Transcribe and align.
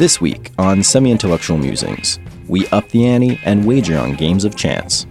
This 0.00 0.18
week 0.18 0.50
on 0.56 0.82
Semi 0.82 1.10
Intellectual 1.10 1.58
Musings, 1.58 2.18
we 2.48 2.66
up 2.68 2.88
the 2.88 3.04
ante 3.06 3.38
and 3.44 3.66
wager 3.66 3.98
on 3.98 4.14
games 4.14 4.46
of 4.46 4.56
chance. 4.56 5.06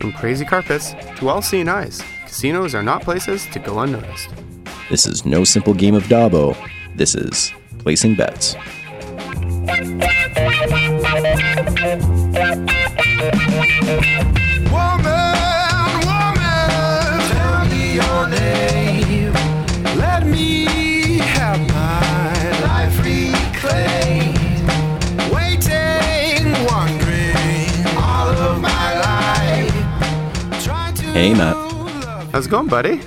From 0.00 0.12
crazy 0.12 0.44
carpets 0.44 0.94
to 1.16 1.28
all 1.28 1.42
seeing 1.42 1.68
eyes, 1.68 2.00
casinos 2.24 2.72
are 2.72 2.84
not 2.84 3.02
places 3.02 3.46
to 3.46 3.58
go 3.58 3.80
unnoticed. 3.80 4.28
This 4.90 5.06
is 5.06 5.26
no 5.26 5.42
simple 5.42 5.74
game 5.74 5.96
of 5.96 6.04
Dabo. 6.04 6.56
This 6.94 7.16
is 7.16 7.52
placing 7.78 8.14
bets. 8.14 8.54
Woman, 14.70 15.05
Hey, 31.26 31.34
Matt. 31.34 31.56
How's 32.30 32.46
it 32.46 32.50
going, 32.50 32.68
buddy? 32.68 33.00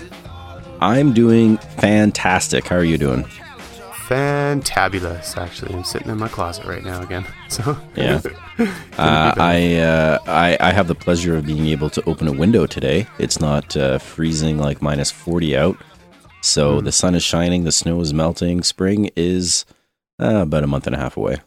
I'm 0.81 1.13
doing 1.13 1.55
fantastic. 1.55 2.67
How 2.67 2.75
are 2.75 2.83
you 2.83 2.97
doing? 2.97 3.23
Fantabulous, 4.09 5.37
actually. 5.37 5.73
I'm 5.73 5.85
sitting 5.85 6.09
in 6.09 6.17
my 6.17 6.27
closet 6.27 6.65
right 6.65 6.83
now 6.83 7.01
again. 7.01 7.25
So 7.47 7.77
Yeah. 7.95 8.19
Uh, 8.97 9.33
I, 9.37 9.75
uh, 9.77 10.17
I 10.27 10.57
I 10.59 10.73
have 10.73 10.89
the 10.89 10.95
pleasure 10.95 11.37
of 11.37 11.45
being 11.45 11.67
able 11.67 11.89
to 11.91 12.03
open 12.09 12.27
a 12.27 12.33
window 12.33 12.65
today. 12.65 13.07
It's 13.19 13.39
not 13.39 13.77
uh, 13.77 13.99
freezing 13.99 14.57
like 14.57 14.81
minus 14.81 15.11
40 15.11 15.55
out. 15.55 15.77
So 16.41 16.81
the 16.81 16.91
sun 16.91 17.15
is 17.15 17.23
shining, 17.23 17.63
the 17.63 17.71
snow 17.71 18.01
is 18.01 18.13
melting. 18.13 18.63
Spring 18.63 19.11
is 19.15 19.63
uh, 20.21 20.41
about 20.41 20.65
a 20.65 20.67
month 20.67 20.87
and 20.87 20.95
a 20.97 20.99
half 20.99 21.15
away. 21.15 21.37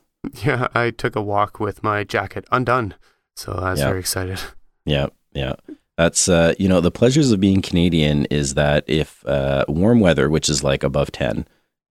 yeah, 0.43 0.69
I 0.75 0.91
took 0.91 1.17
a 1.17 1.20
walk 1.20 1.61
with 1.61 1.83
my 1.83 2.03
jacket 2.03 2.47
undone. 2.50 2.95
So 3.37 3.53
I 3.53 3.73
was 3.73 3.81
very 3.83 4.00
excited. 4.00 4.41
Yeah, 4.87 5.09
yeah. 5.33 5.55
That's 5.98 6.29
uh, 6.29 6.55
you 6.59 6.69
know, 6.69 6.81
the 6.81 6.91
pleasures 6.91 7.33
of 7.33 7.41
being 7.41 7.61
Canadian 7.62 8.25
is 8.27 8.55
that 8.55 8.85
if 8.87 9.25
uh, 9.27 9.65
warm 9.69 10.01
weather, 10.01 10.31
which 10.31 10.49
is 10.49 10.65
like 10.65 10.83
above 10.83 11.12
10, 11.12 11.47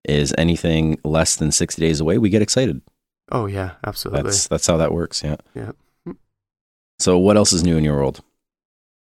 is 0.06 0.34
anything 0.38 1.00
less 1.04 1.36
than 1.36 1.52
60 1.52 1.80
days 1.82 2.00
away, 2.00 2.18
we 2.18 2.30
get 2.30 2.42
excited. 2.42 2.82
Oh 3.32 3.46
yeah, 3.46 3.74
absolutely. 3.86 4.24
That's 4.24 4.48
that's 4.48 4.68
how 4.68 4.78
that 4.78 4.92
works, 4.92 5.24
yeah. 5.24 5.38
Yeah. 5.56 5.72
So 7.00 7.18
what 7.18 7.38
else 7.38 7.54
is 7.54 7.64
new 7.64 7.78
in 7.78 7.84
your 7.84 7.96
world? 7.96 8.22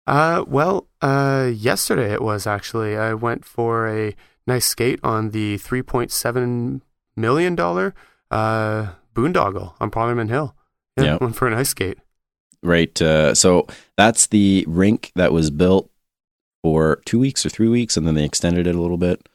Uh, 0.07 0.45
well, 0.47 0.87
uh, 1.03 1.51
yesterday 1.55 2.13
it 2.13 2.23
was 2.23 2.47
actually. 2.47 2.97
I 2.97 3.15
went 3.15 3.45
for 3.45 3.89
a 3.89 4.15
nice 4.47 4.65
skate 4.67 5.01
on 5.03 5.31
the 5.31 5.59
three 5.59 5.83
point 5.83 6.11
seven 6.11 6.83
million 7.17 7.55
dollar 7.55 7.95
uh 8.31 8.89
boondoggle 9.15 9.75
on 9.81 9.91
Parliament 9.91 10.31
Hill. 10.31 10.55
Yeah, 10.97 11.05
Yeah. 11.05 11.19
went 11.21 11.37
for 11.37 11.47
an 11.49 11.55
ice 11.55 11.69
skate. 11.71 11.99
Right. 12.63 13.01
Uh, 13.01 13.35
so 13.35 13.67
that's 13.97 14.27
the 14.29 14.65
rink 14.69 15.13
that 15.15 15.33
was 15.33 15.51
built 15.51 15.91
for 16.63 17.01
two 17.05 17.19
weeks 17.19 17.47
or 17.47 17.49
three 17.51 17.69
weeks, 17.69 17.97
and 17.97 18.07
then 18.07 18.15
they 18.15 18.25
extended 18.25 18.67
it 18.67 18.75
a 18.75 18.81
little 18.81 18.97
bit. 18.97 19.29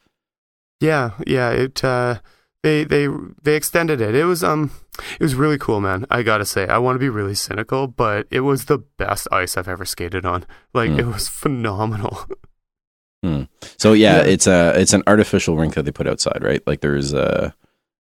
Yeah, 0.80 1.12
yeah. 1.26 1.50
It 1.50 1.82
uh, 1.84 2.20
they 2.62 2.84
they 2.84 3.08
they 3.42 3.56
extended 3.56 4.00
it. 4.00 4.14
It 4.14 4.24
was 4.24 4.42
um, 4.44 4.70
it 5.14 5.20
was 5.22 5.34
really 5.34 5.58
cool, 5.58 5.80
man. 5.80 6.04
I 6.10 6.22
gotta 6.22 6.44
say, 6.44 6.66
I 6.66 6.78
want 6.78 6.96
to 6.96 7.00
be 7.00 7.08
really 7.08 7.34
cynical, 7.34 7.86
but 7.86 8.26
it 8.30 8.40
was 8.40 8.66
the 8.66 8.78
best 8.98 9.28
ice 9.32 9.56
I've 9.56 9.68
ever 9.68 9.84
skated 9.84 10.26
on. 10.26 10.44
Like 10.74 10.90
Hmm. 10.90 11.00
it 11.00 11.06
was 11.06 11.28
phenomenal. 11.28 12.26
So 13.78 13.92
yeah, 13.92 14.16
Yeah. 14.18 14.22
it's 14.32 14.46
a 14.48 14.72
it's 14.80 14.92
an 14.92 15.02
artificial 15.06 15.56
rink 15.56 15.74
that 15.74 15.84
they 15.84 15.92
put 15.92 16.08
outside, 16.08 16.42
right? 16.42 16.60
Like 16.66 16.80
there's 16.80 17.14
uh 17.14 17.52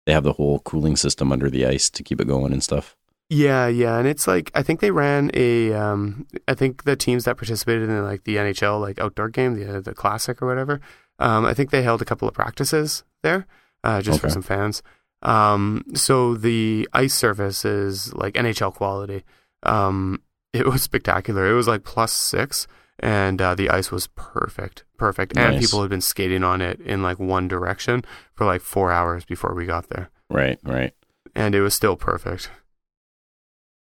they 0.07 0.13
have 0.13 0.25
the 0.25 0.33
whole 0.33 0.61
cooling 0.61 0.97
system 0.97 1.31
under 1.31 1.51
the 1.51 1.67
ice 1.67 1.91
to 1.91 2.03
keep 2.03 2.21
it 2.21 2.27
going 2.29 2.53
and 2.53 2.63
stuff. 2.63 2.97
Yeah, 3.33 3.69
yeah, 3.69 3.97
and 3.97 4.09
it's 4.09 4.27
like 4.27 4.51
I 4.57 4.63
think 4.65 4.81
they 4.81 4.91
ran 4.91 5.31
a. 5.35 5.73
Um, 5.73 6.27
I 6.49 6.55
think 6.55 6.83
the 6.83 6.97
teams 6.97 7.25
that 7.25 7.37
participated 7.37 7.89
in 7.89 8.03
like 8.05 8.25
the 8.25 8.37
NHL 8.37 8.81
like 8.81 8.99
outdoor 8.99 9.29
game, 9.29 9.55
the 9.55 9.81
the 9.81 9.95
classic 9.95 10.43
or 10.43 10.47
whatever. 10.49 10.81
Um, 11.21 11.45
I 11.47 11.55
think 11.55 11.71
they 11.71 11.83
held 11.83 12.03
a 12.03 12.05
couple 12.05 12.27
of 12.27 12.35
practices 12.35 13.05
there, 13.23 13.47
uh, 13.85 14.03
just 14.03 14.21
for 14.21 14.29
some 14.31 14.43
fans. 14.43 14.83
Um, 15.23 15.85
so 15.95 16.35
the 16.35 16.89
ice 16.93 17.15
surface 17.15 17.65
is 17.65 18.13
like 18.15 18.35
NHL 18.35 18.75
quality. 18.75 19.23
Um, 19.63 20.23
it 20.53 20.67
was 20.67 20.83
spectacular. 20.91 21.49
It 21.49 21.55
was 21.55 21.69
like 21.69 21.85
plus 21.85 22.13
six, 22.13 22.67
and 22.99 23.41
uh, 23.41 23.55
the 23.55 23.71
ice 23.71 23.93
was 23.93 24.09
perfect, 24.17 24.85
perfect. 24.97 25.37
And 25.37 25.61
people 25.61 25.83
had 25.83 25.91
been 25.91 26.01
skating 26.01 26.43
on 26.43 26.61
it 26.61 26.81
in 26.81 27.03
like 27.03 27.21
one 27.21 27.47
direction 27.47 28.05
for 28.35 28.45
like 28.45 28.61
four 28.63 28.91
hours 28.91 29.25
before 29.25 29.55
we 29.55 29.67
got 29.67 29.89
there 29.91 30.11
Right, 30.31 30.59
right. 30.65 30.95
and 31.37 31.55
it 31.55 31.61
was 31.61 31.75
still 31.75 31.95
perfect. 31.97 32.51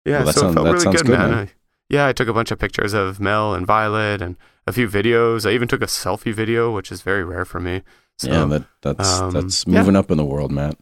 Yeah, 0.08 0.18
Well, 0.18 0.26
that 0.26 0.34
so 0.34 0.40
sounds- 0.40 0.52
it 0.52 0.54
felt 0.54 0.64
that 0.66 0.72
really 0.72 0.84
sounds 0.84 0.96
good, 1.02 1.06
good, 1.06 1.18
man. 1.18 1.30
man. 1.30 1.38
I, 1.48 1.50
yeah, 1.90 2.06
I 2.06 2.12
took 2.12 2.28
a 2.28 2.32
bunch 2.32 2.50
of 2.50 2.58
pictures 2.58 2.92
of 2.94 3.18
Mel 3.20 3.54
and 3.54 3.66
Violet 3.66 4.20
and 4.22 4.36
a 4.66 4.72
few 4.72 4.88
videos. 4.88 5.48
I 5.48 5.52
even 5.54 5.68
took 5.68 5.82
a 5.82 5.86
selfie 5.86 6.34
video, 6.34 6.70
which 6.74 6.90
is 6.92 7.02
very 7.02 7.24
rare 7.24 7.44
for 7.44 7.60
me. 7.60 7.82
So, 8.18 8.28
yeah, 8.30 8.44
that 8.46 8.64
that's 8.82 9.20
um, 9.20 9.30
that's 9.32 9.64
yeah. 9.66 9.78
moving 9.78 9.96
up 9.96 10.10
in 10.10 10.16
the 10.18 10.24
world, 10.24 10.50
Matt. 10.52 10.76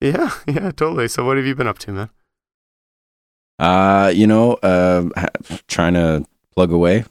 yeah, 0.00 0.30
yeah, 0.46 0.70
totally. 0.70 1.08
So, 1.08 1.24
what 1.24 1.36
have 1.36 1.44
you 1.46 1.54
been 1.54 1.66
up 1.66 1.78
to, 1.80 1.92
man? 1.92 2.10
Uh, 3.58 4.12
you 4.14 4.26
know, 4.26 4.54
uh, 4.62 5.08
trying 5.66 5.94
to 5.94 6.24
plug 6.54 6.70
away, 6.72 7.04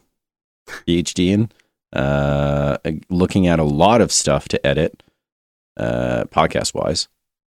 PhD 0.68 1.29
in, 1.31 1.51
uh, 1.94 2.78
looking 3.09 3.47
at 3.47 3.59
a 3.59 3.63
lot 3.63 4.00
of 4.01 4.12
stuff 4.12 4.47
to 4.50 4.66
edit, 4.66 5.03
uh, 5.78 6.24
podcast 6.31 6.74
wise. 6.74 7.07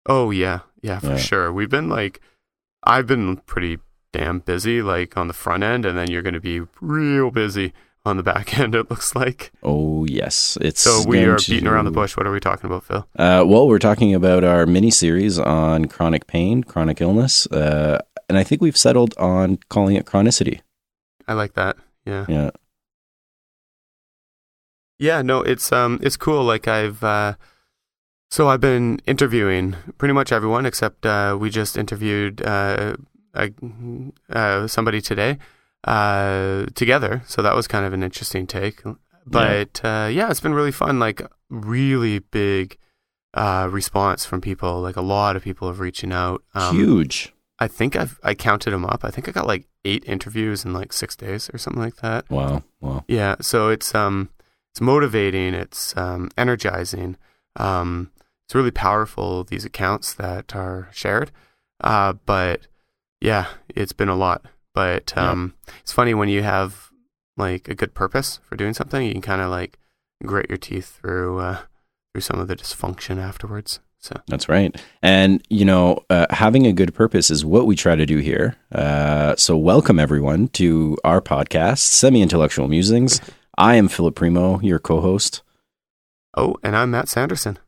Oh 0.07 0.31
yeah, 0.31 0.61
yeah, 0.83 0.99
for 0.99 1.07
Yeah. 1.13 1.17
sure. 1.17 1.53
We've 1.53 1.71
been 1.71 1.89
like, 1.89 2.21
I've 2.85 3.07
been 3.07 3.39
pretty 3.39 3.79
damn 4.13 4.41
busy, 4.41 4.83
like 4.83 5.17
on 5.17 5.29
the 5.29 5.35
front 5.35 5.63
end, 5.63 5.85
and 5.87 5.97
then 5.97 6.11
you're 6.11 6.23
going 6.23 6.35
to 6.35 6.41
be 6.41 6.63
real 6.81 7.31
busy 7.31 7.73
on 8.05 8.17
the 8.17 8.23
back 8.23 8.59
end. 8.59 8.75
It 8.75 8.91
looks 8.91 9.15
like. 9.15 9.53
Oh 9.63 10.05
yes, 10.05 10.59
it's 10.61 10.81
So 10.81 11.05
we 11.07 11.25
are 11.25 11.37
beating 11.37 11.67
around 11.67 11.85
the 11.87 11.91
bush. 11.91 12.17
What 12.17 12.27
are 12.27 12.33
we 12.33 12.41
talking 12.41 12.67
about, 12.67 12.85
Phil? 12.85 13.07
Uh, 13.19 13.45
well, 13.47 13.67
we're 13.69 13.79
talking 13.79 14.15
about 14.15 14.45
our 14.45 14.67
mini 14.67 14.91
series 14.91 15.39
on 15.39 15.87
chronic 15.87 16.27
pain, 16.27 16.65
chronic 16.65 17.01
illness, 17.01 17.47
uh, 17.49 17.99
and 18.29 18.39
I 18.39 18.45
think 18.45 18.61
we've 18.61 18.77
settled 18.77 19.15
on 19.19 19.59
calling 19.69 19.97
it 19.97 20.07
chronicity. 20.07 20.61
I 21.29 21.35
like 21.35 21.55
that. 21.55 21.77
Yeah. 22.05 22.27
Yeah, 22.29 22.51
Yeah, 24.99 25.23
no, 25.23 25.43
it's 25.43 25.71
um 25.73 25.99
it's 26.03 26.17
cool. 26.17 26.43
Like 26.45 26.67
I've 26.69 27.03
uh 27.05 27.35
so 28.31 28.49
I've 28.49 28.61
been 28.61 29.01
interviewing 29.07 29.77
pretty 29.99 30.15
much 30.15 30.33
everyone 30.33 30.67
except 30.67 31.07
uh 31.07 31.37
we 31.39 31.51
just 31.51 31.77
interviewed 31.77 32.43
uh, 32.43 32.97
uh 33.35 34.67
somebody 34.67 35.01
today 35.01 35.39
uh 35.85 36.67
together. 36.75 37.23
So 37.27 37.43
that 37.43 37.55
was 37.55 37.67
kind 37.67 37.85
of 37.85 37.93
an 37.93 38.03
interesting 38.03 38.47
take. 38.47 38.83
But 39.27 39.81
uh 39.85 40.09
yeah, 40.13 40.31
it's 40.31 40.41
been 40.41 40.55
really 40.55 40.73
fun 40.73 40.99
like 40.99 41.23
really 41.51 42.19
big 42.21 42.79
uh 43.35 43.69
response 43.71 44.25
from 44.25 44.41
people. 44.41 44.81
Like 44.81 44.97
a 44.97 45.03
lot 45.03 45.37
of 45.37 45.43
people 45.43 45.69
have 45.69 45.81
reaching 45.81 46.13
out. 46.13 46.43
Um, 46.55 46.77
huge. 46.77 47.33
I 47.59 47.69
think 47.69 47.97
I've 47.97 48.19
I 48.23 48.35
counted 48.35 48.71
them 48.73 48.85
up. 48.85 49.05
I 49.05 49.11
think 49.11 49.29
I 49.29 49.33
got 49.33 49.47
like 49.47 49.67
8 49.85 50.05
interviews 50.07 50.65
in 50.65 50.73
like 50.73 50.93
6 50.93 51.17
days 51.17 51.51
or 51.53 51.59
something 51.59 51.83
like 51.83 51.97
that. 51.97 52.29
Wow, 52.31 52.63
wow. 52.81 53.05
Yeah, 53.09 53.37
so 53.41 53.69
it's 53.69 53.95
um 53.95 54.31
it's 54.73 54.81
motivating, 54.81 55.55
it's 55.55 55.97
um 55.97 56.29
energizing. 56.37 57.17
Um 57.57 58.11
it's 58.45 58.55
really 58.55 58.71
powerful 58.73 59.45
these 59.45 59.65
accounts 59.65 60.13
that 60.15 60.55
are 60.57 60.89
shared. 60.93 61.31
Uh 61.81 62.15
but 62.27 62.67
yeah, 63.23 63.47
it's 63.69 63.93
been 63.93 64.09
a 64.09 64.17
lot. 64.17 64.45
But 64.75 65.13
Yeah. 65.17 65.31
um 65.31 65.55
it's 65.81 65.93
funny 65.93 66.15
when 66.15 66.29
you 66.29 66.43
have 66.43 66.91
like 67.37 67.69
a 67.69 67.75
good 67.75 67.95
purpose 67.95 68.41
for 68.49 68.57
doing 68.57 68.75
something, 68.75 69.07
you 69.07 69.13
can 69.13 69.23
kind 69.23 69.41
of 69.41 69.51
like 69.51 69.79
grit 70.25 70.49
your 70.51 70.59
teeth 70.59 70.99
through 71.01 71.39
uh 71.39 71.59
through 72.13 72.23
some 72.23 72.41
of 72.41 72.49
the 72.49 72.57
dysfunction 72.57 73.19
afterwards. 73.19 73.81
So 73.99 74.21
That's 74.27 74.49
right. 74.49 74.75
And, 75.01 75.41
you 75.49 75.65
know, 75.65 76.05
uh, 76.11 76.27
having 76.31 76.67
a 76.67 76.73
good 76.73 76.93
purpose 76.93 77.31
is 77.31 77.45
what 77.45 77.67
we 77.67 77.77
try 77.77 77.95
to 77.95 78.05
do 78.05 78.19
here. 78.19 78.57
Uh, 78.73 79.37
so, 79.37 79.57
welcome 79.57 80.01
everyone 80.01 80.49
to 80.59 80.99
our 81.05 81.21
podcast, 81.21 81.79
Semi 81.79 82.21
Intellectual 82.21 82.67
Musings. 82.67 83.21
I 83.57 83.77
am 83.77 83.87
Philip 83.87 84.17
Primo, 84.17 84.59
your 84.61 84.81
co 84.81 85.01
host. 85.01 85.43
Oh, 86.37 86.57
and 86.65 86.75
I'm 86.75 86.91
Matt 86.91 87.09
Sanderson. 87.09 87.61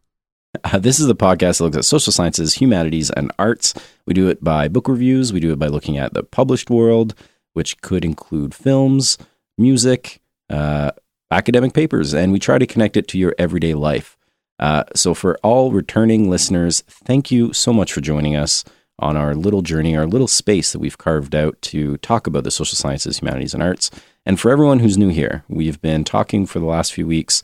Uh, 0.62 0.78
this 0.78 1.00
is 1.00 1.06
the 1.06 1.16
podcast 1.16 1.58
that 1.58 1.64
looks 1.64 1.76
at 1.76 1.84
social 1.84 2.12
sciences, 2.12 2.54
humanities, 2.54 3.10
and 3.10 3.32
arts. 3.38 3.74
We 4.06 4.14
do 4.14 4.28
it 4.28 4.44
by 4.44 4.68
book 4.68 4.88
reviews, 4.88 5.32
we 5.32 5.40
do 5.40 5.52
it 5.52 5.58
by 5.58 5.66
looking 5.66 5.98
at 5.98 6.14
the 6.14 6.22
published 6.22 6.70
world, 6.70 7.14
which 7.54 7.80
could 7.80 8.04
include 8.04 8.54
films, 8.54 9.18
music, 9.58 10.20
uh, 10.50 10.92
academic 11.30 11.72
papers, 11.72 12.14
and 12.14 12.32
we 12.32 12.38
try 12.38 12.58
to 12.58 12.66
connect 12.66 12.96
it 12.96 13.08
to 13.08 13.18
your 13.18 13.34
everyday 13.38 13.74
life. 13.74 14.16
Uh, 14.60 14.84
so, 14.94 15.14
for 15.14 15.36
all 15.42 15.72
returning 15.72 16.30
listeners, 16.30 16.82
thank 16.88 17.30
you 17.30 17.52
so 17.52 17.72
much 17.72 17.92
for 17.92 18.00
joining 18.00 18.36
us 18.36 18.64
on 19.00 19.16
our 19.16 19.34
little 19.34 19.62
journey, 19.62 19.96
our 19.96 20.06
little 20.06 20.28
space 20.28 20.70
that 20.70 20.78
we've 20.78 20.98
carved 20.98 21.34
out 21.34 21.60
to 21.60 21.96
talk 21.96 22.28
about 22.28 22.44
the 22.44 22.50
social 22.50 22.76
sciences, 22.76 23.18
humanities, 23.18 23.52
and 23.54 23.62
arts. 23.62 23.90
And 24.24 24.38
for 24.38 24.52
everyone 24.52 24.78
who's 24.78 24.96
new 24.96 25.08
here, 25.08 25.42
we've 25.48 25.80
been 25.82 26.04
talking 26.04 26.46
for 26.46 26.60
the 26.60 26.66
last 26.66 26.92
few 26.92 27.06
weeks 27.06 27.42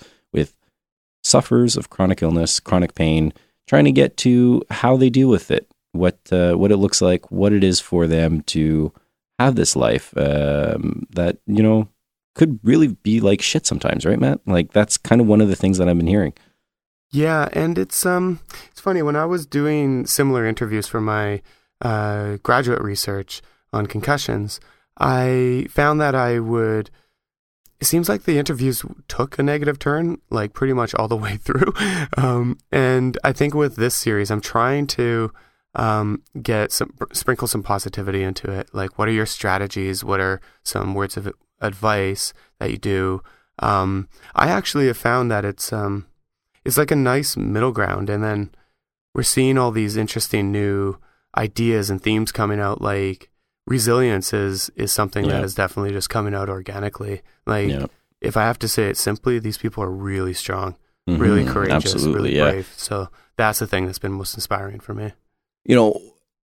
with 1.21 1.27
sufferers 1.27 1.77
of 1.77 1.91
chronic 1.91 2.23
illness, 2.23 2.61
chronic 2.61 2.95
pain, 2.95 3.33
trying 3.69 3.85
to 3.85 3.93
get 3.93 4.17
to 4.19 4.63
how 4.71 4.97
they 4.97 5.11
deal 5.11 5.29
with 5.29 5.51
it 5.51 5.71
what 5.93 6.19
uh, 6.33 6.55
what 6.55 6.71
it 6.71 6.77
looks 6.77 7.03
like, 7.03 7.31
what 7.31 7.53
it 7.53 7.65
is 7.65 7.81
for 7.81 8.07
them 8.07 8.43
to 8.43 8.93
have 9.39 9.55
this 9.57 9.75
life 9.75 10.13
um, 10.17 11.07
that 11.11 11.39
you 11.47 11.63
know 11.63 11.89
could 12.35 12.61
really 12.63 12.89
be 12.89 13.21
like 13.21 13.43
shit 13.43 13.67
sometimes, 13.67 14.07
right, 14.07 14.21
Matt? 14.21 14.41
Like 14.47 14.73
that's 14.73 14.97
kind 14.97 15.21
of 15.21 15.27
one 15.27 15.41
of 15.41 15.49
the 15.49 15.57
things 15.57 15.79
that 15.79 15.89
I've 15.89 15.97
been 15.97 16.07
hearing. 16.07 16.33
Yeah, 17.11 17.49
and 17.53 17.77
it's 17.77 18.07
um 18.07 18.41
it's 18.71 18.81
funny 18.81 19.03
when 19.03 19.17
I 19.17 19.25
was 19.25 19.47
doing 19.47 20.07
similar 20.07 20.47
interviews 20.47 20.87
for 20.87 21.01
my 21.01 21.43
uh, 21.81 22.37
graduate 22.43 22.83
research 22.83 23.43
on 23.73 23.87
concussions, 23.87 24.61
I 24.99 25.67
found 25.71 26.01
that 26.01 26.15
I 26.15 26.39
would. 26.39 26.91
It 27.81 27.87
seems 27.87 28.09
like 28.09 28.25
the 28.25 28.39
interviews 28.39 28.85
took 29.09 29.39
a 29.39 29.43
negative 29.43 29.79
turn, 29.79 30.21
like 30.29 30.53
pretty 30.53 30.75
much 30.75 30.95
all 30.95 31.09
the 31.09 31.17
way 31.25 31.37
through. 31.37 31.73
Um, 32.17 32.59
and 32.71 33.17
I 33.25 33.33
think 33.33 33.55
with 33.55 33.77
this 33.77 33.95
series, 33.95 34.31
I'm 34.31 34.41
trying 34.41 34.87
to 34.89 35.33
um, 35.75 36.23
get 36.43 36.73
some 36.73 36.95
sprinkle 37.13 37.49
some 37.49 37.63
positivity 37.63 38.23
into 38.23 38.51
it. 38.51 38.69
Like, 38.73 38.99
what 38.99 39.09
are 39.09 39.13
your 39.13 39.27
strategies? 39.27 40.05
What 40.05 40.21
are 40.21 40.41
some 40.63 40.95
words 40.95 41.17
of 41.17 41.33
advice 41.61 42.33
that 42.59 42.71
you 42.71 42.79
do? 42.79 43.23
Um, 43.61 44.09
I 44.35 44.49
actually 44.49 44.87
have 44.89 44.97
found 44.97 45.31
that 45.31 45.45
it's 45.45 45.73
um, 45.73 46.07
it's 46.65 46.79
like 46.79 46.91
a 46.91 46.97
nice 46.97 47.37
middle 47.37 47.73
ground, 47.73 48.11
and 48.11 48.23
then 48.23 48.51
we're 49.15 49.23
seeing 49.23 49.59
all 49.59 49.71
these 49.71 49.97
interesting 49.97 50.53
new 50.53 50.99
ideas 51.37 51.89
and 51.89 52.03
themes 52.03 52.33
coming 52.33 52.61
out. 52.61 52.81
Like 52.81 53.30
resilience 53.71 54.35
is 54.35 54.71
is 54.77 54.93
something 54.93 55.25
Yeah. 55.25 55.33
that 55.33 55.45
is 55.45 55.55
definitely 55.55 55.93
just 55.93 56.11
coming 56.11 56.35
out 56.35 56.51
organically. 56.51 57.23
Like, 57.47 57.71
Yeah. 57.71 57.87
if 58.21 58.37
I 58.37 58.43
have 58.43 58.59
to 58.59 58.69
say 58.69 58.91
it 58.91 58.97
simply, 58.99 59.39
these 59.39 59.57
people 59.57 59.83
are 59.83 59.91
really 59.91 60.35
strong, 60.35 60.77
really 61.07 61.45
Mhm. 61.45 61.49
courageous, 61.53 61.95
Absolutely, 61.95 62.15
really 62.15 62.37
yeah. 62.37 62.51
brave. 62.51 62.69
So 62.77 63.09
that's 63.39 63.61
the 63.61 63.67
thing 63.67 63.87
that's 63.87 63.99
been 63.99 64.13
most 64.13 64.35
inspiring 64.35 64.81
for 64.81 64.93
me. 64.93 65.13
You 65.65 65.77
know, 65.77 66.01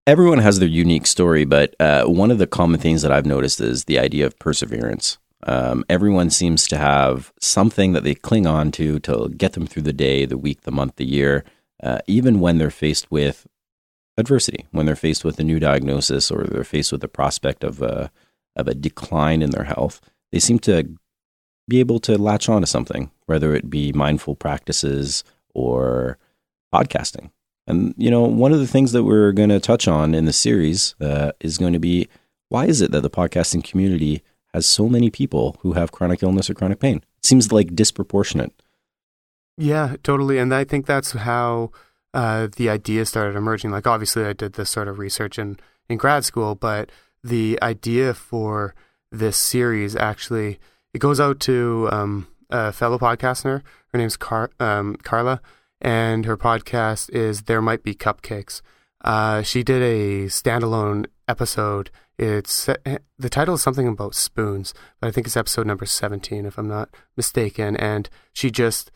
everyone 0.07 0.39
has 0.39 0.59
their 0.61 0.69
unique 0.69 1.07
story, 1.07 1.45
but 1.45 1.75
uh, 1.81 2.05
one 2.05 2.31
of 2.31 2.39
the 2.39 2.47
common 2.47 2.81
things 2.81 3.03
that 3.03 3.13
I've 3.13 3.27
noticed 3.27 3.61
is 3.61 3.85
the 3.85 3.99
idea 3.99 4.25
of 4.27 4.39
perseverance. 4.39 5.19
Um, 5.43 5.85
everyone 5.89 6.31
seems 6.31 6.67
to 6.69 6.77
have 6.79 7.33
something 7.41 7.93
that 7.93 8.05
they 8.05 8.15
cling 8.15 8.47
on 8.47 8.71
to 8.73 8.99
to 9.01 9.29
get 9.37 9.53
them 9.53 9.67
through 9.67 9.83
the 9.83 9.93
day, 9.93 10.25
the 10.27 10.39
week, 10.39 10.63
the 10.63 10.73
month, 10.73 10.97
the 10.97 11.05
year, 11.07 11.45
uh, 11.83 11.99
even 12.07 12.41
when 12.41 12.59
they're 12.59 12.71
faced 12.71 13.11
with 13.11 13.47
adversity, 14.17 14.67
when 14.71 14.87
they're 14.87 14.97
faced 14.97 15.25
with 15.25 15.39
a 15.39 15.45
new 15.45 15.59
diagnosis 15.59 16.31
or 16.31 16.45
they're 16.45 16.65
faced 16.65 16.93
with 16.93 17.01
the 17.01 17.09
prospect 17.09 17.65
of 17.65 17.83
a, 17.83 18.11
of 18.55 18.69
a 18.69 18.75
decline 18.75 19.43
in 19.43 19.51
their 19.51 19.65
health. 19.65 20.01
They 20.33 20.39
seem 20.39 20.59
to 20.61 20.89
be 21.69 21.81
able 21.81 22.01
to 22.01 22.17
latch 22.17 22.49
on 22.49 22.63
to 22.63 22.67
something, 22.67 23.11
whether 23.27 23.55
it 23.55 23.69
be 23.69 23.93
mindful 23.93 24.37
practices 24.37 25.25
or 25.55 26.19
podcasting. 26.75 27.31
And 27.67 27.95
you 27.97 28.11
know, 28.11 28.23
one 28.23 28.53
of 28.53 28.61
the 28.61 28.67
things 28.67 28.93
that 28.93 29.05
we're 29.05 29.33
going 29.33 29.49
to 29.49 29.61
touch 29.61 29.89
on 29.89 30.15
in 30.15 30.25
the 30.25 30.33
series 30.33 30.95
uh, 31.01 31.33
is 31.41 31.59
going 31.59 31.73
to 31.73 31.79
be 31.79 32.09
why 32.49 32.67
is 32.67 32.81
it 32.81 32.93
that 32.93 33.01
the 33.01 33.11
podcasting 33.11 33.65
community 33.65 34.23
has 34.55 34.67
so 34.67 34.89
many 34.89 35.11
people 35.11 35.57
who 35.61 35.73
have 35.73 35.91
chronic 35.91 36.23
illness 36.23 36.49
or 36.49 36.55
chronic 36.55 36.79
pain? 36.79 36.99
It 37.19 37.27
seems 37.27 37.51
like 37.51 37.75
disproportionate. 37.75 38.53
Yeah, 39.59 39.97
totally. 40.03 40.39
And 40.39 40.55
I 40.55 40.65
think 40.65 40.87
that's 40.87 41.13
how 41.13 41.73
uh, 42.17 42.49
the 42.57 42.69
idea 42.69 43.05
started 43.05 43.37
emerging. 43.37 43.71
Like, 43.71 43.87
obviously, 43.87 44.25
I 44.25 44.33
did 44.33 44.55
this 44.55 44.71
sort 44.71 44.89
of 44.89 44.99
research 44.99 45.39
in, 45.39 45.59
in 45.89 45.99
grad 45.99 46.25
school, 46.25 46.55
but 46.55 46.91
the 47.23 47.59
idea 47.63 48.15
for 48.15 48.75
this 49.13 49.37
series 49.37 49.95
actually 49.97 50.59
it 50.93 50.99
goes 50.99 51.21
out 51.21 51.39
to 51.41 51.89
um, 51.93 52.27
a 52.51 52.73
fellow 52.73 52.99
podcaster. 52.99 53.63
Her 53.93 53.99
name's 53.99 54.17
Car- 54.17 54.51
um, 54.59 54.97
Carla, 55.03 55.41
and 55.81 56.25
her 56.25 56.37
podcast 56.37 57.11
is 57.11 57.43
There 57.43 57.63
Might 57.63 57.83
Be 57.83 57.95
Cupcakes. 57.95 58.63
Uh, 59.05 59.43
she 59.43 59.63
did 59.63 59.83
a 59.83 60.27
standalone 60.27 61.07
episode. 61.29 61.91
It's 62.19 62.67
the 63.19 63.29
title 63.29 63.57
is 63.57 63.63
something 63.63 63.87
about 63.87 64.15
spoons, 64.15 64.73
but 64.99 65.09
I 65.09 65.11
think 65.11 65.27
it's 65.27 65.37
episode 65.37 65.67
number 65.67 65.87
seventeen, 65.87 66.47
if 66.47 66.57
I'm 66.59 66.69
not 66.69 66.89
mistaken. 67.15 67.77
And 67.77 68.09
she 68.33 68.51
just 68.51 68.91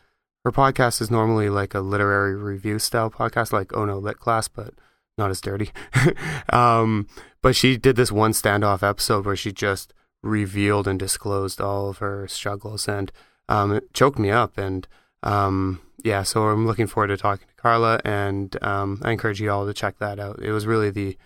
her 0.44 0.52
podcast 0.52 1.00
is 1.00 1.10
normally 1.10 1.50
like 1.50 1.74
a 1.74 1.80
literary 1.80 2.34
review 2.34 2.78
style 2.78 3.10
podcast, 3.10 3.52
like 3.52 3.72
Oh 3.74 3.84
No 3.84 3.98
Lit 3.98 4.18
Class, 4.18 4.48
but 4.48 4.74
not 5.18 5.30
as 5.30 5.40
dirty. 5.40 5.70
um, 6.52 7.06
but 7.42 7.54
she 7.54 7.76
did 7.76 7.96
this 7.96 8.10
one 8.12 8.32
standoff 8.32 8.82
episode 8.82 9.26
where 9.26 9.36
she 9.36 9.52
just 9.52 9.92
revealed 10.22 10.86
and 10.88 10.98
disclosed 10.98 11.60
all 11.60 11.90
of 11.90 11.98
her 11.98 12.26
struggles, 12.28 12.88
and 12.88 13.12
um, 13.48 13.72
it 13.72 13.92
choked 13.92 14.18
me 14.18 14.30
up. 14.30 14.56
And 14.58 14.88
um, 15.22 15.80
yeah, 16.02 16.22
so 16.22 16.44
I'm 16.48 16.66
looking 16.66 16.86
forward 16.86 17.08
to 17.08 17.16
talking 17.16 17.46
to 17.48 17.54
Carla, 17.62 18.00
and 18.04 18.56
um, 18.62 19.00
I 19.04 19.12
encourage 19.12 19.40
you 19.40 19.50
all 19.50 19.66
to 19.66 19.74
check 19.74 19.98
that 19.98 20.18
out. 20.18 20.40
It 20.40 20.52
was 20.52 20.66
really 20.66 20.90
the 20.90 21.16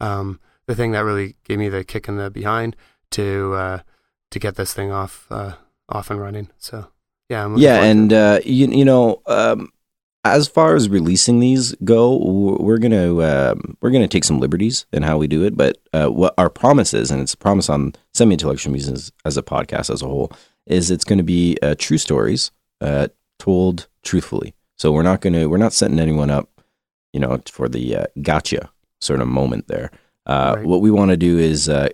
um, 0.00 0.40
the 0.66 0.74
thing 0.74 0.92
that 0.92 1.04
really 1.04 1.36
gave 1.44 1.58
me 1.58 1.68
the 1.68 1.84
kick 1.84 2.08
in 2.08 2.16
the 2.16 2.30
behind 2.30 2.74
to 3.12 3.52
uh, 3.54 3.78
to 4.30 4.38
get 4.38 4.56
this 4.56 4.72
thing 4.72 4.90
off 4.90 5.26
uh, 5.30 5.54
off 5.88 6.10
and 6.10 6.20
running. 6.20 6.48
So 6.58 6.88
yeah, 7.28 7.44
I'm 7.44 7.56
Yeah, 7.56 7.82
and 7.82 8.12
uh, 8.12 8.40
you 8.44 8.66
you 8.68 8.84
know, 8.84 9.22
um, 9.26 9.72
as 10.24 10.46
far 10.46 10.76
as 10.76 10.88
releasing 10.88 11.40
these 11.40 11.74
go, 11.84 12.16
we're 12.60 12.78
gonna 12.78 13.18
um, 13.20 13.76
we're 13.80 13.90
gonna 13.90 14.08
take 14.08 14.24
some 14.24 14.40
liberties 14.40 14.86
in 14.92 15.02
how 15.02 15.18
we 15.18 15.26
do 15.26 15.44
it. 15.44 15.56
But 15.56 15.78
uh, 15.92 16.08
what 16.08 16.34
our 16.38 16.50
promise 16.50 16.94
is, 16.94 17.10
and 17.10 17.20
it's 17.20 17.34
a 17.34 17.38
promise 17.38 17.68
on 17.68 17.94
semi 18.14 18.34
intellectual 18.34 18.72
music 18.72 18.94
as, 18.94 19.12
as 19.24 19.36
a 19.36 19.42
podcast 19.42 19.90
as 19.90 20.02
a 20.02 20.06
whole, 20.06 20.32
is 20.66 20.90
it's 20.90 21.04
going 21.04 21.18
to 21.18 21.24
be 21.24 21.56
uh, 21.62 21.74
true 21.78 21.98
stories 21.98 22.50
uh, 22.80 23.08
told 23.38 23.88
truthfully. 24.02 24.54
So 24.78 24.92
we're 24.92 25.02
not 25.02 25.20
gonna 25.20 25.48
we're 25.48 25.58
not 25.58 25.72
setting 25.72 25.98
anyone 25.98 26.30
up, 26.30 26.48
you 27.12 27.20
know, 27.20 27.40
for 27.50 27.68
the 27.68 27.96
uh, 27.96 28.06
gotcha 28.20 28.70
sort 29.00 29.20
of 29.20 29.28
moment 29.28 29.68
there. 29.68 29.90
Uh, 30.26 30.54
Right. 30.56 30.66
What 30.66 30.82
we 30.82 30.90
want 30.92 31.10
to 31.10 31.16
do 31.16 31.38
is 31.38 31.68
uh, 31.68 31.88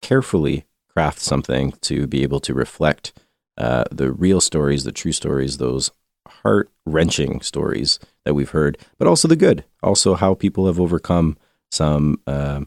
carefully 0.00 0.64
craft 0.88 1.20
something 1.20 1.72
to 1.82 2.06
be 2.06 2.22
able 2.22 2.40
to 2.40 2.54
reflect 2.54 3.12
uh, 3.58 3.84
the 3.90 4.10
real 4.10 4.40
stories, 4.40 4.84
the 4.84 4.92
true 4.92 5.12
stories, 5.12 5.58
those 5.58 5.90
heart 6.26 6.70
wrenching 6.86 7.40
stories 7.40 7.98
that 8.24 8.34
we've 8.34 8.50
heard, 8.50 8.78
but 8.98 9.08
also 9.08 9.28
the 9.28 9.36
good, 9.36 9.64
also 9.82 10.14
how 10.14 10.34
people 10.34 10.66
have 10.66 10.80
overcome 10.80 11.36
some 11.70 12.20
uh, 12.26 12.60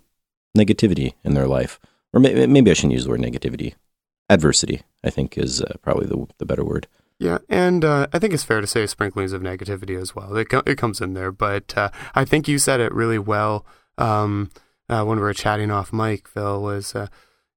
negativity 0.58 1.14
in 1.24 1.34
their 1.34 1.48
life. 1.48 1.80
Or 2.14 2.20
may- 2.20 2.46
maybe 2.46 2.70
I 2.70 2.74
shouldn't 2.74 2.94
use 2.94 3.06
the 3.06 3.10
word 3.10 3.22
negativity. 3.22 3.74
Adversity, 4.30 4.82
I 5.04 5.10
think, 5.10 5.38
is 5.38 5.62
uh, 5.62 5.76
probably 5.82 6.08
the, 6.08 6.28
the 6.38 6.46
better 6.46 6.64
word. 6.64 6.88
Yeah, 7.20 7.38
and 7.50 7.86
uh, 7.86 8.08
I 8.12 8.20
think 8.20 8.34
it's 8.34 8.44
fair 8.44 8.62
to 8.62 8.68
say 8.68 8.88
sprinklings 8.88 9.32
of 9.32 9.42
negativity 9.42 10.00
as 10.00 10.16
well. 10.16 10.36
It, 10.36 10.50
co- 10.50 10.64
it 10.66 10.78
comes 10.78 11.02
in 11.02 11.14
there, 11.14 11.32
but 11.32 11.78
uh, 11.78 11.90
I 12.16 12.26
think 12.26 12.48
you 12.48 12.58
said 12.58 12.80
it 12.80 12.94
really 12.94 13.20
well 13.20 13.66
um, 13.98 14.50
uh, 14.90 15.04
when 15.04 15.18
we 15.18 15.24
were 15.24 15.34
chatting 15.34 15.70
off 15.70 15.94
mic. 15.94 16.28
Phil 16.28 16.62
was 16.62 16.96
uh, 16.96 17.08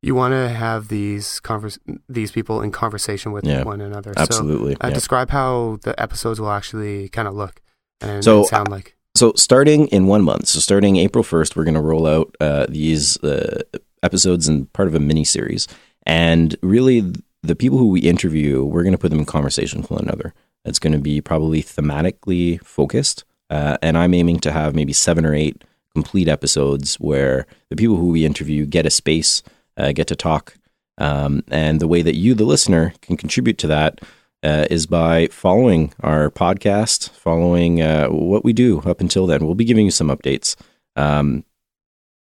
you 0.05 0.15
want 0.15 0.33
to 0.33 0.49
have 0.49 0.89
these 0.89 1.41
convers- 1.41 1.79
these 2.09 2.31
people 2.31 2.63
in 2.63 2.71
conversation 2.71 3.33
with 3.33 3.45
Yeah, 3.45 3.63
one 3.63 3.81
another. 3.81 4.13
Absolutely. 4.17 4.73
So, 4.75 4.79
uh, 4.83 4.89
yeah. 4.89 4.95
describe 4.95 5.31
how 5.31 5.79
the 5.83 6.01
episodes 6.01 6.41
will 6.41 6.51
actually 6.51 7.09
kind 7.09 7.29
of 7.29 7.35
look 7.35 7.61
and, 8.01 8.23
So, 8.23 8.45
sound 8.45 8.71
like. 8.71 8.97
So 9.17 9.33
starting 9.37 9.87
in 9.89 10.07
one 10.07 10.23
month, 10.23 10.49
so 10.49 10.59
starting 10.59 10.97
April 10.97 11.23
first, 11.23 11.55
we're 11.55 11.65
going 11.65 11.75
to 11.75 11.81
roll 11.81 12.07
out 12.07 12.35
uh, 12.41 12.67
these 12.69 13.23
uh, 13.23 13.63
episodes 14.03 14.49
and 14.49 14.73
part 14.73 14.89
of 14.89 14.95
a 14.95 15.01
mini 15.01 15.25
series. 15.25 15.69
And 16.05 16.57
really, 16.63 17.13
the 17.43 17.55
people 17.55 17.79
who 17.79 17.89
we 17.89 18.01
interview, 18.01 18.65
we're 18.65 18.83
going 18.83 18.93
to 18.93 18.99
put 18.99 19.11
them 19.11 19.21
in 19.21 19.25
conversation 19.25 19.83
with 19.83 19.91
one 19.91 20.03
another. 20.03 20.35
It's 20.65 20.81
going 20.81 20.95
to 20.95 20.99
be 20.99 21.21
probably 21.21 21.63
thematically 21.63 22.61
focused, 22.65 23.25
uh, 23.51 23.77
and 23.83 23.97
I'm 23.97 24.15
aiming 24.15 24.41
to 24.41 24.51
have 24.51 24.75
maybe 24.75 24.93
seven 24.93 25.25
or 25.25 25.35
eight 25.35 25.63
complete 25.95 26.27
episodes 26.27 26.97
where 26.97 27.47
the 27.71 27.77
people 27.77 27.97
who 27.97 28.09
we 28.09 28.25
interview 28.25 28.67
get 28.67 28.87
a 28.87 28.91
space, 28.91 29.43
uh, 29.77 29.93
get 29.93 30.07
to 30.09 30.17
talk, 30.17 30.57
um, 30.99 31.43
and 31.49 31.81
the 31.81 31.89
way 31.89 32.03
that 32.03 32.17
you, 32.17 32.35
the 32.35 32.45
listener, 32.45 32.95
can 33.03 33.17
contribute 33.17 33.59
to 33.59 33.67
that 33.67 34.01
uh, 34.43 34.67
is 34.71 34.87
by 34.87 35.27
following 35.29 35.93
our 36.01 36.31
podcast, 36.31 37.11
following 37.11 37.83
uh, 37.83 38.09
what 38.09 38.45
we 38.45 38.53
do 38.53 38.81
up 38.81 39.01
until 39.01 39.27
then. 39.27 39.45
We'll 39.45 39.55
be 39.55 39.65
giving 39.65 39.87
you 39.87 39.91
some 39.91 40.09
updates 40.09 40.55
um, 40.97 41.45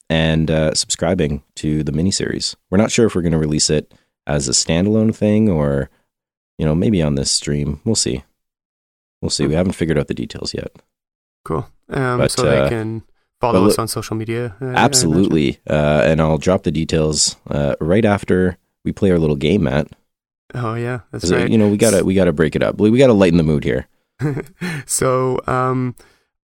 and 0.08 0.50
uh, 0.50 0.74
subscribing 0.74 1.42
to 1.56 1.82
the 1.82 1.92
miniseries. 1.92 2.54
We're 2.70 2.78
not 2.78 2.92
sure 2.92 3.06
if 3.06 3.14
we're 3.14 3.22
going 3.22 3.32
to 3.32 3.38
release 3.38 3.70
it 3.70 3.92
as 4.26 4.48
a 4.48 4.52
standalone 4.52 5.14
thing 5.14 5.48
or, 5.48 5.90
you 6.58 6.64
know, 6.64 6.74
maybe 6.74 7.02
on 7.02 7.16
this 7.16 7.32
stream. 7.32 7.80
We'll 7.84 7.96
see. 7.96 8.22
We'll 9.20 9.30
see. 9.30 9.46
We 9.46 9.54
haven't 9.54 9.72
figured 9.72 9.98
out 9.98 10.06
the 10.08 10.14
details 10.14 10.54
yet. 10.54 10.70
Cool. 11.44 11.68
Um, 11.88 12.18
But, 12.18 12.30
so 12.30 12.42
they 12.44 12.60
uh, 12.60 12.68
can 12.68 13.02
follow 13.42 13.60
but 13.64 13.72
us 13.72 13.78
on 13.78 13.88
social 13.88 14.16
media. 14.16 14.54
uh, 14.60 14.64
I- 14.64 14.66
I 14.66 14.70
imagine. 14.70 14.84
Absolutely. 14.84 15.58
Uh, 15.68 16.02
and 16.06 16.20
I'll 16.22 16.38
drop 16.38 16.62
the 16.62 16.70
details 16.72 17.36
uh, 17.50 17.74
right 17.80 18.04
after 18.06 18.56
we 18.84 18.92
play 18.92 19.10
our 19.10 19.18
little 19.18 19.36
game, 19.36 19.64
Matt. 19.64 19.88
Oh 20.54 20.74
yeah, 20.74 21.00
that's 21.10 21.30
right. 21.30 21.50
You 21.50 21.58
know, 21.58 21.68
we 21.68 21.76
gotta 21.76 22.04
we 22.04 22.14
gotta 22.14 22.32
break 22.32 22.54
it 22.56 22.62
up. 22.62 22.78
We 22.80 22.96
gotta 22.98 23.12
lighten 23.12 23.36
the 23.38 23.42
mood 23.52 23.64
here. 23.64 23.88
so, 24.86 25.40
um, 25.46 25.94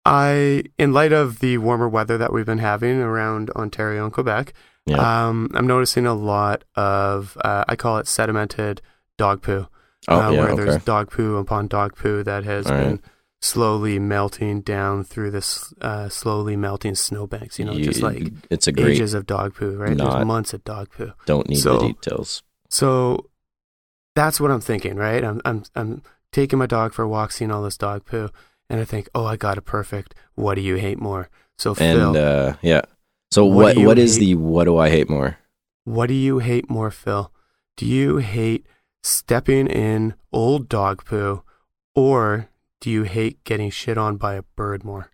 I, 0.05 0.63
in 0.77 0.93
light 0.93 1.11
of 1.11 1.39
the 1.39 1.57
warmer 1.57 1.89
weather 1.89 2.17
that 2.17 2.31
we've 2.31 2.45
been 2.45 2.59
having 2.59 2.99
around 3.01 3.49
Ontario 3.51 4.05
and 4.05 4.13
Quebec, 4.13 4.53
Yeah. 4.85 4.97
um, 5.27 5.49
I'm 5.53 5.67
noticing 5.67 6.05
a 6.05 6.13
lot 6.13 6.63
of, 6.75 7.37
uh, 7.43 7.65
I 7.67 7.75
call 7.75 7.97
it 7.97 8.05
sedimented 8.05 8.79
dog 9.17 9.41
poo. 9.41 9.67
Oh 10.07 10.21
uh, 10.21 10.31
yeah. 10.31 10.39
where 10.39 10.49
Okay. 10.51 10.63
there's 10.63 10.83
dog 10.85 11.11
poo 11.11 11.35
upon 11.35 11.67
dog 11.67 11.95
poo 11.97 12.23
that 12.23 12.45
has 12.45 12.67
All 12.67 12.73
right. 12.77 12.99
Slowly 13.41 13.99
melting 13.99 14.61
down 14.61 15.03
through 15.03 15.31
this 15.31 15.73
uh, 15.81 16.09
slowly 16.09 16.55
melting 16.55 16.95
snowbanks. 16.95 17.59
You 17.59 17.65
know, 17.65 17.73
You- 17.73 17.85
just 17.85 18.01
like 18.01 18.31
it's 18.49 18.67
a 18.67 18.71
great. 18.71 18.95
ages 18.95 19.13
of 19.13 19.25
dog 19.25 19.55
poo, 19.55 19.75
right? 19.75 19.95
Not- 19.95 20.11
There's 20.13 20.25
months 20.25 20.53
of 20.53 20.63
dog 20.63 20.89
poo. 20.91 21.11
Don't 21.25 21.47
need 21.49 21.57
So- 21.57 21.77
the 21.79 21.87
details. 21.93 22.43
So 22.69 23.29
that's 24.15 24.39
what 24.41 24.51
I'm 24.51 24.61
thinking, 24.61 24.95
right? 24.95 25.23
I'm 25.23 25.41
I'm 25.45 25.63
I'm 25.75 26.01
taking 26.31 26.59
my 26.59 26.65
dog 26.65 26.93
for 26.93 27.03
a 27.03 27.07
walk, 27.07 27.31
seeing 27.31 27.51
all 27.51 27.63
this 27.63 27.77
dog 27.77 28.05
poo, 28.05 28.29
and 28.69 28.81
I 28.81 28.85
think, 28.85 29.07
oh, 29.15 29.25
I 29.25 29.35
got 29.37 29.57
it 29.57 29.61
perfect. 29.61 30.13
What 30.35 30.55
do 30.55 30.61
you 30.61 30.75
hate 30.75 30.99
more? 30.99 31.29
So 31.57 31.73
Phil, 31.75 32.07
And 32.09 32.17
uh, 32.17 32.53
yeah. 32.61 32.81
So 33.31 33.45
what 33.45 33.77
what 33.77 33.85
what 33.85 33.99
is 33.99 34.15
hate? 34.17 34.19
the 34.25 34.35
what 34.35 34.65
do 34.65 34.77
I 34.77 34.89
hate 34.89 35.09
more? 35.09 35.37
what 35.85 36.07
do 36.07 36.13
you 36.13 36.39
hate 36.39 36.69
more, 36.69 36.91
Phil? 36.91 37.31
Do 37.77 37.85
you 37.85 38.17
hate 38.17 38.65
stepping 39.03 39.67
in 39.67 40.15
old 40.33 40.67
dog 40.67 41.05
poo, 41.05 41.43
or 41.95 42.49
do 42.81 42.89
you 42.91 43.03
hate 43.03 43.43
getting 43.43 43.69
shit 43.69 43.97
on 43.97 44.17
by 44.17 44.35
a 44.35 44.43
bird 44.55 44.83
more? 44.83 45.09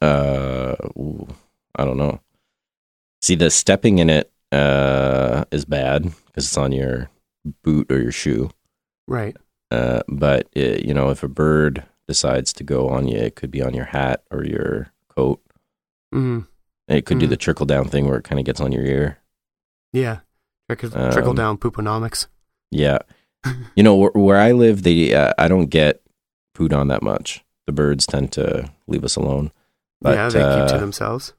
Uh, 0.00 0.76
ooh, 0.96 1.26
I 1.74 1.84
don't 1.84 1.96
know. 1.96 2.20
See, 3.20 3.34
the 3.34 3.50
stepping 3.50 3.98
in 3.98 4.10
it 4.10 4.30
uh, 4.52 5.44
is 5.50 5.64
bad 5.64 6.04
because 6.26 6.44
it's 6.46 6.56
on 6.56 6.72
your 6.72 7.10
boot 7.62 7.90
or 7.90 7.98
your 8.00 8.12
shoe. 8.12 8.50
Right. 9.08 9.36
Uh, 9.70 10.00
but 10.08 10.48
it, 10.52 10.84
you 10.84 10.94
know, 10.94 11.10
if 11.10 11.22
a 11.22 11.28
bird 11.28 11.84
decides 12.06 12.52
to 12.54 12.64
go 12.64 12.88
on 12.88 13.08
you, 13.08 13.18
it 13.18 13.34
could 13.36 13.50
be 13.50 13.60
on 13.62 13.74
your 13.74 13.86
hat 13.86 14.22
or 14.30 14.44
your 14.44 14.92
coat. 15.14 15.40
Mm, 16.14 16.46
It 16.86 17.04
could 17.04 17.18
do 17.18 17.26
Mm. 17.26 17.30
the 17.30 17.36
trickle 17.36 17.66
down 17.66 17.88
thing 17.88 18.06
where 18.06 18.16
it 18.18 18.24
kind 18.24 18.38
of 18.38 18.46
gets 18.46 18.60
on 18.60 18.72
your 18.72 18.84
ear. 18.84 19.18
yeah. 19.92 20.20
Trickle, 20.70 20.90
trickle 20.90 21.30
Um, 21.30 21.36
down 21.36 21.56
pooponomics. 21.56 22.26
Yeah, 22.70 22.98
you 23.74 23.82
know 23.82 23.94
where, 23.96 24.10
where 24.14 24.36
I 24.36 24.52
live, 24.52 24.82
they 24.82 25.14
uh, 25.14 25.32
I 25.38 25.48
don't 25.48 25.66
get 25.66 26.02
pooed 26.56 26.72
on 26.72 26.88
that 26.88 27.02
much. 27.02 27.44
The 27.66 27.72
birds 27.72 28.06
tend 28.06 28.32
to 28.32 28.70
leave 28.86 29.04
us 29.04 29.16
alone. 29.16 29.52
But, 30.00 30.14
yeah, 30.14 30.28
they 30.28 30.38
keep 30.40 30.68
to 30.68 30.76
uh, 30.76 30.78
themselves. 30.78 31.34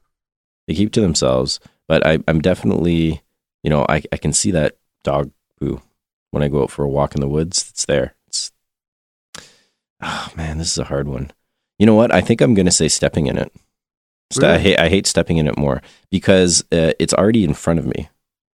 they 0.68 0.74
keep 0.74 0.92
to 0.92 1.00
themselves. 1.00 1.60
But 1.88 2.06
I, 2.06 2.18
I'm 2.28 2.40
definitely, 2.40 3.22
you 3.62 3.70
know, 3.70 3.84
I, 3.88 4.02
I 4.12 4.16
can 4.16 4.32
see 4.32 4.50
that 4.52 4.76
dog 5.02 5.32
poo 5.58 5.82
when 6.30 6.42
I 6.42 6.48
go 6.48 6.62
out 6.62 6.70
for 6.70 6.84
a 6.84 6.88
walk 6.88 7.14
in 7.14 7.20
the 7.20 7.28
woods. 7.28 7.66
It's 7.70 7.84
there. 7.86 8.14
It's, 8.28 8.52
oh 10.00 10.28
man, 10.36 10.58
this 10.58 10.70
is 10.70 10.78
a 10.78 10.84
hard 10.84 11.08
one. 11.08 11.32
You 11.78 11.86
know 11.86 11.94
what? 11.94 12.14
I 12.14 12.20
think 12.20 12.40
I'm 12.40 12.54
gonna 12.54 12.70
say 12.70 12.88
stepping 12.88 13.26
in 13.26 13.38
it. 13.38 13.52
Ste- 14.30 14.44
I 14.44 14.58
hate 14.58 14.78
I 14.78 14.88
hate 14.88 15.06
stepping 15.06 15.38
in 15.38 15.48
it 15.48 15.58
more 15.58 15.82
because 16.10 16.62
uh, 16.70 16.92
it's 17.00 17.14
already 17.14 17.42
in 17.42 17.54
front 17.54 17.80
of 17.80 17.86
me. 17.86 18.08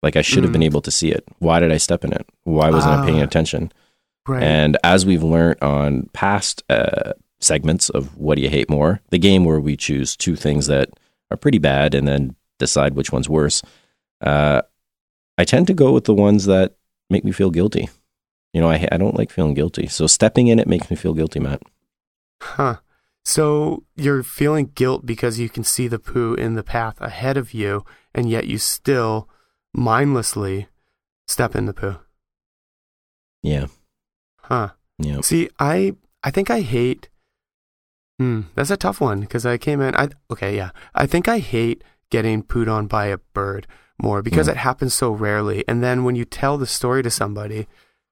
Like 0.04 0.14
I 0.16 0.22
should 0.22 0.44
have 0.44 0.52
been 0.52 0.60
Mm. 0.62 0.66
able 0.66 0.82
to 0.82 0.90
see 0.92 1.10
it. 1.10 1.24
Why 1.40 1.58
did 1.60 1.72
I 1.72 1.78
step 1.78 2.04
in 2.04 2.12
it? 2.12 2.24
Why 2.44 2.70
wasn't 2.70 2.94
I 2.94 3.04
paying 3.06 3.20
Ah. 3.20 3.24
attention? 3.24 3.72
Right. 4.28 4.42
And 4.42 4.76
as 4.84 5.04
we've 5.04 5.22
learned 5.22 5.60
on 5.62 6.08
past 6.12 6.62
uh, 6.70 7.12
segments 7.40 7.88
of 7.90 8.16
What 8.16 8.36
Do 8.36 8.42
You 8.42 8.50
Hate 8.50 8.70
More, 8.70 9.00
the 9.10 9.18
game 9.18 9.44
where 9.44 9.60
we 9.60 9.76
choose 9.76 10.14
two 10.16 10.36
things 10.36 10.66
that 10.68 10.90
are 11.30 11.36
pretty 11.36 11.58
bad 11.58 11.94
and 11.94 12.06
then 12.06 12.36
decide 12.58 12.94
which 12.94 13.10
one's 13.12 13.28
worse, 13.28 13.60
uh, 14.20 14.62
I 15.36 15.44
tend 15.44 15.66
to 15.66 15.74
go 15.74 15.90
with 15.92 16.04
the 16.04 16.14
ones 16.14 16.44
that 16.46 16.74
make 17.10 17.24
me 17.24 17.32
feel 17.32 17.50
guilty. 17.50 17.88
You 18.52 18.60
know, 18.60 18.70
I, 18.70 18.86
I 18.92 18.96
don't 18.98 19.16
like 19.16 19.30
feeling 19.30 19.54
guilty. 19.54 19.88
So 19.88 20.06
stepping 20.06 20.46
in 20.46 20.58
it 20.58 20.68
makes 20.68 20.88
me 20.90 20.96
feel 20.96 21.12
guilty, 21.14 21.40
Matt. 21.40 21.62
Huh. 22.42 22.76
So 23.24 23.84
you're 23.96 24.22
feeling 24.22 24.70
guilt 24.74 25.04
because 25.06 25.38
you 25.40 25.48
can 25.48 25.64
see 25.64 25.88
the 25.88 25.98
poo 25.98 26.34
in 26.34 26.54
the 26.54 26.62
path 26.62 27.00
ahead 27.00 27.36
of 27.36 27.52
you, 27.54 27.84
and 28.14 28.28
yet 28.30 28.46
you 28.46 28.58
still 28.58 29.28
mindlessly 29.74 30.68
step 31.26 31.54
in 31.54 31.66
the 31.66 31.74
poo. 31.74 31.96
Yeah. 33.42 33.66
Huh. 34.42 34.70
Yeah. 34.98 35.20
See, 35.20 35.50
I 35.58 35.96
I 36.22 36.30
think 36.30 36.50
I 36.50 36.60
hate. 36.60 37.08
Hmm, 38.18 38.42
that's 38.54 38.70
a 38.70 38.76
tough 38.76 39.00
one 39.00 39.20
because 39.20 39.44
I 39.44 39.58
came 39.58 39.80
in. 39.80 39.94
I 39.96 40.08
okay, 40.30 40.56
yeah. 40.56 40.70
I 40.94 41.06
think 41.06 41.28
I 41.28 41.38
hate 41.40 41.82
getting 42.10 42.42
pooed 42.42 42.70
on 42.72 42.86
by 42.86 43.06
a 43.06 43.18
bird 43.34 43.66
more 44.00 44.22
because 44.22 44.46
Mm. 44.48 44.52
it 44.52 44.56
happens 44.58 44.94
so 44.94 45.10
rarely. 45.10 45.64
And 45.68 45.82
then 45.82 46.04
when 46.04 46.14
you 46.14 46.24
tell 46.24 46.56
the 46.58 46.66
story 46.66 47.02
to 47.02 47.10
somebody, 47.10 47.66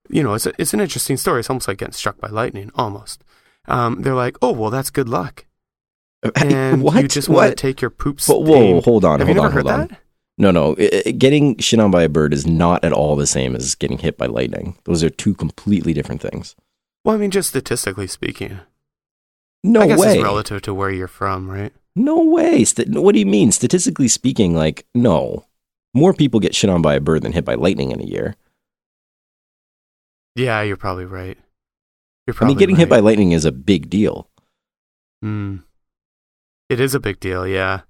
you 0.08 0.22
know, 0.22 0.34
it's 0.34 0.46
a, 0.46 0.52
it's 0.58 0.74
an 0.74 0.80
interesting 0.80 1.16
story. 1.16 1.40
It's 1.40 1.50
almost 1.50 1.68
like 1.68 1.78
getting 1.78 1.92
struck 1.92 2.18
by 2.20 2.28
lightning, 2.28 2.70
almost. 2.74 3.22
Um, 3.68 4.02
they're 4.02 4.14
like, 4.14 4.36
oh 4.42 4.52
well, 4.52 4.70
that's 4.70 4.90
good 4.90 5.08
luck, 5.08 5.46
and 6.36 6.82
what? 6.82 7.00
you 7.00 7.06
just 7.06 7.28
want 7.28 7.50
to 7.50 7.54
take 7.54 7.80
your 7.80 7.90
poops. 7.90 8.26
Whoa, 8.26 8.38
whoa, 8.38 8.80
hold 8.80 9.04
on, 9.04 9.20
Have 9.20 9.28
hold 9.28 9.36
you 9.36 9.42
on, 9.44 9.52
hold 9.52 9.68
on. 9.70 9.86
that? 9.88 10.00
No, 10.38 10.50
no. 10.50 10.74
Getting 10.74 11.58
shit 11.58 11.78
on 11.80 11.90
by 11.90 12.02
a 12.04 12.08
bird 12.08 12.32
is 12.32 12.46
not 12.46 12.82
at 12.84 12.92
all 12.92 13.16
the 13.16 13.26
same 13.26 13.54
as 13.54 13.74
getting 13.74 13.98
hit 13.98 14.16
by 14.16 14.26
lightning. 14.26 14.76
Those 14.84 15.04
are 15.04 15.10
two 15.10 15.34
completely 15.34 15.92
different 15.92 16.22
things. 16.22 16.56
Well, 17.04 17.14
I 17.14 17.18
mean, 17.18 17.30
just 17.30 17.50
statistically 17.50 18.06
speaking, 18.06 18.60
No 19.62 19.80
I 19.82 19.88
guess 19.88 19.98
way. 19.98 20.14
it's 20.14 20.22
relative 20.22 20.62
to 20.62 20.74
where 20.74 20.90
you're 20.90 21.08
from, 21.08 21.50
right? 21.50 21.72
No 21.94 22.24
way. 22.24 22.64
St- 22.64 22.88
what 22.98 23.12
do 23.12 23.18
you 23.18 23.26
mean? 23.26 23.52
Statistically 23.52 24.08
speaking, 24.08 24.54
like, 24.54 24.86
no. 24.94 25.44
More 25.94 26.14
people 26.14 26.40
get 26.40 26.54
shit 26.54 26.70
on 26.70 26.80
by 26.80 26.94
a 26.94 27.00
bird 27.00 27.22
than 27.22 27.32
hit 27.32 27.44
by 27.44 27.54
lightning 27.54 27.90
in 27.90 28.00
a 28.00 28.04
year. 28.04 28.34
Yeah, 30.34 30.62
you're 30.62 30.78
probably 30.78 31.04
right. 31.04 31.36
You're 32.26 32.36
I 32.40 32.46
mean, 32.46 32.56
getting 32.56 32.76
hit 32.76 32.88
by 32.88 33.00
lightning 33.00 33.32
is 33.32 33.44
a 33.44 33.52
big 33.52 33.90
deal. 33.90 34.28
Mm. 35.22 35.62
It 36.70 36.80
is 36.80 36.94
a 36.94 37.00
big 37.00 37.20
deal, 37.20 37.46
yeah. 37.46 37.80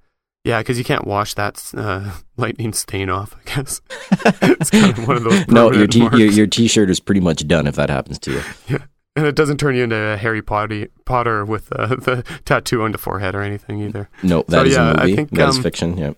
Yeah, 0.45 0.59
because 0.59 0.77
you 0.77 0.85
can't 0.85 1.07
wash 1.07 1.35
that 1.35 1.63
uh, 1.77 2.13
lightning 2.37 2.73
stain 2.73 3.09
off, 3.11 3.37
I 3.37 3.55
guess. 3.55 3.81
it's 4.43 4.71
kind 4.71 4.99
of 4.99 5.07
one 5.07 5.17
of 5.19 5.25
those 5.25 5.47
no, 5.49 5.73
your, 5.73 5.87
t- 5.87 6.01
your 6.01 6.31
your 6.31 6.47
t-shirt 6.47 6.91
is 6.91 6.99
pretty 7.01 7.21
much 7.21 7.47
done 7.47 7.67
if 7.67 7.77
that 7.77 7.91
happens 7.91 8.19
to 8.21 8.33
you. 8.33 8.43
Yeah, 8.69 8.79
and 9.15 9.27
it 9.27 9.37
doesn't 9.37 9.59
turn 9.59 9.77
you 9.77 9.85
into 9.85 9.97
a 9.97 10.17
Harry 10.17 10.43
Potter, 10.43 10.89
Potter 11.05 11.45
with 11.45 11.73
uh, 11.73 11.87
the 11.95 12.25
tattoo 12.45 12.83
on 12.83 12.91
the 12.93 12.99
forehead 12.99 13.35
or 13.35 13.43
anything 13.43 13.81
either. 13.83 14.09
No, 14.23 14.45
that 14.49 14.67
is 14.67 14.75
yeah, 14.75 14.91
a 14.91 14.95
I 14.95 15.03
movie. 15.03 15.17
think, 15.17 15.31
That 15.31 15.49
is 15.49 15.57
um, 15.59 15.63
fiction. 15.63 15.97
Yeah. 15.97 16.15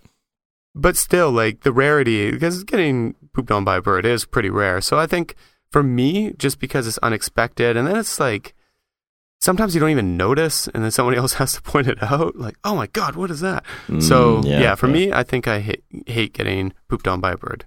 But 0.74 0.96
still, 0.96 1.30
like 1.30 1.60
the 1.60 1.72
rarity, 1.72 2.30
because 2.30 2.64
getting 2.64 3.14
pooped 3.34 3.50
on 3.50 3.62
by 3.62 3.76
a 3.76 3.82
bird 3.82 4.06
is 4.06 4.24
pretty 4.24 4.50
rare. 4.50 4.80
So 4.80 4.98
I 4.98 5.06
think 5.06 5.34
for 5.70 5.82
me, 5.82 6.32
just 6.38 6.58
because 6.58 6.86
it's 6.86 6.98
unexpected, 6.98 7.76
and 7.76 7.86
then 7.86 7.96
it's 7.96 8.18
like 8.18 8.53
sometimes 9.44 9.74
you 9.74 9.80
don't 9.80 9.90
even 9.90 10.16
notice, 10.16 10.66
and 10.68 10.82
then 10.82 10.90
somebody 10.90 11.16
else 11.22 11.34
has 11.34 11.52
to 11.54 11.62
point 11.62 11.86
it 11.86 12.02
out. 12.02 12.36
Like, 12.36 12.56
oh 12.64 12.74
my 12.74 12.86
god, 12.88 13.14
what 13.14 13.30
is 13.30 13.40
that? 13.40 13.64
so 14.00 14.42
Mm, 14.42 14.60
yeah, 14.60 14.74
for 14.74 14.88
me, 14.88 15.12
I 15.12 15.22
think 15.22 15.46
I 15.46 15.60
hate, 15.60 15.84
hate 16.06 16.32
getting 16.32 16.72
pooped 16.88 17.06
on 17.06 17.20
by 17.20 17.32
a 17.32 17.36
bird. 17.36 17.66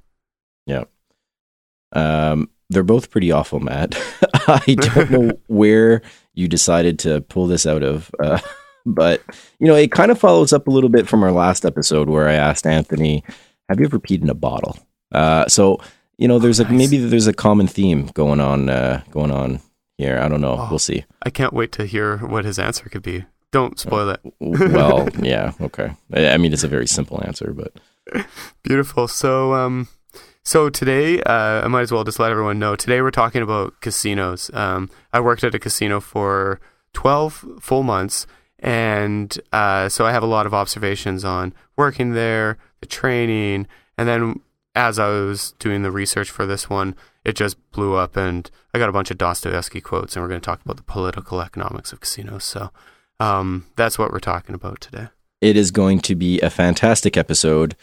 Um, 1.93 2.50
they're 2.69 2.84
both 2.84 3.10
pretty 3.12 3.31
awful, 3.31 3.62
Matt. 3.62 3.96
I 4.48 4.75
don't 4.77 5.10
know 5.10 5.31
where 5.48 6.01
you 6.34 6.48
decided 6.50 7.00
to 7.00 7.22
pull 7.22 7.48
this 7.48 7.65
out 7.65 7.81
of, 7.81 8.12
uh, 8.22 8.39
but 8.86 9.22
you 9.60 9.67
know, 9.67 9.75
it 9.75 9.91
kind 9.91 10.12
of 10.12 10.19
follows 10.19 10.51
up 10.51 10.67
a 10.67 10.72
little 10.72 10.89
bit 10.89 11.07
from 11.07 11.24
our 11.24 11.31
last 11.31 11.65
episode 11.65 12.10
where 12.10 12.27
I 12.27 12.34
asked 12.34 12.67
Anthony, 12.67 13.24
"Have 13.69 13.79
you 13.79 13.86
ever 13.86 14.00
peed 14.00 14.22
in 14.22 14.29
a 14.29 14.34
bottle?" 14.34 14.77
Uh, 15.13 15.48
so 15.48 15.79
you 16.17 16.27
know, 16.27 16.39
there's 16.39 16.60
a 16.60 16.65
nice. 16.65 16.74
maybe 16.74 16.98
there's 16.98 17.27
a 17.27 17.34
common 17.34 17.67
theme 17.67 18.07
going 18.07 18.41
on 18.41 18.67
uh, 18.69 19.01
going 19.12 19.31
on 19.31 19.62
here. 19.98 20.20
I 20.20 20.27
don't 20.27 20.42
know. 20.42 20.56
Oh. 20.58 20.68
We'll 20.70 20.80
see. 20.80 21.06
I 21.24 21.30
can't 21.30 21.54
wait 21.54 21.72
to 21.74 21.86
hear 21.86 22.18
what 22.18 22.46
his 22.46 22.60
answer 22.60 22.89
could 22.89 23.04
be. 23.04 23.25
Don't 23.51 23.80
spoil 23.80 24.10
it. 24.10 24.20
well, 24.39 25.08
yeah, 25.22 25.54
okay. 25.62 25.92
I 26.13 26.38
mean, 26.38 26.51
it's 26.51 26.66
a 26.66 26.68
very 26.68 26.88
simple 26.88 27.22
answer, 27.25 27.54
but 27.54 27.72
Beautiful. 28.63 29.08
So, 29.08 29.54
um, 29.54 29.88
so 30.44 30.70
today, 30.70 31.22
uh, 31.24 31.63
I 31.63 31.68
might 31.68 31.82
as 31.82 31.92
well 31.92 32.04
just 32.04 32.20
let 32.20 32.32
everyone 32.32 32.60
know. 32.60 32.75
Today, 32.75 33.01
we're 33.01 33.12
talking 33.12 33.42
about 33.42 33.80
casinos. 33.82 34.51
Um, 34.54 34.89
I 35.13 35.20
worked 35.20 35.44
at 35.44 35.56
a 35.56 35.60
casino 35.60 36.00
for 36.00 36.60
twelve 36.94 37.46
full 37.60 37.84
months, 37.84 38.27
and 38.60 39.38
uh, 39.51 39.89
so 39.89 40.06
I 40.06 40.12
have 40.12 40.24
a 40.24 40.27
lot 40.27 40.46
of 40.46 40.54
observations 40.54 41.24
on 41.25 41.54
working 41.75 42.13
there, 42.13 42.58
the 42.80 42.86
training, 42.86 43.68
and 43.98 44.08
then 44.08 44.39
as 44.75 45.00
I 45.00 45.08
was 45.08 45.54
doing 45.60 45.82
the 45.82 45.92
research 45.92 46.30
for 46.30 46.46
this 46.46 46.70
one, 46.70 46.96
it 47.27 47.36
just 47.36 47.57
blew 47.72 47.96
up, 47.96 48.15
and 48.15 48.50
I 48.74 48.79
got 48.79 48.88
a 48.88 48.93
bunch 48.93 49.12
of 49.12 49.17
Dostoevsky 49.17 49.81
quotes, 49.81 50.15
and 50.15 50.24
we're 50.24 50.29
going 50.29 50.39
to 50.39 50.46
talk 50.46 50.63
about 50.63 50.77
the 50.77 50.84
political 50.84 51.41
economics 51.41 51.91
of 51.91 52.00
casinos. 52.00 52.46
So, 52.46 52.72
um, 53.19 53.65
that's 53.75 54.00
what 54.00 54.12
we're 54.12 54.19
talking 54.19 54.55
about 54.55 54.79
today. 54.79 55.10
it 55.41 55.57
is 55.57 55.69
going 55.69 56.00
to 56.00 56.15
be 56.15 56.39
a 56.39 56.50
fantastic 56.50 57.17
episode. 57.17 57.75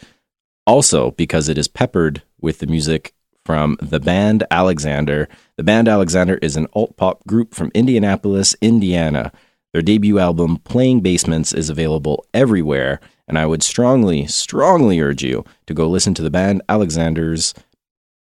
Also, 0.67 1.11
because 1.11 1.47
it 1.47 1.59
is 1.59 1.67
peppered 1.67 2.23
with 2.41 2.57
the 2.57 2.65
music 2.65 3.13
from 3.45 3.77
the 3.79 3.99
band 3.99 4.43
Alexander. 4.49 5.29
The 5.57 5.63
band 5.63 5.87
Alexander 5.87 6.39
is 6.41 6.57
an 6.57 6.65
alt 6.73 6.97
pop 6.97 7.23
group 7.27 7.53
from 7.53 7.71
Indianapolis, 7.75 8.55
Indiana. 8.61 9.31
Their 9.73 9.83
debut 9.83 10.17
album, 10.17 10.57
Playing 10.57 11.01
Basements, 11.01 11.53
is 11.53 11.69
available 11.69 12.25
everywhere, 12.33 12.99
and 13.27 13.37
I 13.37 13.45
would 13.45 13.61
strongly, 13.61 14.25
strongly 14.25 14.99
urge 14.99 15.23
you 15.23 15.45
to 15.67 15.75
go 15.75 15.87
listen 15.87 16.15
to 16.15 16.23
the 16.23 16.31
band 16.31 16.63
Alexander's 16.67 17.53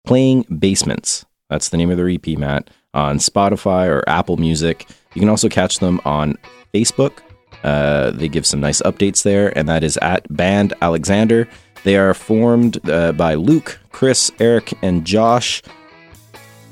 Playing 0.06 0.46
Basements. 0.58 1.26
That's 1.50 1.68
the 1.68 1.76
name 1.76 1.90
of 1.90 1.96
their 1.96 2.08
EP, 2.08 2.26
Matt, 2.38 2.70
on 2.94 3.18
Spotify 3.18 3.88
or 3.88 4.08
Apple 4.08 4.36
Music. 4.36 4.88
You 5.14 5.20
can 5.20 5.28
also 5.28 5.48
catch 5.48 5.80
them 5.80 6.00
on 6.04 6.38
Facebook. 6.72 7.18
Uh, 7.62 8.10
they 8.12 8.28
give 8.28 8.46
some 8.46 8.60
nice 8.60 8.80
updates 8.82 9.22
there, 9.22 9.56
and 9.58 9.68
that 9.68 9.82
is 9.82 9.96
at 9.98 10.24
Band 10.34 10.74
Alexander. 10.80 11.48
They 11.84 11.96
are 11.96 12.14
formed 12.14 12.88
uh, 12.88 13.12
by 13.12 13.34
Luke, 13.34 13.78
Chris, 13.90 14.30
Eric, 14.40 14.72
and 14.82 15.04
Josh. 15.04 15.62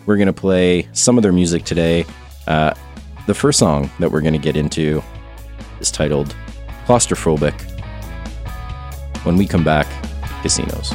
We're 0.07 0.17
going 0.17 0.27
to 0.27 0.33
play 0.33 0.89
some 0.93 1.17
of 1.17 1.23
their 1.23 1.33
music 1.33 1.65
today. 1.65 2.05
Uh, 2.47 2.75
the 3.27 3.35
first 3.35 3.59
song 3.59 3.91
that 3.99 4.11
we're 4.13 4.21
going 4.21 4.35
to 4.35 4.39
get 4.39 4.57
into 4.57 5.03
is 5.81 5.91
titled 5.91 6.37
Claustrophobic. 6.87 7.55
When 9.25 9.37
we 9.37 9.47
come 9.47 9.65
back, 9.65 9.87
casinos. 10.43 10.93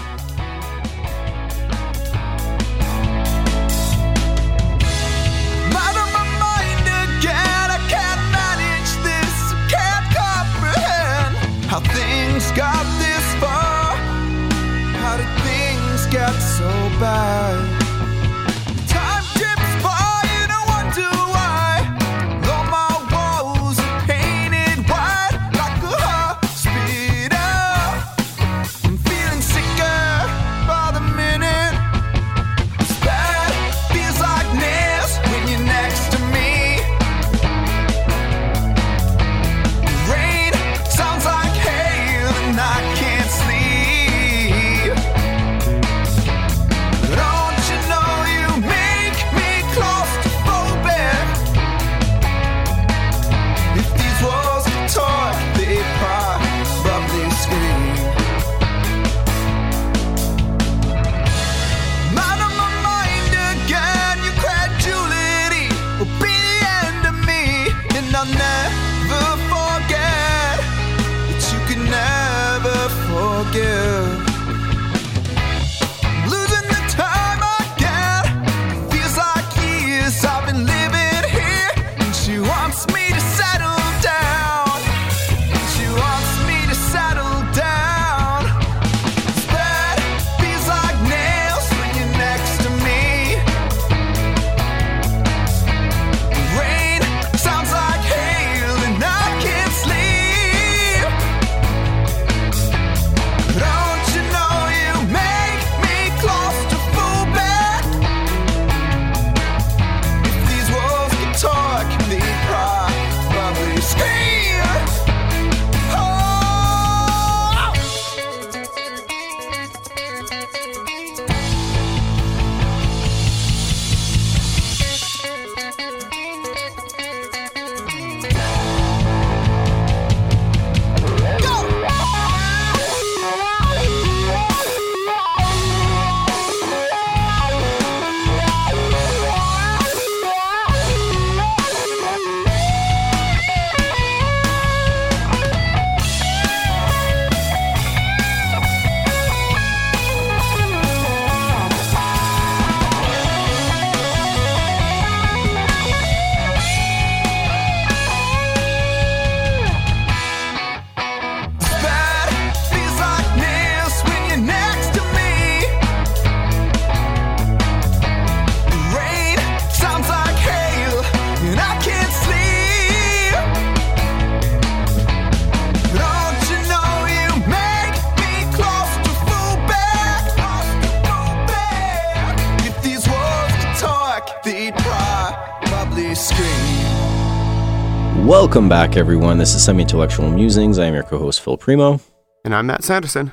Welcome 188.29 188.69
back, 188.69 188.95
everyone. 188.95 189.39
This 189.39 189.55
is 189.55 189.65
Semi 189.65 189.81
Intellectual 189.81 190.29
Musings. 190.29 190.77
I 190.77 190.85
am 190.85 190.93
your 190.93 191.01
co 191.01 191.17
host, 191.17 191.41
Phil 191.41 191.57
Primo. 191.57 191.99
And 192.45 192.53
I'm 192.53 192.67
Matt 192.67 192.83
Sanderson. 192.83 193.31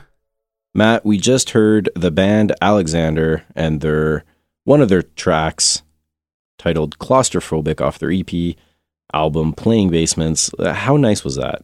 Matt, 0.73 1.05
we 1.05 1.19
just 1.19 1.51
heard 1.51 1.91
the 1.95 2.11
band 2.11 2.55
Alexander 2.63 3.45
and 3.55 3.83
their 3.83 4.25
one 4.65 4.81
of 4.81 4.89
their 4.89 5.03
tracks 5.03 5.83
titled 6.57 6.99
Claustrophobic 6.99 7.79
off 7.79 7.99
their 7.99 8.11
EP 8.11 8.57
album 9.13 9.53
Playing 9.53 9.91
Basements. 9.91 10.51
How 10.59 10.97
nice 10.97 11.25
was 11.25 11.37
that? 11.37 11.63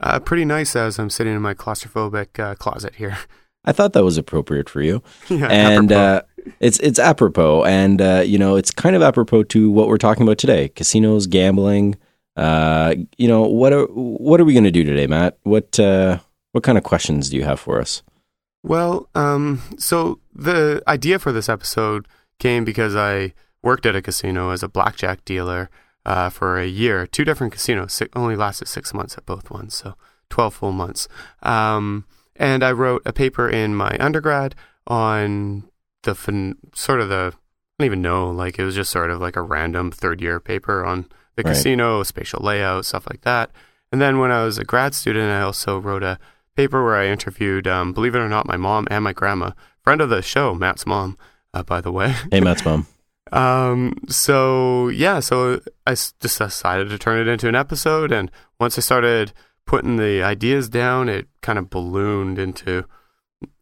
Uh, 0.00 0.18
pretty 0.18 0.46
nice 0.46 0.74
as 0.74 0.98
I'm 0.98 1.10
sitting 1.10 1.34
in 1.34 1.42
my 1.42 1.52
claustrophobic 1.52 2.38
uh, 2.38 2.54
closet 2.54 2.94
here. 2.94 3.18
I 3.66 3.72
thought 3.72 3.92
that 3.92 4.04
was 4.04 4.16
appropriate 4.16 4.70
for 4.70 4.80
you. 4.80 5.02
yeah, 5.28 5.48
and 5.48 5.92
uh, 5.92 6.22
it's 6.60 6.78
it's 6.80 6.98
apropos, 6.98 7.64
and 7.64 8.00
uh, 8.00 8.22
you 8.24 8.38
know 8.38 8.56
it's 8.56 8.70
kind 8.70 8.96
of 8.96 9.02
apropos 9.02 9.42
to 9.42 9.70
what 9.70 9.88
we're 9.88 9.98
talking 9.98 10.22
about 10.22 10.38
today: 10.38 10.70
casinos, 10.70 11.26
gambling. 11.26 11.96
Uh, 12.36 12.94
you 13.16 13.28
know 13.28 13.42
what 13.42 13.72
are 13.72 13.86
what 13.86 14.40
are 14.40 14.44
we 14.44 14.52
going 14.52 14.64
to 14.64 14.70
do 14.70 14.84
today, 14.84 15.06
Matt? 15.06 15.38
What 15.42 15.78
uh, 15.78 16.18
what 16.52 16.64
kind 16.64 16.78
of 16.78 16.84
questions 16.84 17.30
do 17.30 17.36
you 17.36 17.44
have 17.44 17.60
for 17.60 17.80
us? 17.80 18.02
Well, 18.62 19.08
um, 19.14 19.62
so 19.78 20.20
the 20.34 20.82
idea 20.88 21.18
for 21.18 21.32
this 21.32 21.48
episode 21.48 22.08
came 22.38 22.64
because 22.64 22.96
I 22.96 23.34
worked 23.62 23.86
at 23.86 23.96
a 23.96 24.02
casino 24.02 24.50
as 24.50 24.62
a 24.62 24.68
blackjack 24.68 25.24
dealer 25.24 25.70
uh, 26.06 26.28
for 26.30 26.58
a 26.58 26.66
year, 26.66 27.06
two 27.06 27.24
different 27.24 27.52
casinos. 27.52 27.92
Si- 27.92 28.08
only 28.14 28.36
lasted 28.36 28.68
six 28.68 28.92
months 28.92 29.16
at 29.16 29.26
both 29.26 29.50
ones, 29.50 29.74
so 29.74 29.94
twelve 30.28 30.54
full 30.54 30.72
months. 30.72 31.08
Um, 31.42 32.04
and 32.36 32.64
I 32.64 32.72
wrote 32.72 33.02
a 33.04 33.12
paper 33.12 33.48
in 33.48 33.74
my 33.74 33.96
undergrad 34.00 34.54
on 34.86 35.68
the 36.02 36.14
fin- 36.14 36.58
sort 36.74 37.00
of 37.00 37.08
the 37.08 37.32
I 37.34 37.82
don't 37.82 37.86
even 37.86 38.02
know, 38.02 38.30
like 38.30 38.58
it 38.58 38.64
was 38.64 38.76
just 38.76 38.90
sort 38.90 39.10
of 39.10 39.20
like 39.20 39.36
a 39.36 39.42
random 39.42 39.90
third 39.90 40.20
year 40.20 40.38
paper 40.40 40.84
on 40.84 41.06
the 41.36 41.42
Right. 41.42 41.52
casino, 41.54 42.02
spatial 42.02 42.42
layout, 42.42 42.84
stuff 42.86 43.06
like 43.10 43.22
that. 43.22 43.50
And 43.92 44.00
then 44.00 44.18
when 44.18 44.30
I 44.30 44.44
was 44.44 44.58
a 44.58 44.64
grad 44.64 44.94
student, 44.94 45.30
I 45.30 45.40
also 45.42 45.78
wrote 45.78 46.02
a 46.02 46.18
paper 46.56 46.84
where 46.84 46.96
I 46.96 47.06
interviewed, 47.08 47.66
um, 47.66 47.92
believe 47.92 48.14
it 48.14 48.18
or 48.20 48.28
not, 48.28 48.46
my 48.46 48.56
mom 48.56 48.86
and 48.90 49.02
my 49.04 49.12
grandma, 49.12 49.50
friend 49.82 50.00
of 50.00 50.08
the 50.10 50.22
show, 50.22 50.54
Matt's 50.54 50.86
mom, 50.86 51.16
uh, 51.52 51.62
by 51.62 51.80
the 51.80 51.92
way. 51.92 52.14
Hey, 52.30 52.40
Matt's 52.40 52.64
mom. 52.64 52.86
Um, 53.32 53.96
so 54.08 54.88
yeah, 54.88 55.18
so 55.18 55.60
I 55.86 55.92
just 55.92 56.20
decided 56.20 56.90
to 56.90 56.98
turn 56.98 57.18
it 57.18 57.26
into 57.26 57.48
an 57.48 57.54
episode, 57.56 58.12
and 58.12 58.30
once 58.60 58.78
I 58.78 58.80
started 58.82 59.32
putting 59.66 59.96
the 59.96 60.22
ideas 60.22 60.68
down, 60.68 61.08
it 61.08 61.26
kind 61.40 61.58
of 61.58 61.68
ballooned 61.70 62.38
into 62.38 62.84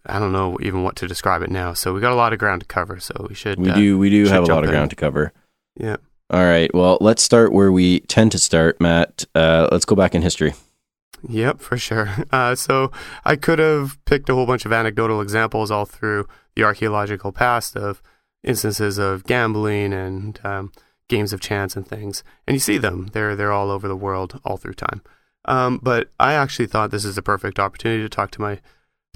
I 0.05 0.19
don't 0.19 0.33
know 0.33 0.59
even 0.61 0.83
what 0.83 0.97
to 0.97 1.07
describe 1.07 1.43
it 1.43 1.51
now. 1.51 1.73
So 1.75 1.95
we 1.95 2.01
got 2.01 2.13
a 2.13 2.17
lot 2.17 2.33
of 2.33 2.39
ground 2.41 2.61
to 2.63 2.67
cover. 2.67 2.99
So 2.99 3.27
we 3.29 3.35
should 3.37 3.59
We 3.59 3.71
uh, 3.71 3.75
do 3.77 3.99
we 3.99 4.11
do 4.11 4.25
have 4.27 4.39
a 4.39 4.41
lot 4.41 4.47
jump 4.49 4.65
of 4.65 4.71
ground 4.71 4.91
to 4.91 4.97
cover. 4.97 5.33
yeah. 5.77 5.97
All 6.33 6.45
right. 6.45 6.73
Well, 6.75 6.97
let's 7.03 7.23
start 7.23 7.53
where 7.53 7.71
we 7.71 8.01
tend 8.01 8.33
to 8.33 8.39
start, 8.39 8.81
Matt. 8.81 9.27
Uh, 9.35 9.69
let's 9.71 9.85
go 9.85 9.95
back 9.95 10.15
in 10.15 10.23
history. 10.23 10.55
Yep, 11.29 11.61
for 11.61 11.77
sure. 11.77 12.09
Uh, 12.33 12.55
so 12.55 12.91
I 13.27 13.37
could 13.37 13.59
have 13.59 14.03
picked 14.07 14.31
a 14.31 14.35
whole 14.35 14.47
bunch 14.47 14.65
of 14.65 14.73
anecdotal 14.73 15.21
examples 15.21 15.71
all 15.71 15.85
through 15.85 16.27
the 16.57 16.65
archaeological 16.65 17.31
past 17.31 17.77
of 17.77 18.03
instances 18.43 18.97
of 18.97 19.25
gambling 19.25 19.93
and 19.93 20.41
um, 20.43 20.73
games 21.09 21.35
of 21.35 21.41
chance 21.41 21.77
and 21.77 21.87
things, 21.87 22.25
and 22.47 22.55
you 22.55 22.59
see 22.59 22.79
them. 22.79 23.11
They're 23.13 23.37
they're 23.37 23.53
all 23.53 23.71
over 23.71 23.87
the 23.87 23.97
world, 23.97 24.41
all 24.45 24.57
through 24.57 24.75
time. 24.75 25.03
Um, 25.45 25.79
but 25.83 26.11
I 26.19 26.33
actually 26.33 26.67
thought 26.67 26.91
this 26.91 27.05
is 27.05 27.19
a 27.19 27.23
perfect 27.23 27.59
opportunity 27.59 28.03
to 28.03 28.09
talk 28.09 28.31
to 28.33 28.41
my 28.41 28.61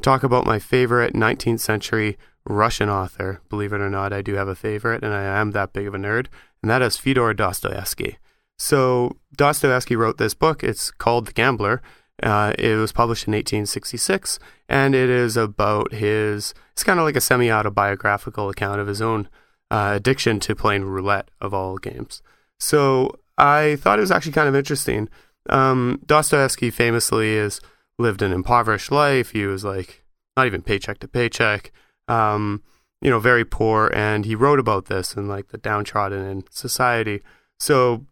talk 0.02 0.22
about 0.22 0.44
my 0.44 0.58
favorite 0.58 1.14
19th 1.14 1.60
century 1.60 2.18
Russian 2.46 2.88
author. 2.88 3.40
Believe 3.48 3.72
it 3.72 3.80
or 3.80 3.90
not, 3.90 4.12
I 4.12 4.22
do 4.22 4.34
have 4.34 4.48
a 4.48 4.54
favorite, 4.54 5.02
and 5.02 5.12
I 5.12 5.22
am 5.22 5.50
that 5.52 5.72
big 5.72 5.86
of 5.86 5.94
a 5.94 5.98
nerd, 5.98 6.26
and 6.62 6.70
that 6.70 6.82
is 6.82 6.96
Fyodor 6.96 7.34
Dostoevsky. 7.34 8.18
So 8.58 9.16
Dostoevsky 9.36 9.96
wrote 9.96 10.18
this 10.18 10.34
book. 10.34 10.64
It's 10.64 10.90
called 10.90 11.26
The 11.26 11.32
Gambler. 11.32 11.82
Uh, 12.22 12.54
it 12.58 12.76
was 12.76 12.92
published 12.92 13.26
in 13.26 13.32
1866, 13.32 14.38
and 14.68 14.94
it 14.94 15.10
is 15.10 15.36
about 15.36 15.92
his. 15.92 16.54
It's 16.72 16.84
kind 16.84 16.98
of 16.98 17.04
like 17.04 17.16
a 17.16 17.20
semi-autobiographical 17.20 18.48
account 18.48 18.80
of 18.80 18.86
his 18.86 19.02
own 19.02 19.28
uh, 19.70 19.92
addiction 19.96 20.40
to 20.40 20.54
playing 20.54 20.84
roulette 20.84 21.30
of 21.40 21.52
all 21.52 21.76
games. 21.76 22.22
So 22.58 23.18
I 23.36 23.76
thought 23.76 23.98
it 23.98 24.02
was 24.02 24.10
actually 24.10 24.32
kind 24.32 24.48
of 24.48 24.54
interesting. 24.54 25.08
Um, 25.48 26.00
Dostoevsky 26.06 26.70
famously 26.70 27.34
is 27.34 27.60
lived 27.98 28.22
an 28.22 28.32
impoverished 28.32 28.90
life. 28.90 29.30
He 29.30 29.44
was 29.44 29.64
like 29.64 30.04
not 30.36 30.46
even 30.46 30.62
paycheck 30.62 30.98
to 31.00 31.08
paycheck, 31.08 31.70
um, 32.08 32.62
you 33.00 33.10
know, 33.10 33.18
very 33.18 33.44
poor. 33.44 33.90
And 33.94 34.24
he 34.24 34.34
wrote 34.34 34.58
about 34.58 34.86
this 34.86 35.14
and 35.14 35.28
like 35.28 35.48
the 35.48 35.58
downtrodden 35.58 36.24
in 36.24 36.44
society. 36.50 37.22
So 37.58 38.06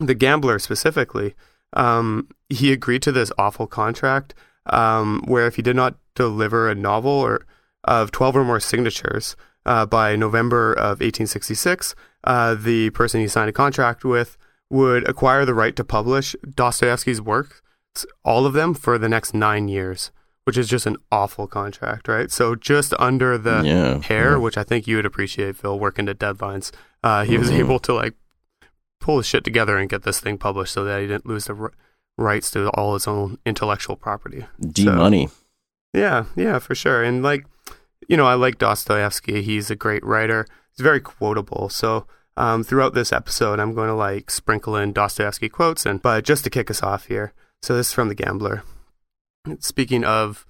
the 0.00 0.14
gambler 0.14 0.58
specifically, 0.58 1.34
um, 1.72 2.28
he 2.48 2.72
agreed 2.72 3.02
to 3.02 3.12
this 3.12 3.32
awful 3.38 3.66
contract 3.66 4.34
um, 4.66 5.22
where 5.26 5.46
if 5.46 5.56
he 5.56 5.62
did 5.62 5.76
not 5.76 5.96
deliver 6.14 6.68
a 6.68 6.74
novel 6.74 7.12
or 7.12 7.46
of 7.84 8.10
12 8.10 8.36
or 8.36 8.44
more 8.44 8.60
signatures 8.60 9.36
uh, 9.64 9.86
by 9.86 10.16
November 10.16 10.72
of 10.72 11.00
1866, 11.00 11.94
uh, 12.24 12.54
the 12.54 12.90
person 12.90 13.20
he 13.20 13.28
signed 13.28 13.48
a 13.48 13.52
contract 13.52 14.04
with 14.04 14.36
would 14.70 15.08
acquire 15.08 15.44
the 15.44 15.54
right 15.54 15.76
to 15.76 15.84
publish 15.84 16.34
Dostoevsky's 16.54 17.20
work, 17.20 17.62
all 18.24 18.46
of 18.46 18.52
them, 18.52 18.74
for 18.74 18.98
the 18.98 19.08
next 19.08 19.34
nine 19.34 19.68
years, 19.68 20.10
which 20.46 20.56
is 20.56 20.68
just 20.68 20.86
an 20.86 20.96
awful 21.10 21.46
contract, 21.48 22.06
right? 22.06 22.30
So 22.30 22.54
just 22.54 22.94
under 23.00 23.36
the 23.36 23.62
Yeah, 23.64 23.98
hair, 24.00 24.30
yeah. 24.32 24.36
which 24.36 24.56
I 24.56 24.62
think 24.62 24.86
you 24.86 24.94
would 24.96 25.04
appreciate, 25.06 25.56
Phil, 25.56 25.76
working 25.78 26.06
to 26.06 26.14
deadlines, 26.14 26.70
uh, 27.02 27.24
he 27.24 27.36
was 27.36 27.50
Mhm. 27.50 27.58
able 27.58 27.78
to 27.80 27.92
like 27.92 28.14
pull 29.00 29.16
his 29.18 29.26
shit 29.26 29.42
together 29.42 29.76
and 29.76 29.90
get 29.90 30.04
this 30.04 30.20
thing 30.20 30.38
published 30.38 30.72
so 30.72 30.84
that 30.84 31.00
he 31.00 31.06
didn't 31.08 31.26
lose 31.26 31.46
the 31.46 31.54
r- 31.54 31.72
rights 32.16 32.50
to 32.52 32.68
all 32.70 32.94
his 32.94 33.06
own 33.08 33.38
intellectual 33.44 33.96
property. 33.96 34.46
D 34.60 34.84
So- 34.84 34.92
money. 34.92 35.28
Yeah, 35.92 36.24
yeah, 36.36 36.58
for 36.60 36.74
sure. 36.76 37.02
And 37.02 37.22
like, 37.24 37.44
you 38.08 38.16
know, 38.16 38.26
I 38.26 38.34
like 38.34 38.58
Dostoevsky. 38.58 39.42
He's 39.42 39.70
a 39.70 39.76
great 39.76 40.04
writer. 40.04 40.46
He's 40.76 40.82
very 40.84 41.00
quotable. 41.00 41.68
So 41.70 42.06
um, 42.36 42.62
throughout 42.62 42.92
this 42.94 43.12
episode, 43.12 43.58
I'm 43.58 43.74
going 43.74 43.88
to 43.88 43.94
like 43.94 44.30
sprinkle 44.30 44.76
in 44.76 44.92
Dostoevsky 44.92 45.48
quotes. 45.48 45.86
And 45.86 46.00
but 46.02 46.22
just 46.24 46.44
to 46.44 46.50
kick 46.50 46.70
us 46.70 46.82
off 46.82 47.06
here, 47.06 47.32
so 47.62 47.74
this 47.76 47.88
is 47.88 47.92
from 47.94 48.08
The 48.08 48.14
Gambler. 48.14 48.62
Speaking 49.60 50.04
of, 50.04 50.46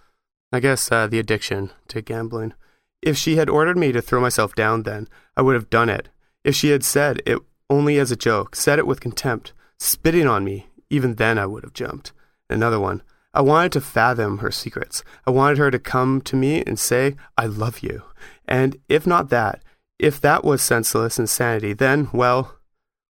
I 0.53 0.61
guess 0.61 0.91
uh, 0.91 1.07
the 1.07 1.19
addiction 1.19 1.71
to 1.89 2.01
gambling. 2.01 2.55
If 3.03 3.17
she 3.17 3.37
had 3.37 3.49
ordered 3.49 3.77
me 3.77 3.93
to 3.93 4.03
throw 4.03 4.21
myself 4.21 4.55
down, 4.55 4.85
then 4.85 5.09
I 5.37 5.43
would 5.43 5.55
have 5.55 5.71
done 5.71 5.89
it. 5.89 6.09
If 6.45 6.55
she 6.55 6.71
had 6.71 6.85
said 6.85 7.21
it 7.27 7.39
only 7.69 7.99
as 7.99 8.11
a 8.11 8.17
joke, 8.17 8.57
said 8.57 8.79
it 8.79 8.87
with 8.87 9.01
contempt, 9.01 9.53
spitting 9.79 10.27
on 10.27 10.45
me, 10.45 10.69
even 10.91 11.17
then 11.17 11.39
I 11.39 11.47
would 11.47 11.65
have 11.65 11.73
jumped. 11.73 12.13
Another 12.49 12.81
one. 12.81 13.03
I 13.35 13.43
wanted 13.43 13.73
to 13.73 13.81
fathom 13.83 14.39
her 14.39 14.51
secrets. 14.51 15.05
I 15.27 15.31
wanted 15.31 15.59
her 15.59 15.71
to 15.71 15.79
come 15.79 16.23
to 16.23 16.37
me 16.37 16.63
and 16.65 16.79
say, 16.79 17.17
I 17.37 17.47
love 17.47 17.81
you. 17.81 18.03
And 18.49 18.77
if 18.89 19.07
not 19.07 19.29
that, 19.29 19.63
if 19.99 20.21
that 20.23 20.43
was 20.45 20.63
senseless 20.63 21.19
insanity, 21.19 21.75
then, 21.75 22.09
well, 22.13 22.57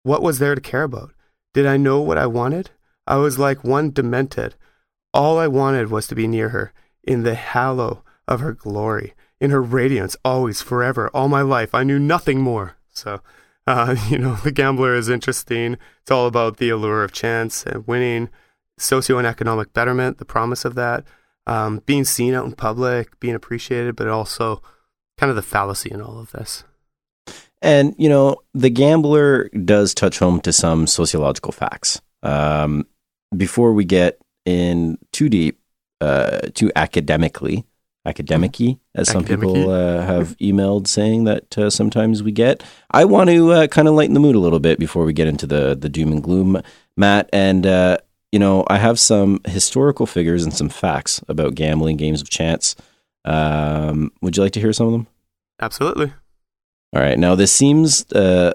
what 0.03 0.23
was 0.23 0.39
there 0.39 0.55
to 0.55 0.61
care 0.61 0.83
about? 0.83 1.11
Did 1.53 1.65
I 1.65 1.77
know 1.77 2.01
what 2.01 2.17
I 2.17 2.25
wanted? 2.25 2.71
I 3.05 3.17
was 3.17 3.37
like 3.37 3.63
one 3.63 3.91
demented. 3.91 4.55
All 5.17 5.39
I 5.39 5.47
wanted 5.47 5.89
was 5.89 6.05
to 6.07 6.15
be 6.15 6.27
near 6.27 6.49
her, 6.49 6.71
in 7.03 7.23
the 7.23 7.33
halo 7.33 8.03
of 8.27 8.39
her 8.39 8.53
glory, 8.53 9.15
in 9.41 9.49
her 9.49 9.63
radiance, 9.63 10.15
always, 10.23 10.61
forever, 10.61 11.09
all 11.11 11.27
my 11.27 11.41
life. 11.41 11.73
I 11.73 11.81
knew 11.81 11.97
nothing 11.97 12.39
more. 12.39 12.77
So, 12.91 13.21
uh, 13.65 13.95
you 14.09 14.19
know, 14.19 14.35
The 14.35 14.51
Gambler 14.51 14.93
is 14.93 15.09
interesting. 15.09 15.77
It's 16.03 16.11
all 16.11 16.27
about 16.27 16.57
the 16.57 16.69
allure 16.69 17.03
of 17.03 17.13
chance 17.13 17.65
and 17.65 17.87
winning, 17.87 18.29
socio 18.77 19.17
and 19.17 19.25
economic 19.25 19.73
betterment, 19.73 20.19
the 20.19 20.25
promise 20.25 20.65
of 20.65 20.75
that, 20.75 21.03
um, 21.47 21.81
being 21.87 22.05
seen 22.05 22.35
out 22.35 22.45
in 22.45 22.51
public, 22.51 23.19
being 23.19 23.33
appreciated, 23.33 23.95
but 23.95 24.07
also 24.07 24.61
kind 25.17 25.31
of 25.31 25.35
the 25.35 25.41
fallacy 25.41 25.89
in 25.89 25.99
all 25.99 26.19
of 26.19 26.31
this. 26.31 26.63
And, 27.63 27.95
you 27.97 28.07
know, 28.07 28.37
the 28.53 28.69
gambler 28.69 29.49
does 29.49 29.95
touch 29.95 30.19
home 30.19 30.41
to 30.41 30.53
some 30.53 30.85
sociological 30.85 31.51
facts. 31.51 32.01
Um, 32.21 32.85
before 33.35 33.73
we 33.73 33.83
get 33.83 34.19
in 34.47 34.97
too 35.11 35.27
deep, 35.27 35.59
uh, 35.99 36.39
too 36.53 36.71
academically, 36.75 37.65
academic 38.05 38.57
as 38.95 39.09
some 39.09 39.25
people 39.25 39.51
Academic-y. 39.51 39.73
uh, 39.73 40.01
have 40.05 40.37
emailed 40.37 40.87
saying 40.87 41.25
that 41.25 41.57
uh, 41.57 41.69
sometimes 41.69 42.23
we 42.23 42.31
get, 42.31 42.63
I 42.89 43.03
want 43.03 43.29
to 43.29 43.51
uh, 43.51 43.67
kind 43.67 43.89
of 43.89 43.93
lighten 43.93 44.13
the 44.13 44.21
mood 44.21 44.35
a 44.35 44.39
little 44.39 44.61
bit 44.61 44.79
before 44.79 45.03
we 45.03 45.11
get 45.11 45.27
into 45.27 45.45
the, 45.45 45.75
the 45.75 45.89
doom 45.89 46.13
and 46.13 46.23
gloom, 46.23 46.61
Matt. 46.95 47.29
And, 47.33 47.67
uh, 47.67 47.97
you 48.31 48.39
know, 48.39 48.63
I 48.69 48.77
have 48.77 48.99
some 48.99 49.41
historical 49.45 50.05
figures 50.05 50.45
and 50.45 50.53
some 50.53 50.69
facts 50.69 51.21
about 51.27 51.55
gambling, 51.55 51.97
games 51.97 52.21
of 52.21 52.29
chance. 52.29 52.77
Um, 53.25 54.13
would 54.21 54.37
you 54.37 54.43
like 54.43 54.53
to 54.53 54.61
hear 54.61 54.71
some 54.71 54.87
of 54.87 54.93
them? 54.93 55.07
Absolutely. 55.59 56.13
All 56.93 57.01
right. 57.01 57.19
Now, 57.19 57.35
this 57.35 57.51
seems, 57.51 58.09
uh, 58.13 58.53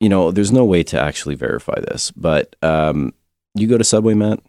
you 0.00 0.08
know, 0.08 0.30
there's 0.30 0.52
no 0.52 0.64
way 0.64 0.82
to 0.84 0.98
actually 0.98 1.34
verify 1.34 1.78
this, 1.80 2.10
but 2.12 2.56
um, 2.62 3.12
you 3.54 3.66
go 3.66 3.76
to 3.76 3.84
Subway, 3.84 4.14
Matt? 4.14 4.40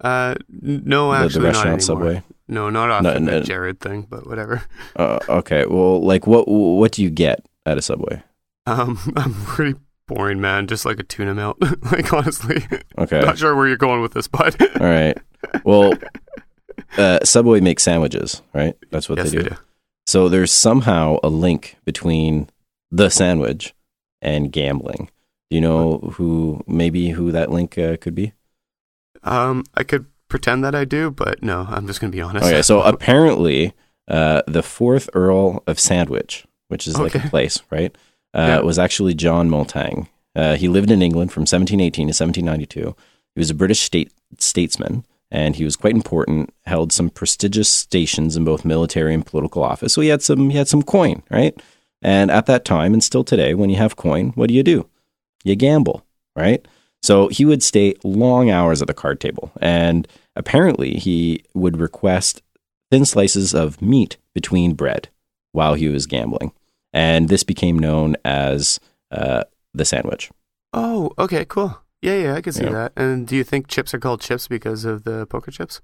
Uh, 0.00 0.34
no, 0.48 1.10
the, 1.10 1.16
actually, 1.18 1.32
the 1.32 1.38
not 1.40 1.46
restaurant 1.46 1.66
anymore. 1.66 1.80
Subway? 1.80 2.22
No, 2.48 2.70
not 2.70 2.90
off 2.90 3.02
No, 3.02 3.14
the 3.14 3.20
no. 3.20 3.42
Jared 3.42 3.80
thing, 3.80 4.06
but 4.08 4.26
whatever. 4.26 4.62
Uh, 4.96 5.18
okay. 5.28 5.64
Well, 5.66 6.02
like, 6.02 6.26
what 6.26 6.48
what 6.48 6.92
do 6.92 7.02
you 7.02 7.10
get 7.10 7.44
at 7.64 7.78
a 7.78 7.82
Subway? 7.82 8.22
Um, 8.66 8.98
I'm 9.16 9.34
pretty 9.44 9.78
boring, 10.06 10.40
man. 10.40 10.66
Just 10.66 10.84
like 10.84 10.98
a 10.98 11.02
tuna 11.04 11.34
melt. 11.34 11.58
like 11.92 12.12
honestly, 12.12 12.66
Okay. 12.98 13.20
not 13.20 13.38
sure 13.38 13.54
where 13.54 13.68
you're 13.68 13.76
going 13.76 14.02
with 14.02 14.12
this, 14.12 14.26
bud. 14.28 14.56
All 14.80 14.86
right. 14.86 15.16
Well, 15.64 15.92
uh, 16.98 17.20
Subway 17.24 17.60
makes 17.60 17.82
sandwiches, 17.82 18.42
right? 18.52 18.76
That's 18.90 19.08
what 19.08 19.18
yes, 19.18 19.30
they 19.30 19.42
do. 19.42 19.56
So 20.06 20.28
there's 20.28 20.52
somehow 20.52 21.18
a 21.22 21.28
link 21.28 21.76
between 21.84 22.50
the 22.90 23.10
sandwich 23.10 23.74
and 24.20 24.50
gambling. 24.50 25.08
Do 25.50 25.56
you 25.56 25.60
know 25.60 25.98
who, 26.14 26.62
maybe 26.66 27.10
who 27.10 27.30
that 27.32 27.50
link 27.50 27.78
uh, 27.78 27.96
could 27.96 28.14
be? 28.14 28.32
Um, 29.22 29.64
I 29.74 29.82
could 29.82 30.06
pretend 30.28 30.64
that 30.64 30.74
I 30.74 30.84
do, 30.84 31.10
but 31.10 31.42
no, 31.42 31.66
I'm 31.68 31.86
just 31.86 32.00
gonna 32.00 32.10
be 32.12 32.20
honest. 32.20 32.46
Okay, 32.46 32.62
so 32.62 32.82
apparently, 32.94 33.72
uh, 34.08 34.42
the 34.46 34.62
fourth 34.62 35.08
Earl 35.14 35.62
of 35.66 35.78
Sandwich, 35.78 36.46
which 36.68 36.86
is 36.86 36.98
like 36.98 37.14
a 37.14 37.20
place, 37.28 37.60
right, 37.70 37.96
uh, 38.34 38.40
Yeah. 38.40 38.60
was 38.60 38.78
actually 38.78 39.14
John 39.14 39.50
Montagu. 39.50 40.06
Uh, 40.34 40.54
he 40.56 40.68
lived 40.68 40.90
in 40.90 41.02
England 41.02 41.32
from 41.32 41.42
1718 41.42 42.06
to 42.06 42.12
1792. 42.12 42.94
He 43.34 43.40
was 43.40 43.50
a 43.50 43.54
British 43.54 43.80
state 43.80 44.12
statesman, 44.38 45.04
and 45.30 45.56
he 45.56 45.64
was 45.64 45.76
quite 45.76 45.94
important. 45.94 46.52
Held 46.66 46.92
some 46.92 47.10
prestigious 47.10 47.68
stations 47.68 48.36
in 48.36 48.44
both 48.44 48.64
military 48.64 49.12
and 49.14 49.26
political 49.26 49.62
office. 49.64 49.92
So 49.92 50.00
he 50.00 50.08
had 50.08 50.22
some 50.22 50.50
he 50.50 50.56
had 50.56 50.68
some 50.68 50.82
coin, 50.82 51.22
right? 51.30 51.60
And 52.02 52.30
at 52.30 52.46
that 52.46 52.64
time, 52.64 52.92
and 52.94 53.04
still 53.04 53.24
today, 53.24 53.54
when 53.54 53.70
you 53.70 53.76
have 53.76 53.96
coin, 53.96 54.30
what 54.30 54.48
do 54.48 54.54
you 54.54 54.62
do? 54.62 54.88
You 55.44 55.56
gamble, 55.56 56.06
right? 56.36 56.66
So 57.02 57.28
he 57.28 57.44
would 57.44 57.62
stay 57.62 57.94
long 58.04 58.50
hours 58.50 58.82
at 58.82 58.88
the 58.88 58.94
card 58.94 59.20
table, 59.20 59.52
and 59.60 60.06
apparently 60.36 60.94
he 60.94 61.42
would 61.54 61.78
request 61.78 62.42
thin 62.90 63.04
slices 63.04 63.54
of 63.54 63.80
meat 63.80 64.16
between 64.34 64.74
bread 64.74 65.08
while 65.52 65.74
he 65.74 65.88
was 65.88 66.06
gambling, 66.06 66.52
and 66.92 67.28
this 67.28 67.42
became 67.42 67.78
known 67.78 68.16
as 68.24 68.78
uh, 69.10 69.44
the 69.72 69.84
sandwich. 69.84 70.30
Oh, 70.72 71.10
okay, 71.18 71.44
cool. 71.44 71.80
Yeah, 72.02 72.16
yeah, 72.16 72.34
I 72.34 72.40
can 72.40 72.52
see 72.52 72.64
Yeah. 72.64 72.70
that. 72.72 72.92
And 72.96 73.26
do 73.26 73.34
you 73.36 73.44
think 73.44 73.68
chips 73.68 73.92
are 73.94 73.98
called 73.98 74.20
chips 74.20 74.48
because 74.48 74.84
of 74.84 75.04
the 75.04 75.26
poker 75.26 75.50
chips? 75.50 75.80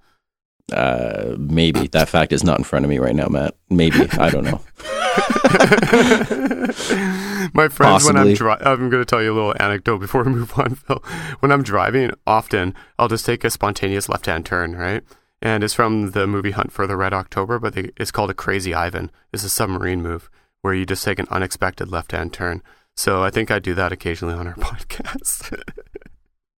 Uh, 0.72 1.36
maybe 1.38 1.86
that 1.88 2.08
fact 2.08 2.32
is 2.32 2.42
not 2.42 2.58
in 2.58 2.64
front 2.64 2.84
of 2.84 2.90
me 2.90 2.98
right 2.98 3.14
now, 3.14 3.28
Matt. 3.28 3.54
Maybe 3.70 4.08
I 4.18 4.30
don't 4.30 4.44
know. 4.44 4.60
My 7.54 7.68
friends, 7.68 8.04
when 8.04 8.16
I'm 8.16 8.26
Possibly. 8.26 8.34
driving, 8.34 8.66
I'm 8.66 8.90
going 8.90 9.02
to 9.02 9.04
tell 9.04 9.22
you 9.22 9.32
a 9.32 9.36
little 9.36 9.54
anecdote 9.60 9.98
before 9.98 10.24
we 10.24 10.30
move 10.32 10.58
on, 10.58 10.74
Phil. 10.74 11.02
When 11.40 11.52
I'm 11.52 11.62
driving, 11.62 12.10
often 12.26 12.74
I'll 12.98 13.08
just 13.08 13.24
take 13.24 13.44
a 13.44 13.50
spontaneous 13.50 14.08
left-hand 14.08 14.44
turn, 14.44 14.74
right? 14.74 15.02
And 15.40 15.62
it's 15.62 15.74
from 15.74 16.12
the 16.12 16.26
movie 16.26 16.50
Hunt 16.50 16.72
for 16.72 16.86
the 16.86 16.96
Red 16.96 17.14
October, 17.14 17.58
but 17.58 17.74
they, 17.74 17.90
it's 17.96 18.10
called 18.10 18.30
a 18.30 18.34
Crazy 18.34 18.74
Ivan. 18.74 19.10
It's 19.32 19.44
a 19.44 19.50
submarine 19.50 20.02
move 20.02 20.28
where 20.62 20.74
you 20.74 20.84
just 20.84 21.04
take 21.04 21.18
an 21.18 21.28
unexpected 21.30 21.90
left-hand 21.90 22.32
turn. 22.32 22.62
So 22.96 23.22
I 23.22 23.30
think 23.30 23.50
I 23.50 23.58
do 23.60 23.74
that 23.74 23.92
occasionally 23.92 24.34
on 24.34 24.48
our 24.48 24.54
podcast. 24.56 25.62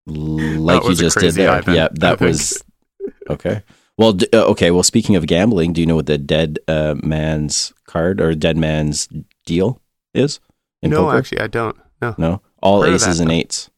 Like 0.07 0.85
you 0.85 0.95
just 0.95 1.19
did 1.19 1.35
there. 1.35 1.51
Ivan, 1.51 1.75
yeah, 1.75 1.89
that 1.93 2.21
was 2.21 2.65
okay. 3.29 3.63
Well, 3.99 4.13
d- 4.15 4.29
uh, 4.33 4.45
okay. 4.47 4.71
Well, 4.71 4.83
speaking 4.85 5.17
of 5.17 5.27
gambling, 5.27 5.73
do 5.75 5.81
you 5.81 5.87
know 5.87 5.97
what 5.97 6.07
the 6.07 6.17
dead 6.19 6.59
uh, 6.69 6.95
man's 7.03 7.73
card 7.87 8.21
or 8.21 8.35
dead 8.35 8.57
man's 8.57 9.09
deal 9.45 9.81
is? 10.15 10.41
no, 10.83 11.05
poker? 11.05 11.19
actually, 11.19 11.41
I 11.41 11.49
don't. 11.49 11.77
No. 12.01 12.15
No, 12.17 12.41
all 12.63 12.83
Heard 12.83 12.95
aces 12.95 13.19
that, 13.19 13.23
and 13.23 13.31
though. 13.31 13.35
eights. 13.35 13.71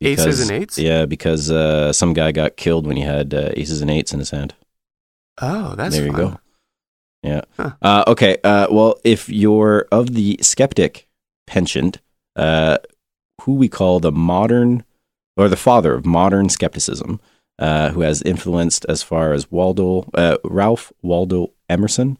Aces 0.00 0.40
and 0.40 0.50
eights? 0.50 0.76
Yeah, 0.76 1.06
because 1.06 1.50
uh, 1.50 1.92
some 1.92 2.12
guy 2.12 2.32
got 2.32 2.56
killed 2.56 2.86
when 2.86 2.96
he 2.96 3.04
had 3.04 3.32
uh, 3.32 3.50
aces 3.56 3.80
and 3.80 3.90
eights 3.90 4.12
in 4.12 4.18
his 4.18 4.30
hand. 4.30 4.54
Oh, 5.40 5.74
that's 5.76 5.94
there 5.96 6.04
you 6.04 6.12
go. 6.12 6.38
Yeah. 7.22 7.42
Huh. 7.56 7.70
Uh, 7.80 8.04
okay. 8.08 8.36
Uh, 8.44 8.66
well, 8.70 8.98
if 9.04 9.28
you're 9.30 9.86
of 9.90 10.14
the 10.14 10.38
skeptic 10.42 11.08
penchant, 11.46 12.00
uh, 12.36 12.78
who 13.42 13.54
we 13.54 13.68
call 13.68 13.98
the 14.00 14.12
modern 14.12 14.84
or 15.36 15.48
the 15.48 15.56
father 15.56 15.94
of 15.94 16.04
modern 16.04 16.48
skepticism, 16.48 17.20
uh, 17.58 17.90
who 17.90 18.00
has 18.00 18.22
influenced 18.22 18.84
as 18.88 19.02
far 19.02 19.32
as 19.32 19.50
Waldo, 19.50 20.08
uh, 20.14 20.38
Ralph 20.44 20.92
Waldo 21.02 21.52
Emerson, 21.68 22.18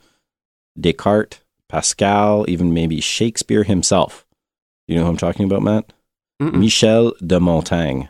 Descartes, 0.79 1.41
Pascal, 1.69 2.45
even 2.49 2.73
maybe 2.75 3.01
Shakespeare 3.01 3.65
himself. 3.65 4.27
You 4.87 4.97
know 4.97 5.05
who 5.05 5.11
I'm 5.11 5.17
talking 5.17 5.45
about, 5.47 5.63
Matt? 5.63 5.93
Mm-mm. 6.41 6.55
Michel 6.59 7.13
de 7.25 7.41
Montaigne. 7.41 8.05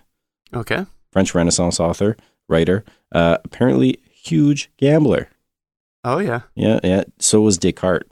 Okay. 0.53 0.87
French 1.13 1.35
Renaissance 1.35 1.79
author, 1.79 2.17
writer, 2.49 2.85
uh, 3.13 3.39
apparently 3.45 4.01
huge 4.11 4.71
gambler. 4.77 5.29
Oh, 6.03 6.19
yeah. 6.19 6.41
Yeah, 6.55 6.81
yeah. 6.83 7.05
So 7.19 7.41
was 7.43 7.59
Descartes, 7.59 8.09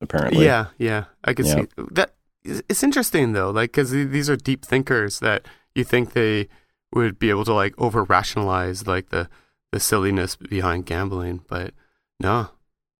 apparently. 0.00 0.44
Yeah, 0.44 0.66
yeah. 0.78 1.04
I 1.24 1.34
could 1.34 1.46
Yeah. 1.46 1.54
see 1.62 1.66
that. 1.92 2.14
It's 2.44 2.82
interesting 2.82 3.32
though, 3.34 3.50
like 3.50 3.70
because 3.70 3.92
these 3.92 4.28
are 4.28 4.34
deep 4.36 4.64
thinkers 4.64 5.20
that 5.20 5.46
you 5.76 5.84
think 5.84 6.12
they 6.12 6.48
would 6.92 7.18
be 7.18 7.30
able 7.30 7.44
to 7.44 7.54
like 7.54 7.74
over 7.78 8.04
rationalize 8.04 8.86
like 8.86 9.10
the 9.10 9.28
the 9.72 9.80
silliness 9.80 10.36
behind 10.36 10.86
gambling, 10.86 11.44
but 11.48 11.72
no, 12.20 12.50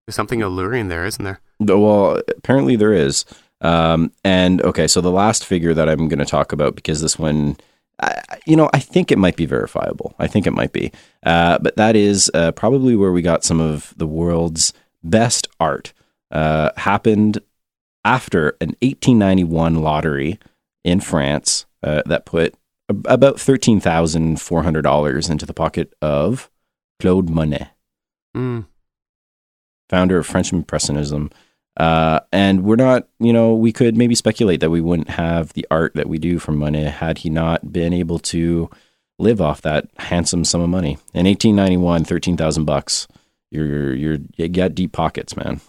there's 0.06 0.16
something 0.16 0.42
alluring 0.42 0.88
there, 0.88 1.04
isn't 1.04 1.24
there? 1.24 1.40
Well, 1.60 2.20
apparently 2.36 2.76
there 2.76 2.94
is. 2.94 3.24
Um, 3.60 4.10
and 4.24 4.60
okay, 4.62 4.88
so 4.88 5.00
the 5.00 5.10
last 5.10 5.44
figure 5.44 5.74
that 5.74 5.88
I'm 5.88 6.08
going 6.08 6.18
to 6.18 6.24
talk 6.24 6.52
about 6.52 6.74
because 6.74 7.00
this 7.00 7.18
one, 7.18 7.56
I, 8.00 8.20
you 8.46 8.56
know, 8.56 8.68
I 8.72 8.80
think 8.80 9.12
it 9.12 9.18
might 9.18 9.36
be 9.36 9.46
verifiable. 9.46 10.14
I 10.18 10.26
think 10.26 10.46
it 10.46 10.52
might 10.52 10.72
be, 10.72 10.90
uh, 11.24 11.58
but 11.58 11.76
that 11.76 11.94
is 11.94 12.30
uh, 12.34 12.52
probably 12.52 12.96
where 12.96 13.12
we 13.12 13.22
got 13.22 13.44
some 13.44 13.60
of 13.60 13.94
the 13.96 14.06
world's 14.06 14.72
best 15.04 15.46
art. 15.60 15.92
Uh, 16.30 16.70
happened 16.78 17.38
after 18.04 18.56
an 18.60 18.74
1891 18.80 19.76
lottery 19.76 20.40
in 20.82 20.98
France 20.98 21.66
uh, 21.82 22.02
that 22.06 22.24
put 22.24 22.54
about 23.06 23.38
thirteen 23.40 23.80
thousand 23.80 24.40
four 24.40 24.62
hundred 24.62 24.82
dollars 24.82 25.28
into 25.28 25.46
the 25.46 25.54
pocket 25.54 25.92
of 26.02 26.50
Claude 27.00 27.28
Monet 27.30 27.68
Mm. 28.36 28.64
founder 29.90 30.18
of 30.18 30.26
French 30.26 30.52
Impressionism. 30.52 31.30
Uh, 31.76 32.20
and 32.32 32.64
we're 32.64 32.76
not, 32.76 33.08
you 33.18 33.32
know, 33.32 33.54
we 33.54 33.72
could 33.72 33.96
maybe 33.96 34.14
speculate 34.14 34.60
that 34.60 34.70
we 34.70 34.80
wouldn't 34.80 35.10
have 35.10 35.52
the 35.54 35.66
art 35.70 35.94
that 35.94 36.08
we 36.08 36.18
do 36.18 36.38
from 36.38 36.56
Monet 36.58 36.84
had 36.90 37.18
he 37.18 37.30
not 37.30 37.72
been 37.72 37.92
able 37.92 38.18
to 38.18 38.70
live 39.18 39.40
off 39.40 39.62
that 39.62 39.88
handsome 39.98 40.44
sum 40.44 40.60
of 40.60 40.68
money. 40.70 40.92
In 41.14 41.26
1891, 41.26 42.04
13,000 42.04 42.64
bucks. 42.64 43.06
You're, 43.50 43.94
you're, 43.94 44.18
you 44.36 44.48
got 44.48 44.74
deep 44.74 44.92
pockets, 44.92 45.36
man. 45.36 45.60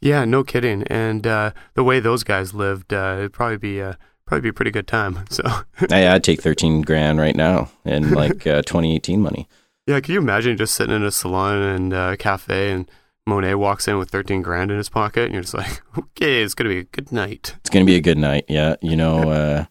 Yeah, 0.00 0.24
no 0.24 0.44
kidding. 0.44 0.84
And 0.84 1.26
uh, 1.26 1.52
the 1.74 1.84
way 1.84 2.00
those 2.00 2.22
guys 2.24 2.54
lived, 2.54 2.92
uh, 2.92 3.16
it'd 3.18 3.32
probably 3.32 3.56
be 3.58 3.82
uh, 3.82 3.94
probably 4.28 4.42
be 4.42 4.48
a 4.50 4.52
pretty 4.52 4.70
good 4.70 4.86
time. 4.86 5.24
So 5.30 5.42
Hey, 5.88 6.06
I'd 6.06 6.22
take 6.22 6.40
13 6.42 6.82
grand 6.82 7.18
right 7.18 7.34
now 7.34 7.70
in 7.84 8.10
like 8.14 8.46
uh, 8.46 8.62
2018 8.62 9.20
money. 9.20 9.48
yeah, 9.86 10.00
can 10.00 10.12
you 10.14 10.20
imagine 10.20 10.56
just 10.56 10.74
sitting 10.74 10.94
in 10.94 11.02
a 11.02 11.10
salon 11.10 11.62
and 11.62 11.92
uh, 11.94 12.16
cafe 12.16 12.70
and 12.70 12.90
Monet 13.26 13.54
walks 13.56 13.86
in 13.86 13.98
with 13.98 14.08
thirteen 14.08 14.40
grand 14.40 14.70
in 14.70 14.78
his 14.78 14.88
pocket, 14.88 15.24
and 15.24 15.34
you're 15.34 15.42
just 15.42 15.52
like, 15.52 15.82
okay, 15.98 16.40
it's 16.42 16.54
gonna 16.54 16.70
be 16.70 16.78
a 16.78 16.84
good 16.84 17.12
night. 17.12 17.56
It's 17.60 17.68
going 17.68 17.84
to 17.84 17.90
be 17.90 17.96
a 17.96 18.00
good 18.00 18.16
night. 18.16 18.46
Yeah. 18.48 18.76
You 18.80 18.96
know, 18.96 19.30
uh, 19.30 19.64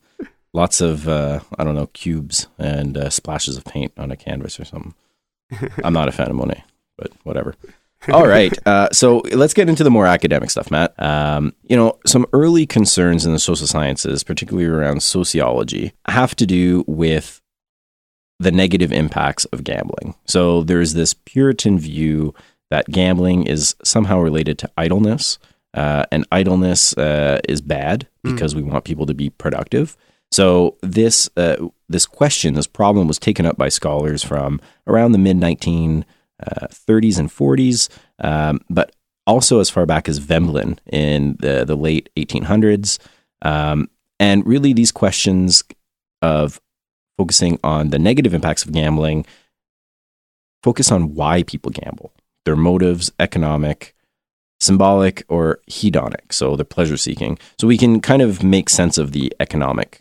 lots 0.54 0.80
of, 0.80 1.08
uh, 1.08 1.40
I 1.58 1.64
don't 1.64 1.74
know, 1.74 1.88
cubes 1.88 2.46
and 2.60 2.96
uh, 2.96 3.10
splashes 3.10 3.58
of 3.58 3.66
paint 3.66 3.94
on 3.98 4.12
a 4.12 4.16
canvas 4.16 4.60
or 4.60 4.66
something. 4.66 4.94
I'm 5.84 5.94
not 5.94 6.08
a 6.08 6.12
fan 6.12 6.30
of 6.30 6.36
Monet, 6.36 6.64
but 7.00 7.12
whatever. 7.24 7.56
All 8.14 8.28
right. 8.28 8.54
Uh, 8.66 8.90
so 8.92 9.20
let's 9.32 9.54
get 9.54 9.70
into 9.70 9.84
the 9.84 9.92
more 9.92 10.06
academic 10.06 10.50
stuff, 10.50 10.72
Matt. 10.72 10.94
Um, 11.02 11.54
you 11.64 11.76
know, 11.76 12.00
some 12.06 12.26
early 12.32 12.66
concerns 12.66 13.26
in 13.26 13.34
the 13.34 13.40
social 13.40 13.68
sciences, 13.68 14.24
particularly 14.24 14.68
around 14.68 15.04
sociology, 15.04 15.94
have 16.08 16.36
to 16.36 16.46
do 16.46 16.86
with 16.88 17.42
the 18.40 18.52
negative 18.52 18.92
impacts 18.92 19.46
of 19.46 19.64
gambling. 19.64 20.16
So 20.26 20.64
there's 20.64 20.94
this 20.94 21.14
Puritan 21.14 21.80
view 21.80 22.34
that 22.70 22.90
gambling 22.90 23.48
is 23.48 23.76
somehow 23.84 24.20
related 24.20 24.58
to 24.60 24.72
idleness, 24.78 25.40
uh, 25.74 26.06
and 26.12 26.26
idleness 26.32 26.96
uh, 26.98 27.40
is 27.48 27.62
bad 27.62 28.08
because 28.24 28.56
we 28.56 28.62
want 28.62 28.84
people 28.84 29.06
to 29.06 29.14
be 29.14 29.30
productive. 29.30 29.96
So 30.32 30.76
this 30.82 31.30
uh, 31.38 31.68
this 31.88 32.06
question, 32.06 32.54
this 32.54 32.68
problem, 32.68 33.08
was 33.08 33.20
taken 33.20 33.46
up 33.46 33.58
by 33.58 33.70
scholars 33.70 34.24
from 34.24 34.60
around 34.86 35.14
the 35.14 35.18
mid 35.18 35.38
1930s 36.44 37.20
and 37.20 37.30
40s, 37.30 37.90
um, 38.20 38.62
but 38.70 38.96
also 39.26 39.60
as 39.60 39.70
far 39.70 39.86
back 39.86 40.08
as 40.08 40.20
Veblen 40.20 40.80
in 40.92 41.36
the 41.40 41.66
the 41.66 41.76
late 41.76 42.10
1800s. 42.16 43.00
Um, 43.42 43.90
and 44.20 44.46
really, 44.46 44.74
these 44.74 44.92
questions 44.92 45.64
of 46.22 46.60
focusing 47.18 47.60
on 47.64 47.90
the 47.90 48.00
negative 48.00 48.34
impacts 48.34 48.64
of 48.64 48.72
gambling 48.72 49.26
focus 50.64 50.92
on 50.92 51.14
why 51.16 51.44
people 51.44 51.72
gamble, 51.72 52.12
their 52.46 52.56
motives, 52.56 53.12
economic, 53.20 53.96
symbolic, 54.60 55.24
or 55.30 55.60
hedonic. 55.70 56.32
So 56.32 56.56
they're 56.56 56.66
pleasure 56.66 56.98
seeking. 56.98 57.38
So 57.60 57.68
we 57.68 57.78
can 57.78 58.02
kind 58.02 58.22
of 58.22 58.44
make 58.44 58.70
sense 58.70 58.98
of 58.98 59.12
the 59.12 59.34
economic 59.40 60.00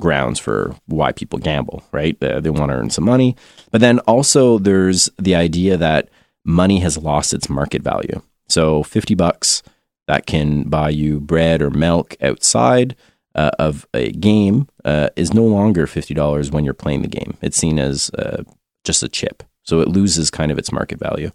grounds 0.00 0.38
for 0.38 0.74
why 0.86 1.12
people 1.12 1.38
gamble, 1.38 1.82
right? 1.92 2.20
Uh, 2.22 2.40
they 2.40 2.50
want 2.50 2.70
to 2.70 2.76
earn 2.76 2.90
some 2.90 3.04
money. 3.04 3.36
But 3.70 3.80
then 3.80 4.00
also 4.00 4.58
there's 4.58 5.10
the 5.18 5.34
idea 5.34 5.76
that 5.76 6.08
money 6.44 6.80
has 6.80 6.98
lost 6.98 7.32
its 7.32 7.48
market 7.48 7.82
value. 7.82 8.22
So 8.48 8.82
50 8.82 9.14
bucks 9.14 9.62
that 10.08 10.26
can 10.26 10.64
buy 10.64 10.90
you 10.90 11.20
bread 11.20 11.62
or 11.62 11.70
milk 11.70 12.16
outside 12.20 12.96
uh, 13.34 13.52
of 13.58 13.86
a 13.94 14.10
game 14.12 14.68
uh, 14.84 15.10
is 15.14 15.32
no 15.32 15.44
longer 15.44 15.86
$50 15.86 16.50
when 16.50 16.64
you're 16.64 16.74
playing 16.74 17.02
the 17.02 17.08
game. 17.08 17.36
It's 17.42 17.56
seen 17.56 17.78
as 17.78 18.10
uh, 18.18 18.42
just 18.84 19.02
a 19.02 19.08
chip. 19.08 19.42
So 19.62 19.80
it 19.80 19.88
loses 19.88 20.30
kind 20.30 20.50
of 20.50 20.58
its 20.58 20.72
market 20.72 20.98
value. 20.98 21.30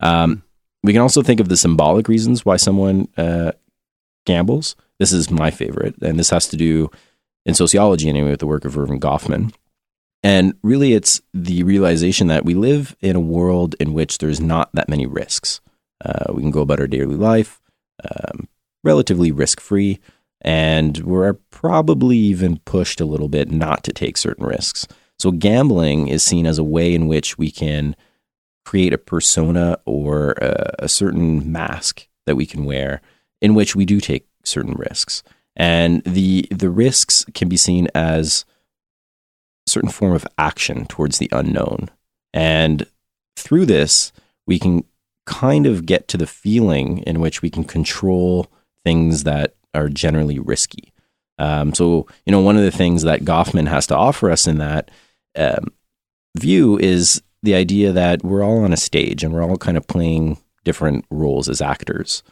Um, 0.00 0.42
we 0.82 0.92
can 0.92 1.02
also 1.02 1.22
think 1.22 1.40
of 1.40 1.48
the 1.48 1.56
symbolic 1.56 2.08
reasons 2.08 2.44
why 2.44 2.56
someone 2.56 3.08
uh, 3.16 3.52
gambles. 4.24 4.76
This 4.98 5.12
is 5.12 5.30
my 5.30 5.50
favorite, 5.50 5.94
and 6.02 6.18
this 6.18 6.30
has 6.30 6.48
to 6.48 6.56
do 6.56 6.90
in 7.46 7.54
sociology 7.54 8.08
anyway 8.08 8.30
with 8.30 8.40
the 8.40 8.46
work 8.46 8.66
of 8.66 8.74
Erving 8.74 9.00
Goffman. 9.00 9.54
And 10.22 10.54
really, 10.62 10.92
it's 10.92 11.20
the 11.32 11.62
realization 11.62 12.26
that 12.26 12.44
we 12.44 12.54
live 12.54 12.96
in 13.00 13.16
a 13.16 13.20
world 13.20 13.76
in 13.78 13.94
which 13.94 14.18
there's 14.18 14.40
not 14.40 14.70
that 14.74 14.88
many 14.88 15.06
risks. 15.06 15.60
Uh, 16.04 16.32
we 16.34 16.42
can 16.42 16.50
go 16.50 16.60
about 16.60 16.80
our 16.80 16.86
daily 16.86 17.14
life 17.14 17.60
um, 18.04 18.48
relatively 18.84 19.32
risk 19.32 19.60
free, 19.60 20.00
and 20.40 20.98
we're 20.98 21.34
probably 21.50 22.16
even 22.16 22.58
pushed 22.58 23.00
a 23.00 23.06
little 23.06 23.28
bit 23.28 23.50
not 23.50 23.82
to 23.84 23.92
take 23.92 24.16
certain 24.16 24.44
risks. 24.44 24.86
So, 25.18 25.30
gambling 25.30 26.08
is 26.08 26.22
seen 26.22 26.46
as 26.46 26.58
a 26.58 26.64
way 26.64 26.94
in 26.94 27.06
which 27.06 27.38
we 27.38 27.50
can 27.50 27.96
create 28.64 28.92
a 28.92 28.98
persona 28.98 29.78
or 29.86 30.32
a, 30.32 30.74
a 30.80 30.88
certain 30.88 31.50
mask 31.50 32.08
that 32.26 32.36
we 32.36 32.46
can 32.46 32.64
wear 32.64 33.00
in 33.40 33.54
which 33.54 33.76
we 33.76 33.84
do 33.84 34.00
take 34.00 34.26
certain 34.44 34.74
risks. 34.74 35.22
And 35.56 36.02
the 36.04 36.46
the 36.50 36.70
risks 36.70 37.24
can 37.34 37.48
be 37.48 37.56
seen 37.56 37.88
as 37.94 38.44
a 39.66 39.70
certain 39.70 39.90
form 39.90 40.14
of 40.14 40.26
action 40.38 40.86
towards 40.86 41.18
the 41.18 41.30
unknown. 41.32 41.88
And 42.32 42.86
through 43.36 43.66
this, 43.66 44.12
we 44.46 44.58
can 44.58 44.84
kind 45.24 45.66
of 45.66 45.86
get 45.86 46.08
to 46.08 46.16
the 46.16 46.26
feeling 46.26 46.98
in 46.98 47.20
which 47.20 47.42
we 47.42 47.50
can 47.50 47.64
control 47.64 48.46
things 48.84 49.24
that 49.24 49.54
are 49.74 49.88
generally 49.88 50.38
risky. 50.38 50.92
Um, 51.38 51.74
so, 51.74 52.06
you 52.24 52.30
know, 52.30 52.40
one 52.40 52.56
of 52.56 52.62
the 52.62 52.70
things 52.70 53.02
that 53.02 53.24
Goffman 53.24 53.68
has 53.68 53.86
to 53.88 53.96
offer 53.96 54.30
us 54.30 54.46
in 54.46 54.58
that 54.58 54.90
um, 55.36 55.72
view 56.36 56.78
is 56.78 57.22
the 57.42 57.54
idea 57.54 57.92
that 57.92 58.24
we're 58.24 58.44
all 58.44 58.64
on 58.64 58.72
a 58.72 58.76
stage 58.76 59.22
and 59.22 59.34
we're 59.34 59.42
all 59.42 59.58
kind 59.58 59.76
of 59.76 59.86
playing 59.86 60.38
different 60.64 61.04
roles 61.10 61.48
as 61.48 61.60
actors. 61.60 62.22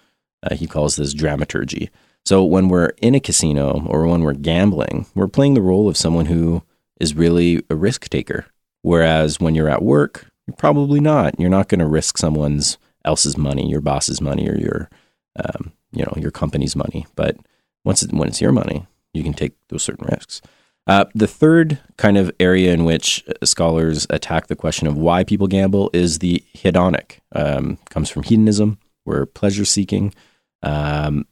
Uh, 0.42 0.54
he 0.54 0.66
calls 0.66 0.96
this 0.96 1.14
dramaturgy. 1.14 1.90
So 2.24 2.42
when 2.42 2.68
we're 2.68 2.92
in 3.02 3.14
a 3.14 3.20
casino 3.20 3.87
or 3.87 4.06
when 4.06 4.22
we're 4.22 4.32
gambling, 4.32 5.06
we're 5.14 5.28
playing 5.28 5.54
the 5.54 5.60
role 5.60 5.88
of 5.88 5.96
someone 5.96 6.26
who 6.26 6.62
is 7.00 7.14
really 7.14 7.62
a 7.68 7.76
risk 7.76 8.08
taker. 8.08 8.46
Whereas 8.82 9.40
when 9.40 9.54
you're 9.54 9.68
at 9.68 9.82
work, 9.82 10.30
you're 10.46 10.56
probably 10.56 11.00
not. 11.00 11.38
You're 11.38 11.50
not 11.50 11.68
going 11.68 11.80
to 11.80 11.87
risk 11.87 12.18
someone's 12.18 12.78
else's 13.04 13.37
money, 13.37 13.68
your 13.68 13.80
boss's 13.80 14.20
money, 14.20 14.48
or 14.48 14.56
your, 14.56 14.90
um, 15.42 15.72
you 15.92 16.02
know, 16.02 16.14
your 16.16 16.30
company's 16.30 16.76
money. 16.76 17.06
But 17.14 17.37
once 17.84 18.02
it, 18.02 18.12
when 18.12 18.28
it's 18.28 18.40
your 18.40 18.52
money, 18.52 18.87
you 19.12 19.22
can 19.22 19.34
take 19.34 19.52
those 19.68 19.82
certain 19.82 20.06
risks. 20.06 20.40
Uh, 20.87 21.06
the 21.14 21.26
third 21.26 21.78
kind 21.96 22.18
of 22.18 22.30
area 22.38 22.72
in 22.72 22.84
which 22.84 23.24
uh, 23.26 23.46
scholars 23.46 24.06
attack 24.10 24.48
the 24.48 24.56
question 24.56 24.87
of 24.87 24.98
why 24.98 25.24
people 25.24 25.46
gamble 25.46 25.90
is 25.94 26.18
the 26.18 26.42
hedonic. 26.54 27.20
Um, 27.34 27.78
comes 27.88 28.10
from 28.10 28.22
hedonism, 28.22 28.78
we're 29.06 29.24
pleasure 29.24 29.64
seeking. 29.64 30.14
Um, 30.62 31.26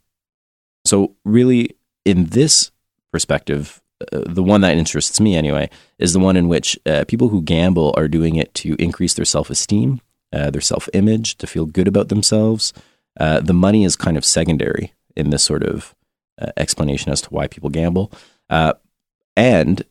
so 0.84 1.14
really, 1.24 1.76
in 2.04 2.26
this 2.26 2.70
perspective, 3.12 3.82
uh, 4.00 4.22
the 4.26 4.42
one 4.42 4.62
that 4.62 4.76
interests 4.76 5.20
me 5.20 5.36
anyway 5.36 5.70
is 5.98 6.12
the 6.12 6.18
one 6.18 6.36
in 6.36 6.48
which 6.48 6.78
uh, 6.86 7.04
people 7.06 7.28
who 7.28 7.42
gamble 7.42 7.94
are 7.96 8.08
doing 8.08 8.36
it 8.36 8.52
to 8.54 8.74
increase 8.78 9.14
their 9.14 9.24
self 9.24 9.50
esteem, 9.50 10.00
uh, 10.32 10.50
their 10.50 10.60
self 10.60 10.88
image, 10.92 11.36
to 11.36 11.46
feel 11.46 11.66
good 11.66 11.88
about 11.88 12.08
themselves. 12.08 12.72
Uh, 13.18 13.40
the 13.40 13.54
money 13.54 13.84
is 13.84 13.94
kind 13.94 14.16
of 14.16 14.24
secondary 14.24 14.92
in 15.14 15.30
this 15.30 15.44
sort 15.44 15.62
of 15.62 15.94
uh, 16.40 16.50
explanation 16.56 17.12
as 17.12 17.20
to 17.20 17.28
why 17.30 17.46
people 17.46 17.70
gamble. 17.70 18.10
Uh, 18.48 18.72
and 19.34 19.84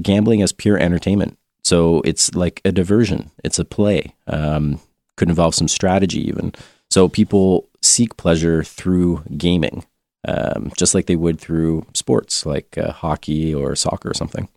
gambling 0.00 0.40
as 0.40 0.50
pure 0.50 0.78
entertainment. 0.78 1.36
So 1.62 2.00
it's 2.06 2.34
like 2.34 2.62
a 2.64 2.72
diversion, 2.72 3.30
it's 3.44 3.58
a 3.58 3.64
play. 3.66 4.14
Um, 4.26 4.80
could 5.16 5.28
involve 5.28 5.54
some 5.54 5.68
strategy, 5.68 6.26
even. 6.26 6.54
So 6.88 7.06
people 7.06 7.68
seek 7.82 8.16
pleasure 8.16 8.62
through 8.62 9.24
gaming 9.36 9.84
um, 10.26 10.72
just 10.76 10.94
like 10.94 11.06
they 11.06 11.16
would 11.16 11.40
through 11.40 11.86
sports 11.94 12.44
like 12.44 12.76
uh, 12.76 12.92
hockey 12.92 13.54
or 13.54 13.76
soccer 13.76 14.10
or 14.10 14.14
something. 14.14 14.48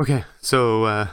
Okay, 0.00 0.24
so 0.40 0.84
uh, 0.84 1.08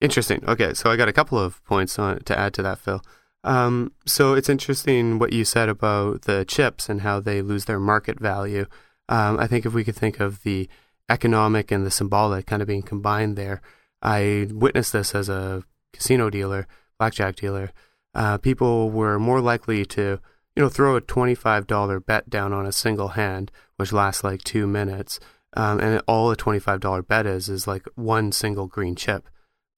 interesting. 0.00 0.44
Okay, 0.46 0.74
so 0.74 0.90
I 0.90 0.96
got 0.96 1.08
a 1.08 1.12
couple 1.12 1.38
of 1.38 1.64
points 1.64 1.98
on, 1.98 2.20
to 2.24 2.38
add 2.38 2.54
to 2.54 2.62
that, 2.62 2.78
Phil. 2.78 3.02
Um, 3.42 3.92
so 4.04 4.34
it's 4.34 4.50
interesting 4.50 5.18
what 5.18 5.32
you 5.32 5.44
said 5.44 5.68
about 5.68 6.22
the 6.22 6.44
chips 6.44 6.88
and 6.88 7.00
how 7.00 7.20
they 7.20 7.40
lose 7.40 7.64
their 7.64 7.80
market 7.80 8.20
value. 8.20 8.66
Um, 9.08 9.38
I 9.40 9.46
think 9.46 9.64
if 9.64 9.72
we 9.72 9.84
could 9.84 9.96
think 9.96 10.20
of 10.20 10.42
the 10.42 10.68
economic 11.08 11.70
and 11.70 11.84
the 11.84 11.90
symbolic 11.90 12.46
kind 12.46 12.60
of 12.60 12.68
being 12.68 12.82
combined 12.82 13.36
there, 13.36 13.62
I 14.02 14.48
witnessed 14.50 14.92
this 14.92 15.14
as 15.14 15.28
a 15.28 15.64
casino 15.92 16.30
dealer, 16.30 16.66
blackjack 16.98 17.36
dealer. 17.36 17.72
Uh, 18.14 18.38
people 18.38 18.90
were 18.90 19.18
more 19.18 19.40
likely 19.40 19.84
to 19.86 20.20
you 20.60 20.66
know, 20.66 20.68
throw 20.68 20.94
a 20.94 21.00
$25 21.00 22.04
bet 22.04 22.28
down 22.28 22.52
on 22.52 22.66
a 22.66 22.72
single 22.72 23.08
hand, 23.08 23.50
which 23.76 23.94
lasts 23.94 24.22
like 24.22 24.44
two 24.44 24.66
minutes. 24.66 25.18
Um, 25.54 25.80
and 25.80 26.02
all 26.06 26.30
a 26.30 26.36
$25 26.36 27.08
bet 27.08 27.24
is, 27.24 27.48
is 27.48 27.66
like 27.66 27.86
one 27.94 28.30
single 28.30 28.66
green 28.66 28.94
chip. 28.94 29.26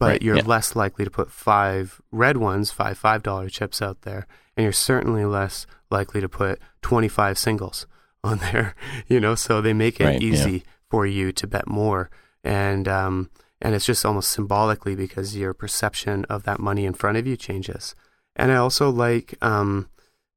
But 0.01 0.07
right, 0.07 0.23
you're 0.23 0.39
yeah. 0.39 0.43
less 0.45 0.75
likely 0.75 1.05
to 1.05 1.11
put 1.11 1.31
five 1.31 2.03
red 2.11 2.37
ones, 2.37 2.73
five 2.73 3.01
$5 3.01 3.49
chips 3.53 3.81
out 3.81 4.03
there. 4.03 4.27
And 4.57 4.65
you're 4.65 4.73
certainly 4.73 5.25
less 5.25 5.69
likely 5.89 6.21
to 6.21 6.29
put 6.29 6.59
25 6.83 7.39
singles 7.39 7.87
on 8.25 8.39
there, 8.39 8.75
you 9.07 9.21
know, 9.21 9.37
so 9.37 9.61
they 9.61 9.73
make 9.73 10.01
it 10.01 10.05
right, 10.05 10.21
easy 10.21 10.51
yeah. 10.51 10.73
for 10.91 11.07
you 11.07 11.31
to 11.31 11.47
bet 11.47 11.69
more. 11.69 12.11
And, 12.43 12.89
um, 12.89 13.31
and 13.61 13.77
it's 13.77 13.87
just 13.87 14.05
almost 14.05 14.33
symbolically 14.33 14.97
because 14.97 15.37
your 15.37 15.55
perception 15.55 16.25
of 16.25 16.43
that 16.43 16.59
money 16.59 16.87
in 16.87 16.95
front 16.95 17.19
of 17.19 17.27
you 17.29 17.37
changes. 17.37 17.95
And 18.35 18.51
I 18.51 18.57
also 18.57 18.91
like, 18.91 19.37
um, 19.41 19.87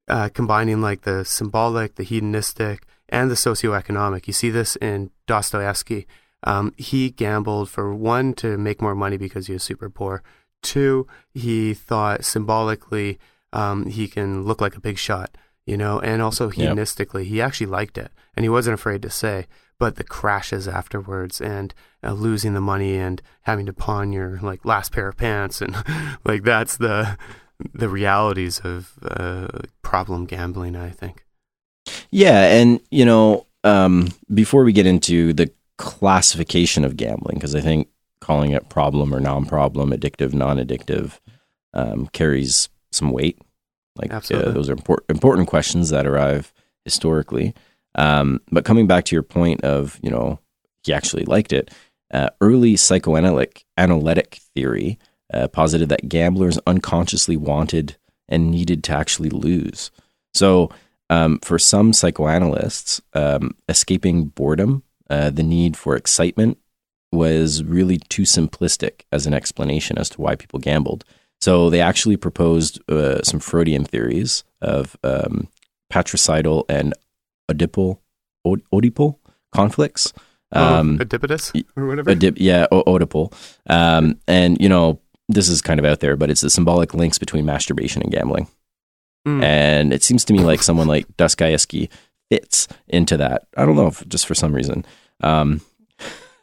uh, 0.08 0.30
combining 0.30 0.82
like 0.82 1.02
the 1.02 1.26
symbolic, 1.26 1.96
the 1.96 2.04
hedonistic, 2.04 2.86
and 3.10 3.30
the 3.30 3.36
socioeconomic. 3.36 4.28
You 4.28 4.34
see 4.34 4.50
this 4.50 4.76
in 4.78 5.12
Dostoevsky. 5.28 6.08
Um, 6.44 6.74
he 6.78 7.10
gambled 7.10 7.70
for 7.70 7.94
one 7.94 8.34
to 8.36 8.58
make 8.58 8.82
more 8.82 8.96
money 8.96 9.18
because 9.18 9.48
he 9.48 9.54
was 9.54 9.64
super 9.64 9.90
poor. 9.90 10.22
Two, 10.62 11.08
he 11.34 11.74
thought 11.74 12.24
symbolically 12.24 13.20
um, 13.54 13.86
he 13.86 14.08
can 14.08 14.44
look 14.44 14.62
like 14.62 14.76
a 14.76 14.82
big 14.82 14.98
shot, 14.98 15.38
you 15.66 15.78
know, 15.78 16.00
and 16.00 16.22
also 16.22 16.50
hedonistically, 16.50 17.24
yep. 17.24 17.28
he 17.28 17.42
actually 17.42 17.68
liked 17.68 17.98
it 17.98 18.12
and 18.36 18.44
he 18.44 18.50
wasn't 18.50 18.74
afraid 18.74 19.02
to 19.02 19.10
say. 19.10 19.48
But 19.78 19.98
the 19.98 20.04
crashes 20.04 20.68
afterwards 20.68 21.42
and 21.42 21.74
uh, 22.02 22.14
losing 22.14 22.54
the 22.54 22.62
money 22.62 22.96
and 22.96 23.22
having 23.42 23.66
to 23.66 23.74
pawn 23.74 24.14
your 24.14 24.40
like 24.42 24.64
last 24.64 24.94
pair 24.94 25.10
of 25.10 25.18
pants 25.18 25.62
and 25.62 25.76
like 26.26 26.44
that's 26.44 26.78
the 26.78 27.18
the 27.74 27.90
realities 27.90 28.60
of 28.60 28.94
uh, 29.04 29.48
problem 29.82 30.26
gambling. 30.26 30.76
I 30.76 30.90
think. 30.90 31.26
Yeah, 32.12 32.46
and 32.46 32.80
you 32.92 33.06
know, 33.06 33.46
um, 33.64 34.10
before 34.34 34.64
we 34.64 34.74
get 34.74 34.86
into 34.86 35.34
the 35.34 35.52
classification 35.78 36.86
of 36.86 36.98
gambling, 36.98 37.36
because 37.36 37.56
I 37.56 37.62
think 37.62 37.90
calling 38.22 38.52
it 38.52 38.70
problem 38.70 39.14
or 39.14 39.20
non-problem, 39.20 39.92
addictive, 39.92 40.34
non-addictive, 40.34 41.20
um, 41.74 42.08
carries 42.08 42.70
some 42.92 43.12
weight. 43.12 43.40
Like 43.96 44.12
uh, 44.12 44.20
those 44.52 44.70
are 44.70 44.74
important 44.74 45.10
important 45.10 45.48
questions 45.48 45.90
that 45.90 46.06
arrive 46.08 46.54
historically. 46.84 47.54
Um, 47.96 48.42
but 48.52 48.66
coming 48.66 48.88
back 48.88 49.06
to 49.06 49.16
your 49.16 49.24
point 49.24 49.64
of 49.64 50.00
you 50.02 50.10
know 50.10 50.40
he 50.84 50.94
actually 50.94 51.26
liked 51.26 51.54
it, 51.54 51.72
uh, 52.14 52.30
early 52.42 52.76
psychoanalytic 52.76 53.66
analytic 53.78 54.40
theory 54.54 54.98
uh, 55.36 55.48
posited 55.48 55.90
that 55.90 56.10
gamblers 56.10 56.58
unconsciously 56.66 57.38
wanted 57.38 57.98
and 58.28 58.50
needed 58.50 58.84
to 58.86 58.94
actually 58.94 59.30
lose. 59.30 59.92
So, 60.34 60.72
um, 61.10 61.40
for 61.44 61.60
some 61.60 61.94
psychoanalysts, 61.94 63.00
um, 63.14 63.56
escaping 63.70 64.26
boredom, 64.26 64.82
uh, 65.10 65.30
the 65.30 65.44
need 65.44 65.78
for 65.78 65.96
excitement, 65.96 66.58
was 67.12 67.64
really 67.64 67.98
too 67.98 68.24
simplistic 68.24 69.02
as 69.12 69.28
an 69.28 69.34
explanation 69.34 69.98
as 69.98 70.10
to 70.10 70.22
why 70.22 70.36
people 70.36 70.60
gambled. 70.60 71.06
So 71.42 71.70
they 71.70 71.82
actually 71.82 72.18
proposed 72.18 72.80
uh, 72.90 73.22
some 73.24 73.40
Freudian 73.40 73.86
theories 73.86 74.44
of 74.62 74.98
um, 75.04 75.48
patricidal 75.90 76.66
and 76.68 76.94
Oedipal, 77.52 78.00
Oedipal 78.46 79.18
conflicts. 79.54 80.14
Oh, 80.52 80.76
um, 80.76 80.98
Oedipus 81.00 81.52
or 81.76 81.88
whatever. 81.88 82.14
Oedip, 82.14 82.38
yeah, 82.38 82.68
Oedipal. 82.72 83.34
Um, 83.68 84.20
and 84.28 84.60
you 84.60 84.70
know, 84.70 85.00
this 85.28 85.50
is 85.50 85.62
kind 85.62 85.80
of 85.80 85.86
out 85.86 86.00
there, 86.00 86.16
but 86.16 86.30
it's 86.30 86.42
the 86.42 86.50
symbolic 86.50 86.94
links 86.94 87.18
between 87.18 87.46
masturbation 87.46 88.02
and 88.02 88.12
gambling. 88.12 88.48
Mm. 89.28 89.44
And 89.44 89.94
it 89.94 90.04
seems 90.04 90.24
to 90.26 90.34
me 90.34 90.40
like 90.40 90.62
someone 90.62 90.88
like 90.88 91.18
Dostoevsky 91.18 91.90
fits 92.30 92.68
into 92.88 93.18
that. 93.18 93.48
I 93.58 93.66
don't 93.66 93.76
know, 93.76 93.88
if, 93.88 94.08
just 94.08 94.28
for 94.28 94.36
some 94.36 94.54
reason. 94.54 94.86
Um, 95.22 95.62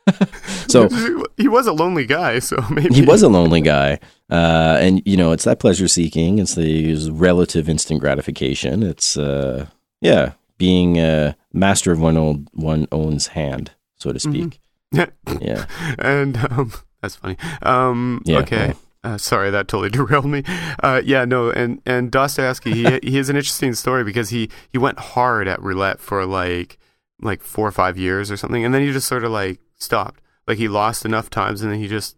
so 0.68 0.88
he 1.36 1.48
was 1.48 1.66
a 1.66 1.72
lonely 1.72 2.06
guy, 2.06 2.40
so 2.40 2.56
maybe 2.70 2.94
he 2.94 3.02
was 3.02 3.22
a 3.22 3.28
lonely 3.28 3.60
guy. 3.60 3.98
Uh, 4.30 4.78
and 4.80 5.02
you 5.04 5.16
know, 5.16 5.32
it's 5.32 5.44
that 5.44 5.60
pleasure 5.60 5.88
seeking. 5.88 6.38
It's 6.38 6.54
the 6.54 7.10
relative 7.10 7.68
instant 7.68 8.00
gratification. 8.00 8.82
It's 8.82 9.16
uh, 9.16 9.66
yeah, 10.00 10.32
being 10.58 10.98
a 10.98 11.36
master 11.52 11.92
of 11.92 12.00
one 12.00 12.16
old 12.16 12.48
one 12.52 12.88
owns 12.90 13.28
hand, 13.28 13.72
so 13.96 14.12
to 14.12 14.18
speak. 14.18 14.60
Mm-hmm. 14.94 15.38
yeah, 15.40 15.66
and 15.98 16.36
um, 16.36 16.72
that's 17.02 17.16
funny. 17.16 17.36
Um, 17.62 18.22
yeah, 18.24 18.38
okay. 18.38 18.74
Uh, 19.04 19.18
sorry, 19.18 19.50
that 19.50 19.66
totally 19.66 19.90
derailed 19.90 20.26
me. 20.26 20.44
Uh, 20.82 21.02
yeah, 21.04 21.24
no, 21.24 21.50
and 21.50 21.82
and 21.84 22.10
Dostoevsky, 22.10 22.72
he 22.72 22.98
he 23.02 23.16
has 23.16 23.28
an 23.28 23.36
interesting 23.36 23.74
story 23.74 24.04
because 24.04 24.30
he 24.30 24.48
he 24.70 24.78
went 24.78 24.98
hard 24.98 25.48
at 25.48 25.60
roulette 25.60 26.00
for 26.00 26.24
like 26.24 26.78
like 27.20 27.42
four 27.42 27.66
or 27.66 27.72
five 27.72 27.98
years 27.98 28.30
or 28.30 28.36
something, 28.36 28.64
and 28.64 28.72
then 28.72 28.82
he 28.82 28.92
just 28.92 29.08
sort 29.08 29.24
of 29.24 29.32
like 29.32 29.60
stopped. 29.74 30.20
Like 30.46 30.58
he 30.58 30.68
lost 30.68 31.04
enough 31.04 31.30
times, 31.30 31.62
and 31.62 31.72
then 31.72 31.78
he 31.78 31.88
just 31.88 32.16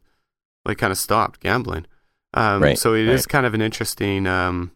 like 0.64 0.78
kind 0.78 0.90
of 0.90 0.98
stopped 0.98 1.40
gambling. 1.40 1.86
Um, 2.34 2.62
right, 2.62 2.78
so 2.78 2.94
it 2.94 3.06
right. 3.06 3.14
is 3.14 3.26
kind 3.26 3.46
of 3.46 3.54
an 3.54 3.62
interesting 3.62 4.26
um, 4.26 4.72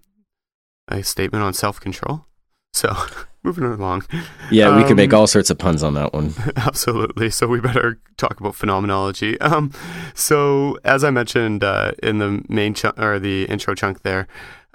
a 0.88 1.02
statement 1.02 1.44
on 1.44 1.52
self 1.52 1.80
control. 1.80 2.26
So 2.72 2.94
moving 3.48 3.64
along. 3.64 4.04
Yeah, 4.50 4.74
we 4.76 4.82
um, 4.82 4.88
could 4.88 4.96
make 4.96 5.12
all 5.12 5.26
sorts 5.26 5.50
of 5.50 5.58
puns 5.58 5.82
on 5.82 5.94
that 5.94 6.12
one. 6.12 6.34
Absolutely. 6.56 7.30
So 7.30 7.46
we 7.46 7.60
better 7.60 7.98
talk 8.16 8.40
about 8.40 8.54
phenomenology. 8.54 9.40
Um, 9.40 9.72
so 10.14 10.78
as 10.84 11.04
I 11.04 11.10
mentioned 11.10 11.64
uh, 11.64 11.92
in 12.02 12.18
the 12.18 12.44
main 12.48 12.74
chunk 12.74 12.98
or 12.98 13.18
the 13.18 13.44
intro 13.44 13.74
chunk 13.74 14.02
there, 14.02 14.28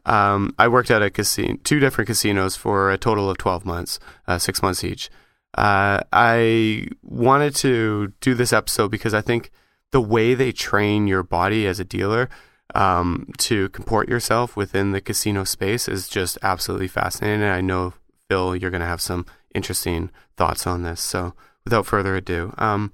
um, 0.05 0.53
I 0.59 0.67
worked 0.67 0.91
at 0.91 1.01
a 1.01 1.09
casino, 1.09 1.57
two 1.63 1.79
different 1.79 2.07
casinos 2.07 2.55
for 2.55 2.91
a 2.91 2.97
total 2.97 3.29
of 3.29 3.37
twelve 3.37 3.65
months, 3.65 3.99
uh, 4.27 4.37
six 4.37 4.61
months 4.61 4.83
each. 4.83 5.09
Uh, 5.55 6.01
I 6.11 6.87
wanted 7.03 7.55
to 7.57 8.11
do 8.19 8.33
this 8.33 8.51
episode 8.51 8.89
because 8.89 9.13
I 9.13 9.21
think 9.21 9.51
the 9.91 10.01
way 10.01 10.33
they 10.33 10.51
train 10.51 11.07
your 11.07 11.23
body 11.23 11.67
as 11.67 11.79
a 11.79 11.85
dealer 11.85 12.27
um, 12.75 13.31
to 13.37 13.69
comport 13.69 14.09
yourself 14.09 14.55
within 14.55 14.91
the 14.91 15.01
casino 15.01 15.43
space 15.43 15.87
is 15.87 16.07
just 16.07 16.37
absolutely 16.41 16.87
fascinating. 16.87 17.43
I 17.43 17.61
know 17.61 17.93
Phil, 18.33 18.55
you're 18.55 18.71
going 18.71 18.81
to 18.81 18.87
have 18.87 18.99
some 18.99 19.27
interesting 19.53 20.09
thoughts 20.37 20.65
on 20.65 20.81
this. 20.81 20.99
So, 20.99 21.35
without 21.65 21.85
further 21.85 22.15
ado, 22.15 22.51
um, 22.57 22.91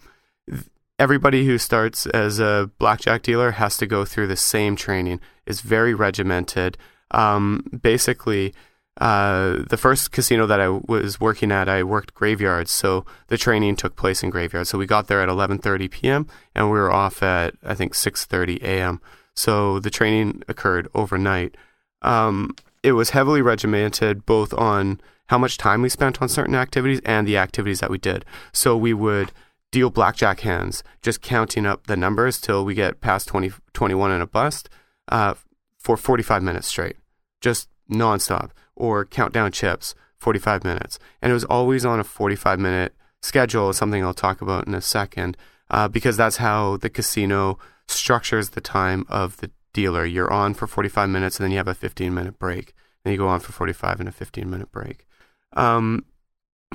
everybody 1.00 1.46
who 1.46 1.58
starts 1.58 2.06
as 2.08 2.40
a 2.40 2.70
blackjack 2.78 3.22
dealer 3.22 3.52
has 3.52 3.78
to 3.78 3.88
go 3.88 4.04
through 4.04 4.28
the 4.28 4.36
same 4.36 4.76
training. 4.76 5.22
It's 5.46 5.62
very 5.62 5.94
regimented. 5.94 6.78
Um, 7.12 7.64
basically, 7.82 8.54
uh, 9.00 9.64
the 9.70 9.78
first 9.78 10.12
casino 10.12 10.46
that 10.46 10.60
I 10.60 10.68
was 10.68 11.22
working 11.22 11.54
at, 11.54 11.70
I 11.70 11.84
worked 11.84 12.14
graveyards, 12.14 12.72
so 12.72 13.06
the 13.28 13.38
training 13.38 13.78
took 13.78 13.96
place 13.96 14.22
in 14.22 14.30
graveyards. 14.30 14.70
So 14.70 14.78
we 14.78 14.86
got 14.86 15.08
there 15.08 15.22
at 15.22 15.30
11:30 15.30 15.90
p.m. 15.90 16.28
and 16.54 16.66
we 16.66 16.78
were 16.78 16.92
off 16.92 17.24
at 17.24 17.56
I 17.64 17.76
think 17.76 17.94
6:30 17.94 18.62
a.m. 18.62 19.00
So 19.36 19.80
the 19.80 19.90
training 19.90 20.44
occurred 20.50 20.90
overnight. 20.94 21.56
Um, 22.02 22.56
it 22.84 22.92
was 22.92 23.12
heavily 23.12 23.42
regimented, 23.42 24.26
both 24.26 24.54
on 24.54 25.00
how 25.30 25.38
much 25.38 25.58
time 25.58 25.82
we 25.82 25.90
spent 25.90 26.22
on 26.22 26.28
certain 26.28 26.56
activities 26.56 27.02
and 27.06 27.28
the 27.28 27.38
activities 27.38 27.80
that 27.80 27.92
we 27.92 28.00
did. 28.00 28.26
So 28.52 28.76
we 28.76 28.94
would 28.94 29.32
deal 29.72 29.92
blackjack 29.92 30.40
hands, 30.40 30.84
just 31.04 31.22
counting 31.22 31.68
up 31.68 31.86
the 31.86 31.96
numbers 31.96 32.42
till 32.42 32.66
we 32.66 32.74
get 32.74 33.00
past 33.00 33.28
20, 33.28 33.52
21 33.74 34.12
and 34.12 34.24
a 34.24 34.28
bust 34.28 34.70
uh, 35.08 35.36
for 35.78 35.96
45 35.98 36.42
minutes 36.42 36.68
straight, 36.68 36.96
just 37.42 37.70
nonstop, 37.92 38.50
or 38.76 39.06
count 39.06 39.32
down 39.32 39.52
chips 39.52 39.94
45 40.18 40.64
minutes. 40.64 40.98
And 41.22 41.30
it 41.30 41.34
was 41.34 41.46
always 41.46 41.86
on 41.86 42.00
a 42.00 42.04
45 42.04 42.60
minute 42.60 42.96
schedule, 43.22 43.72
something 43.72 44.04
I'll 44.04 44.16
talk 44.16 44.42
about 44.42 44.68
in 44.68 44.74
a 44.74 44.82
second, 44.82 45.38
uh, 45.70 45.88
because 45.88 46.18
that's 46.18 46.38
how 46.38 46.78
the 46.78 46.90
casino 46.90 47.60
structures 47.88 48.50
the 48.50 48.62
time 48.62 49.06
of 49.08 49.38
the 49.38 49.52
dealer. 49.74 50.06
You're 50.06 50.34
on 50.34 50.56
for 50.56 50.66
45 50.66 51.08
minutes 51.08 51.40
and 51.40 51.46
then 51.46 51.52
you 51.52 51.58
have 51.58 51.68
a 51.68 51.76
15 51.76 52.12
minute 52.14 52.40
break. 52.40 52.74
Then 53.04 53.12
you 53.12 53.20
go 53.20 53.28
on 53.28 53.40
for 53.40 53.52
45 53.52 54.00
and 54.00 54.10
a 54.10 54.12
15 54.12 54.50
minute 54.50 54.72
break. 54.72 55.06
Um, 55.54 56.06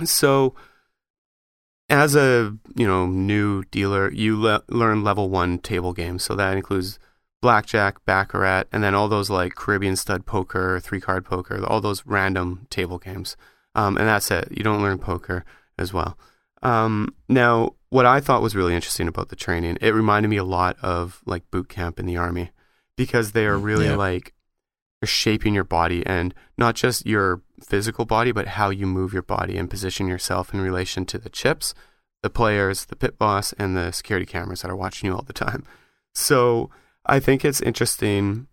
so 0.05 0.55
as 1.89 2.15
a 2.17 2.57
you 2.75 2.87
know 2.87 3.07
new 3.07 3.63
dealer, 3.65 4.11
you 4.13 4.41
le- 4.41 4.63
learn 4.69 5.05
level 5.05 5.29
one 5.31 5.59
table 5.59 5.93
games. 5.93 6.25
So 6.25 6.35
that 6.35 6.57
includes 6.57 6.99
blackjack, 7.43 8.05
baccarat, 8.07 8.65
and 8.73 8.83
then 8.83 8.95
all 8.95 9.09
those 9.09 9.29
like 9.31 9.55
Caribbean 9.55 9.97
stud 9.97 10.25
poker, 10.27 10.81
three 10.81 11.01
card 11.01 11.25
poker, 11.25 11.63
all 11.67 11.81
those 11.81 12.07
random 12.07 12.67
table 12.71 12.99
games. 12.99 13.37
Um, 13.75 13.97
and 13.99 14.09
that's 14.09 14.31
it. 14.31 14.49
You 14.51 14.63
don't 14.63 14.83
learn 14.83 14.99
poker 14.99 15.45
as 15.79 15.93
well. 15.93 16.17
Um, 16.63 17.15
now, 17.29 17.75
what 17.91 18.07
I 18.07 18.21
thought 18.21 18.41
was 18.41 18.57
really 18.57 18.75
interesting 18.75 19.09
about 19.09 19.29
the 19.29 19.37
training, 19.37 19.77
it 19.81 19.91
reminded 19.91 20.29
me 20.29 20.37
a 20.39 20.45
lot 20.45 20.77
of 20.81 21.21
like 21.27 21.51
boot 21.51 21.69
camp 21.69 22.01
in 22.01 22.07
the 22.07 22.17
army 22.17 22.51
because 22.97 23.33
they 23.33 23.45
are 23.47 23.59
really 23.59 23.87
Yeah. 23.87 23.97
like 23.97 24.33
shaping 25.05 25.53
your 25.55 25.65
body 25.65 26.05
and 26.07 26.33
not 26.57 26.75
just 26.77 27.05
your 27.05 27.43
physical 27.63 28.05
body, 28.05 28.33
but 28.33 28.49
how 28.49 28.71
you 28.71 28.87
move 28.87 29.13
your 29.13 29.23
body 29.23 29.57
and 29.57 29.71
position 29.71 30.09
yourself 30.09 30.53
in 30.53 30.61
relation 30.61 31.05
to 31.07 31.19
the 31.19 31.29
chips, 31.29 31.75
the 32.23 32.31
players, 32.31 32.87
the 32.87 32.97
pit 32.97 33.19
boss, 33.19 33.53
and 33.55 33.77
the 33.77 33.93
security 33.93 34.27
cameras 34.27 34.63
that 34.63 34.71
are 34.71 34.77
watching 34.77 35.09
you 35.09 35.15
all 35.15 35.23
the 35.23 35.33
time. 35.33 35.65
So 36.15 36.71
I 37.07 37.21
think 37.21 37.45
it's 37.45 37.61
interesting. 37.61 38.49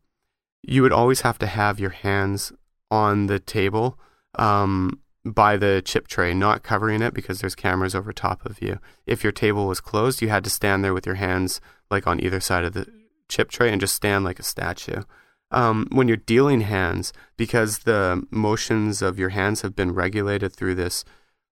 You 0.64 0.82
would 0.82 0.92
always 0.92 1.22
have 1.22 1.40
to 1.40 1.48
have 1.48 1.80
your 1.80 1.92
hands 1.92 2.52
on 2.90 3.28
the 3.28 3.40
table 3.40 3.98
um, 4.36 5.00
by 5.26 5.58
the 5.58 5.82
chip 5.84 6.08
tray, 6.08 6.34
not 6.34 6.64
covering 6.64 7.02
it 7.02 7.14
because 7.14 7.40
there's 7.40 7.56
cameras 7.56 7.96
over 7.96 8.12
top 8.12 8.46
of 8.46 8.62
you. 8.62 8.80
If 9.06 9.24
your 9.24 9.32
table 9.32 9.68
was 9.68 9.80
closed, 9.80 10.22
you 10.22 10.30
had 10.30 10.44
to 10.44 10.50
stand 10.50 10.84
there 10.84 10.94
with 10.94 11.06
your 11.06 11.16
hands 11.16 11.62
like 11.90 12.08
on 12.08 12.20
either 12.20 12.40
side 12.40 12.64
of 12.64 12.74
the 12.74 12.88
chip 13.30 13.50
tray 13.50 13.72
and 13.72 13.80
just 13.80 13.96
stand 13.96 14.26
like 14.26 14.40
a 14.40 14.44
statue. 14.44 15.04
Um, 15.52 15.88
when 15.92 16.08
you're 16.08 16.18
dealing 16.18 16.62
hands, 16.62 17.12
because 17.38 17.80
the 17.80 18.26
motions 18.32 19.02
of 19.02 19.20
your 19.20 19.30
hands 19.30 19.62
have 19.62 19.76
been 19.76 19.94
regulated 19.94 20.54
through 20.54 20.76
this 20.76 21.04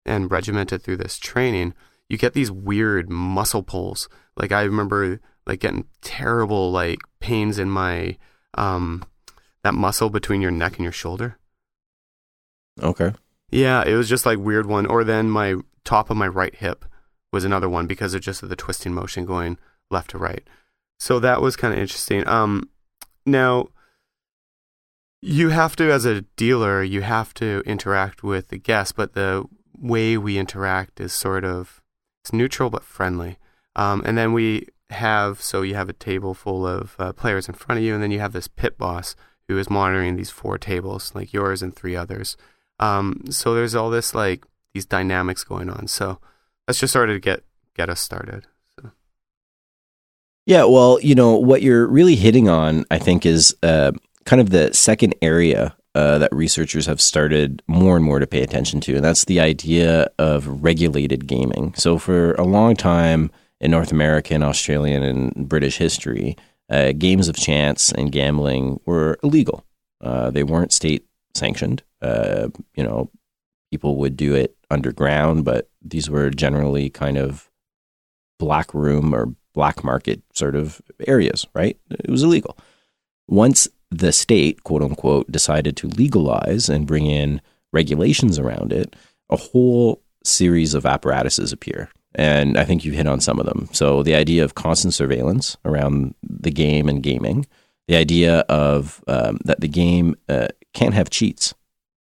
and 0.05 0.31
regimented 0.31 0.81
through 0.81 0.97
this 0.97 1.17
training, 1.19 1.73
you 2.07 2.17
get 2.17 2.33
these 2.33 2.51
weird 2.51 3.09
muscle 3.09 3.63
pulls. 3.63 4.09
Like 4.35 4.51
I 4.51 4.63
remember 4.63 5.19
like 5.45 5.59
getting 5.59 5.85
terrible 6.01 6.71
like 6.71 6.99
pains 7.19 7.59
in 7.59 7.69
my 7.69 8.17
um 8.55 9.03
that 9.63 9.73
muscle 9.73 10.09
between 10.09 10.41
your 10.41 10.51
neck 10.51 10.77
and 10.77 10.83
your 10.83 10.91
shoulder. 10.91 11.37
Okay. 12.81 13.13
Yeah, 13.51 13.83
it 13.85 13.95
was 13.95 14.09
just 14.09 14.25
like 14.25 14.39
weird 14.39 14.65
one. 14.65 14.85
Or 14.85 15.03
then 15.03 15.29
my 15.29 15.55
top 15.83 16.09
of 16.09 16.17
my 16.17 16.27
right 16.27 16.55
hip 16.55 16.85
was 17.31 17.43
another 17.43 17.69
one 17.69 17.87
because 17.87 18.13
of 18.13 18.21
just 18.21 18.47
the 18.47 18.55
twisting 18.55 18.93
motion 18.93 19.25
going 19.25 19.57
left 19.91 20.11
to 20.11 20.17
right. 20.17 20.47
So 20.99 21.19
that 21.19 21.41
was 21.41 21.55
kind 21.55 21.73
of 21.73 21.79
interesting. 21.79 22.27
Um, 22.27 22.69
now 23.25 23.67
you 25.21 25.49
have 25.49 25.75
to, 25.77 25.91
as 25.91 26.05
a 26.05 26.21
dealer, 26.37 26.83
you 26.83 27.01
have 27.01 27.33
to 27.35 27.61
interact 27.65 28.23
with 28.23 28.49
the 28.49 28.57
guests, 28.57 28.93
but 28.93 29.13
the 29.13 29.45
way 29.77 30.17
we 30.17 30.37
interact 30.37 30.99
is 30.99 31.13
sort 31.13 31.43
of 31.45 31.81
it's 32.23 32.33
neutral 32.33 32.69
but 32.69 32.83
friendly. 32.83 33.37
Um, 33.75 34.01
and 34.05 34.17
then 34.17 34.33
we 34.33 34.67
have 34.89 35.41
so 35.41 35.61
you 35.61 35.75
have 35.75 35.89
a 35.89 35.93
table 35.93 36.33
full 36.33 36.65
of 36.65 36.95
uh, 36.99 37.13
players 37.13 37.47
in 37.47 37.55
front 37.55 37.79
of 37.79 37.85
you, 37.85 37.93
and 37.93 38.03
then 38.03 38.11
you 38.11 38.19
have 38.19 38.33
this 38.33 38.47
pit 38.47 38.77
boss 38.77 39.15
who 39.47 39.57
is 39.57 39.69
monitoring 39.69 40.15
these 40.15 40.29
four 40.29 40.57
tables, 40.57 41.13
like 41.15 41.33
yours 41.33 41.61
and 41.61 41.75
three 41.75 41.95
others. 41.95 42.37
Um, 42.79 43.23
so 43.29 43.53
there's 43.53 43.75
all 43.75 43.89
this 43.89 44.13
like 44.13 44.45
these 44.73 44.85
dynamics 44.85 45.43
going 45.43 45.69
on. 45.69 45.87
So 45.87 46.19
let's 46.67 46.79
just 46.79 46.93
sort 46.93 47.09
of 47.09 47.21
get 47.21 47.43
get 47.75 47.89
us 47.89 47.99
started. 47.99 48.45
So. 48.79 48.91
Yeah, 50.45 50.65
well, 50.65 50.99
you 51.01 51.15
know, 51.15 51.35
what 51.35 51.61
you're 51.61 51.87
really 51.87 52.15
hitting 52.15 52.49
on, 52.49 52.85
I 52.89 52.97
think, 52.97 53.25
is 53.25 53.55
uh, 53.61 53.91
kind 54.29 54.39
of 54.39 54.51
the 54.51 54.71
second 54.75 55.15
area 55.23 55.75
uh, 55.95 56.19
that 56.19 56.31
researchers 56.31 56.85
have 56.85 57.01
started 57.01 57.63
more 57.65 57.95
and 57.95 58.05
more 58.05 58.19
to 58.19 58.27
pay 58.27 58.43
attention 58.43 58.79
to, 58.79 58.95
and 58.95 59.03
that's 59.03 59.25
the 59.25 59.39
idea 59.39 60.07
of 60.19 60.63
regulated 60.63 61.25
gaming. 61.25 61.73
So, 61.73 61.97
for 61.97 62.33
a 62.33 62.43
long 62.43 62.75
time 62.75 63.31
in 63.59 63.71
North 63.71 63.91
American, 63.91 64.43
Australian, 64.43 65.01
and 65.01 65.49
British 65.49 65.77
history, 65.77 66.37
uh, 66.69 66.91
games 66.91 67.27
of 67.27 67.35
chance 67.35 67.91
and 67.91 68.11
gambling 68.11 68.79
were 68.85 69.17
illegal. 69.23 69.65
Uh, 69.99 70.29
they 70.29 70.43
weren't 70.43 70.71
state 70.71 71.07
sanctioned. 71.33 71.81
Uh, 71.99 72.49
you 72.75 72.83
know, 72.83 73.09
people 73.71 73.95
would 73.95 74.15
do 74.15 74.35
it 74.35 74.55
underground, 74.69 75.43
but 75.43 75.71
these 75.81 76.07
were 76.07 76.29
generally 76.29 76.91
kind 76.91 77.17
of 77.17 77.49
black 78.37 78.75
room 78.75 79.15
or 79.15 79.33
black 79.55 79.83
market 79.83 80.21
sort 80.33 80.55
of 80.55 80.79
areas, 81.07 81.47
right? 81.55 81.79
It 81.89 82.11
was 82.11 82.21
illegal. 82.21 82.55
Once 83.27 83.67
the 83.91 84.11
state, 84.11 84.63
quote 84.63 84.81
unquote, 84.81 85.31
decided 85.31 85.75
to 85.77 85.87
legalize 85.87 86.69
and 86.69 86.87
bring 86.87 87.05
in 87.05 87.41
regulations 87.71 88.37
around 88.39 88.71
it, 88.71 88.95
a 89.29 89.37
whole 89.37 90.01
series 90.23 90.73
of 90.73 90.85
apparatuses 90.85 91.51
appear. 91.51 91.89
And 92.15 92.57
I 92.57 92.65
think 92.65 92.83
you've 92.83 92.95
hit 92.95 93.07
on 93.07 93.21
some 93.21 93.39
of 93.39 93.45
them. 93.45 93.69
So 93.71 94.03
the 94.03 94.15
idea 94.15 94.43
of 94.43 94.55
constant 94.55 94.93
surveillance 94.93 95.57
around 95.63 96.15
the 96.23 96.51
game 96.51 96.89
and 96.89 97.03
gaming, 97.03 97.45
the 97.87 97.95
idea 97.95 98.39
of 98.41 99.03
um, 99.07 99.39
that 99.45 99.61
the 99.61 99.67
game 99.67 100.15
uh, 100.27 100.47
can't 100.73 100.93
have 100.93 101.09
cheats. 101.09 101.53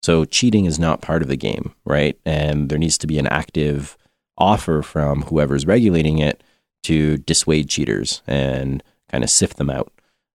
So 0.02 0.26
cheating 0.26 0.66
is 0.66 0.80
not 0.80 1.02
part 1.02 1.22
of 1.22 1.28
the 1.28 1.38
game, 1.38 1.76
right? 1.86 2.20
And 2.26 2.70
there 2.70 2.80
needs 2.80 2.98
to 3.00 3.08
be 3.08 3.20
an 3.20 3.28
active 3.28 3.98
offer 4.38 4.82
from 4.82 5.24
whoever's 5.24 5.68
regulating 5.68 6.18
it 6.18 6.44
to 6.84 7.18
dissuade 7.18 7.70
cheaters 7.70 8.24
and 8.26 8.82
kind 9.12 9.24
of 9.24 9.30
sift 9.30 9.58
them 9.58 9.70
out. 9.70 9.94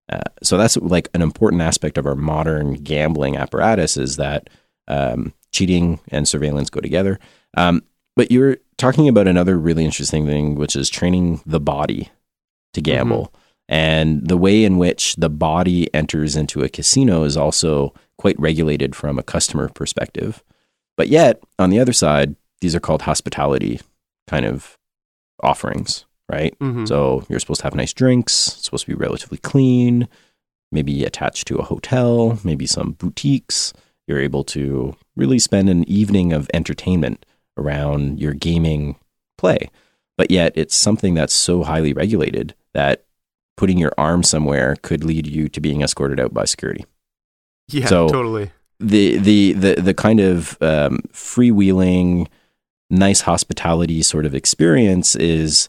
Uh, 0.09 0.21
so 0.41 0.57
that's 0.57 0.77
like 0.77 1.09
an 1.13 1.21
important 1.21 1.61
aspect 1.61 1.97
of 1.97 2.05
our 2.05 2.15
modern 2.15 2.73
gambling 2.75 3.35
apparatus 3.35 3.97
is 3.97 4.15
that 4.17 4.49
um, 4.87 5.33
cheating 5.51 5.99
and 6.09 6.27
surveillance 6.27 6.69
go 6.69 6.79
together. 6.79 7.19
Um, 7.55 7.83
but 8.15 8.31
you're 8.31 8.57
talking 8.77 9.09
about 9.09 9.27
another 9.27 9.57
really 9.57 9.85
interesting 9.85 10.25
thing, 10.25 10.55
which 10.55 10.75
is 10.75 10.89
training 10.89 11.41
the 11.45 11.59
body 11.59 12.09
to 12.73 12.81
gamble. 12.81 13.33
And 13.69 14.27
the 14.27 14.37
way 14.37 14.63
in 14.63 14.77
which 14.77 15.15
the 15.17 15.29
body 15.29 15.93
enters 15.93 16.35
into 16.35 16.63
a 16.63 16.69
casino 16.69 17.23
is 17.23 17.35
also 17.35 17.93
quite 18.17 18.39
regulated 18.39 18.95
from 18.95 19.19
a 19.19 19.23
customer 19.23 19.67
perspective. 19.69 20.43
But 20.95 21.09
yet, 21.09 21.41
on 21.59 21.69
the 21.69 21.79
other 21.79 21.93
side, 21.93 22.35
these 22.61 22.75
are 22.75 22.79
called 22.79 23.03
hospitality 23.03 23.81
kind 24.27 24.45
of 24.45 24.77
offerings, 25.43 26.05
right? 26.29 26.57
Mhm. 26.59 26.87
So 26.87 27.23
you're 27.29 27.39
supposed 27.39 27.61
to 27.61 27.65
have 27.65 27.75
nice 27.75 27.93
drinks, 27.93 28.49
it's 28.55 28.65
supposed 28.65 28.85
to 28.85 28.91
be 28.91 28.95
relatively 28.95 29.37
clean, 29.37 30.07
maybe 30.71 31.03
attached 31.05 31.47
to 31.47 31.57
a 31.57 31.63
hotel, 31.63 32.39
maybe 32.43 32.65
some 32.65 32.91
boutiques. 32.93 33.73
You're 34.07 34.19
able 34.19 34.43
to 34.45 34.95
really 35.15 35.39
spend 35.39 35.69
an 35.69 35.83
evening 35.89 36.33
of 36.33 36.49
entertainment 36.53 37.25
around 37.57 38.19
your 38.19 38.33
gaming 38.33 38.95
play. 39.37 39.69
But 40.17 40.31
yet 40.31 40.51
it's 40.55 40.75
something 40.75 41.13
that's 41.13 41.33
so 41.33 41.63
highly 41.63 41.93
regulated 41.93 42.55
that 42.73 43.03
putting 43.55 43.77
your 43.77 43.93
arm 43.97 44.23
somewhere 44.23 44.75
could 44.81 45.03
lead 45.03 45.27
you 45.27 45.47
to 45.49 45.59
being 45.61 45.81
escorted 45.81 46.19
out 46.19 46.33
by 46.33 46.45
security 46.45 46.85
yeah, 47.69 47.87
so- 47.87 48.07
totally. 48.07 48.51
the 48.79 49.17
the 49.17 49.53
the 49.53 49.75
the 49.81 49.93
kind 49.93 50.19
of 50.19 50.57
um, 50.61 50.99
freewheeling, 51.11 52.27
nice 52.89 53.21
hospitality 53.21 54.01
sort 54.01 54.25
of 54.25 54.33
experience 54.35 55.15
is 55.15 55.67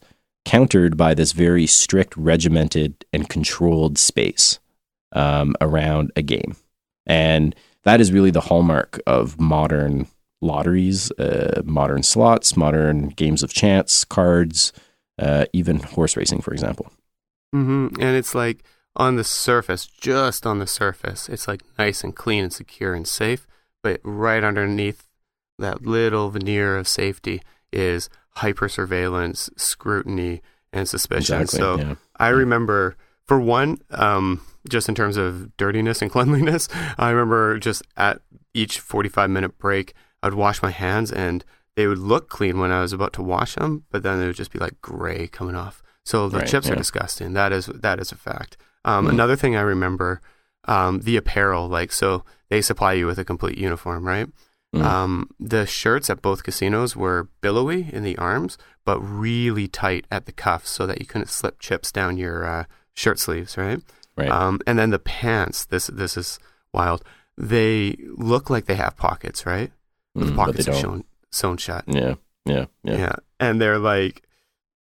countered 0.48 0.96
by 0.96 1.12
this 1.12 1.32
very 1.32 1.66
strict, 1.66 2.16
regimented, 2.16 3.04
and 3.12 3.28
controlled 3.28 3.98
space 3.98 4.58
um, 5.12 5.54
around 5.60 6.10
a 6.16 6.22
game, 6.22 6.56
and 7.06 7.54
that 7.84 8.00
is 8.00 8.12
really 8.12 8.30
the 8.30 8.40
hallmark 8.40 8.98
of 9.06 9.38
modern 9.38 10.06
lotteries, 10.40 11.10
uh, 11.12 11.60
modern 11.66 12.02
slots, 12.02 12.56
modern 12.56 13.08
games 13.08 13.42
of 13.42 13.52
chance, 13.52 14.04
cards, 14.04 14.72
uh, 15.18 15.44
even 15.52 15.80
horse 15.80 16.16
racing, 16.16 16.40
for 16.40 16.52
example. 16.52 16.90
Mm-hmm. 17.54 18.00
And 18.00 18.16
it's 18.16 18.34
like 18.34 18.64
on 18.96 19.16
the 19.16 19.24
surface, 19.24 19.84
just 19.84 20.46
on 20.46 20.60
the 20.60 20.66
surface, 20.66 21.28
it's 21.28 21.46
like 21.46 21.62
nice 21.78 22.02
and 22.02 22.16
clean 22.16 22.44
and 22.44 22.52
secure 22.52 22.94
and 22.94 23.06
safe. 23.06 23.46
But 23.82 24.00
right 24.02 24.42
underneath 24.42 25.08
that 25.58 25.82
little 25.82 26.30
veneer 26.30 26.78
of 26.78 26.88
safety 26.88 27.42
is 27.70 28.08
hyper 28.38 28.68
surveillance, 28.68 29.50
scrutiny, 29.56 30.42
and 30.72 30.88
suspicion. 30.88 31.46
So 31.46 31.78
yeah. 31.78 31.94
I 32.16 32.28
remember, 32.28 32.96
for 33.26 33.40
one, 33.40 33.78
um, 33.90 34.40
just 34.68 34.88
in 34.88 34.94
terms 34.94 35.16
of 35.16 35.56
dirtiness 35.56 36.02
and 36.02 36.10
cleanliness, 36.14 36.68
I 36.98 37.10
remember 37.10 37.58
just 37.58 37.82
at 37.96 38.20
each 38.54 38.80
45 38.80 39.30
minute 39.30 39.58
break, 39.58 39.94
I'd 40.22 40.34
wash 40.34 40.62
my 40.62 40.70
hands 40.70 41.12
and 41.12 41.44
they 41.76 41.86
would 41.86 41.98
look 41.98 42.28
clean 42.28 42.58
when 42.58 42.72
I 42.72 42.80
was 42.80 42.92
about 42.92 43.12
to 43.14 43.22
wash 43.22 43.54
them, 43.54 43.84
but 43.90 44.02
then 44.02 44.18
they 44.18 44.26
would 44.26 44.36
just 44.36 44.52
be 44.52 44.58
like 44.58 44.80
gray 44.82 45.28
coming 45.28 45.54
off. 45.54 45.82
So 46.04 46.28
the 46.28 46.38
Right, 46.38 46.48
chips 46.48 46.68
are 46.68 46.74
disgusting. 46.74 47.34
That 47.34 47.52
is 47.52 47.66
that 47.66 48.00
is 48.00 48.12
a 48.12 48.16
fact. 48.16 48.56
Um, 48.84 49.06
Mm. 49.06 49.10
Another 49.10 49.36
thing 49.36 49.56
I 49.56 49.60
remember, 49.60 50.20
um, 50.64 51.00
the 51.00 51.16
apparel. 51.16 51.68
Like 51.68 51.92
so, 51.92 52.24
they 52.48 52.62
supply 52.62 52.94
you 52.94 53.06
with 53.06 53.18
a 53.18 53.24
complete 53.24 53.58
uniform, 53.58 54.06
right? 54.06 54.28
Mm. 54.74 54.82
Um, 54.84 55.30
the 55.40 55.64
shirts 55.66 56.10
at 56.10 56.20
both 56.20 56.42
casinos 56.42 56.94
were 56.94 57.28
billowy 57.40 57.88
in 57.92 58.02
the 58.04 58.18
arms, 58.18 58.58
but 58.84 59.00
really 59.00 59.66
tight 59.66 60.06
at 60.10 60.26
the 60.26 60.32
cuffs 60.32 60.68
so 60.70 60.86
that 60.86 61.00
you 61.00 61.06
couldn't 61.06 61.28
slip 61.30 61.58
chips 61.58 61.90
down 61.90 62.18
your 62.18 62.44
uh, 62.44 62.64
shirt 62.94 63.18
sleeves, 63.18 63.56
right? 63.56 63.80
Right. 64.16 64.28
Um, 64.30 64.60
and 64.66 64.78
then 64.78 64.90
the 64.90 64.98
pants, 64.98 65.64
this 65.64 65.86
this 65.86 66.16
is 66.16 66.38
wild. 66.72 67.02
They 67.36 67.96
look 68.16 68.50
like 68.50 68.66
they 68.66 68.74
have 68.74 68.96
pockets, 68.96 69.46
right? 69.46 69.70
But 70.14 70.26
the 70.26 70.32
Mm, 70.32 70.36
but 70.36 70.46
they 70.46 70.52
pockets 70.52 70.68
are 70.68 70.72
don't. 70.72 70.80
shown, 70.82 71.04
sewn 71.30 71.56
shut. 71.56 71.84
Yeah. 71.86 72.14
Yeah. 72.44 72.66
Yeah. 72.82 72.96
Yeah. 72.96 73.16
And 73.40 73.60
they're 73.60 73.78
like, 73.78 74.22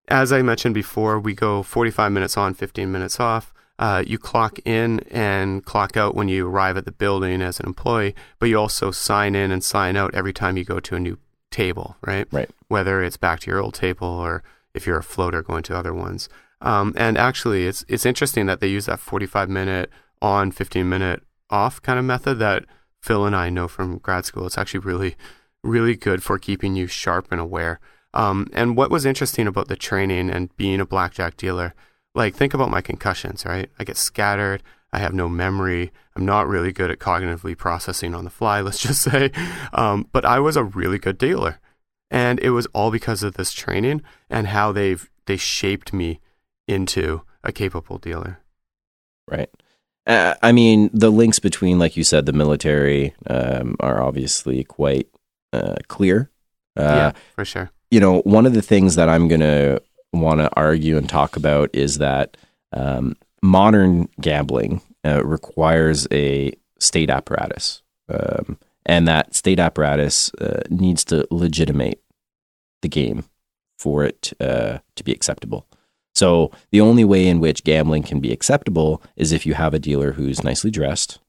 as 0.09 0.31
I 0.33 0.41
mentioned 0.41 0.73
before, 0.73 1.19
we 1.19 1.33
go 1.33 1.61
45 1.63 2.11
minutes 2.11 2.35
on, 2.35 2.53
15 2.55 2.91
minutes 2.91 3.19
off. 3.19 3.53
Uh, 3.79 4.03
you 4.05 4.17
clock 4.17 4.59
in 4.65 4.99
and 5.11 5.63
clock 5.63 5.95
out 5.95 6.15
when 6.15 6.27
you 6.27 6.47
arrive 6.47 6.77
at 6.77 6.85
the 6.85 6.91
building 6.91 7.41
as 7.41 7.59
an 7.59 7.67
employee, 7.67 8.15
but 8.39 8.49
you 8.49 8.57
also 8.57 8.89
sign 8.89 9.35
in 9.35 9.51
and 9.51 9.63
sign 9.63 9.95
out 9.95 10.15
every 10.15 10.33
time 10.33 10.57
you 10.57 10.63
go 10.63 10.79
to 10.79 10.95
a 10.95 10.99
new 10.99 11.17
table, 11.51 11.95
right? 12.01 12.27
Right. 12.31 12.49
Whether 12.67 13.03
it's 13.03 13.17
back 13.17 13.41
to 13.41 13.51
your 13.51 13.59
old 13.59 13.75
table 13.75 14.07
or 14.07 14.43
if 14.73 14.87
you're 14.87 14.97
a 14.97 15.03
floater 15.03 15.43
going 15.43 15.63
to 15.63 15.77
other 15.77 15.93
ones. 15.93 16.27
Um, 16.61 16.93
and 16.97 17.17
actually, 17.17 17.67
it's 17.67 17.85
it's 17.87 18.05
interesting 18.05 18.47
that 18.47 18.61
they 18.61 18.67
use 18.67 18.87
that 18.87 18.99
45 18.99 19.49
minute 19.49 19.91
on, 20.21 20.51
15 20.51 20.89
minute 20.89 21.23
off 21.49 21.81
kind 21.81 21.99
of 21.99 22.05
method 22.05 22.39
that 22.39 22.65
Phil 23.01 23.25
and 23.25 23.35
I 23.35 23.49
know 23.49 23.67
from 23.67 23.99
grad 23.99 24.25
school. 24.25 24.47
It's 24.47 24.57
actually 24.57 24.79
really, 24.81 25.15
really 25.63 25.95
good 25.95 26.23
for 26.23 26.39
keeping 26.39 26.75
you 26.75 26.87
sharp 26.87 27.27
and 27.31 27.39
aware. 27.39 27.79
Um, 28.13 28.49
and 28.53 28.75
what 28.75 28.89
was 28.89 29.05
interesting 29.05 29.47
about 29.47 29.67
the 29.67 29.75
training 29.75 30.29
and 30.29 30.55
being 30.57 30.79
a 30.79 30.85
blackjack 30.85 31.37
dealer, 31.37 31.75
like 32.17 32.35
think 32.35 32.53
about 32.53 32.71
my 32.71 32.81
concussions, 32.81 33.45
right? 33.45 33.69
I 33.79 33.83
get 33.83 33.95
scattered. 33.95 34.63
I 34.91 34.99
have 34.99 35.13
no 35.13 35.29
memory. 35.29 35.91
I'm 36.15 36.25
not 36.25 36.47
really 36.47 36.71
good 36.71 36.89
at 36.89 36.99
cognitively 36.99 37.55
processing 37.55 38.15
on 38.15 38.23
the 38.23 38.29
fly, 38.29 38.61
let's 38.67 38.79
just 38.79 39.01
say. 39.01 39.31
Um, 39.71 40.07
but 40.11 40.25
I 40.25 40.39
was 40.39 40.57
a 40.57 40.63
really 40.63 40.97
good 40.97 41.17
dealer. 41.17 41.59
And 42.09 42.39
it 42.39 42.51
was 42.51 42.67
all 42.67 42.89
because 42.89 43.21
of 43.21 43.35
this 43.35 43.51
training 43.53 44.01
and 44.29 44.47
how 44.47 44.71
they've 44.71 45.09
they 45.25 45.37
shaped 45.37 45.93
me 45.93 46.21
into 46.67 47.21
a 47.43 47.51
capable 47.51 47.97
dealer. 47.97 48.39
Right. 49.29 49.49
Uh, 50.05 50.35
I 50.41 50.53
mean, 50.53 50.89
the 50.93 51.11
links 51.11 51.39
between, 51.39 51.79
like 51.79 51.97
you 51.97 52.05
said, 52.05 52.25
the 52.25 52.33
military 52.33 53.13
um, 53.29 53.75
are 53.81 54.01
obviously 54.01 54.63
quite 54.63 55.09
uh, 55.51 55.75
clear. 55.89 56.31
Uh, 56.77 56.81
yeah, 56.81 57.11
for 57.35 57.43
sure. 57.43 57.71
you 57.91 57.99
know, 57.99 58.21
one 58.21 58.45
of 58.45 58.53
the 58.53 58.61
things 58.61 58.95
that 58.95 59.09
I'm 59.09 59.27
going 59.27 59.41
to 59.41 59.81
want 60.13 60.39
to 60.39 60.49
argue 60.55 60.97
and 60.97 61.07
talk 61.09 61.35
about 61.35 61.69
is 61.73 61.97
that 61.97 62.37
um, 62.73 63.15
modern 63.41 64.09
gambling 64.19 64.81
uh, 65.05 65.23
requires 65.23 66.07
a 66.11 66.53
state 66.79 67.09
apparatus. 67.09 67.81
Um, 68.09 68.57
and 68.85 69.07
that 69.07 69.35
state 69.35 69.59
apparatus 69.59 70.31
uh, 70.35 70.61
needs 70.69 71.03
to 71.05 71.27
legitimate 71.29 72.01
the 72.81 72.89
game 72.89 73.25
for 73.77 74.03
it 74.05 74.33
uh, 74.39 74.79
to 74.95 75.03
be 75.03 75.11
acceptable. 75.11 75.67
So 76.15 76.51
the 76.71 76.81
only 76.81 77.03
way 77.03 77.27
in 77.27 77.39
which 77.39 77.63
gambling 77.63 78.03
can 78.03 78.19
be 78.19 78.31
acceptable 78.31 79.03
is 79.15 79.31
if 79.31 79.45
you 79.45 79.53
have 79.53 79.73
a 79.73 79.79
dealer 79.79 80.13
who's 80.13 80.43
nicely 80.43 80.71
dressed, 80.71 81.19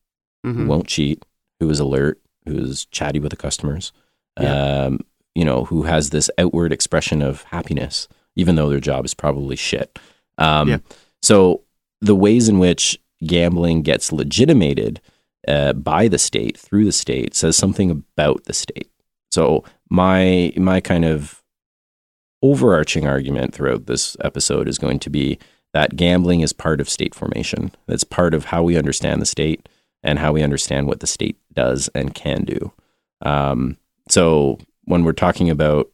who 0.44 0.52
hmm 0.52 0.68
won't 0.68 0.86
cheat, 0.86 1.24
who 1.60 1.68
is 1.68 1.80
alert, 1.80 2.20
who 2.46 2.56
is 2.56 2.86
chatty 2.86 3.18
with 3.18 3.30
the 3.30 3.36
customers, 3.36 3.92
Yeah. 4.40 4.84
um, 4.86 5.00
you 5.34 5.44
know, 5.44 5.64
who 5.64 5.82
has 5.82 6.10
this 6.10 6.30
outward 6.38 6.72
expression 6.72 7.20
of 7.22 7.42
happiness, 7.44 8.08
even 8.38 8.54
though 8.54 8.70
their 8.70 8.80
job 8.80 9.04
is 9.04 9.12
probably 9.12 9.56
shit. 9.56 9.98
Um, 10.38 10.68
Yeah. 10.68 10.78
So 11.20 11.64
the 12.00 12.16
ways 12.16 12.48
in 12.48 12.58
which 12.58 12.98
gambling 13.26 13.82
gets 13.82 14.12
legitimated 14.12 15.00
uh, 15.46 15.72
by 15.74 16.08
the 16.08 16.18
state 16.18 16.56
through 16.56 16.84
the 16.84 16.92
state 16.92 17.34
says 17.34 17.56
something 17.56 17.90
about 17.90 18.44
the 18.44 18.52
state. 18.54 18.90
So 19.30 19.64
my 19.90 20.52
my 20.56 20.80
kind 20.80 21.04
of 21.04 21.42
overarching 22.42 23.06
argument 23.06 23.52
throughout 23.52 23.86
this 23.86 24.16
episode 24.20 24.68
is 24.68 24.78
going 24.78 25.00
to 25.00 25.10
be 25.10 25.38
that 25.74 25.96
gambling 25.96 26.40
is 26.40 26.52
part 26.52 26.80
of 26.80 26.88
state 26.88 27.14
formation. 27.14 27.72
It's 27.88 28.04
part 28.04 28.32
of 28.32 28.46
how 28.46 28.62
we 28.62 28.76
understand 28.76 29.20
the 29.20 29.26
state 29.26 29.68
and 30.02 30.18
how 30.18 30.32
we 30.32 30.42
understand 30.42 30.86
what 30.86 31.00
the 31.00 31.06
state 31.06 31.36
does 31.52 31.88
and 31.94 32.14
can 32.14 32.44
do. 32.44 32.72
Um, 33.22 33.76
so 34.08 34.58
when 34.84 35.02
we're 35.04 35.12
talking 35.12 35.50
about 35.50 35.90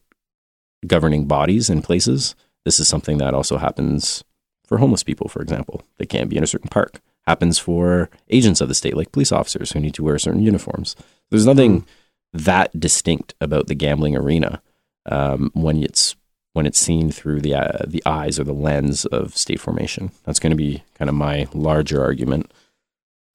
governing 0.87 1.25
bodies 1.25 1.69
and 1.69 1.83
places, 1.83 2.35
this 2.63 2.79
is 2.79 2.87
something 2.87 3.17
that 3.19 3.33
also 3.33 3.57
happens 3.57 4.23
for 4.67 4.77
homeless 4.77 5.03
people, 5.03 5.27
for 5.27 5.41
example. 5.41 5.83
They 5.97 6.05
can't 6.05 6.29
be 6.29 6.37
in 6.37 6.43
a 6.43 6.47
certain 6.47 6.69
park. 6.69 6.99
Happens 7.27 7.57
for 7.57 8.09
agents 8.29 8.61
of 8.61 8.67
the 8.67 8.75
state, 8.75 8.95
like 8.95 9.11
police 9.11 9.31
officers 9.31 9.71
who 9.71 9.79
need 9.79 9.93
to 9.95 10.03
wear 10.03 10.19
certain 10.19 10.41
uniforms. 10.41 10.95
There's 11.29 11.45
nothing 11.45 11.85
that 12.33 12.77
distinct 12.79 13.33
about 13.39 13.67
the 13.67 13.75
gambling 13.75 14.15
arena 14.15 14.61
um, 15.05 15.51
when 15.53 15.81
it's 15.83 16.15
when 16.53 16.65
it's 16.65 16.79
seen 16.79 17.11
through 17.11 17.41
the 17.41 17.55
uh, 17.55 17.83
the 17.87 18.03
eyes 18.05 18.39
or 18.39 18.43
the 18.43 18.53
lens 18.53 19.05
of 19.05 19.35
state 19.35 19.59
formation. 19.59 20.11
That's 20.23 20.39
going 20.39 20.51
to 20.51 20.57
be 20.57 20.83
kind 20.95 21.09
of 21.09 21.15
my 21.15 21.47
larger 21.53 22.01
argument. 22.03 22.51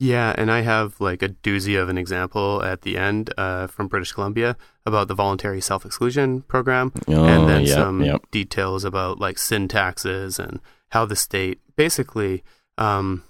Yeah, 0.03 0.35
and 0.39 0.51
I 0.51 0.63
have 0.63 0.99
like 0.99 1.23
a 1.23 1.29
doozy 1.29 1.81
of 1.81 1.91
an 1.91 1.99
example 1.99 2.63
at 2.65 2.81
the 2.83 2.97
end 2.97 3.35
uh, 3.37 3.67
from 3.67 3.87
British 3.87 4.13
Columbia 4.13 4.57
about 4.87 5.09
the 5.09 5.15
voluntary 5.15 5.61
self 5.61 5.85
exclusion 5.85 6.41
program, 6.43 6.93
Oh, 7.07 7.25
and 7.27 7.47
then 7.49 7.67
yeah, 7.67 7.75
some 7.75 8.03
yeah. 8.03 8.17
details 8.31 8.83
about 8.85 9.21
like 9.21 9.37
sin 9.39 9.69
taxes 9.69 10.39
and 10.39 10.59
how 10.89 11.05
the 11.05 11.15
state 11.17 11.61
basically, 11.77 12.43
um, 12.79 13.25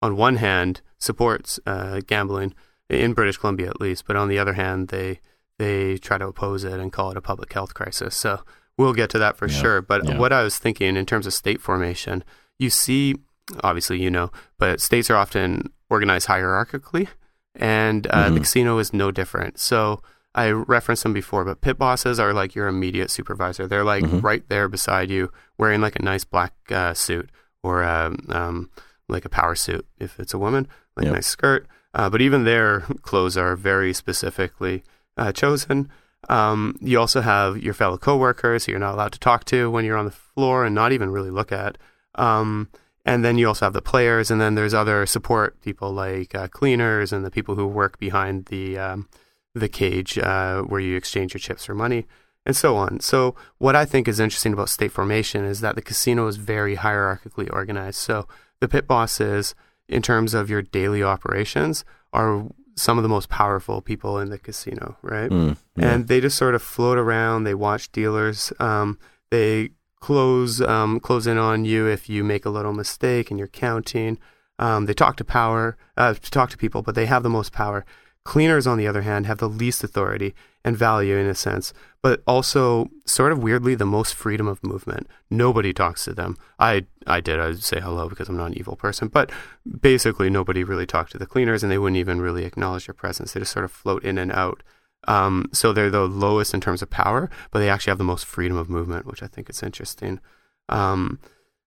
on 0.00 0.16
one 0.16 0.36
hand, 0.36 0.82
supports 0.98 1.58
uh, 1.66 2.00
gambling 2.06 2.54
in 2.88 3.12
British 3.12 3.36
Columbia 3.38 3.68
at 3.68 3.80
least, 3.80 4.06
but 4.06 4.14
on 4.14 4.28
the 4.28 4.38
other 4.38 4.52
hand, 4.52 4.88
they 4.88 5.18
they 5.58 5.98
try 5.98 6.16
to 6.16 6.28
oppose 6.28 6.62
it 6.62 6.78
and 6.78 6.92
call 6.92 7.10
it 7.10 7.16
a 7.16 7.20
public 7.20 7.52
health 7.52 7.74
crisis. 7.74 8.14
So 8.14 8.40
we'll 8.78 8.92
get 8.92 9.10
to 9.10 9.18
that 9.18 9.36
for 9.36 9.48
Yeah, 9.48 9.60
sure. 9.60 9.82
But 9.82 10.16
what 10.16 10.32
I 10.32 10.44
was 10.44 10.58
thinking 10.58 10.96
in 10.96 11.06
terms 11.06 11.26
of 11.26 11.34
state 11.34 11.60
formation, 11.60 12.22
you 12.58 12.70
see, 12.70 13.16
obviously, 13.62 14.00
you 14.02 14.10
know, 14.10 14.30
but 14.58 14.80
states 14.80 15.10
are 15.10 15.16
often 15.16 15.70
organized 15.90 16.28
hierarchically, 16.28 17.08
and 17.54 18.06
uh, 18.08 18.30
the 18.30 18.40
Mhm. 18.40 18.42
casino 18.42 18.78
is 18.78 18.92
no 18.92 19.10
different. 19.10 19.58
So 19.58 20.02
I 20.34 20.50
referenced 20.50 21.02
them 21.04 21.12
before, 21.12 21.44
but 21.44 21.60
pit 21.60 21.78
bosses 21.78 22.18
are 22.18 22.32
like 22.32 22.54
your 22.54 22.66
immediate 22.66 23.10
supervisor. 23.10 23.66
They're 23.68 23.84
like 23.84 24.04
Mhm. 24.04 24.22
right 24.22 24.42
there 24.48 24.68
beside 24.68 25.10
you, 25.10 25.30
wearing 25.58 25.80
like 25.80 25.96
a 25.98 26.02
nice 26.02 26.24
black 26.24 26.52
uh, 26.70 26.94
suit 26.94 27.30
or 27.62 27.84
um, 27.84 28.18
um, 28.30 28.70
like 29.08 29.24
a 29.24 29.28
power 29.28 29.54
suit 29.54 29.86
if 29.98 30.18
it's 30.18 30.34
a 30.34 30.38
woman, 30.38 30.66
like 30.96 31.04
Yeah. 31.04 31.10
a 31.12 31.14
nice 31.14 31.26
skirt. 31.28 31.66
Uh, 31.94 32.10
but 32.10 32.20
even 32.20 32.42
their 32.44 32.80
clothes 33.02 33.36
are 33.36 33.54
very 33.54 33.92
specifically 33.92 34.82
uh, 35.16 35.30
chosen. 35.30 35.88
Um, 36.28 36.76
you 36.80 36.98
also 36.98 37.20
have 37.20 37.58
your 37.62 37.74
fellow 37.74 37.98
coworkers 37.98 38.64
who 38.64 38.72
you're 38.72 38.80
not 38.80 38.94
allowed 38.94 39.12
to 39.12 39.18
talk 39.20 39.44
to 39.44 39.70
when 39.70 39.84
you're 39.84 39.96
on 39.98 40.06
the 40.06 40.10
floor 40.10 40.64
and 40.64 40.74
not 40.74 40.90
even 40.90 41.10
really 41.10 41.30
look 41.30 41.52
at. 41.52 41.78
Um, 42.16 42.68
and 43.04 43.24
then 43.24 43.36
you 43.36 43.48
also 43.48 43.66
have 43.66 43.72
the 43.72 43.82
players, 43.82 44.30
and 44.30 44.40
then 44.40 44.54
there's 44.54 44.74
other 44.74 45.04
support 45.06 45.60
people 45.60 45.92
like 45.92 46.34
uh, 46.34 46.48
cleaners 46.48 47.12
and 47.12 47.24
the 47.24 47.30
people 47.30 47.54
who 47.54 47.66
work 47.66 47.98
behind 47.98 48.46
the 48.46 48.78
um, 48.78 49.08
the 49.54 49.68
cage 49.68 50.18
uh, 50.18 50.62
where 50.62 50.80
you 50.80 50.96
exchange 50.96 51.34
your 51.34 51.40
chips 51.40 51.64
for 51.64 51.74
money, 51.74 52.06
and 52.46 52.56
so 52.56 52.76
on. 52.76 53.00
So 53.00 53.34
what 53.58 53.76
I 53.76 53.84
think 53.84 54.08
is 54.08 54.20
interesting 54.20 54.52
about 54.52 54.68
state 54.68 54.92
formation 54.92 55.44
is 55.44 55.60
that 55.60 55.74
the 55.74 55.82
casino 55.82 56.26
is 56.26 56.36
very 56.36 56.76
hierarchically 56.76 57.52
organized. 57.52 57.98
So 57.98 58.26
the 58.60 58.68
pit 58.68 58.86
bosses, 58.86 59.54
in 59.88 60.02
terms 60.02 60.34
of 60.34 60.48
your 60.48 60.62
daily 60.62 61.02
operations, 61.02 61.84
are 62.12 62.46
some 62.76 62.98
of 62.98 63.02
the 63.02 63.08
most 63.08 63.28
powerful 63.28 63.80
people 63.80 64.18
in 64.18 64.30
the 64.30 64.38
casino, 64.38 64.96
right? 65.02 65.30
Mm, 65.30 65.56
yeah. 65.76 65.92
and 65.92 66.08
they 66.08 66.20
just 66.20 66.36
sort 66.36 66.54
of 66.54 66.62
float 66.62 66.98
around. 66.98 67.44
They 67.44 67.54
watch 67.54 67.92
dealers. 67.92 68.52
Um, 68.58 68.98
they 69.30 69.70
close 70.04 70.60
um, 70.60 71.00
close 71.00 71.26
in 71.26 71.38
on 71.38 71.64
you 71.64 71.86
if 71.86 72.10
you 72.10 72.22
make 72.22 72.44
a 72.44 72.50
little 72.50 72.74
mistake 72.74 73.30
and 73.30 73.38
you're 73.38 73.48
counting. 73.48 74.18
Um, 74.58 74.84
they 74.84 74.92
talk 74.92 75.16
to 75.16 75.24
power, 75.24 75.78
uh, 75.96 76.12
talk 76.20 76.50
to 76.50 76.58
people, 76.58 76.82
but 76.82 76.94
they 76.94 77.06
have 77.06 77.22
the 77.22 77.30
most 77.30 77.52
power. 77.54 77.86
Cleaners, 78.22 78.66
on 78.66 78.76
the 78.76 78.86
other 78.86 79.00
hand, 79.00 79.24
have 79.24 79.38
the 79.38 79.48
least 79.48 79.82
authority 79.82 80.34
and 80.62 80.76
value 80.76 81.16
in 81.16 81.26
a 81.26 81.34
sense, 81.34 81.72
but 82.02 82.22
also 82.26 82.90
sort 83.06 83.32
of 83.32 83.42
weirdly 83.42 83.74
the 83.74 83.86
most 83.86 84.14
freedom 84.14 84.46
of 84.46 84.62
movement. 84.62 85.06
Nobody 85.30 85.72
talks 85.72 86.04
to 86.04 86.12
them. 86.12 86.36
I 86.58 86.84
I 87.06 87.22
did. 87.22 87.40
I 87.40 87.54
say 87.54 87.80
hello 87.80 88.10
because 88.10 88.28
I'm 88.28 88.36
not 88.36 88.48
an 88.48 88.58
evil 88.58 88.76
person, 88.76 89.08
but 89.08 89.32
basically 89.80 90.28
nobody 90.28 90.64
really 90.64 90.86
talked 90.86 91.12
to 91.12 91.18
the 91.18 91.32
cleaners, 91.32 91.62
and 91.62 91.72
they 91.72 91.78
wouldn't 91.78 91.96
even 92.04 92.20
really 92.20 92.44
acknowledge 92.44 92.86
your 92.86 92.94
presence. 92.94 93.32
They 93.32 93.40
just 93.40 93.52
sort 93.52 93.64
of 93.64 93.72
float 93.72 94.04
in 94.04 94.18
and 94.18 94.32
out. 94.32 94.62
Um, 95.06 95.48
so 95.52 95.72
they're 95.72 95.90
the 95.90 96.06
lowest 96.06 96.54
in 96.54 96.60
terms 96.60 96.82
of 96.82 96.90
power, 96.90 97.30
but 97.50 97.58
they 97.58 97.68
actually 97.68 97.90
have 97.92 97.98
the 97.98 98.04
most 98.04 98.26
freedom 98.26 98.56
of 98.56 98.68
movement, 98.68 99.06
which 99.06 99.22
I 99.22 99.26
think 99.26 99.50
is 99.50 99.62
interesting. 99.62 100.20
Um, 100.68 101.18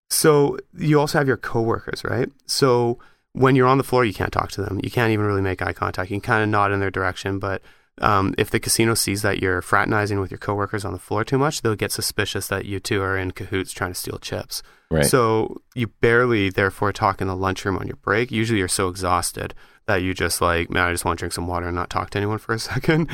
so 0.09 0.57
you 0.77 0.99
also 0.99 1.17
have 1.17 1.27
your 1.27 1.37
coworkers, 1.37 2.03
right? 2.03 2.29
So 2.45 2.99
when 3.33 3.55
you're 3.55 3.67
on 3.67 3.77
the 3.77 3.83
floor, 3.83 4.05
you 4.05 4.13
can't 4.13 4.33
talk 4.33 4.51
to 4.51 4.61
them. 4.61 4.79
You 4.83 4.89
can't 4.89 5.11
even 5.11 5.25
really 5.25 5.41
make 5.41 5.61
eye 5.61 5.73
contact. 5.73 6.09
You 6.09 6.15
can 6.15 6.21
kind 6.21 6.43
of 6.43 6.49
nod 6.49 6.71
in 6.71 6.79
their 6.79 6.91
direction, 6.91 7.39
but 7.39 7.61
um, 7.99 8.35
if 8.37 8.49
the 8.49 8.59
casino 8.59 8.93
sees 8.93 9.21
that 9.23 9.39
you're 9.41 9.61
fraternizing 9.61 10.19
with 10.19 10.31
your 10.31 10.37
coworkers 10.37 10.85
on 10.85 10.93
the 10.93 10.99
floor 10.99 11.23
too 11.23 11.37
much, 11.37 11.61
they'll 11.61 11.75
get 11.75 11.91
suspicious 11.91 12.47
that 12.47 12.65
you 12.65 12.79
two 12.79 13.01
are 13.01 13.17
in 13.17 13.31
cahoots 13.31 13.71
trying 13.71 13.91
to 13.91 13.99
steal 13.99 14.19
chips. 14.19 14.61
Right. 14.89 15.05
So 15.05 15.61
you 15.75 15.87
barely, 15.87 16.49
therefore, 16.49 16.93
talk 16.93 17.21
in 17.21 17.27
the 17.27 17.35
lunchroom 17.35 17.77
on 17.77 17.87
your 17.87 17.97
break. 17.97 18.31
Usually, 18.31 18.59
you're 18.59 18.67
so 18.67 18.87
exhausted 18.87 19.53
that 19.87 20.01
you 20.01 20.13
just 20.13 20.41
like, 20.41 20.69
man, 20.69 20.87
I 20.87 20.91
just 20.91 21.05
want 21.05 21.17
to 21.17 21.21
drink 21.21 21.33
some 21.33 21.47
water 21.47 21.67
and 21.67 21.75
not 21.75 21.89
talk 21.89 22.11
to 22.11 22.17
anyone 22.17 22.37
for 22.37 22.53
a 22.53 22.59
second. 22.59 23.09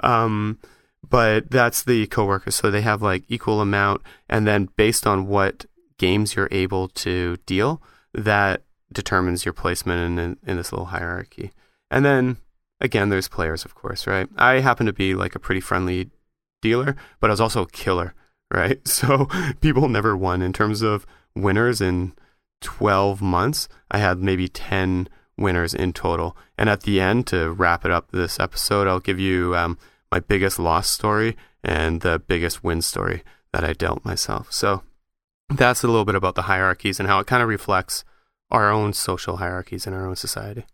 Um, 0.00 0.58
but 1.08 1.50
that's 1.50 1.82
the 1.82 2.06
coworkers, 2.06 2.54
so 2.56 2.70
they 2.70 2.82
have 2.82 3.02
like 3.02 3.24
equal 3.28 3.60
amount, 3.60 4.02
and 4.28 4.46
then 4.46 4.68
based 4.76 5.06
on 5.06 5.26
what 5.26 5.64
games 5.96 6.34
you're 6.36 6.48
able 6.50 6.88
to 6.88 7.36
deal, 7.46 7.82
that 8.14 8.62
determines 8.92 9.44
your 9.44 9.52
placement 9.52 10.00
in, 10.00 10.18
in, 10.18 10.36
in 10.46 10.56
this 10.56 10.72
little 10.72 10.86
hierarchy. 10.86 11.52
And 11.90 12.04
then 12.04 12.36
again, 12.80 13.08
there's 13.08 13.28
players, 13.28 13.64
of 13.64 13.74
course, 13.74 14.06
right? 14.06 14.28
I 14.36 14.60
happen 14.60 14.86
to 14.86 14.92
be 14.92 15.14
like 15.14 15.34
a 15.34 15.40
pretty 15.40 15.60
friendly 15.60 16.10
dealer, 16.62 16.96
but 17.20 17.30
I 17.30 17.32
was 17.32 17.40
also 17.40 17.62
a 17.62 17.70
killer, 17.70 18.14
right? 18.52 18.86
So 18.86 19.26
people 19.60 19.88
never 19.88 20.16
won 20.16 20.42
in 20.42 20.52
terms 20.52 20.82
of 20.82 21.06
winners 21.34 21.80
in 21.80 22.12
12 22.60 23.22
months. 23.22 23.68
I 23.90 23.98
had 23.98 24.18
maybe 24.18 24.48
10 24.48 25.08
winners 25.36 25.74
in 25.74 25.92
total. 25.92 26.36
And 26.56 26.68
at 26.68 26.82
the 26.82 27.00
end, 27.00 27.26
to 27.28 27.52
wrap 27.52 27.84
it 27.84 27.90
up 27.90 28.10
this 28.10 28.40
episode, 28.40 28.88
I'll 28.88 29.00
give 29.00 29.20
you 29.20 29.56
um, 29.56 29.78
my 30.10 30.20
biggest 30.20 30.58
loss 30.58 30.88
story 30.88 31.36
and 31.62 32.00
the 32.00 32.18
biggest 32.18 32.64
win 32.64 32.82
story 32.82 33.22
that 33.52 33.64
I 33.64 33.72
dealt 33.72 34.04
myself. 34.04 34.52
So 34.52 34.82
that's 35.48 35.82
a 35.82 35.86
little 35.86 36.04
bit 36.04 36.14
about 36.14 36.34
the 36.34 36.42
hierarchies 36.42 36.98
and 36.98 37.08
how 37.08 37.20
it 37.20 37.26
kind 37.26 37.42
of 37.42 37.48
reflects 37.48 38.04
our 38.50 38.70
own 38.70 38.92
social 38.92 39.36
hierarchies 39.36 39.86
in 39.86 39.92
our 39.92 40.06
own 40.06 40.16
society. 40.16 40.64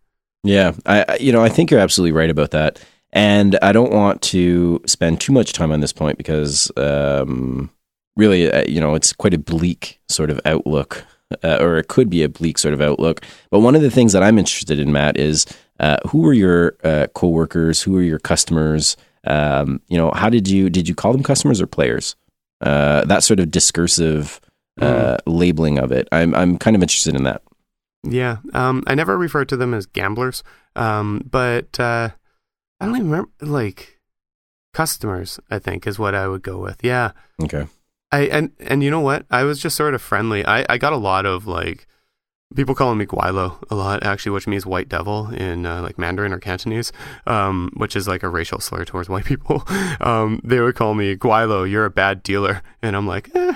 Yeah, 0.44 0.72
I 0.86 1.16
you 1.18 1.32
know 1.32 1.42
I 1.42 1.48
think 1.48 1.70
you're 1.70 1.80
absolutely 1.80 2.12
right 2.12 2.30
about 2.30 2.52
that, 2.52 2.78
and 3.12 3.58
I 3.62 3.72
don't 3.72 3.92
want 3.92 4.22
to 4.22 4.80
spend 4.86 5.20
too 5.20 5.32
much 5.32 5.52
time 5.52 5.72
on 5.72 5.80
this 5.80 5.92
point 5.92 6.18
because 6.18 6.70
um, 6.76 7.70
really, 8.16 8.50
uh, 8.50 8.64
you 8.68 8.80
know, 8.80 8.94
it's 8.94 9.12
quite 9.12 9.34
a 9.34 9.38
bleak 9.38 10.00
sort 10.08 10.30
of 10.30 10.40
outlook, 10.44 11.04
uh, 11.42 11.58
or 11.60 11.78
it 11.78 11.88
could 11.88 12.10
be 12.10 12.22
a 12.22 12.28
bleak 12.28 12.58
sort 12.58 12.74
of 12.74 12.80
outlook. 12.80 13.22
But 13.50 13.60
one 13.60 13.74
of 13.74 13.82
the 13.82 13.90
things 13.90 14.12
that 14.12 14.22
I'm 14.22 14.38
interested 14.38 14.78
in, 14.78 14.92
Matt, 14.92 15.18
is 15.18 15.46
uh, 15.80 15.96
who 16.08 16.26
are 16.26 16.32
your 16.34 16.76
uh, 16.84 17.06
coworkers? 17.14 17.82
Who 17.82 17.96
are 17.98 18.02
your 18.02 18.18
customers? 18.18 18.96
Um, 19.24 19.80
you 19.88 19.96
know, 19.96 20.10
how 20.14 20.28
did 20.28 20.48
you 20.48 20.68
did 20.68 20.88
you 20.88 20.94
call 20.94 21.12
them 21.12 21.22
customers 21.22 21.60
or 21.60 21.66
players? 21.66 22.16
Uh, 22.60 23.04
that 23.06 23.22
sort 23.22 23.40
of 23.40 23.50
discursive 23.50 24.40
uh, 24.80 25.18
labeling 25.26 25.78
of 25.78 25.92
it. 25.92 26.08
I'm 26.12 26.34
I'm 26.34 26.58
kind 26.58 26.76
of 26.76 26.82
interested 26.82 27.14
in 27.14 27.24
that. 27.24 27.42
Yeah. 28.04 28.38
Um, 28.52 28.84
I 28.86 28.94
never 28.94 29.16
referred 29.16 29.48
to 29.48 29.56
them 29.56 29.74
as 29.74 29.86
gamblers, 29.86 30.42
um, 30.76 31.22
but 31.30 31.80
uh, 31.80 32.10
I 32.80 32.84
don't 32.84 32.96
even 32.96 33.10
remember, 33.10 33.30
like, 33.40 33.98
customers, 34.72 35.40
I 35.50 35.58
think, 35.58 35.86
is 35.86 35.98
what 35.98 36.14
I 36.14 36.28
would 36.28 36.42
go 36.42 36.58
with. 36.58 36.84
Yeah. 36.84 37.12
Okay. 37.42 37.66
I 38.12 38.20
and 38.26 38.52
and 38.60 38.82
you 38.84 38.90
know 38.90 39.00
what? 39.00 39.26
I 39.30 39.42
was 39.42 39.58
just 39.58 39.76
sort 39.76 39.94
of 39.94 40.02
friendly. 40.02 40.44
I, 40.46 40.64
I 40.68 40.78
got 40.78 40.92
a 40.92 40.98
lot 40.98 41.26
of 41.26 41.48
like 41.48 41.88
people 42.54 42.74
calling 42.74 42.98
me 42.98 43.06
Gweilo 43.06 43.62
a 43.70 43.74
lot 43.74 44.04
actually, 44.04 44.30
which 44.32 44.46
means 44.46 44.64
white 44.64 44.88
devil 44.88 45.28
in 45.30 45.66
uh, 45.66 45.82
like 45.82 45.98
Mandarin 45.98 46.32
or 46.32 46.38
Cantonese, 46.38 46.92
um, 47.26 47.72
which 47.76 47.96
is 47.96 48.06
like 48.06 48.22
a 48.22 48.28
racial 48.28 48.60
slur 48.60 48.84
towards 48.84 49.08
white 49.08 49.24
people. 49.24 49.64
Um, 50.00 50.40
they 50.44 50.60
would 50.60 50.74
call 50.74 50.94
me 50.94 51.16
Gweilo, 51.16 51.68
you're 51.70 51.84
a 51.84 51.90
bad 51.90 52.22
dealer, 52.22 52.62
and 52.82 52.94
I'm 52.96 53.06
like, 53.06 53.34
eh, 53.34 53.54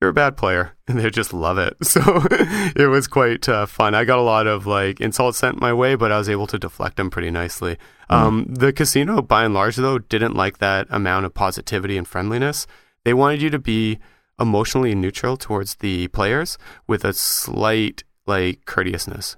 you're 0.00 0.10
a 0.10 0.14
bad 0.14 0.36
player, 0.36 0.72
and 0.88 0.98
they 0.98 1.10
just 1.10 1.32
love 1.32 1.58
it. 1.58 1.76
So 1.84 2.00
it 2.76 2.88
was 2.90 3.06
quite 3.08 3.48
uh, 3.48 3.66
fun. 3.66 3.94
I 3.94 4.04
got 4.04 4.18
a 4.18 4.22
lot 4.22 4.46
of 4.46 4.66
like 4.66 5.00
insults 5.00 5.38
sent 5.38 5.60
my 5.60 5.72
way, 5.72 5.94
but 5.94 6.12
I 6.12 6.18
was 6.18 6.28
able 6.28 6.46
to 6.48 6.58
deflect 6.58 6.96
them 6.96 7.10
pretty 7.10 7.30
nicely. 7.30 7.78
Um, 8.10 8.46
the 8.48 8.72
casino, 8.72 9.20
by 9.22 9.44
and 9.44 9.52
large, 9.54 9.76
though, 9.76 9.98
didn't 9.98 10.34
like 10.34 10.58
that 10.58 10.86
amount 10.90 11.26
of 11.26 11.34
positivity 11.34 11.96
and 11.98 12.06
friendliness. 12.08 12.66
They 13.04 13.12
wanted 13.14 13.42
you 13.42 13.50
to 13.50 13.58
be 13.58 13.98
emotionally 14.40 14.94
neutral 14.94 15.36
towards 15.36 15.76
the 15.76 16.08
players 16.08 16.58
with 16.86 17.04
a 17.04 17.12
slight 17.12 18.04
like 18.26 18.64
courteousness, 18.66 19.36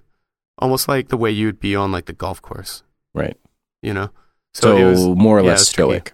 almost 0.59 0.89
like 0.89 1.09
the 1.09 1.17
way 1.17 1.31
you'd 1.31 1.59
be 1.61 1.75
on 1.75 1.91
like 1.91 2.05
the 2.07 2.13
golf 2.13 2.43
course, 2.43 2.83
Right. 3.15 3.37
you 3.83 3.95
know. 3.95 4.11
So, 4.55 4.77
it 4.77 4.85
was- 4.85 5.07
more 5.07 5.39
or 5.39 5.43
yeah, 5.43 5.49
less 5.51 5.63
it's 5.63 5.73
tricky. 5.73 5.89
stoic. 5.91 6.13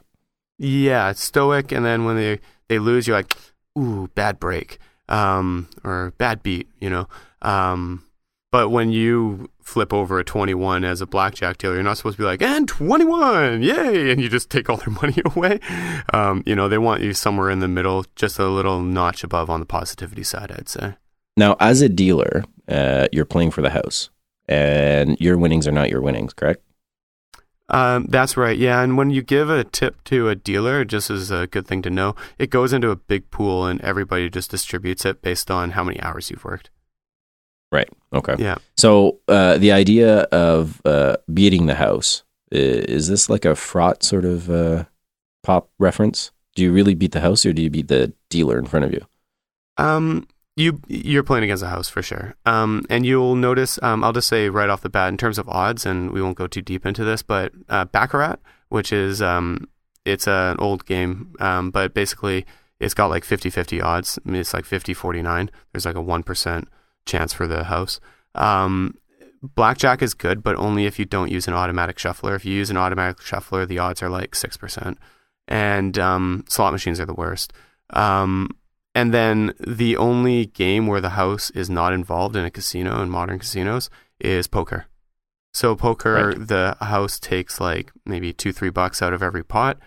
Yeah, 0.58 1.12
stoic, 1.12 1.72
and 1.72 1.84
then 1.84 2.04
when 2.04 2.16
they 2.16 2.40
they 2.68 2.78
lose, 2.78 3.06
you're 3.06 3.16
like, 3.16 3.34
ooh, 3.76 4.08
bad 4.14 4.38
break, 4.40 4.78
um, 5.08 5.68
or 5.84 6.12
bad 6.18 6.42
beat, 6.42 6.68
you 6.80 6.90
know. 6.90 7.08
Um, 7.42 8.04
but 8.52 8.70
when 8.70 8.90
you 8.90 9.50
flip 9.60 9.92
over 9.92 10.18
a 10.18 10.24
21 10.24 10.84
as 10.84 11.00
a 11.00 11.06
blackjack 11.06 11.58
dealer, 11.58 11.74
you're 11.74 11.82
not 11.82 11.96
supposed 11.96 12.16
to 12.16 12.22
be 12.22 12.26
like, 12.26 12.40
and 12.40 12.66
21, 12.68 13.62
yay, 13.62 14.10
and 14.10 14.20
you 14.20 14.28
just 14.28 14.48
take 14.48 14.70
all 14.70 14.76
their 14.76 14.94
money 15.02 15.20
away. 15.24 15.60
Um, 16.12 16.42
you 16.46 16.54
know, 16.54 16.68
they 16.68 16.78
want 16.78 17.02
you 17.02 17.12
somewhere 17.12 17.50
in 17.50 17.58
the 17.58 17.68
middle, 17.68 18.04
just 18.14 18.38
a 18.38 18.48
little 18.48 18.80
notch 18.80 19.24
above 19.24 19.50
on 19.50 19.60
the 19.60 19.66
positivity 19.66 20.22
side, 20.22 20.52
I'd 20.52 20.68
say. 20.68 20.94
Now, 21.36 21.56
as 21.60 21.82
a 21.82 21.88
dealer, 21.88 22.44
uh, 22.68 23.08
you're 23.12 23.26
playing 23.26 23.50
for 23.50 23.62
the 23.62 23.70
house, 23.70 24.10
and 24.48 25.20
your 25.20 25.36
winnings 25.36 25.66
are 25.66 25.72
not 25.72 25.90
your 25.90 26.00
winnings, 26.00 26.32
correct? 26.32 26.62
Um, 27.68 28.06
that's 28.06 28.36
right. 28.36 28.56
Yeah, 28.56 28.82
and 28.82 28.96
when 28.96 29.10
you 29.10 29.22
give 29.22 29.50
a 29.50 29.64
tip 29.64 30.04
to 30.04 30.28
a 30.28 30.34
dealer, 30.34 30.84
just 30.84 31.10
as 31.10 31.30
a 31.30 31.46
good 31.46 31.66
thing 31.66 31.82
to 31.82 31.90
know, 31.90 32.14
it 32.38 32.50
goes 32.50 32.72
into 32.72 32.90
a 32.90 32.96
big 32.96 33.30
pool, 33.30 33.66
and 33.66 33.80
everybody 33.80 34.30
just 34.30 34.50
distributes 34.50 35.04
it 35.04 35.22
based 35.22 35.50
on 35.50 35.72
how 35.72 35.82
many 35.82 36.00
hours 36.00 36.30
you've 36.30 36.44
worked. 36.44 36.70
Right. 37.72 37.88
Okay. 38.12 38.36
Yeah. 38.38 38.56
So 38.76 39.18
uh, 39.26 39.58
the 39.58 39.72
idea 39.72 40.20
of 40.22 40.80
uh, 40.84 41.16
beating 41.32 41.66
the 41.66 41.74
house 41.74 42.22
is 42.52 43.08
this 43.08 43.28
like 43.28 43.44
a 43.44 43.56
fraught 43.56 44.04
sort 44.04 44.24
of 44.24 44.48
uh, 44.48 44.84
pop 45.42 45.68
reference? 45.78 46.30
Do 46.54 46.62
you 46.62 46.72
really 46.72 46.94
beat 46.94 47.12
the 47.12 47.20
house, 47.20 47.44
or 47.44 47.52
do 47.52 47.62
you 47.62 47.70
beat 47.70 47.88
the 47.88 48.12
dealer 48.30 48.58
in 48.58 48.66
front 48.66 48.84
of 48.84 48.92
you? 48.92 49.04
Um, 49.76 50.26
you 50.56 50.80
you're 50.88 51.22
playing 51.22 51.44
against 51.44 51.62
a 51.62 51.68
house 51.68 51.88
for 51.88 52.02
sure. 52.02 52.34
Um, 52.46 52.84
and 52.88 53.04
you'll 53.04 53.36
notice. 53.36 53.78
Um, 53.82 54.02
I'll 54.02 54.12
just 54.12 54.28
say 54.28 54.48
right 54.48 54.70
off 54.70 54.80
the 54.80 54.88
bat 54.88 55.10
in 55.10 55.18
terms 55.18 55.38
of 55.38 55.48
odds, 55.48 55.86
and 55.86 56.10
we 56.10 56.22
won't 56.22 56.38
go 56.38 56.46
too 56.46 56.62
deep 56.62 56.86
into 56.86 57.04
this, 57.04 57.22
but 57.22 57.52
uh, 57.68 57.84
baccarat, 57.84 58.36
which 58.70 58.92
is 58.92 59.20
um, 59.20 59.68
it's 60.04 60.26
an 60.26 60.56
old 60.58 60.86
game, 60.86 61.34
um, 61.40 61.70
but 61.70 61.92
basically 61.92 62.46
it's 62.78 62.94
got 62.94 63.06
like 63.06 63.24
50-50 63.24 63.82
odds. 63.82 64.18
I 64.24 64.30
mean, 64.30 64.40
it's 64.40 64.52
like 64.52 64.64
50-49. 64.64 65.48
There's 65.72 65.86
like 65.86 65.94
a 65.94 66.00
one 66.00 66.22
percent 66.22 66.68
chance 67.04 67.32
for 67.32 67.46
the 67.46 67.64
house. 67.64 68.00
Um, 68.34 68.96
blackjack 69.42 70.02
is 70.02 70.14
good, 70.14 70.42
but 70.42 70.56
only 70.56 70.86
if 70.86 70.98
you 70.98 71.04
don't 71.04 71.30
use 71.30 71.46
an 71.48 71.54
automatic 71.54 71.98
shuffler. 71.98 72.34
If 72.34 72.44
you 72.44 72.54
use 72.54 72.70
an 72.70 72.76
automatic 72.78 73.20
shuffler, 73.20 73.66
the 73.66 73.78
odds 73.78 74.02
are 74.02 74.08
like 74.08 74.34
six 74.34 74.56
percent, 74.56 74.98
and 75.46 75.98
um, 75.98 76.44
slot 76.48 76.72
machines 76.72 76.98
are 76.98 77.06
the 77.06 77.14
worst. 77.14 77.52
Um, 77.90 78.50
and 78.96 79.12
then 79.12 79.52
the 79.60 79.96
only 79.96 80.46
game 80.46 80.86
where 80.86 81.02
the 81.02 81.10
house 81.22 81.50
is 81.50 81.68
not 81.68 81.92
involved 81.92 82.34
in 82.34 82.44
a 82.46 82.50
casino 82.50 83.02
in 83.02 83.10
modern 83.10 83.38
casinos 83.38 83.90
is 84.18 84.46
poker. 84.46 84.86
So 85.52 85.76
poker, 85.76 86.14
Right. 86.28 86.48
the 86.48 86.76
house 86.80 87.20
takes 87.20 87.60
like 87.60 87.92
maybe 88.06 88.32
two, 88.32 88.52
three 88.52 88.70
bucks 88.70 89.02
out 89.02 89.12
of 89.12 89.22
every 89.22 89.44
pot, 89.44 89.78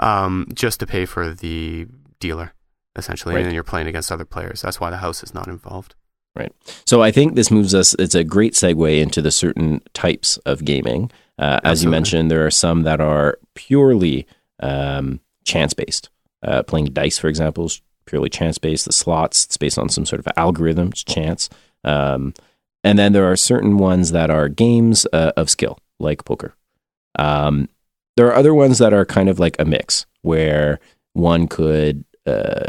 um, 0.00 0.46
just 0.52 0.80
to 0.80 0.86
pay 0.86 1.04
for 1.06 1.32
the 1.32 1.86
dealer, 2.20 2.52
essentially. 2.96 3.34
Right. 3.34 3.40
And 3.40 3.46
then 3.46 3.54
you're 3.54 3.62
playing 3.72 3.86
against 3.86 4.10
other 4.12 4.24
players. 4.24 4.62
That's 4.62 4.80
why 4.80 4.90
the 4.90 4.98
house 4.98 5.22
is 5.22 5.32
not 5.32 5.48
involved. 5.48 5.94
Right. 6.34 6.52
So 6.84 7.02
I 7.02 7.10
think 7.12 7.34
this 7.34 7.50
moves 7.50 7.74
us. 7.74 7.94
It's 7.98 8.14
a 8.14 8.24
great 8.24 8.54
segue 8.54 9.00
into 9.00 9.22
the 9.22 9.30
certain 9.30 9.80
types 9.94 10.38
of 10.38 10.64
gaming. 10.64 11.10
Uh, 11.38 11.60
as 11.64 11.82
you 11.84 11.88
mentioned, 11.90 12.30
there 12.30 12.44
are 12.46 12.50
some 12.50 12.82
that 12.82 13.00
are 13.00 13.38
purely 13.54 14.26
um, 14.60 15.20
chance 15.44 15.72
based. 15.74 16.10
Uh, 16.42 16.62
playing 16.62 16.86
dice, 16.86 17.18
for 17.18 17.28
example, 17.28 17.64
is 17.66 17.80
purely 18.06 18.28
chance 18.28 18.58
based. 18.58 18.84
The 18.84 18.92
slots, 18.92 19.44
it's 19.44 19.56
based 19.56 19.78
on 19.78 19.88
some 19.88 20.06
sort 20.06 20.20
of 20.20 20.28
algorithm, 20.36 20.88
it's 20.88 21.04
chance. 21.04 21.48
Um, 21.84 22.34
and 22.82 22.98
then 22.98 23.12
there 23.12 23.30
are 23.30 23.36
certain 23.36 23.78
ones 23.78 24.12
that 24.12 24.30
are 24.30 24.48
games 24.48 25.06
uh, 25.12 25.32
of 25.36 25.50
skill, 25.50 25.78
like 25.98 26.24
poker. 26.24 26.54
Um, 27.18 27.68
there 28.16 28.26
are 28.28 28.34
other 28.34 28.54
ones 28.54 28.78
that 28.78 28.92
are 28.92 29.04
kind 29.04 29.28
of 29.28 29.38
like 29.38 29.56
a 29.58 29.64
mix, 29.64 30.06
where 30.22 30.78
one 31.12 31.48
could 31.48 32.04
uh, 32.26 32.66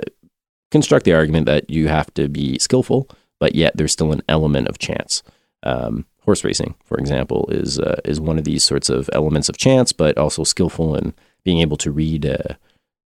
construct 0.72 1.06
the 1.06 1.14
argument 1.14 1.46
that 1.46 1.70
you 1.70 1.88
have 1.88 2.14
to 2.16 2.28
be 2.28 2.58
skillful, 2.60 3.10
but 3.40 3.56
yet 3.56 3.74
there's 3.76 3.92
still 3.92 4.12
an 4.12 4.22
element 4.28 4.68
of 4.68 4.80
chance. 4.80 5.24
Um, 5.64 6.06
horse 6.22 6.44
racing, 6.44 6.76
for 6.84 6.98
example, 6.98 7.48
is 7.50 7.80
uh, 7.80 8.00
is 8.06 8.20
one 8.20 8.38
of 8.38 8.44
these 8.44 8.64
sorts 8.64 8.90
of 8.90 9.10
elements 9.14 9.50
of 9.50 9.58
chance, 9.58 9.94
but 9.94 10.18
also 10.18 10.44
skillful 10.44 10.96
in 10.96 11.14
being 11.44 11.60
able 11.60 11.78
to 11.78 11.92
read 11.92 12.26
uh, 12.26 12.56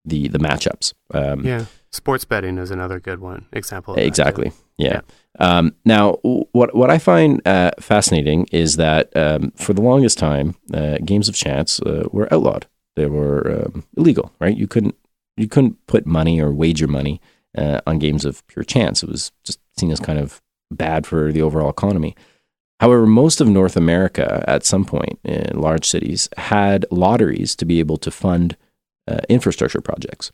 the 0.04 0.28
the 0.28 0.38
matchups. 0.38 0.92
Um, 1.12 1.44
Yeah. 1.44 1.64
Sports 1.94 2.24
betting 2.24 2.58
is 2.58 2.72
another 2.72 2.98
good 2.98 3.20
one 3.20 3.46
example. 3.52 3.94
of 3.94 3.96
that, 3.96 4.02
too. 4.02 4.08
Exactly. 4.08 4.52
Yeah. 4.78 5.02
Um, 5.38 5.76
now, 5.84 6.14
what 6.50 6.74
what 6.74 6.90
I 6.90 6.98
find 6.98 7.40
uh, 7.46 7.70
fascinating 7.78 8.48
is 8.50 8.76
that 8.76 9.16
um, 9.16 9.52
for 9.52 9.72
the 9.72 9.80
longest 9.80 10.18
time, 10.18 10.56
uh, 10.72 10.98
games 11.04 11.28
of 11.28 11.36
chance 11.36 11.80
uh, 11.80 12.08
were 12.10 12.32
outlawed. 12.34 12.66
They 12.96 13.06
were 13.06 13.66
um, 13.66 13.84
illegal, 13.96 14.32
right? 14.40 14.56
You 14.56 14.66
couldn't 14.66 14.96
you 15.36 15.46
couldn't 15.46 15.86
put 15.86 16.04
money 16.04 16.40
or 16.40 16.52
wager 16.52 16.88
money 16.88 17.20
uh, 17.56 17.80
on 17.86 18.00
games 18.00 18.24
of 18.24 18.44
pure 18.48 18.64
chance. 18.64 19.04
It 19.04 19.08
was 19.08 19.30
just 19.44 19.60
seen 19.78 19.92
as 19.92 20.00
kind 20.00 20.18
of 20.18 20.42
bad 20.72 21.06
for 21.06 21.30
the 21.30 21.42
overall 21.42 21.70
economy. 21.70 22.16
However, 22.80 23.06
most 23.06 23.40
of 23.40 23.46
North 23.46 23.76
America 23.76 24.42
at 24.48 24.64
some 24.64 24.84
point 24.84 25.20
in 25.22 25.60
large 25.60 25.86
cities 25.86 26.28
had 26.38 26.86
lotteries 26.90 27.54
to 27.56 27.64
be 27.64 27.78
able 27.78 27.98
to 27.98 28.10
fund 28.10 28.56
uh, 29.06 29.20
infrastructure 29.28 29.80
projects. 29.80 30.32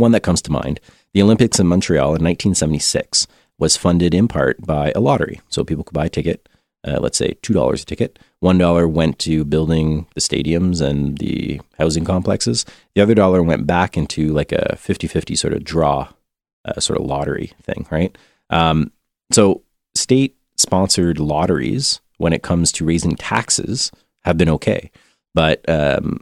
One 0.00 0.12
that 0.12 0.22
comes 0.22 0.42
to 0.42 0.52
mind 0.52 0.80
the 1.12 1.22
Olympics 1.22 1.58
in 1.58 1.66
Montreal 1.66 2.14
in 2.14 2.24
1976 2.24 3.26
was 3.58 3.76
funded 3.76 4.14
in 4.14 4.28
part 4.28 4.64
by 4.64 4.92
a 4.94 5.00
lottery. 5.00 5.40
So 5.48 5.64
people 5.64 5.84
could 5.84 5.94
buy 5.94 6.06
a 6.06 6.08
ticket, 6.08 6.48
uh, 6.86 6.98
let's 7.00 7.18
say 7.18 7.34
$2 7.42 7.82
a 7.82 7.84
ticket. 7.84 8.18
$1 8.42 8.90
went 8.90 9.18
to 9.20 9.44
building 9.44 10.06
the 10.14 10.20
stadiums 10.20 10.80
and 10.80 11.18
the 11.18 11.60
housing 11.78 12.04
complexes. 12.04 12.64
The 12.94 13.02
other 13.02 13.14
dollar 13.14 13.42
went 13.42 13.66
back 13.66 13.96
into 13.96 14.28
like 14.32 14.52
a 14.52 14.76
50 14.76 15.06
50 15.06 15.36
sort 15.36 15.52
of 15.52 15.64
draw, 15.64 16.08
uh, 16.64 16.80
sort 16.80 16.98
of 16.98 17.06
lottery 17.06 17.52
thing, 17.62 17.86
right? 17.90 18.16
Um, 18.48 18.92
so 19.30 19.62
state 19.94 20.36
sponsored 20.56 21.18
lotteries, 21.18 22.00
when 22.16 22.32
it 22.32 22.42
comes 22.42 22.72
to 22.72 22.84
raising 22.84 23.16
taxes, 23.16 23.90
have 24.24 24.38
been 24.38 24.48
okay. 24.48 24.90
But 25.34 25.66
um, 25.68 26.20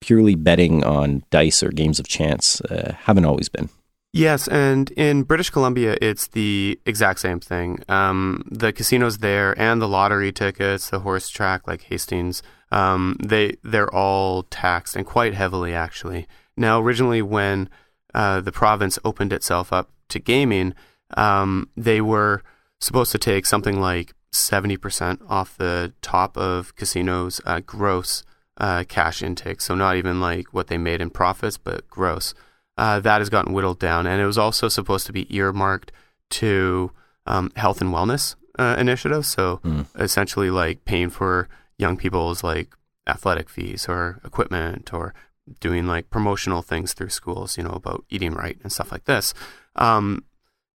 purely 0.00 0.34
betting 0.34 0.84
on 0.84 1.22
dice 1.30 1.62
or 1.62 1.70
games 1.70 1.98
of 1.98 2.08
chance 2.08 2.60
uh, 2.62 2.94
haven't 3.00 3.24
always 3.24 3.48
been. 3.48 3.68
Yes, 4.12 4.48
and 4.48 4.90
in 4.92 5.22
British 5.22 5.50
Columbia, 5.50 5.96
it's 6.02 6.26
the 6.28 6.80
exact 6.84 7.20
same 7.20 7.38
thing. 7.38 7.84
Um, 7.88 8.42
the 8.50 8.72
casinos 8.72 9.18
there 9.18 9.56
and 9.60 9.80
the 9.80 9.86
lottery 9.86 10.32
tickets, 10.32 10.90
the 10.90 10.98
horse 11.00 11.28
track 11.28 11.68
like 11.68 11.82
Hastings, 11.82 12.42
um, 12.72 13.16
they 13.22 13.56
they're 13.62 13.92
all 13.94 14.42
taxed 14.44 14.96
and 14.96 15.06
quite 15.06 15.34
heavily 15.34 15.74
actually. 15.74 16.26
Now, 16.56 16.80
originally, 16.80 17.22
when 17.22 17.68
uh, 18.12 18.40
the 18.40 18.52
province 18.52 18.98
opened 19.04 19.32
itself 19.32 19.72
up 19.72 19.90
to 20.08 20.18
gaming, 20.18 20.74
um, 21.16 21.70
they 21.76 22.00
were 22.00 22.42
supposed 22.80 23.12
to 23.12 23.18
take 23.18 23.46
something 23.46 23.80
like 23.80 24.12
seventy 24.32 24.76
percent 24.76 25.20
off 25.28 25.56
the 25.56 25.92
top 26.02 26.36
of 26.36 26.74
casinos' 26.74 27.40
uh, 27.46 27.60
gross 27.60 28.24
uh, 28.60 28.84
cash 28.88 29.22
intake. 29.22 29.60
So 29.60 29.74
not 29.74 29.96
even 29.96 30.20
like 30.20 30.54
what 30.54 30.68
they 30.68 30.78
made 30.78 31.00
in 31.00 31.10
profits, 31.10 31.56
but 31.58 31.88
gross. 31.88 32.34
Uh, 32.76 33.00
that 33.00 33.20
has 33.20 33.28
gotten 33.28 33.52
whittled 33.52 33.78
down, 33.78 34.06
and 34.06 34.22
it 34.22 34.26
was 34.26 34.38
also 34.38 34.68
supposed 34.68 35.06
to 35.06 35.12
be 35.12 35.26
earmarked 35.36 35.90
to 36.30 36.92
um, 37.26 37.50
health 37.56 37.80
and 37.80 37.92
wellness 37.92 38.36
uh, 38.58 38.76
initiatives. 38.78 39.28
So 39.28 39.60
Mm. 39.64 39.86
essentially, 39.98 40.50
like 40.50 40.84
paying 40.84 41.10
for 41.10 41.48
young 41.78 41.96
people's 41.96 42.42
like 42.44 42.68
athletic 43.06 43.48
fees 43.50 43.86
or 43.88 44.20
equipment 44.24 44.92
or 44.94 45.12
doing 45.60 45.86
like 45.86 46.10
promotional 46.10 46.62
things 46.62 46.92
through 46.94 47.08
schools, 47.08 47.56
you 47.58 47.64
know, 47.64 47.70
about 47.72 48.04
eating 48.08 48.32
right 48.34 48.58
and 48.62 48.70
stuff 48.72 48.92
like 48.92 49.04
this. 49.04 49.34
Um, 49.76 50.24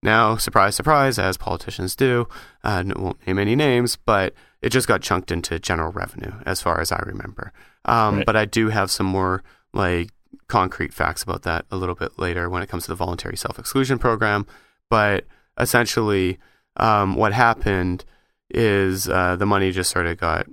now, 0.03 0.37
surprise, 0.37 0.75
surprise, 0.77 1.19
as 1.19 1.37
politicians 1.37 1.95
do, 1.97 2.29
uh, 2.65 2.83
won't 2.97 3.27
name 3.27 3.39
any 3.39 3.57
names, 3.57 3.97
but 3.97 4.33
it 4.63 4.71
just 4.71 4.87
got 4.89 5.01
chunked 5.03 5.31
into 5.31 5.59
general 5.59 5.91
revenue, 5.93 6.33
as 6.47 6.61
far 6.61 6.81
as 6.81 6.93
I 6.93 7.01
remember. 7.07 7.53
Um, 7.85 8.17
Right. 8.19 8.27
But 8.27 8.37
I 8.37 8.45
do 8.45 8.69
have 8.69 8.91
some 8.91 9.07
more 9.07 9.43
like 9.73 10.11
concrete 10.49 10.93
facts 10.93 11.23
about 11.23 11.43
that 11.43 11.65
a 11.71 11.77
little 11.77 11.95
bit 11.95 12.19
later 12.19 12.49
when 12.51 12.63
it 12.63 12.69
comes 12.69 12.85
to 12.85 12.91
the 12.91 12.95
voluntary 12.97 13.37
self 13.37 13.59
exclusion 13.59 13.99
program. 13.99 14.47
But 14.89 15.25
essentially, 15.59 16.39
um, 16.77 17.15
what 17.17 17.33
happened 17.33 18.05
is 18.51 19.09
uh, 19.09 19.37
the 19.37 19.47
money 19.47 19.71
just 19.71 19.91
sort 19.91 20.07
of 20.07 20.17
got 20.19 20.47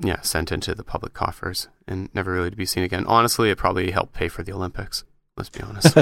yeah 0.00 0.20
sent 0.20 0.52
into 0.52 0.74
the 0.74 0.84
public 0.84 1.12
coffers 1.12 1.68
and 1.86 2.08
never 2.14 2.32
really 2.32 2.50
to 2.50 2.56
be 2.56 2.66
seen 2.66 2.82
again. 2.82 3.04
Honestly, 3.06 3.50
it 3.50 3.58
probably 3.58 3.90
helped 3.90 4.12
pay 4.12 4.28
for 4.28 4.42
the 4.42 4.52
Olympics. 4.52 5.04
Let's 5.36 5.50
be 5.50 5.60
honest. 5.62 5.96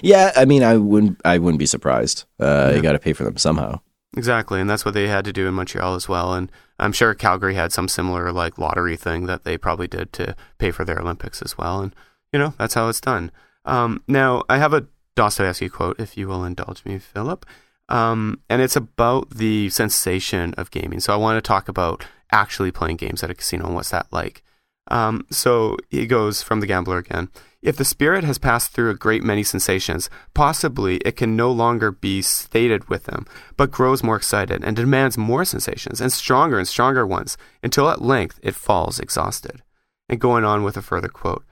yeah, 0.04 0.30
I 0.36 0.44
mean, 0.44 0.62
I 0.62 0.76
wouldn't, 0.76 1.20
I 1.24 1.38
wouldn't 1.38 1.58
be 1.58 1.66
surprised. 1.66 2.24
Uh, 2.38 2.68
Yeah. 2.70 2.76
You 2.76 2.82
got 2.82 2.92
to 2.92 3.00
pay 3.00 3.12
for 3.14 3.24
them 3.24 3.36
somehow. 3.36 3.80
Exactly, 4.16 4.60
and 4.60 4.68
that's 4.68 4.84
what 4.84 4.94
they 4.94 5.08
had 5.08 5.24
to 5.24 5.32
do 5.32 5.46
in 5.46 5.54
Montreal 5.54 5.94
as 5.94 6.08
well. 6.08 6.34
And 6.34 6.50
I'm 6.78 6.92
sure 6.92 7.14
Calgary 7.14 7.54
had 7.54 7.72
some 7.72 7.88
similar 7.88 8.32
like 8.32 8.58
lottery 8.58 8.96
thing 8.96 9.26
that 9.26 9.44
they 9.44 9.58
probably 9.58 9.88
did 9.88 10.12
to 10.14 10.36
pay 10.58 10.70
for 10.70 10.84
their 10.84 10.98
Olympics 10.98 11.42
as 11.42 11.58
well. 11.58 11.80
And 11.80 11.94
you 12.32 12.38
know 12.38 12.54
that's 12.58 12.74
how 12.74 12.88
it's 12.88 13.00
done. 13.00 13.30
Um, 13.64 14.02
now 14.06 14.42
I 14.48 14.58
have 14.58 14.72
a 14.72 14.86
Dostoevsky 15.16 15.68
quote, 15.68 15.98
if 15.98 16.16
you 16.16 16.28
will 16.28 16.44
indulge 16.44 16.84
me, 16.84 16.98
Philip, 16.98 17.46
um, 17.88 18.40
and 18.48 18.60
it's 18.60 18.76
about 18.76 19.30
the 19.30 19.70
sensation 19.70 20.54
of 20.54 20.70
gaming. 20.70 21.00
So 21.00 21.12
I 21.12 21.16
want 21.16 21.36
to 21.42 21.46
talk 21.46 21.68
about 21.68 22.06
actually 22.30 22.70
playing 22.70 22.96
games 22.96 23.22
at 23.22 23.30
a 23.30 23.34
casino 23.34 23.66
and 23.66 23.74
what's 23.74 23.90
that 23.90 24.06
like. 24.10 24.42
Um, 24.88 25.26
so 25.30 25.76
he 25.88 26.06
goes 26.06 26.42
from 26.42 26.60
the 26.60 26.66
gambler 26.66 26.98
again. 26.98 27.28
If 27.66 27.76
the 27.76 27.84
spirit 27.84 28.22
has 28.22 28.38
passed 28.38 28.70
through 28.70 28.90
a 28.90 28.94
great 28.94 29.24
many 29.24 29.42
sensations, 29.42 30.08
possibly 30.34 30.98
it 30.98 31.16
can 31.16 31.34
no 31.34 31.50
longer 31.50 31.90
be 31.90 32.22
stated 32.22 32.88
with 32.88 33.06
them, 33.06 33.26
but 33.56 33.72
grows 33.72 34.04
more 34.04 34.14
excited 34.14 34.62
and 34.62 34.76
demands 34.76 35.18
more 35.18 35.44
sensations 35.44 36.00
and 36.00 36.12
stronger 36.12 36.60
and 36.60 36.68
stronger 36.68 37.04
ones 37.04 37.36
until 37.64 37.90
at 37.90 38.00
length 38.00 38.38
it 38.40 38.54
falls 38.54 39.00
exhausted. 39.00 39.64
And 40.08 40.20
going 40.20 40.44
on 40.44 40.62
with 40.62 40.76
a 40.76 40.80
further 40.80 41.08
quote. 41.08 41.44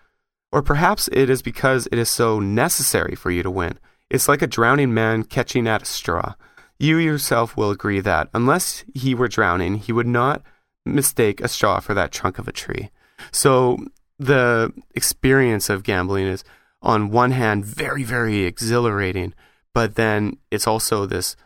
Or 0.52 0.62
perhaps 0.62 1.08
it 1.10 1.28
is 1.28 1.42
because 1.42 1.88
it 1.90 1.98
is 1.98 2.08
so 2.08 2.38
necessary 2.38 3.16
for 3.16 3.32
you 3.32 3.42
to 3.42 3.50
win. 3.50 3.80
It's 4.08 4.28
like 4.28 4.40
a 4.40 4.46
drowning 4.46 4.94
man 4.94 5.24
catching 5.24 5.66
at 5.66 5.82
a 5.82 5.86
straw. 5.86 6.34
You 6.78 6.96
yourself 6.98 7.56
will 7.56 7.72
agree 7.72 7.98
that, 7.98 8.28
unless 8.32 8.84
he 8.94 9.16
were 9.16 9.26
drowning, 9.26 9.78
he 9.78 9.90
would 9.90 10.06
not 10.06 10.42
mistake 10.86 11.40
a 11.40 11.48
straw 11.48 11.80
for 11.80 11.92
that 11.94 12.12
trunk 12.12 12.38
of 12.38 12.46
a 12.46 12.52
tree. 12.52 12.90
So 13.32 13.78
the 14.18 14.72
experience 14.94 15.68
of 15.68 15.82
gambling 15.82 16.26
is, 16.26 16.44
on 16.82 17.10
one 17.10 17.30
hand, 17.30 17.64
very, 17.64 18.04
very 18.04 18.44
exhilarating, 18.44 19.34
but 19.72 19.94
then 19.94 20.36
it's 20.50 20.66
also 20.66 21.06
this 21.06 21.36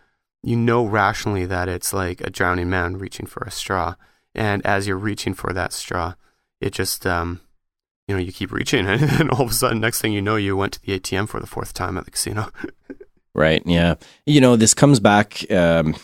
you 0.43 0.57
know 0.57 0.85
rationally 0.85 1.45
that 1.47 1.69
it's 1.69 1.93
like 1.93 2.21
a 2.21 2.31
drowning 2.31 2.71
man 2.71 2.97
reaching 2.99 3.27
for 3.27 3.43
a 3.45 3.51
straw. 3.51 3.95
And 4.35 4.65
as 4.65 4.87
you're 4.87 4.97
reaching 4.97 5.35
for 5.35 5.53
that 5.53 5.73
straw, 5.73 6.15
it 6.61 6.73
just, 6.73 7.07
um, 7.07 7.41
you 8.07 8.15
know, 8.15 8.21
you 8.21 8.33
keep 8.33 8.53
reaching, 8.53 8.87
and 8.87 9.01
then 9.01 9.31
all 9.31 9.43
of 9.43 9.51
a 9.51 9.55
sudden, 9.55 9.81
next 9.81 10.01
thing 10.01 10.13
you 10.13 10.23
know, 10.23 10.37
you 10.37 10.57
went 10.57 10.75
to 10.75 10.83
the 10.83 10.99
ATM 10.99 11.29
for 11.29 11.41
the 11.41 11.47
fourth 11.47 11.73
time 11.75 11.97
at 11.99 12.05
the 12.05 12.11
casino. 12.11 12.51
Right. 13.35 13.63
Yeah. 13.65 13.95
You 14.27 14.41
know, 14.41 14.57
this 14.57 14.75
comes 14.75 14.99
back. 14.99 15.49
Um, 15.49 15.95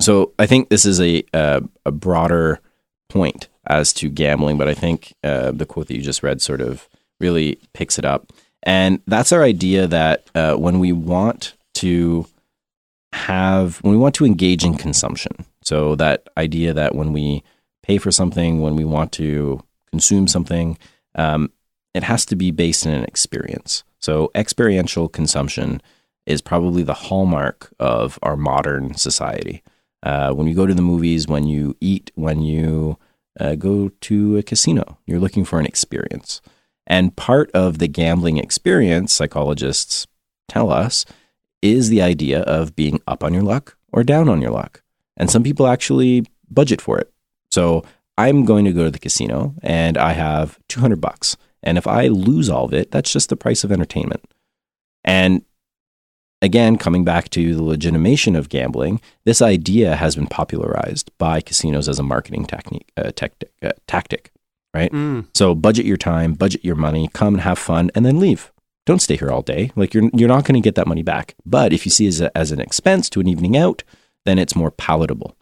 so 0.00 0.34
I 0.38 0.46
think 0.46 0.68
this 0.68 0.84
is 0.84 1.00
a 1.00 1.24
uh, 1.34 1.60
a 1.84 1.90
broader 1.90 2.60
point 3.08 3.48
as 3.66 3.92
to 3.94 4.08
gambling, 4.08 4.58
but 4.58 4.68
I 4.68 4.74
think 4.74 5.14
uh, 5.22 5.50
the 5.50 5.66
quote 5.66 5.88
that 5.88 5.96
you 5.96 6.02
just 6.02 6.22
read 6.22 6.42
sort 6.42 6.60
of 6.60 6.88
really 7.20 7.58
picks 7.72 7.98
it 7.98 8.04
up, 8.04 8.32
and 8.62 9.00
that's 9.06 9.32
our 9.32 9.42
idea 9.42 9.86
that 9.86 10.28
uh, 10.34 10.54
when 10.54 10.78
we 10.78 10.92
want 10.92 11.54
to 11.74 12.26
have 13.12 13.78
when 13.78 13.92
we 13.92 13.98
want 13.98 14.14
to 14.16 14.26
engage 14.26 14.64
in 14.64 14.74
consumption, 14.74 15.44
so 15.62 15.94
that 15.96 16.28
idea 16.36 16.72
that 16.72 16.94
when 16.94 17.12
we 17.12 17.42
pay 17.82 17.98
for 17.98 18.10
something, 18.10 18.60
when 18.60 18.76
we 18.76 18.84
want 18.84 19.12
to 19.12 19.62
consume 19.90 20.26
something, 20.26 20.78
um, 21.14 21.52
it 21.94 22.02
has 22.02 22.24
to 22.26 22.36
be 22.36 22.50
based 22.50 22.86
in 22.86 22.92
an 22.92 23.04
experience. 23.04 23.84
So 24.00 24.30
experiential 24.34 25.08
consumption 25.08 25.80
is 26.26 26.40
probably 26.40 26.82
the 26.82 26.94
hallmark 26.94 27.72
of 27.78 28.18
our 28.22 28.36
modern 28.36 28.94
society. 28.94 29.62
Uh, 30.02 30.32
when 30.32 30.46
you 30.46 30.54
go 30.54 30.66
to 30.66 30.74
the 30.74 30.82
movies, 30.82 31.26
when 31.26 31.46
you 31.46 31.76
eat, 31.80 32.10
when 32.14 32.40
you 32.40 32.98
uh, 33.38 33.54
go 33.54 33.90
to 34.02 34.36
a 34.36 34.42
casino, 34.42 34.98
you're 35.06 35.20
looking 35.20 35.44
for 35.44 35.58
an 35.58 35.66
experience. 35.66 36.40
And 36.86 37.16
part 37.16 37.50
of 37.52 37.78
the 37.78 37.88
gambling 37.88 38.38
experience, 38.38 39.12
psychologists 39.12 40.06
tell 40.48 40.70
us, 40.70 41.04
is 41.62 41.88
the 41.88 42.02
idea 42.02 42.42
of 42.42 42.76
being 42.76 43.00
up 43.06 43.24
on 43.24 43.32
your 43.32 43.42
luck 43.42 43.76
or 43.92 44.04
down 44.04 44.28
on 44.28 44.42
your 44.42 44.50
luck. 44.50 44.82
And 45.16 45.30
some 45.30 45.42
people 45.42 45.66
actually 45.66 46.26
budget 46.50 46.80
for 46.80 46.98
it. 46.98 47.10
So 47.50 47.84
I'm 48.18 48.44
going 48.44 48.64
to 48.64 48.72
go 48.72 48.84
to 48.84 48.90
the 48.90 48.98
casino 48.98 49.54
and 49.62 49.96
I 49.96 50.12
have 50.12 50.58
200 50.68 51.00
bucks. 51.00 51.36
And 51.62 51.78
if 51.78 51.86
I 51.86 52.08
lose 52.08 52.50
all 52.50 52.66
of 52.66 52.74
it, 52.74 52.90
that's 52.90 53.12
just 53.12 53.30
the 53.30 53.36
price 53.36 53.64
of 53.64 53.72
entertainment. 53.72 54.24
And 55.04 55.42
again, 56.44 56.76
coming 56.76 57.04
back 57.04 57.30
to 57.30 57.54
the 57.54 57.62
legitimation 57.62 58.36
of 58.36 58.48
gambling, 58.48 59.00
this 59.24 59.40
idea 59.42 59.96
has 59.96 60.14
been 60.16 60.26
popularized 60.28 61.10
by 61.18 61.40
casinos 61.40 61.88
as 61.88 61.98
a 61.98 62.02
marketing 62.02 62.44
technique, 62.46 62.90
uh, 62.96 63.10
tactic, 63.14 63.50
uh, 63.62 63.70
tactic. 63.86 64.30
Mm, 64.76 65.26
So 65.34 65.54
budget 65.54 65.86
your 65.86 65.96
time, 65.96 66.34
budget 66.34 66.64
your 66.64 66.74
money, 66.76 67.08
come 67.12 67.34
and 67.34 67.42
have 67.42 67.58
fun, 67.58 67.90
and 67.94 68.04
then 68.04 68.18
leave. 68.18 68.52
Don't 68.86 69.00
stay 69.00 69.16
here 69.16 69.30
all 69.30 69.42
day. 69.42 69.70
Like 69.76 69.94
you're 69.94 70.10
you're 70.12 70.28
not 70.36 70.44
going 70.44 70.60
to 70.60 70.66
get 70.68 70.74
that 70.74 70.86
money 70.86 71.02
back. 71.02 71.34
But 71.46 71.72
if 71.72 71.86
you 71.86 71.90
see 71.90 72.06
it 72.06 72.08
as, 72.08 72.20
a, 72.20 72.36
as 72.38 72.52
an 72.52 72.60
expense 72.60 73.08
to 73.10 73.20
an 73.20 73.28
evening 73.28 73.56
out, 73.56 73.82
then 74.26 74.38
it's 74.38 74.54
more 74.56 74.70
palatable. 74.70 75.36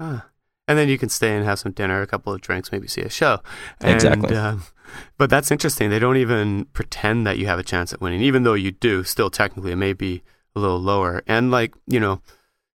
ah. 0.00 0.26
And 0.68 0.78
then 0.78 0.88
you 0.88 0.96
can 0.98 1.08
stay 1.08 1.34
and 1.36 1.44
have 1.44 1.58
some 1.58 1.72
dinner, 1.72 2.02
a 2.02 2.06
couple 2.06 2.32
of 2.32 2.40
drinks, 2.40 2.70
maybe 2.70 2.86
see 2.86 3.00
a 3.02 3.10
show. 3.10 3.40
And, 3.80 3.94
Exactly. 3.94 4.36
um, 4.36 4.62
but 5.18 5.28
that's 5.28 5.50
interesting. 5.50 5.90
They 5.90 5.98
don't 5.98 6.16
even 6.16 6.66
pretend 6.72 7.26
that 7.26 7.36
you 7.36 7.46
have 7.46 7.58
a 7.58 7.64
chance 7.64 7.92
at 7.92 8.00
winning, 8.00 8.22
even 8.22 8.44
though 8.44 8.54
you 8.54 8.70
do. 8.70 9.02
Still, 9.04 9.28
technically, 9.28 9.72
it 9.72 9.76
may 9.76 9.92
be 9.92 10.22
a 10.54 10.60
little 10.60 10.80
lower. 10.80 11.22
And 11.26 11.50
like 11.50 11.74
you 11.86 12.00
know, 12.00 12.20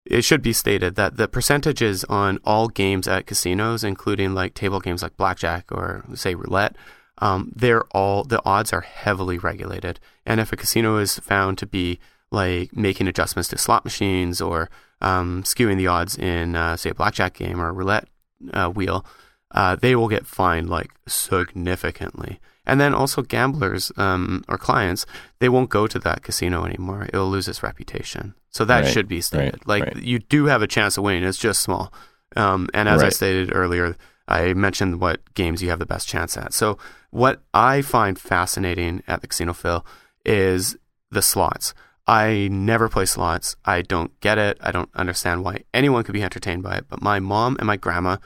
it 0.04 0.22
should 0.22 0.42
be 0.42 0.52
stated 0.52 0.94
that 0.96 1.16
the 1.16 1.28
percentages 1.28 2.04
on 2.04 2.38
all 2.44 2.68
games 2.68 3.06
at 3.06 3.26
casinos, 3.26 3.84
including 3.84 4.34
like 4.34 4.54
table 4.54 4.80
games 4.80 5.02
like 5.02 5.16
blackjack 5.16 5.70
or 5.70 6.04
say 6.14 6.34
roulette, 6.34 6.76
um, 7.18 7.52
they're 7.54 7.84
all 7.90 8.24
the 8.24 8.42
odds 8.44 8.72
are 8.72 8.80
heavily 8.80 9.38
regulated. 9.38 10.00
And 10.24 10.40
if 10.40 10.52
a 10.52 10.56
casino 10.56 10.98
is 10.98 11.18
found 11.18 11.58
to 11.58 11.66
be 11.66 11.98
like 12.30 12.76
making 12.76 13.08
adjustments 13.08 13.48
to 13.50 13.58
slot 13.58 13.84
machines 13.84 14.40
or 14.40 14.70
um, 15.00 15.42
skewing 15.44 15.76
the 15.76 15.86
odds 15.86 16.16
in, 16.16 16.56
uh, 16.56 16.76
say, 16.76 16.90
a 16.90 16.94
blackjack 16.94 17.34
game 17.34 17.60
or 17.60 17.68
a 17.68 17.72
roulette 17.72 18.08
uh, 18.52 18.68
wheel, 18.68 19.04
uh, 19.52 19.76
they 19.76 19.96
will 19.96 20.08
get 20.08 20.26
fined 20.26 20.68
like 20.68 20.90
significantly. 21.06 22.40
And 22.68 22.80
then 22.80 22.94
also 22.94 23.22
gamblers 23.22 23.90
um, 23.96 24.44
or 24.48 24.58
clients, 24.58 25.06
they 25.40 25.48
won't 25.48 25.70
go 25.70 25.86
to 25.88 25.98
that 26.00 26.22
casino 26.22 26.64
anymore. 26.64 27.08
It'll 27.12 27.28
lose 27.30 27.48
its 27.48 27.62
reputation. 27.62 28.34
So 28.50 28.64
that 28.66 28.84
Right, 28.84 28.92
should 28.92 29.08
be 29.08 29.20
stated. 29.20 29.54
right, 29.54 29.66
like 29.66 29.84
right. 29.84 29.96
you 30.02 30.18
do 30.20 30.44
have 30.46 30.62
a 30.62 30.66
chance 30.66 30.96
of 30.98 31.04
winning. 31.04 31.24
It's 31.24 31.38
just 31.38 31.60
small. 31.62 31.92
Um, 32.36 32.68
and 32.74 32.88
as 32.88 33.02
I 33.02 33.08
stated 33.08 33.50
earlier, 33.54 33.96
I 34.28 34.52
mentioned 34.52 35.00
what 35.00 35.18
games 35.34 35.62
you 35.62 35.70
have 35.70 35.78
the 35.78 35.86
best 35.86 36.06
chance 36.06 36.36
at. 36.36 36.52
So 36.52 36.76
what 37.10 37.40
I 37.54 37.80
find 37.82 38.18
fascinating 38.18 39.02
at 39.08 39.22
the 39.22 39.26
casino 39.28 39.54
Phil 39.54 39.84
is 40.24 40.76
the 41.10 41.22
slots. 41.22 41.72
I 42.06 42.48
never 42.50 42.88
play 42.88 43.06
slots. 43.06 43.56
I 43.64 43.82
don't 43.82 44.18
get 44.20 44.36
it. 44.38 44.58
I 44.60 44.70
don't 44.72 44.90
understand 44.94 45.44
why 45.44 45.64
anyone 45.72 46.04
could 46.04 46.12
be 46.14 46.22
entertained 46.22 46.62
by 46.62 46.76
it. 46.76 46.84
But 46.88 47.00
my 47.02 47.18
mom 47.20 47.56
and 47.58 47.66
my 47.66 47.76
grandma, 47.76 48.16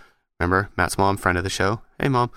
remember 0.41 0.71
Matt's 0.77 0.99
mom, 0.99 1.17
friend 1.17 1.39
of 1.39 1.45
the 1.45 1.51
show. 1.51 1.81
Hey 2.01 2.09
mom. 2.09 2.31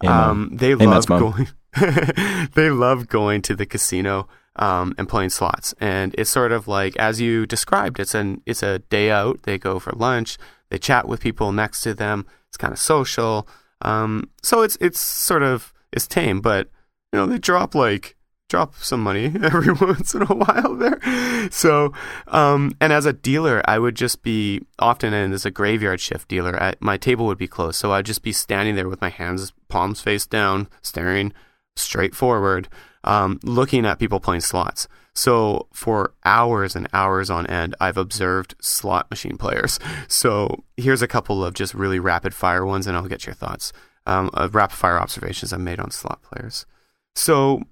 Hey, 0.00 0.08
Um, 0.08 0.50
they 0.52 0.70
Hey, 0.70 0.86
love 0.86 1.06
going. 1.06 1.48
they 2.54 2.70
love 2.70 3.08
going 3.08 3.42
to 3.42 3.54
the 3.54 3.66
casino 3.66 4.28
um, 4.56 4.94
and 4.98 5.08
playing 5.08 5.30
slots. 5.30 5.74
And 5.80 6.14
it's 6.18 6.30
sort 6.30 6.52
of 6.52 6.68
like 6.68 6.96
as 6.96 7.20
you 7.20 7.46
described. 7.46 8.00
It's 8.00 8.14
an 8.14 8.42
it's 8.46 8.62
a 8.62 8.80
day 8.80 9.10
out. 9.10 9.42
They 9.42 9.58
go 9.58 9.78
for 9.78 9.92
lunch. 9.92 10.38
They 10.70 10.78
chat 10.78 11.08
with 11.08 11.20
people 11.20 11.52
next 11.52 11.82
to 11.82 11.94
them. 11.94 12.26
It's 12.48 12.56
kind 12.56 12.72
of 12.72 12.78
social. 12.78 13.48
Um, 13.82 14.30
so 14.42 14.62
it's 14.62 14.76
it's 14.80 14.98
sort 15.00 15.42
of 15.42 15.72
it's 15.92 16.06
tame, 16.06 16.40
but 16.40 16.68
you 17.12 17.18
know 17.18 17.26
they 17.26 17.38
drop 17.38 17.74
like 17.74 18.16
drop 18.48 18.74
some 18.76 19.02
money 19.02 19.26
every 19.42 19.72
once 19.72 20.14
in 20.14 20.22
a 20.22 20.34
while 20.34 20.74
there. 20.74 21.50
So, 21.50 21.92
um, 22.26 22.74
and 22.80 22.92
as 22.92 23.06
a 23.06 23.12
dealer, 23.12 23.62
I 23.66 23.78
would 23.78 23.94
just 23.94 24.22
be 24.22 24.62
often, 24.78 25.12
and 25.12 25.32
as 25.32 25.44
a 25.44 25.50
graveyard 25.50 26.00
shift 26.00 26.28
dealer, 26.28 26.60
I, 26.60 26.74
my 26.80 26.96
table 26.96 27.26
would 27.26 27.38
be 27.38 27.48
closed. 27.48 27.76
So 27.76 27.92
I'd 27.92 28.06
just 28.06 28.22
be 28.22 28.32
standing 28.32 28.74
there 28.74 28.88
with 28.88 29.00
my 29.00 29.10
hands, 29.10 29.52
palms 29.68 30.00
face 30.00 30.26
down, 30.26 30.68
staring 30.82 31.32
straight 31.76 32.14
forward, 32.14 32.68
um, 33.04 33.38
looking 33.42 33.86
at 33.86 33.98
people 33.98 34.20
playing 34.20 34.40
slots. 34.40 34.88
So 35.14 35.68
for 35.72 36.14
hours 36.24 36.76
and 36.76 36.88
hours 36.92 37.28
on 37.28 37.46
end, 37.46 37.74
I've 37.80 37.96
observed 37.96 38.54
slot 38.60 39.10
machine 39.10 39.36
players. 39.36 39.78
So 40.06 40.64
here's 40.76 41.02
a 41.02 41.08
couple 41.08 41.44
of 41.44 41.54
just 41.54 41.74
really 41.74 41.98
rapid 41.98 42.34
fire 42.34 42.64
ones, 42.64 42.86
and 42.86 42.96
I'll 42.96 43.08
get 43.08 43.26
your 43.26 43.34
thoughts. 43.34 43.72
Um, 44.06 44.30
rapid 44.52 44.76
fire 44.76 44.98
observations 44.98 45.52
I've 45.52 45.60
made 45.60 45.80
on 45.80 45.90
slot 45.90 46.22
players. 46.22 46.66
So 47.14 47.62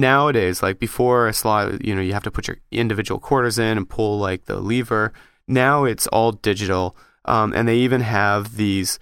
nowadays, 0.00 0.62
like 0.62 0.78
before 0.78 1.26
a 1.26 1.32
slot, 1.32 1.84
you 1.84 1.94
know, 1.94 2.00
you 2.00 2.12
have 2.12 2.22
to 2.24 2.30
put 2.30 2.48
your 2.48 2.58
individual 2.70 3.18
quarters 3.18 3.58
in 3.58 3.76
and 3.76 3.88
pull 3.88 4.18
like 4.18 4.44
the 4.44 4.60
lever. 4.60 5.12
Now 5.48 5.84
it's 5.84 6.06
all 6.08 6.32
digital, 6.32 6.96
um, 7.24 7.52
and 7.54 7.68
they 7.68 7.76
even 7.78 8.00
have 8.02 8.56
these 8.56 8.98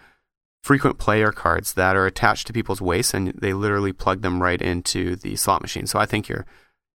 frequent 0.63 0.99
player 0.99 1.31
cards 1.31 1.75
that 1.75 1.97
are 1.97 2.07
attached 2.07 2.47
to 2.47 2.53
people's 2.53 2.81
waists, 2.81 3.15
and 3.15 3.29
they 3.29 3.53
literally 3.53 3.93
plug 3.93 4.23
them 4.23 4.43
right 4.43 4.61
into 4.61 5.17
the 5.17 5.37
slot 5.37 5.63
machine. 5.63 5.87
So 5.87 5.99
I 5.99 6.07
think 6.07 6.29
you're, 6.29 6.47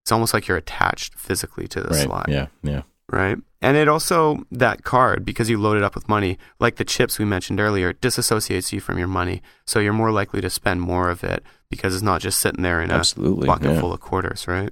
it's 0.04 0.12
almost 0.12 0.32
like 0.32 0.48
you're 0.48 0.56
attached 0.56 1.14
physically 1.14 1.68
to 1.68 1.80
the 1.80 1.90
right. 1.90 2.04
slot 2.04 2.26
Yeah, 2.28 2.46
yeah. 2.62 2.82
right? 3.10 3.36
And 3.60 3.76
it 3.76 3.88
also 3.88 4.44
that 4.52 4.84
card 4.84 5.24
because 5.24 5.50
you 5.50 5.58
load 5.58 5.76
it 5.76 5.82
up 5.82 5.94
with 5.94 6.08
money, 6.08 6.38
like 6.60 6.76
the 6.76 6.84
chips 6.84 7.18
we 7.18 7.24
mentioned 7.24 7.60
earlier, 7.60 7.92
disassociates 7.92 8.72
you 8.72 8.80
from 8.80 8.98
your 8.98 9.08
money, 9.08 9.42
so 9.66 9.80
you're 9.80 9.92
more 9.92 10.12
likely 10.12 10.40
to 10.40 10.50
spend 10.50 10.80
more 10.80 11.10
of 11.10 11.24
it 11.24 11.42
because 11.70 11.94
it's 11.94 12.02
not 12.02 12.20
just 12.20 12.38
sitting 12.38 12.62
there 12.62 12.82
in 12.82 12.90
a 12.90 12.94
Absolutely. 12.94 13.46
bucket 13.46 13.72
yeah. 13.72 13.80
full 13.80 13.92
of 13.92 14.00
quarters, 14.00 14.46
right? 14.48 14.70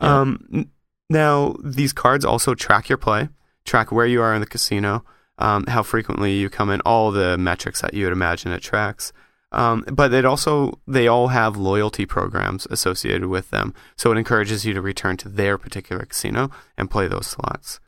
Yeah. 0.00 0.20
Um, 0.20 0.70
now 1.10 1.56
these 1.62 1.92
cards 1.92 2.24
also 2.24 2.54
track 2.54 2.88
your 2.88 2.98
play, 2.98 3.28
track 3.64 3.92
where 3.92 4.06
you 4.06 4.22
are 4.22 4.34
in 4.34 4.40
the 4.40 4.46
casino, 4.46 5.04
um, 5.38 5.66
how 5.66 5.82
frequently 5.82 6.32
you 6.34 6.48
come 6.48 6.70
in, 6.70 6.80
all 6.82 7.10
the 7.10 7.36
metrics 7.36 7.80
that 7.80 7.94
you 7.94 8.04
would 8.04 8.12
imagine 8.12 8.52
it 8.52 8.60
tracks. 8.60 9.12
Um, 9.52 9.84
but 9.92 10.12
it 10.12 10.24
also 10.24 10.80
they 10.86 11.06
all 11.06 11.28
have 11.28 11.56
loyalty 11.56 12.06
programs 12.06 12.66
associated 12.70 13.28
with 13.28 13.50
them, 13.50 13.72
so 13.96 14.10
it 14.10 14.18
encourages 14.18 14.66
you 14.66 14.74
to 14.74 14.80
return 14.80 15.16
to 15.18 15.28
their 15.28 15.58
particular 15.58 16.04
casino 16.04 16.50
and 16.76 16.90
play 16.90 17.06
those 17.06 17.28
slots. 17.28 17.78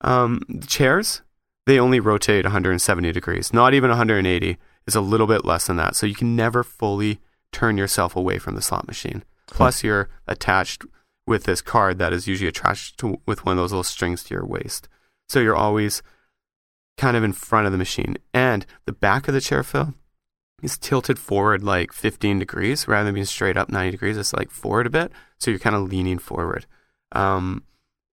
Um, 0.00 0.40
the 0.48 0.66
chairs 0.66 1.20
they 1.66 1.78
only 1.78 2.00
rotate 2.00 2.44
170 2.44 3.12
degrees, 3.12 3.52
not 3.52 3.74
even 3.74 3.90
180. 3.90 4.58
It's 4.86 4.96
a 4.96 5.00
little 5.00 5.26
bit 5.26 5.44
less 5.44 5.66
than 5.66 5.76
that, 5.76 5.94
so 5.94 6.06
you 6.06 6.14
can 6.14 6.34
never 6.34 6.64
fully 6.64 7.20
turn 7.52 7.76
yourself 7.76 8.16
away 8.16 8.38
from 8.38 8.54
the 8.54 8.62
slot 8.62 8.86
machine. 8.86 9.24
Plus, 9.46 9.84
you're 9.84 10.08
attached 10.26 10.84
with 11.26 11.44
this 11.44 11.60
card 11.60 11.98
that 11.98 12.12
is 12.12 12.26
usually 12.26 12.48
attached 12.48 12.98
to, 12.98 13.20
with 13.26 13.44
one 13.44 13.52
of 13.52 13.62
those 13.62 13.72
little 13.72 13.84
strings 13.84 14.24
to 14.24 14.34
your 14.34 14.44
waist. 14.44 14.88
So 15.28 15.40
you're 15.40 15.56
always 15.56 16.02
kind 16.96 17.16
of 17.16 17.24
in 17.24 17.32
front 17.32 17.66
of 17.66 17.72
the 17.72 17.78
machine. 17.78 18.16
And 18.34 18.66
the 18.86 18.92
back 18.92 19.28
of 19.28 19.34
the 19.34 19.40
chair, 19.40 19.62
Phil, 19.62 19.94
is 20.62 20.78
tilted 20.78 21.18
forward 21.18 21.62
like 21.62 21.92
15 21.92 22.38
degrees 22.38 22.88
rather 22.88 23.04
than 23.04 23.14
being 23.14 23.26
straight 23.26 23.56
up 23.56 23.70
90 23.70 23.90
degrees. 23.90 24.16
It's 24.16 24.32
like 24.32 24.50
forward 24.50 24.86
a 24.86 24.90
bit. 24.90 25.12
So 25.38 25.50
you're 25.50 25.60
kind 25.60 25.76
of 25.76 25.82
leaning 25.82 26.18
forward. 26.18 26.66
Um, 27.12 27.64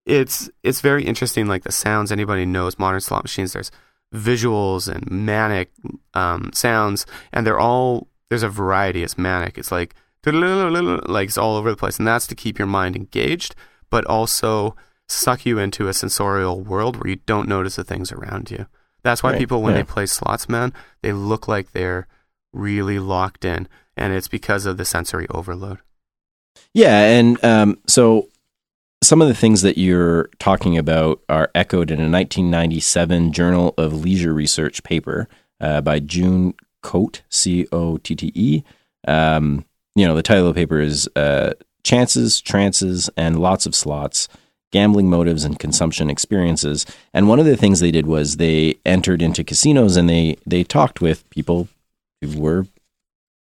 it's 0.06 0.50
it's 0.64 0.82
very 0.82 1.06
interesting, 1.06 1.48
like 1.48 1.64
the 1.64 1.72
sounds. 1.72 2.12
Anybody 2.12 2.46
knows 2.46 2.80
modern 2.80 3.00
slot 3.00 3.24
machines, 3.24 3.54
there's 3.54 3.72
visuals 4.14 4.92
and 4.92 5.10
manic 5.10 5.72
um, 6.16 6.50
sounds, 6.54 7.06
and 7.32 7.46
they're 7.46 7.60
all 7.60 8.08
there's 8.30 8.44
a 8.44 8.50
variety. 8.50 9.04
It's 9.04 9.18
manic. 9.18 9.58
It's 9.58 9.72
like 9.72 9.96
like 10.26 11.28
it's 11.28 11.38
all 11.38 11.56
over 11.56 11.70
the 11.70 11.78
place, 11.78 11.98
and 11.98 12.08
that's 12.08 12.28
to 12.28 12.36
keep 12.36 12.60
your 12.60 12.68
mind 12.68 12.96
engaged, 12.96 13.56
but 13.90 14.06
also 14.06 14.76
suck 15.08 15.46
you 15.46 15.58
into 15.58 15.88
a 15.88 15.94
sensorial 15.94 16.62
world 16.62 16.98
where 16.98 17.10
you 17.10 17.18
don't 17.26 17.48
notice 17.48 17.78
the 17.78 17.84
things 17.84 18.12
around 18.12 18.52
you. 18.52 18.68
That's 19.02 19.24
why 19.24 19.32
Right, 19.32 19.40
people, 19.40 19.62
when 19.62 19.74
yeah. 19.74 19.82
they 19.82 19.86
play 19.86 20.06
slots, 20.06 20.50
man, 20.50 20.74
they 21.02 21.14
look 21.14 21.48
like 21.48 21.72
they're 21.72 22.08
really 22.54 23.00
locked 23.00 23.46
in, 23.46 23.68
and 23.96 24.14
it's 24.14 24.28
because 24.28 24.66
of 24.66 24.78
the 24.78 24.86
sensory 24.86 25.28
overload. 25.30 25.80
Yeah, 26.74 27.06
and 27.06 27.44
um, 27.44 27.80
so 27.88 28.28
some 29.02 29.22
of 29.22 29.28
the 29.28 29.34
things 29.34 29.62
that 29.62 29.78
you're 29.78 30.30
talking 30.40 30.78
about 30.78 31.22
are 31.30 31.50
echoed 31.56 31.92
in 31.92 32.00
a 32.00 32.12
1997 32.12 33.32
Journal 33.32 33.74
of 33.78 33.94
Leisure 33.94 34.34
Research 34.34 34.84
paper 34.84 35.28
uh, 35.62 35.82
by 35.82 36.00
June 36.00 36.54
Cotte, 36.82 37.22
C 37.30 37.68
O 37.72 37.98
T 37.98 38.16
T 38.16 38.32
E. 38.36 38.64
Um, 39.08 39.66
you 39.96 40.06
know, 40.06 40.16
the 40.16 40.24
title 40.24 40.48
of 40.48 40.56
the 40.56 40.60
paper 40.60 40.80
is 40.80 41.10
uh, 41.16 41.54
Chances, 41.84 42.42
Trances, 42.42 43.10
and 43.18 43.40
Lots 43.40 43.66
of 43.66 43.76
Slots 43.76 44.28
Gambling 44.72 45.10
Motives 45.10 45.44
and 45.44 45.60
Consumption 45.60 46.10
Experiences. 46.10 46.86
And 47.14 47.28
one 47.28 47.40
of 47.40 47.46
the 47.46 47.58
things 47.58 47.80
they 47.80 47.92
did 47.92 48.06
was 48.06 48.38
they 48.38 48.78
entered 48.86 49.22
into 49.22 49.44
casinos 49.44 49.98
and 49.98 50.10
they, 50.10 50.38
they 50.46 50.64
talked 50.64 51.02
with 51.02 51.28
people 51.30 51.68
who 52.22 52.40
were 52.40 52.68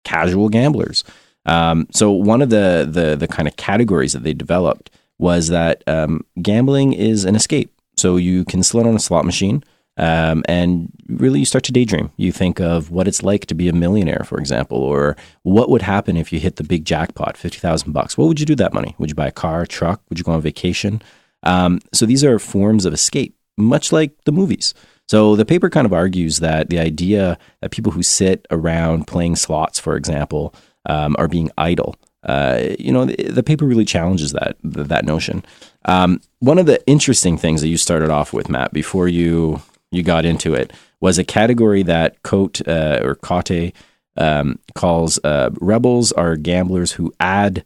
casual 0.03 0.49
gamblers. 0.49 1.03
Um, 1.45 1.87
so 1.91 2.11
one 2.11 2.41
of 2.41 2.49
the, 2.49 2.87
the 2.89 3.15
the 3.15 3.27
kind 3.27 3.47
of 3.47 3.55
categories 3.55 4.13
that 4.13 4.23
they 4.23 4.33
developed 4.33 4.89
was 5.19 5.49
that 5.49 5.83
um, 5.87 6.25
gambling 6.41 6.93
is 6.93 7.23
an 7.23 7.35
escape. 7.35 7.71
So 7.97 8.17
you 8.17 8.43
can 8.45 8.63
sit 8.63 8.85
on 8.85 8.95
a 8.95 8.99
slot 8.99 9.25
machine 9.25 9.63
um, 9.97 10.43
and 10.47 10.91
really 11.07 11.39
you 11.39 11.45
start 11.45 11.63
to 11.65 11.71
daydream. 11.71 12.11
You 12.17 12.31
think 12.31 12.59
of 12.59 12.91
what 12.91 13.07
it's 13.07 13.23
like 13.23 13.45
to 13.47 13.55
be 13.55 13.69
a 13.69 13.73
millionaire, 13.73 14.23
for 14.25 14.39
example, 14.39 14.77
or 14.77 15.15
what 15.43 15.69
would 15.69 15.81
happen 15.81 16.17
if 16.17 16.33
you 16.33 16.39
hit 16.39 16.57
the 16.57 16.63
big 16.63 16.85
jackpot, 16.85 17.37
fifty 17.37 17.59
thousand 17.59 17.93
bucks. 17.93 18.17
What 18.17 18.27
would 18.27 18.39
you 18.39 18.45
do 18.45 18.51
with 18.51 18.59
that 18.59 18.73
money? 18.73 18.95
Would 18.97 19.09
you 19.09 19.15
buy 19.15 19.27
a 19.27 19.31
car, 19.31 19.65
truck? 19.65 20.01
Would 20.09 20.19
you 20.19 20.25
go 20.25 20.33
on 20.33 20.41
vacation? 20.41 21.01
Um, 21.43 21.79
so 21.93 22.05
these 22.05 22.23
are 22.23 22.39
forms 22.39 22.85
of 22.85 22.93
escape, 22.93 23.35
much 23.57 23.91
like 23.91 24.11
the 24.25 24.31
movies. 24.31 24.73
So 25.07 25.35
the 25.35 25.45
paper 25.45 25.69
kind 25.69 25.85
of 25.85 25.93
argues 25.93 26.39
that 26.39 26.69
the 26.69 26.79
idea 26.79 27.37
that 27.61 27.71
people 27.71 27.91
who 27.91 28.01
sit 28.01 28.45
around 28.49 29.05
playing 29.05 29.35
slots, 29.35 29.79
for 29.79 29.95
example, 29.95 30.55
um, 30.87 31.15
are 31.19 31.27
being 31.27 31.51
idle. 31.57 31.95
Uh, 32.23 32.73
you 32.79 32.91
know, 32.91 33.05
the, 33.05 33.15
the 33.29 33.43
paper 33.43 33.65
really 33.65 33.85
challenges 33.85 34.31
that 34.31 34.57
that 34.63 35.05
notion. 35.05 35.45
Um, 35.85 36.21
one 36.39 36.57
of 36.57 36.65
the 36.65 36.83
interesting 36.87 37.37
things 37.37 37.61
that 37.61 37.67
you 37.67 37.77
started 37.77 38.09
off 38.09 38.33
with, 38.33 38.49
Matt, 38.49 38.73
before 38.73 39.07
you 39.07 39.61
you 39.95 40.03
got 40.03 40.25
into 40.25 40.53
it, 40.53 40.71
was 40.99 41.17
a 41.17 41.23
category 41.23 41.83
that 41.83 42.21
Cotte 42.23 42.67
uh, 42.67 42.99
or 43.03 43.15
Cotte 43.15 43.73
um, 44.17 44.59
calls 44.73 45.19
uh, 45.23 45.49
rebels 45.59 46.11
are 46.13 46.35
gamblers 46.35 46.93
who 46.93 47.13
add 47.19 47.63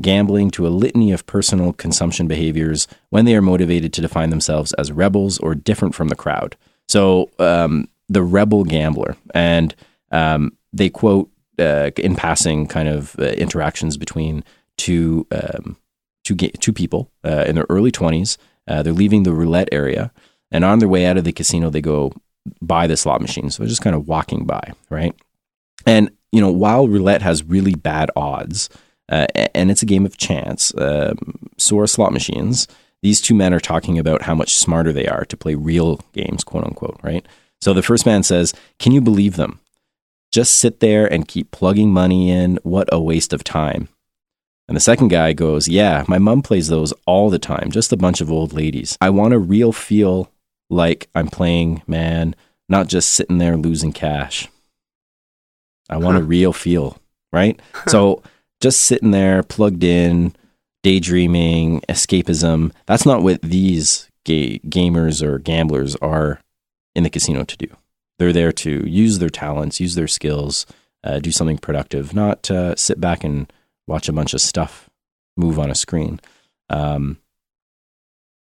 gambling 0.00 0.50
to 0.50 0.66
a 0.66 0.70
litany 0.70 1.12
of 1.12 1.26
personal 1.26 1.72
consumption 1.72 2.26
behaviors 2.26 2.88
when 3.10 3.24
they 3.24 3.36
are 3.36 3.42
motivated 3.42 3.92
to 3.92 4.00
define 4.00 4.30
themselves 4.30 4.72
as 4.74 4.90
rebels 4.90 5.38
or 5.38 5.54
different 5.54 5.94
from 5.94 6.08
the 6.08 6.16
crowd. 6.16 6.56
So 6.88 7.30
um, 7.38 7.88
the 8.08 8.22
rebel 8.22 8.64
gambler, 8.64 9.16
and 9.34 9.74
um, 10.10 10.56
they 10.72 10.88
quote 10.88 11.30
uh, 11.58 11.90
in 11.96 12.16
passing 12.16 12.66
kind 12.66 12.88
of 12.88 13.16
uh, 13.18 13.24
interactions 13.24 13.96
between 13.96 14.44
two 14.76 15.26
um, 15.30 15.76
two 16.24 16.34
ga- 16.34 16.52
two 16.58 16.72
people 16.72 17.10
uh, 17.24 17.44
in 17.46 17.54
their 17.54 17.66
early 17.68 17.90
twenties. 17.90 18.38
Uh, 18.68 18.82
they're 18.82 18.92
leaving 18.92 19.24
the 19.24 19.32
roulette 19.32 19.68
area, 19.72 20.12
and 20.52 20.64
on 20.64 20.78
their 20.78 20.88
way 20.88 21.06
out 21.06 21.16
of 21.16 21.24
the 21.24 21.32
casino, 21.32 21.70
they 21.70 21.80
go 21.80 22.12
by 22.60 22.86
the 22.86 22.96
slot 22.96 23.20
machine. 23.20 23.50
So 23.50 23.62
they're 23.62 23.68
just 23.68 23.82
kind 23.82 23.96
of 23.96 24.06
walking 24.06 24.44
by, 24.44 24.72
right? 24.90 25.14
And 25.86 26.10
you 26.30 26.40
know, 26.40 26.50
while 26.50 26.88
roulette 26.88 27.22
has 27.22 27.44
really 27.44 27.74
bad 27.74 28.10
odds, 28.16 28.68
uh, 29.08 29.26
and 29.54 29.70
it's 29.70 29.82
a 29.82 29.86
game 29.86 30.06
of 30.06 30.16
chance, 30.16 30.72
um, 30.78 31.38
so 31.58 31.78
are 31.78 31.86
slot 31.86 32.12
machines. 32.12 32.68
these 33.02 33.20
two 33.20 33.34
men 33.34 33.52
are 33.52 33.60
talking 33.60 33.98
about 33.98 34.22
how 34.22 34.34
much 34.34 34.54
smarter 34.54 34.92
they 34.92 35.06
are 35.06 35.24
to 35.24 35.36
play 35.36 35.56
real 35.56 36.00
games, 36.12 36.44
quote 36.44 36.64
unquote, 36.64 37.00
right? 37.02 37.26
So 37.60 37.72
the 37.72 37.82
first 37.82 38.06
man 38.06 38.22
says, 38.22 38.54
Can 38.78 38.92
you 38.92 39.00
believe 39.00 39.36
them? 39.36 39.60
Just 40.32 40.56
sit 40.56 40.80
there 40.80 41.12
and 41.12 41.28
keep 41.28 41.50
plugging 41.50 41.92
money 41.92 42.30
in. 42.30 42.58
What 42.62 42.88
a 42.90 43.00
waste 43.00 43.32
of 43.32 43.44
time. 43.44 43.88
And 44.66 44.76
the 44.76 44.80
second 44.80 45.08
guy 45.08 45.32
goes, 45.32 45.68
Yeah, 45.68 46.04
my 46.08 46.18
mom 46.18 46.42
plays 46.42 46.68
those 46.68 46.92
all 47.06 47.28
the 47.28 47.38
time, 47.38 47.70
just 47.70 47.92
a 47.92 47.96
bunch 47.96 48.20
of 48.20 48.32
old 48.32 48.52
ladies. 48.52 48.96
I 49.00 49.10
want 49.10 49.34
a 49.34 49.38
real 49.38 49.72
feel 49.72 50.31
like 50.72 51.08
I'm 51.14 51.28
playing, 51.28 51.82
man, 51.86 52.34
not 52.68 52.88
just 52.88 53.10
sitting 53.10 53.38
there 53.38 53.56
losing 53.56 53.92
cash. 53.92 54.48
I 55.88 55.98
want 55.98 56.16
a 56.16 56.22
real 56.22 56.52
feel, 56.52 56.98
right? 57.32 57.60
so 57.86 58.22
just 58.60 58.80
sitting 58.80 59.10
there 59.10 59.42
plugged 59.42 59.84
in, 59.84 60.34
daydreaming, 60.82 61.82
escapism, 61.88 62.72
that's 62.86 63.04
not 63.04 63.22
what 63.22 63.42
these 63.42 64.08
ga- 64.24 64.58
gamers 64.60 65.22
or 65.22 65.38
gamblers 65.38 65.96
are 65.96 66.40
in 66.94 67.02
the 67.04 67.10
casino 67.10 67.44
to 67.44 67.56
do. 67.56 67.68
They're 68.18 68.32
there 68.32 68.52
to 68.52 68.88
use 68.88 69.18
their 69.18 69.30
talents, 69.30 69.80
use 69.80 69.94
their 69.94 70.08
skills, 70.08 70.66
uh, 71.04 71.18
do 71.18 71.32
something 71.32 71.58
productive, 71.58 72.14
not 72.14 72.50
uh, 72.50 72.76
sit 72.76 73.00
back 73.00 73.24
and 73.24 73.52
watch 73.86 74.08
a 74.08 74.12
bunch 74.12 74.32
of 74.32 74.40
stuff 74.40 74.88
move 75.36 75.58
on 75.58 75.70
a 75.70 75.74
screen. 75.74 76.20
Um, 76.70 77.18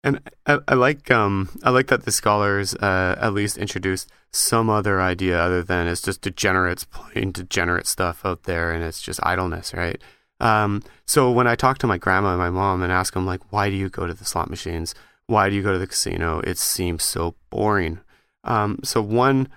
And 0.04 0.20
I, 0.48 0.60
I 0.68 0.74
like 0.74 1.12
um 1.12 1.50
I 1.64 1.70
like 1.70 1.88
that 1.88 2.04
the 2.04 2.12
scholars 2.12 2.74
uh, 2.76 3.16
at 3.20 3.34
least 3.34 3.58
introduced 3.58 4.10
some 4.32 4.70
other 4.70 5.00
idea 5.02 5.40
other 5.40 5.62
than 5.62 5.88
it's 5.88 6.02
just 6.02 6.22
degenerates 6.22 6.86
playing 6.86 7.32
degenerate 7.32 7.86
stuff 7.86 8.26
out 8.26 8.44
there 8.44 8.72
and 8.72 8.84
it's 8.84 9.02
just 9.02 9.20
idleness, 9.24 9.74
right? 9.74 10.02
Um, 10.40 10.82
so 11.06 11.32
when 11.32 11.46
I 11.46 11.56
talk 11.56 11.78
to 11.80 11.88
my 11.88 12.00
grandma 12.00 12.30
and 12.30 12.40
my 12.40 12.50
mom 12.50 12.82
and 12.82 12.92
ask 12.92 13.14
them 13.14 13.28
like, 13.28 13.52
why 13.52 13.70
do 13.70 13.76
you 13.76 13.90
go 13.90 14.08
to 14.08 14.14
the 14.14 14.26
slot 14.26 14.50
machines? 14.50 14.96
Why 15.28 15.50
do 15.50 15.56
you 15.56 15.62
go 15.62 15.72
to 15.72 15.78
the 15.78 15.88
casino? 15.88 16.40
It 16.40 16.58
seems 16.58 17.04
so 17.04 17.36
boring. 17.52 18.00
Um, 18.44 18.80
so 18.84 19.04
one, 19.04 19.50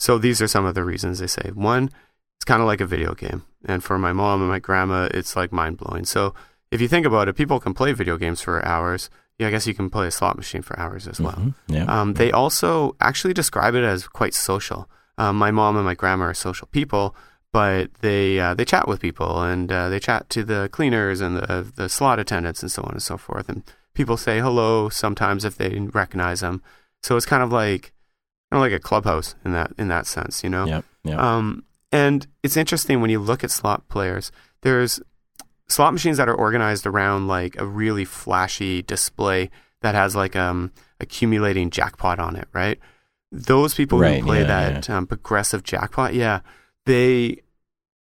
so 0.00 0.18
these 0.18 0.42
are 0.42 0.48
some 0.48 0.64
of 0.64 0.74
the 0.74 0.84
reasons 0.84 1.20
they 1.20 1.28
say. 1.28 1.50
One, 1.54 1.90
it's 2.36 2.44
kind 2.44 2.60
of 2.60 2.66
like 2.66 2.80
a 2.80 2.86
video 2.86 3.14
game, 3.14 3.44
and 3.64 3.82
for 3.82 3.96
my 3.96 4.12
mom 4.12 4.40
and 4.40 4.50
my 4.50 4.58
grandma, 4.58 5.08
it's 5.14 5.36
like 5.36 5.52
mind 5.52 5.78
blowing. 5.78 6.04
So 6.04 6.34
if 6.72 6.80
you 6.80 6.88
think 6.88 7.06
about 7.06 7.28
it, 7.28 7.36
people 7.36 7.60
can 7.60 7.74
play 7.74 7.92
video 7.92 8.16
games 8.16 8.40
for 8.40 8.64
hours. 8.66 9.08
Yeah, 9.38 9.48
I 9.48 9.50
guess 9.50 9.66
you 9.66 9.74
can 9.74 9.90
play 9.90 10.06
a 10.06 10.10
slot 10.10 10.36
machine 10.36 10.62
for 10.62 10.78
hours 10.78 11.08
as 11.08 11.20
well. 11.20 11.32
mhm, 11.34 11.54
yeah. 11.66 11.84
Um, 11.86 12.14
they 12.14 12.30
also 12.30 12.94
actually 13.00 13.34
describe 13.34 13.74
it 13.74 13.82
as 13.84 14.06
quite 14.06 14.32
social. 14.34 14.88
Um, 15.18 15.36
my 15.36 15.50
mom 15.50 15.76
and 15.76 15.84
my 15.84 15.94
grandma 15.94 16.26
are 16.26 16.34
social 16.34 16.68
people, 16.68 17.16
but 17.52 17.92
they 18.00 18.38
uh, 18.38 18.54
they 18.54 18.64
chat 18.64 18.86
with 18.88 19.00
people 19.00 19.42
and 19.42 19.70
uh, 19.70 19.88
they 19.88 20.00
chat 20.00 20.28
to 20.30 20.44
the 20.44 20.68
cleaners 20.72 21.20
and 21.20 21.36
the 21.36 21.72
the 21.74 21.88
slot 21.88 22.18
attendants 22.18 22.62
and 22.62 22.70
so 22.70 22.82
on 22.82 22.92
and 22.92 23.02
so 23.02 23.16
forth. 23.16 23.48
And 23.48 23.62
people 23.94 24.16
say 24.16 24.40
hello 24.40 24.88
sometimes 24.88 25.44
if 25.44 25.56
they 25.56 25.78
recognize 25.92 26.40
them. 26.40 26.62
So 27.02 27.16
it's 27.16 27.26
kind 27.26 27.42
of 27.42 27.52
like 27.52 27.92
kind 28.50 28.58
of 28.58 28.60
like 28.60 28.72
a 28.72 28.80
clubhouse 28.82 29.34
in 29.44 29.52
that 29.52 29.72
in 29.78 29.88
that 29.88 30.06
sense, 30.06 30.42
you 30.44 30.50
know. 30.50 30.64
Yep. 30.66 30.84
Yep. 31.04 31.18
Um, 31.18 31.64
and 31.92 32.26
it's 32.42 32.56
interesting 32.56 33.00
when 33.00 33.10
you 33.10 33.20
look 33.20 33.44
at 33.44 33.50
slot 33.50 33.88
players. 33.88 34.32
There's 34.62 35.00
slot 35.68 35.92
machines 35.92 36.16
that 36.18 36.28
are 36.28 36.34
organized 36.34 36.86
around 36.86 37.26
like 37.28 37.56
a 37.58 37.66
really 37.66 38.04
flashy 38.04 38.82
display 38.82 39.50
that 39.82 39.94
has 39.94 40.14
like 40.16 40.36
um 40.36 40.72
accumulating 41.00 41.70
jackpot 41.70 42.18
on 42.18 42.36
it, 42.36 42.48
right? 42.52 42.78
Those 43.32 43.74
people 43.74 43.98
Right, 43.98 44.20
who 44.20 44.26
play 44.26 44.40
yeah, 44.40 44.46
that 44.46 44.90
Um, 44.90 45.06
progressive 45.06 45.62
jackpot, 45.62 46.14
yeah, 46.14 46.40
they 46.86 47.40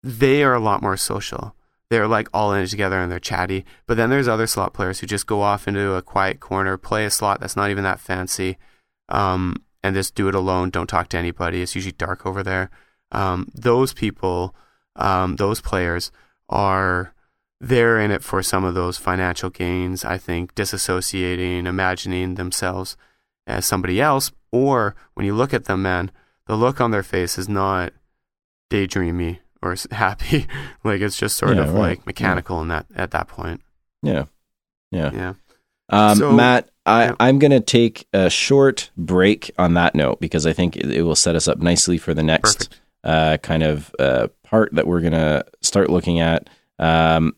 they 0.04 0.44
are 0.44 0.54
a 0.54 0.60
lot 0.60 0.82
more 0.82 0.96
social. 0.98 1.56
They're 1.90 2.08
like 2.08 2.30
all 2.34 2.54
in 2.54 2.62
it 2.64 2.68
together 2.68 3.00
and 3.00 3.12
they're 3.12 3.20
chatty. 3.20 3.66
But 3.88 3.98
then 3.98 4.10
there's 4.10 4.28
other 4.28 4.48
slot 4.48 4.74
players 4.74 5.00
who 5.00 5.08
just 5.08 5.26
go 5.28 5.42
off 5.42 5.68
into 5.68 5.94
a 5.94 6.02
quiet 6.04 6.40
corner, 6.40 6.78
play 6.78 7.04
a 7.06 7.10
slot 7.10 7.40
that's 7.42 7.56
not 7.56 7.72
even 7.72 7.84
that 7.84 8.00
fancy, 8.00 8.58
um, 9.10 9.56
and 9.84 9.96
just 9.96 10.14
do 10.16 10.28
it 10.28 10.36
alone. 10.36 10.70
Don't 10.70 10.88
talk 10.88 11.10
to 11.10 11.18
anybody. 11.18 11.62
It's 11.64 11.74
usually 11.76 11.94
dark 11.94 12.26
over 12.26 12.44
there. 12.44 12.70
Um, 13.12 13.48
those 13.56 13.92
people, 13.94 14.56
um, 14.96 15.38
those 15.38 15.62
players 15.62 16.12
are 16.48 17.14
they're 17.62 18.00
in 18.00 18.12
it 18.12 18.24
for 18.24 18.42
some 18.42 18.64
of 18.64 18.74
those 18.74 18.98
financial 18.98 19.50
gains. 19.50 20.06
I 20.06 20.18
think 20.18 20.56
disassociating, 20.56 21.66
imagining 21.66 22.36
themselves 22.36 22.96
as 23.48 23.66
somebody 23.66 24.00
else, 24.02 24.32
or 24.52 24.96
when 25.16 25.26
you 25.26 25.34
look 25.36 25.54
at 25.54 25.66
them, 25.66 25.82
man, 25.82 26.12
the 26.48 26.56
look 26.56 26.80
on 26.82 26.92
their 26.92 27.04
face 27.04 27.38
is 27.38 27.50
not 27.50 27.94
daydreamy 28.72 29.40
or 29.62 29.76
happy. 29.92 30.48
like 30.84 31.02
it's 31.02 31.18
just 31.18 31.36
sort 31.38 31.56
Yeah, 31.58 31.64
of 31.64 31.74
right. 31.74 31.82
like 31.82 32.06
mechanical 32.06 32.62
in 32.62 32.68
that 32.70 32.86
at 32.96 33.12
that 33.12 33.28
point. 33.28 33.62
yeah. 34.02 34.26
Yeah. 34.92 35.12
Yeah. 35.14 35.34
Um, 35.90 36.18
So- 36.18 36.32
Matt, 36.32 36.70
I, 36.86 37.06
yeah. 37.06 37.16
I'm 37.20 37.38
going 37.38 37.52
to 37.52 37.60
take 37.60 38.08
a 38.14 38.30
short 38.32 38.90
break 38.98 39.52
on 39.60 39.76
that 39.76 39.94
note 39.94 40.20
because 40.20 40.48
I 40.48 40.54
think 40.54 40.76
it, 40.76 40.90
it 40.92 41.04
will 41.04 41.16
set 41.16 41.36
us 41.36 41.48
up 41.48 41.60
nicely 41.60 42.00
for 42.00 42.16
the 42.16 42.24
next 42.24 42.80
uh, 43.04 43.38
kind 43.44 43.62
of 43.62 43.94
uh, 44.00 44.30
part 44.44 44.74
that 44.74 44.88
we're 44.88 45.02
going 45.02 45.14
to 45.14 45.46
start 45.62 45.92
looking 45.92 46.20
at. 46.20 46.50
Um, 46.80 47.36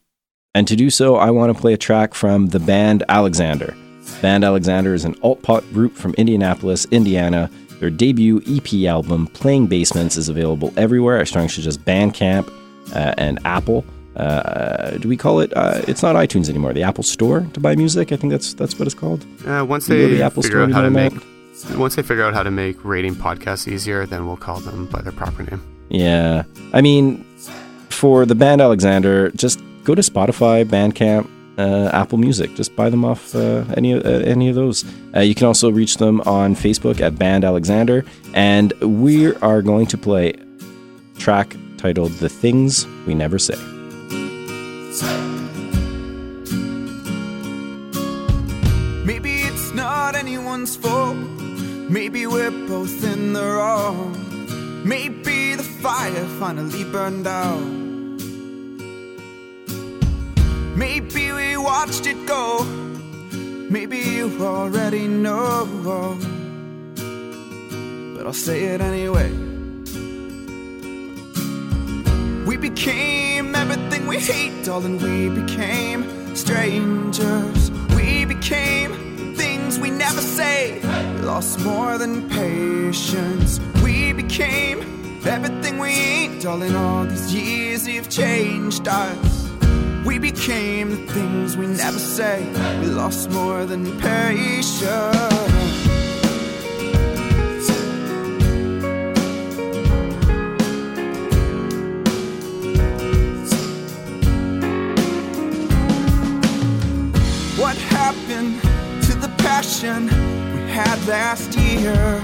and 0.53 0.67
to 0.67 0.75
do 0.75 0.89
so, 0.89 1.15
I 1.15 1.31
want 1.31 1.55
to 1.55 1.59
play 1.59 1.73
a 1.73 1.77
track 1.77 2.13
from 2.13 2.47
the 2.47 2.59
band 2.59 3.03
Alexander. 3.09 3.75
Band 4.21 4.43
Alexander 4.43 4.93
is 4.93 5.05
an 5.05 5.15
alt 5.23 5.41
pop 5.41 5.63
group 5.71 5.95
from 5.95 6.13
Indianapolis, 6.15 6.85
Indiana. 6.91 7.49
Their 7.79 7.89
debut 7.89 8.41
EP 8.47 8.85
album, 8.87 9.27
Playing 9.27 9.67
Basements, 9.67 10.17
is 10.17 10.29
available 10.29 10.73
everywhere. 10.77 11.17
Our 11.17 11.25
strong 11.25 11.47
should 11.47 11.63
just 11.63 11.83
Bandcamp 11.85 12.47
uh, 12.93 13.15
and 13.17 13.39
Apple. 13.45 13.85
Uh, 14.15 14.97
do 14.97 15.07
we 15.07 15.15
call 15.17 15.39
it? 15.39 15.55
Uh, 15.55 15.81
it's 15.87 16.03
not 16.03 16.15
iTunes 16.15 16.49
anymore. 16.49 16.73
The 16.73 16.83
Apple 16.83 17.03
Store 17.03 17.41
to 17.53 17.59
buy 17.59 17.75
music. 17.75 18.11
I 18.11 18.17
think 18.17 18.31
that's 18.31 18.53
that's 18.53 18.77
what 18.77 18.85
it's 18.85 18.93
called. 18.93 19.25
Uh, 19.47 19.65
once 19.67 19.87
You 19.87 19.95
go 19.95 20.01
to 20.01 20.07
they 20.09 20.15
the 20.17 20.23
Apple 20.23 20.43
figure 20.43 20.57
Store, 20.57 20.63
out 20.63 20.71
how 20.73 20.81
to 20.81 20.91
make 20.91 21.13
once 21.77 21.95
they 21.95 22.03
figure 22.03 22.23
out 22.23 22.33
how 22.33 22.43
to 22.43 22.51
make 22.51 22.83
rating 22.83 23.15
podcasts 23.15 23.67
easier, 23.67 24.05
then 24.05 24.27
we'll 24.27 24.37
call 24.37 24.59
them 24.59 24.85
by 24.87 25.01
their 25.01 25.11
proper 25.13 25.43
name. 25.43 25.61
Yeah. 25.89 26.43
I 26.73 26.81
mean, 26.81 27.23
for 27.89 28.25
the 28.25 28.35
band 28.35 28.61
Alexander, 28.61 29.31
just 29.31 29.59
go 29.83 29.95
to 29.95 30.01
Spotify, 30.01 30.65
Bandcamp, 30.65 31.29
uh, 31.57 31.89
Apple 31.93 32.17
Music. 32.17 32.53
Just 32.55 32.75
buy 32.75 32.89
them 32.89 33.05
off 33.05 33.35
uh, 33.35 33.65
any 33.75 33.93
uh, 33.93 34.01
any 34.01 34.49
of 34.49 34.55
those. 34.55 34.85
Uh, 35.15 35.19
you 35.19 35.35
can 35.35 35.47
also 35.47 35.69
reach 35.69 35.97
them 35.97 36.21
on 36.21 36.55
Facebook 36.55 36.99
at 37.01 37.17
Band 37.17 37.43
Alexander, 37.43 38.05
and 38.33 38.73
we 38.81 39.33
are 39.37 39.61
going 39.61 39.85
to 39.87 39.97
play 39.97 40.33
track 41.17 41.55
titled 41.77 42.11
"The 42.13 42.29
Things 42.29 42.85
We 43.05 43.13
Never 43.13 43.39
Say." 43.39 43.57
Maybe 49.05 49.41
it's 49.41 49.73
not 49.73 50.15
anyone's 50.15 50.75
fault. 50.75 51.17
Maybe 51.17 52.25
we're 52.25 52.51
both 52.67 53.03
in 53.03 53.33
the 53.33 53.43
wrong. 53.43 54.17
Maybe 54.85 55.55
the 55.55 55.63
fire 55.63 56.25
finally 56.39 56.85
burned 56.85 57.27
out. 57.27 57.80
Maybe 60.75 61.31
we 61.31 61.57
watched 61.57 62.05
it 62.05 62.25
go. 62.25 62.63
Maybe 63.69 63.97
you 63.97 64.37
already 64.41 65.07
know. 65.07 65.67
But 68.15 68.25
I'll 68.25 68.33
say 68.33 68.63
it 68.65 68.81
anyway. 68.81 69.31
We 72.45 72.57
became 72.57 73.53
everything 73.55 74.07
we 74.07 74.17
hate, 74.17 74.65
darling. 74.65 74.97
We 74.97 75.29
became 75.41 76.35
strangers. 76.35 77.71
We 77.95 78.25
became 78.25 79.35
things 79.35 79.77
we 79.79 79.89
never 79.89 80.21
say. 80.21 80.79
We 80.81 81.21
lost 81.21 81.59
more 81.59 81.97
than 81.97 82.29
patience. 82.29 83.59
We 83.83 84.13
became 84.13 84.79
everything 85.25 85.79
we 85.79 85.89
ain't, 85.89 86.41
darling. 86.41 86.75
All 86.75 87.05
these 87.05 87.33
years 87.33 87.87
you've 87.87 88.09
changed 88.09 88.87
us. 88.87 89.40
We 90.03 90.17
became 90.17 90.89
the 90.89 91.13
things 91.13 91.55
we 91.55 91.67
never 91.67 91.99
say. 91.99 92.43
We 92.79 92.87
lost 92.87 93.29
more 93.29 93.65
than 93.65 93.85
patience. 93.99 94.81
What 107.57 107.77
happened 107.77 108.59
to 109.03 109.13
the 109.15 109.31
passion 109.37 110.05
we 110.55 110.61
had 110.71 110.97
last 111.07 111.55
year? 111.55 112.19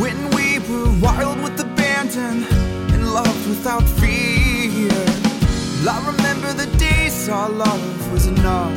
When 0.00 0.16
we 0.30 0.58
were 0.68 0.90
wild 1.00 1.38
with 1.42 1.60
abandon 1.60 2.44
and 2.94 3.12
love 3.12 3.48
without 3.48 3.84
fear. 4.00 5.25
I 5.88 6.04
remember 6.04 6.52
the 6.52 6.66
days 6.78 7.28
our 7.28 7.48
love 7.48 8.12
was 8.12 8.26
enough 8.26 8.72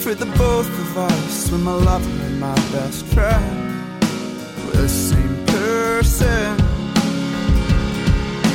for 0.00 0.14
the 0.14 0.26
both 0.36 0.68
of 0.68 0.98
us 0.98 1.50
when 1.50 1.64
my 1.64 1.72
lover 1.72 2.08
and 2.26 2.38
my 2.38 2.54
best 2.70 3.04
friend 3.06 3.92
were 4.66 4.82
the 4.82 4.88
same 4.88 5.46
person. 5.46 6.56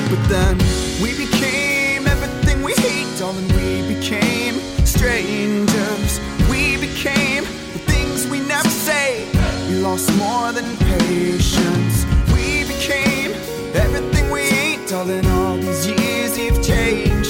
But 0.09 0.21
then 0.29 0.57
we 1.01 1.11
became 1.17 2.07
everything 2.07 2.63
we 2.63 2.71
hate, 2.73 3.19
darling. 3.19 3.49
We 3.49 3.95
became 3.95 4.55
strangers. 4.85 6.21
We 6.49 6.77
became 6.77 7.43
the 7.73 7.81
things 7.91 8.27
we 8.27 8.39
never 8.39 8.69
say. 8.69 9.27
We 9.67 9.79
lost 9.79 10.09
more 10.17 10.53
than 10.53 10.77
patience. 10.77 12.05
We 12.33 12.63
became 12.63 13.31
everything 13.75 14.31
we 14.31 14.41
ain't, 14.41 14.87
darling. 14.87 15.25
All 15.25 15.57
these 15.57 15.85
years 15.87 16.37
you've 16.37 16.63
changed 16.63 17.22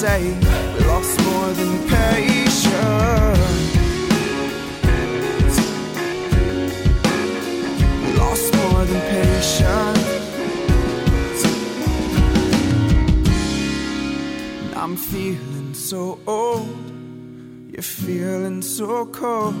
say. 0.00 0.22
We 0.32 0.80
lost 0.86 1.20
more 1.26 1.50
than 1.60 1.72
patience. 1.86 2.56
We 8.02 8.08
lost 8.22 8.48
more 8.60 8.84
than 8.90 9.00
patience. 9.14 10.08
And 14.62 14.74
I'm 14.74 14.96
feeling 14.96 15.74
so 15.74 16.18
old. 16.26 16.80
You're 17.70 17.82
feeling 17.82 18.62
so 18.62 19.04
cold. 19.04 19.54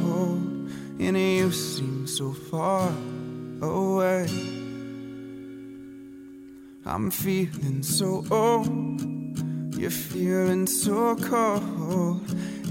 And 0.98 1.18
you 1.18 1.52
seem 1.52 2.06
so 2.06 2.32
far 2.32 2.90
away. 3.60 4.26
I'm 6.86 7.10
feeling 7.10 7.82
so 7.82 8.24
old. 8.30 9.19
You're 9.80 9.88
feeling 9.88 10.66
so 10.66 11.16
cold. 11.16 12.20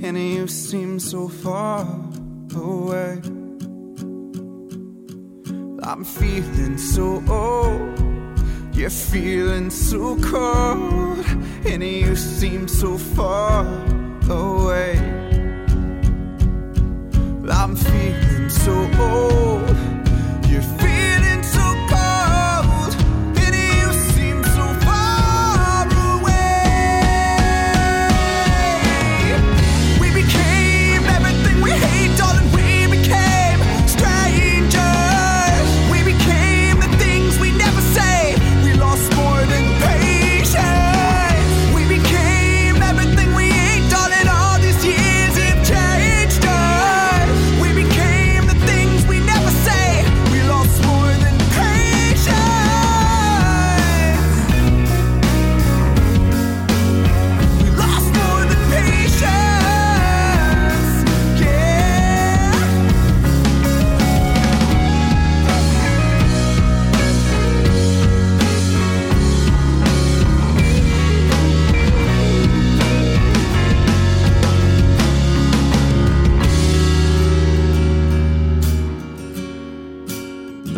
And 0.03 0.16
you 0.16 0.47
seem 0.47 0.99
so 0.99 1.28
far 1.28 1.82
away. 2.55 3.20
I'm 5.82 6.03
feeling 6.03 6.78
so 6.78 7.24
old. 7.28 8.76
You're 8.76 8.91
feeling 8.91 9.72
so 9.72 10.18
cold. 10.22 11.26
And 11.66 11.84
you 11.84 12.16
seem 12.16 12.68
so 12.68 12.95
far 12.99 13.66
away. 14.30 14.99
I'm 17.49 17.76
feeling 17.76 18.49
so 18.49 18.91
old. 18.99 19.49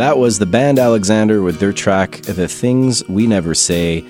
That 0.01 0.17
was 0.17 0.39
the 0.39 0.47
band 0.47 0.79
Alexander 0.79 1.43
with 1.43 1.59
their 1.59 1.71
track 1.71 2.23
"The 2.23 2.47
Things 2.47 3.07
We 3.07 3.27
Never 3.27 3.53
Say." 3.53 4.03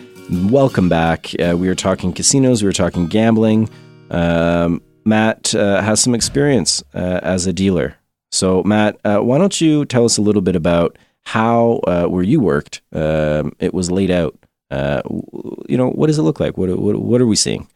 Welcome 0.44 0.88
back. 0.88 1.38
Uh, 1.38 1.58
we 1.58 1.68
were 1.68 1.76
talking 1.76 2.14
casinos. 2.14 2.64
We 2.64 2.68
were 2.68 2.72
talking 2.72 3.08
gambling. 3.08 3.70
Um, 4.10 4.82
Matt 5.04 5.54
uh, 5.54 5.82
has 5.82 6.00
some 6.00 6.16
experience 6.16 6.82
uh, 6.94 7.20
as 7.24 7.46
a 7.46 7.52
dealer. 7.52 7.98
So, 8.32 8.64
Matt, 8.64 9.02
uh, 9.04 9.18
why 9.18 9.38
don't 9.38 9.60
you 9.60 9.84
tell 9.84 10.06
us 10.06 10.18
a 10.18 10.22
little 10.22 10.42
bit 10.42 10.56
about 10.56 10.98
how 11.24 11.82
uh, 11.86 12.06
where 12.06 12.24
you 12.24 12.40
worked? 12.40 12.82
Um, 12.94 13.52
it 13.60 13.74
was 13.74 13.92
laid 13.92 14.12
out. 14.12 14.40
Uh, 14.72 15.02
you 15.68 15.76
know, 15.76 15.90
what 15.90 16.08
does 16.08 16.18
it 16.18 16.24
look 16.24 16.40
like? 16.40 16.58
What 16.58 16.70
what, 16.80 16.96
what 17.02 17.20
are 17.20 17.28
we 17.28 17.36
seeing? 17.36 17.68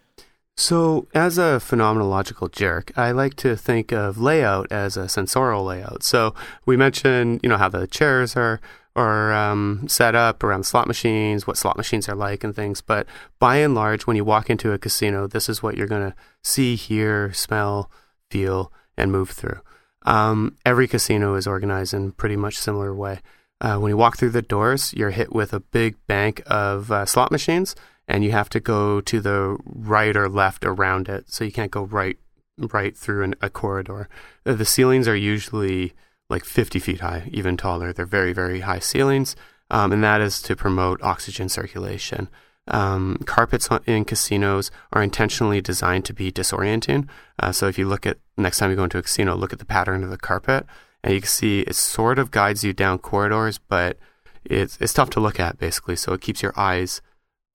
So, 0.58 1.08
as 1.14 1.38
a 1.38 1.60
phenomenological 1.60 2.50
jerk, 2.50 2.98
I 2.98 3.12
like 3.12 3.36
to 3.36 3.58
think 3.58 3.92
of 3.92 4.18
layout 4.18 4.72
as 4.72 4.96
a 4.96 5.10
sensorial 5.10 5.66
layout. 5.66 6.02
So, 6.02 6.34
we 6.66 6.78
mentioned, 6.78 7.42
you 7.44 7.50
know, 7.50 7.58
how 7.58 7.68
the 7.68 7.88
chairs 7.88 8.38
are 8.38 8.62
are 8.96 9.34
um, 9.34 9.86
set 9.90 10.16
up 10.16 10.42
around 10.42 10.64
slot 10.64 10.88
machines, 10.88 11.46
what 11.46 11.58
slot 11.58 11.76
machines 11.76 12.08
are 12.08 12.16
like, 12.16 12.46
and 12.46 12.56
things. 12.56 12.80
But 12.80 13.06
by 13.40 13.58
and 13.58 13.76
large, 13.76 14.08
when 14.08 14.16
you 14.16 14.24
walk 14.24 14.50
into 14.50 14.72
a 14.72 14.78
casino, 14.78 15.28
this 15.28 15.50
is 15.50 15.62
what 15.62 15.76
you're 15.76 15.88
going 15.88 16.12
to 16.12 16.16
see, 16.42 16.76
hear, 16.78 17.34
smell, 17.34 17.92
feel, 18.32 18.72
and 18.98 19.12
move 19.12 19.32
through. 19.32 19.60
Um, 20.06 20.56
every 20.66 20.88
casino 20.88 21.36
is 21.36 21.48
organized 21.48 21.94
in 21.94 22.14
pretty 22.14 22.38
much 22.38 22.58
similar 22.58 22.96
way. 22.96 23.20
Uh, 23.60 23.78
when 23.78 23.90
you 23.90 23.98
walk 23.98 24.18
through 24.18 24.30
the 24.30 24.42
doors, 24.42 24.94
you're 24.94 25.10
hit 25.10 25.34
with 25.34 25.54
a 25.54 25.60
big 25.60 25.96
bank 26.08 26.42
of 26.46 26.92
uh, 26.92 27.06
slot 27.06 27.32
machines, 27.32 27.76
and 28.08 28.24
you 28.24 28.32
have 28.32 28.50
to 28.50 28.60
go 28.60 29.02
to 29.02 29.20
the 29.20 29.58
right 29.66 30.16
or 30.16 30.30
left 30.30 30.66
around 30.66 31.10
it. 31.10 31.26
So 31.32 31.44
you 31.44 31.52
can't 31.52 31.72
go 31.72 31.84
right 31.84 32.18
right 32.58 32.96
through 32.96 33.24
an, 33.24 33.36
a 33.42 33.50
corridor. 33.50 34.08
Uh, 34.46 34.54
The 34.54 34.66
ceilings 34.66 35.08
are 35.08 35.16
usually 35.16 35.94
like 36.30 36.46
50 36.46 36.80
feet 36.80 37.02
high, 37.02 37.30
even 37.32 37.58
taller. 37.58 37.92
They're 37.94 38.06
very 38.06 38.34
very 38.34 38.62
high 38.62 38.80
ceilings, 38.80 39.36
um, 39.70 39.92
and 39.92 40.04
that 40.04 40.22
is 40.22 40.42
to 40.44 40.56
promote 40.56 41.02
oxygen 41.04 41.50
circulation. 41.50 42.30
Um, 42.68 43.18
carpets 43.26 43.70
in 43.86 44.06
casinos 44.06 44.72
are 44.92 45.04
intentionally 45.04 45.62
designed 45.62 46.04
to 46.06 46.14
be 46.14 46.32
disorienting. 46.32 47.08
Uh, 47.38 47.52
so 47.52 47.68
if 47.68 47.78
you 47.78 47.88
look 47.88 48.08
at 48.08 48.18
next 48.38 48.58
time 48.58 48.72
you 48.72 48.76
go 48.76 48.86
into 48.86 48.98
a 48.98 49.04
casino, 49.04 49.36
look 49.36 49.54
at 49.54 49.60
the 49.60 49.66
pattern 49.66 50.04
of 50.04 50.10
the 50.10 50.18
carpet, 50.18 50.66
and 51.04 51.14
you 51.14 51.22
can 51.22 51.28
see 51.28 51.60
it 51.62 51.76
sort 51.76 52.18
of 52.18 52.32
guides 52.32 52.64
you 52.64 52.74
down 52.74 52.98
corridors, 52.98 53.60
but 53.60 53.98
it's 54.44 54.78
it's 54.82 54.94
tough 54.94 55.10
to 55.12 55.20
look 55.20 55.40
at 55.40 55.60
basically. 55.60 55.96
So 55.96 56.14
it 56.14 56.22
keeps 56.22 56.42
your 56.42 56.54
eyes 56.58 57.02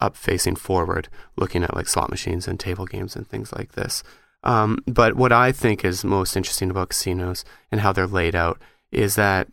up 0.00 0.16
facing 0.16 0.56
forward, 0.56 1.08
looking 1.36 1.62
at 1.62 1.74
like 1.74 1.88
slot 1.88 2.10
machines 2.10 2.48
and 2.48 2.58
table 2.58 2.86
games 2.86 3.16
and 3.16 3.26
things 3.28 3.52
like 3.52 3.72
this. 3.72 4.02
Um, 4.42 4.78
but 4.86 5.14
what 5.16 5.32
I 5.32 5.52
think 5.52 5.84
is 5.84 6.04
most 6.04 6.36
interesting 6.36 6.70
about 6.70 6.88
casinos 6.90 7.44
and 7.70 7.80
how 7.82 7.92
they're 7.92 8.06
laid 8.06 8.34
out 8.34 8.60
is 8.90 9.14
that 9.16 9.48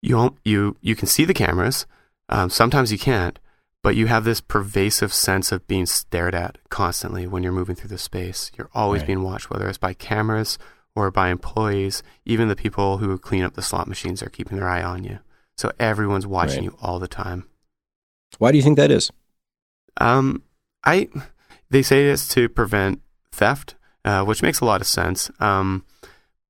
you 0.00 0.36
you 0.44 0.76
you 0.80 0.94
can 0.96 1.06
see 1.08 1.24
the 1.24 1.34
cameras. 1.34 1.86
Um, 2.28 2.50
sometimes 2.50 2.90
you 2.92 2.98
can't, 2.98 3.38
but 3.82 3.94
you 3.96 4.06
have 4.06 4.24
this 4.24 4.40
pervasive 4.40 5.12
sense 5.12 5.52
of 5.52 5.66
being 5.66 5.86
stared 5.86 6.34
at 6.34 6.58
constantly 6.70 7.26
when 7.26 7.42
you're 7.42 7.52
moving 7.52 7.76
through 7.76 7.88
the 7.90 7.98
space. 7.98 8.50
You're 8.56 8.70
always 8.74 9.00
Right. 9.02 9.08
being 9.08 9.22
watched, 9.22 9.50
whether 9.50 9.68
it's 9.68 9.78
by 9.78 9.94
cameras 9.94 10.58
or 10.94 11.10
by 11.10 11.28
employees. 11.30 12.02
Even 12.24 12.48
the 12.48 12.56
people 12.56 12.98
who 12.98 13.18
clean 13.18 13.42
up 13.42 13.54
the 13.54 13.62
slot 13.62 13.88
machines 13.88 14.22
are 14.22 14.28
keeping 14.30 14.58
their 14.58 14.68
eye 14.68 14.82
on 14.82 15.04
you. 15.04 15.18
So 15.56 15.72
everyone's 15.78 16.26
watching 16.26 16.64
Right. 16.64 16.72
you 16.72 16.78
all 16.80 16.98
the 16.98 17.08
time. 17.08 17.48
Why 18.38 18.50
do 18.50 18.56
you 18.56 18.62
think 18.62 18.76
that 18.78 18.90
is? 18.90 19.10
Um, 19.98 20.42
I 20.84 21.08
they 21.70 21.82
say 21.82 22.08
it's 22.08 22.28
to 22.28 22.48
prevent 22.48 23.00
theft, 23.32 23.76
uh, 24.04 24.24
which 24.24 24.42
makes 24.42 24.60
a 24.60 24.64
lot 24.64 24.80
of 24.80 24.86
sense. 24.86 25.30
Um, 25.40 25.84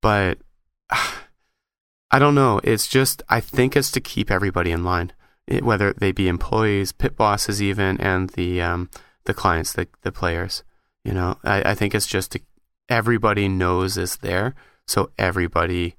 but 0.00 0.38
I 0.90 2.18
don't 2.18 2.34
know. 2.34 2.60
It's 2.62 2.88
just 2.88 3.22
I 3.28 3.40
think 3.40 3.76
it's 3.76 3.90
to 3.92 4.00
keep 4.00 4.30
everybody 4.30 4.70
in 4.70 4.84
line, 4.84 5.12
it, 5.46 5.64
whether 5.64 5.92
they 5.92 6.12
be 6.12 6.28
employees, 6.28 6.92
pit 6.92 7.16
bosses, 7.16 7.62
even, 7.62 8.00
and 8.00 8.30
the 8.30 8.60
um, 8.60 8.90
the 9.24 9.34
clients, 9.34 9.72
the 9.72 9.88
the 10.02 10.12
players. 10.12 10.62
You 11.04 11.12
know, 11.12 11.38
I, 11.42 11.70
I 11.70 11.74
think 11.74 11.94
it's 11.94 12.06
just 12.06 12.32
to 12.32 12.40
everybody 12.88 13.48
knows 13.48 13.96
it's 13.96 14.16
there, 14.16 14.54
so 14.86 15.10
everybody 15.18 15.96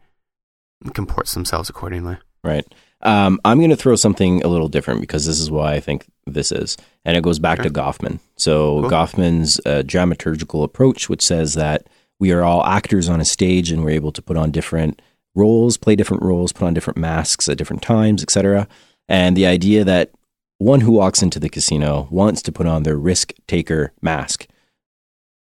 comports 0.94 1.34
themselves 1.34 1.70
accordingly. 1.70 2.18
Right. 2.44 2.66
Um, 3.04 3.40
I'm 3.44 3.58
going 3.60 3.70
to 3.70 3.76
throw 3.76 3.96
something 3.96 4.42
a 4.44 4.48
little 4.48 4.70
different 4.70 5.02
because 5.02 5.26
this 5.26 5.40
is 5.40 5.52
why 5.52 5.74
I 5.74 5.80
think 5.80 6.06
this 6.26 6.52
is, 6.52 6.78
and 7.04 7.18
it 7.18 7.24
goes 7.24 7.38
back 7.40 7.60
Okay. 7.60 7.68
to 7.70 7.74
Goffman. 7.74 8.20
So 8.38 8.82
Cool. 8.82 8.90
Goffman's 8.90 9.60
uh, 9.66 9.84
dramaturgical 9.86 10.64
approach, 10.64 11.10
which 11.10 11.22
says 11.22 11.54
that 11.56 11.88
we 12.20 12.32
are 12.32 12.44
all 12.44 12.66
actors 12.66 13.10
on 13.10 13.20
a 13.20 13.26
stage 13.26 13.72
and 13.72 13.84
we're 13.84 13.90
able 13.92 14.14
to 14.14 14.22
put 14.22 14.38
on 14.38 14.52
different 14.52 15.02
roles, 15.36 15.76
play 15.78 15.96
different 15.96 16.24
roles, 16.24 16.54
put 16.54 16.66
on 16.66 16.74
different 16.74 16.98
masks 16.98 17.50
at 17.50 17.58
different 17.58 17.82
times, 17.82 18.24
etc. 18.24 18.68
And 19.10 19.36
the 19.36 19.48
idea 19.48 19.84
that 19.84 20.12
one 20.60 20.82
who 20.82 20.92
walks 20.94 21.22
into 21.22 21.40
the 21.40 21.50
casino 21.50 22.08
wants 22.10 22.42
to 22.44 22.52
put 22.54 22.68
on 22.68 22.84
their 22.84 22.96
risk 22.96 23.34
taker 23.48 23.92
mask. 24.02 24.48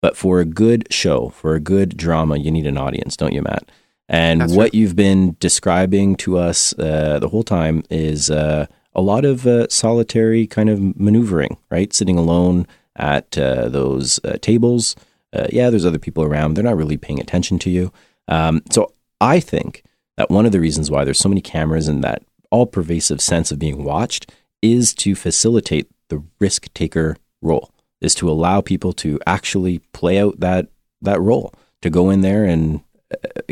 But 0.01 0.15
for 0.15 0.39
a 0.39 0.45
good 0.45 0.87
show, 0.93 1.27
for 1.29 1.55
a 1.55 1.59
good 1.59 1.97
drama, 1.97 2.37
you 2.37 2.51
need 2.51 2.65
an 2.67 2.77
audience, 2.77 3.17
don't 3.17 3.33
you, 3.33 3.41
Matt? 3.41 3.69
And 4.09 4.41
That's 4.41 4.53
what 4.53 4.63
right. 4.63 4.73
you've 4.73 4.95
been 4.95 5.37
describing 5.39 6.15
to 6.17 6.39
us 6.39 6.73
uh, 6.79 7.19
the 7.19 7.29
whole 7.29 7.43
time 7.43 7.83
is 7.91 8.31
uh, 8.31 8.65
a 8.95 9.01
lot 9.01 9.23
of 9.23 9.45
uh, 9.45 9.67
solitary 9.69 10.47
kind 10.47 10.67
of 10.67 10.99
maneuvering, 10.99 11.57
right? 11.69 11.93
Sitting 11.93 12.17
alone 12.17 12.65
at 12.95 13.37
uh, 13.37 13.69
those 13.69 14.19
uh, 14.25 14.37
tables. 14.41 14.95
Uh, 15.31 15.45
yeah, 15.51 15.69
there's 15.69 15.85
other 15.85 15.99
people 15.99 16.23
around. 16.23 16.55
They're 16.55 16.63
not 16.63 16.75
really 16.75 16.97
paying 16.97 17.19
attention 17.19 17.59
to 17.59 17.69
you. 17.69 17.93
Um, 18.27 18.63
so 18.71 18.93
I 19.21 19.39
think 19.39 19.83
that 20.17 20.31
one 20.31 20.47
of 20.47 20.51
the 20.51 20.59
reasons 20.59 20.89
why 20.89 21.05
there's 21.05 21.19
so 21.19 21.29
many 21.29 21.41
cameras 21.41 21.87
and 21.87 22.03
that 22.03 22.23
all 22.49 22.65
pervasive 22.65 23.21
sense 23.21 23.51
of 23.51 23.59
being 23.59 23.83
watched 23.83 24.31
is 24.63 24.93
to 24.95 25.13
facilitate 25.13 25.87
the 26.09 26.23
risk 26.39 26.73
taker 26.73 27.15
role, 27.43 27.71
is 28.01 28.15
to 28.15 28.29
allow 28.29 28.59
people 28.59 28.91
to 28.93 29.19
actually 29.27 29.79
play 29.93 30.19
out 30.19 30.39
that 30.39 30.67
that 31.01 31.21
role, 31.21 31.53
to 31.83 31.89
go 31.91 32.09
in 32.09 32.21
there 32.21 32.43
and 32.43 32.81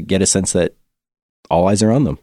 get 0.06 0.22
a 0.22 0.26
sense 0.26 0.54
that 0.54 0.74
all 1.50 1.68
eyes 1.68 1.82
are 1.84 1.92
on 1.92 2.04
them. 2.04 2.20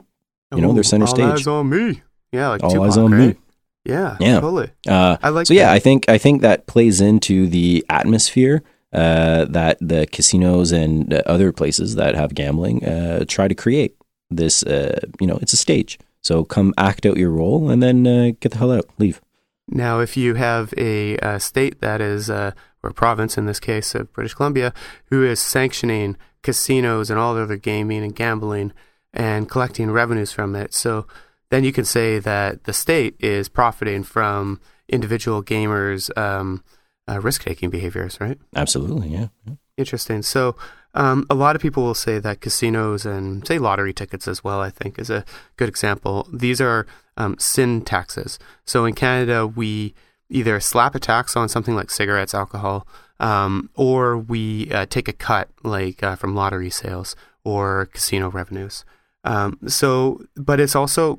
You 0.55 0.61
know, 0.61 0.73
they're 0.73 0.83
center 0.85 1.07
all 1.07 1.15
stage. 1.15 1.27
eyes 1.27 1.47
on 1.47 1.69
me. 1.69 2.03
Yeah, 2.31 2.49
like 2.51 2.63
All 2.63 2.71
Tupac, 2.71 2.87
eyes 2.87 2.97
on 2.97 3.11
right? 3.13 3.29
me. 3.29 3.37
Yeah, 3.85 4.17
Yeah. 4.21 4.41
totally. 4.41 4.71
Uh, 4.89 5.17
I 5.23 5.29
like 5.31 5.47
so 5.47 5.55
yeah. 5.55 5.73
I 5.73 5.79
think 5.79 6.09
I 6.09 6.17
think 6.19 6.43
that 6.43 6.67
plays 6.67 7.01
into 7.01 7.47
the 7.49 7.85
atmosphere 7.91 8.63
uh, 8.93 9.45
that 9.47 9.79
the 9.81 10.07
casinos 10.07 10.71
and 10.73 11.13
uh, 11.13 11.23
other 11.27 11.53
places 11.53 11.97
that 11.97 12.15
have 12.15 12.35
gambling 12.35 12.85
uh, 12.85 13.25
try 13.27 13.49
to 13.49 13.55
create. 13.55 13.97
This, 14.31 14.63
uh, 14.63 15.01
you 15.21 15.27
know, 15.27 15.39
it's 15.43 15.53
a 15.53 15.57
stage. 15.57 15.99
So 16.23 16.45
come 16.45 16.73
act 16.79 17.05
out 17.05 17.17
your 17.19 17.31
role 17.31 17.69
and 17.69 17.83
then 17.83 18.07
uh, 18.07 18.31
get 18.41 18.53
the 18.53 18.59
hell 18.59 18.73
out, 18.73 18.89
leave. 18.99 19.21
Now, 19.69 20.01
if 20.01 20.17
you 20.17 20.35
have 20.35 20.73
a, 20.77 21.17
uh 21.19 21.39
state 21.39 21.81
that 21.81 22.01
is, 22.01 22.31
uh, 22.31 22.53
or 22.83 22.91
a 22.91 22.95
province 22.95 23.37
in 23.39 23.47
this 23.47 23.61
case 23.61 23.95
of 23.95 24.13
British 24.13 24.35
Columbia, 24.35 24.73
who 25.11 25.25
is 25.25 25.41
sanctioning 25.41 26.17
casinos 26.45 27.11
and 27.11 27.19
all 27.19 27.35
the 27.35 27.43
other 27.43 27.57
gaming 27.57 28.05
and 28.05 28.15
gambling 28.15 28.73
and 29.13 29.49
collecting 29.51 29.91
revenues 29.91 30.31
from 30.31 30.55
it, 30.55 30.73
so 30.73 31.09
then 31.51 31.65
you 31.65 31.73
can 31.73 31.85
say 31.85 32.21
that 32.21 32.65
the 32.65 32.73
state 32.73 33.17
is 33.19 33.49
profiting 33.49 34.05
from 34.05 34.61
individual 34.89 35.43
gamers' 35.43 36.17
um, 36.17 36.63
uh, 37.09 37.21
risk-taking 37.21 37.71
behaviors, 37.71 38.21
right? 38.21 38.39
Absolutely, 38.55 39.09
yeah. 39.09 39.29
yeah. 39.47 39.55
Interesting. 39.77 40.23
So, 40.23 40.55
um, 40.95 41.27
a 41.29 41.35
lot 41.35 41.57
of 41.57 41.63
people 41.63 41.83
will 41.83 41.95
say 41.95 42.21
that 42.21 42.41
casinos 42.41 43.05
and 43.05 43.47
say 43.47 43.59
lottery 43.59 43.93
tickets 43.93 44.29
as 44.29 44.45
well. 44.45 44.61
I 44.61 44.71
think 44.71 44.99
is 44.99 45.11
a 45.11 45.25
good 45.57 45.69
example. 45.69 46.29
These 46.33 46.61
are 46.61 46.87
um, 47.17 47.37
sin 47.39 47.83
taxes. 47.83 48.39
So 48.65 48.85
in 48.85 48.95
Canada, 48.95 49.47
we 49.47 49.95
either 50.31 50.61
slap 50.61 50.95
a 50.95 51.01
tax 51.01 51.37
on 51.37 51.49
something 51.49 51.75
like 51.75 51.91
cigarettes, 51.91 52.35
alcohol, 52.35 52.87
um, 53.21 53.71
or 53.75 54.19
we 54.19 54.71
uh, 54.73 54.87
take 54.87 55.09
a 55.09 55.13
cut, 55.13 55.49
like 55.63 56.03
uh, 56.03 56.17
from 56.17 56.35
lottery 56.35 56.71
sales 56.71 57.15
or 57.45 57.87
casino 57.87 58.31
revenues. 58.31 58.85
Um, 59.25 59.59
so, 59.67 60.23
but 60.37 60.61
it's 60.61 60.77
also 60.77 61.19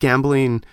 gambling 0.00 0.64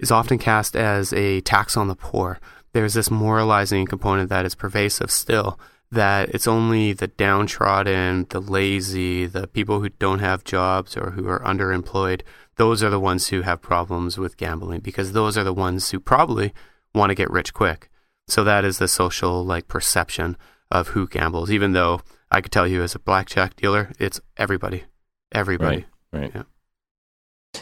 is 0.00 0.10
often 0.10 0.38
cast 0.38 0.74
as 0.74 1.12
a 1.12 1.40
tax 1.42 1.76
on 1.76 1.88
the 1.88 1.94
poor. 1.94 2.40
There's 2.72 2.94
this 2.94 3.10
moralizing 3.10 3.86
component 3.86 4.28
that 4.30 4.44
is 4.44 4.56
pervasive 4.56 5.10
still, 5.10 5.58
that 5.92 6.30
it's 6.30 6.48
only 6.48 6.92
the 6.92 7.06
downtrodden, 7.06 8.26
the 8.30 8.40
lazy, 8.40 9.26
the 9.26 9.46
people 9.46 9.80
who 9.80 9.90
don't 9.90 10.18
have 10.18 10.42
jobs 10.42 10.96
or 10.96 11.12
who 11.12 11.28
are 11.28 11.40
underemployed, 11.40 12.22
those 12.56 12.82
are 12.82 12.90
the 12.90 13.00
ones 13.00 13.28
who 13.28 13.42
have 13.42 13.62
problems 13.62 14.18
with 14.18 14.36
gambling 14.36 14.80
because 14.80 15.12
those 15.12 15.36
are 15.36 15.44
the 15.44 15.54
ones 15.54 15.90
who 15.90 16.00
probably 16.00 16.52
want 16.94 17.10
to 17.10 17.14
get 17.14 17.30
rich 17.30 17.54
quick. 17.54 17.90
So 18.28 18.44
that 18.44 18.64
is 18.64 18.78
the 18.78 18.88
social 18.88 19.44
like 19.44 19.68
perception 19.68 20.36
of 20.70 20.88
who 20.88 21.06
gambles, 21.06 21.50
even 21.50 21.72
though 21.72 22.00
I 22.30 22.40
could 22.40 22.52
tell 22.52 22.66
you 22.66 22.82
as 22.82 22.94
a 22.94 22.98
blackjack 22.98 23.56
dealer, 23.56 23.92
it's 23.98 24.20
everybody. 24.36 24.84
Everybody. 25.32 25.86
Right. 26.12 26.32
Yeah. 26.34 26.42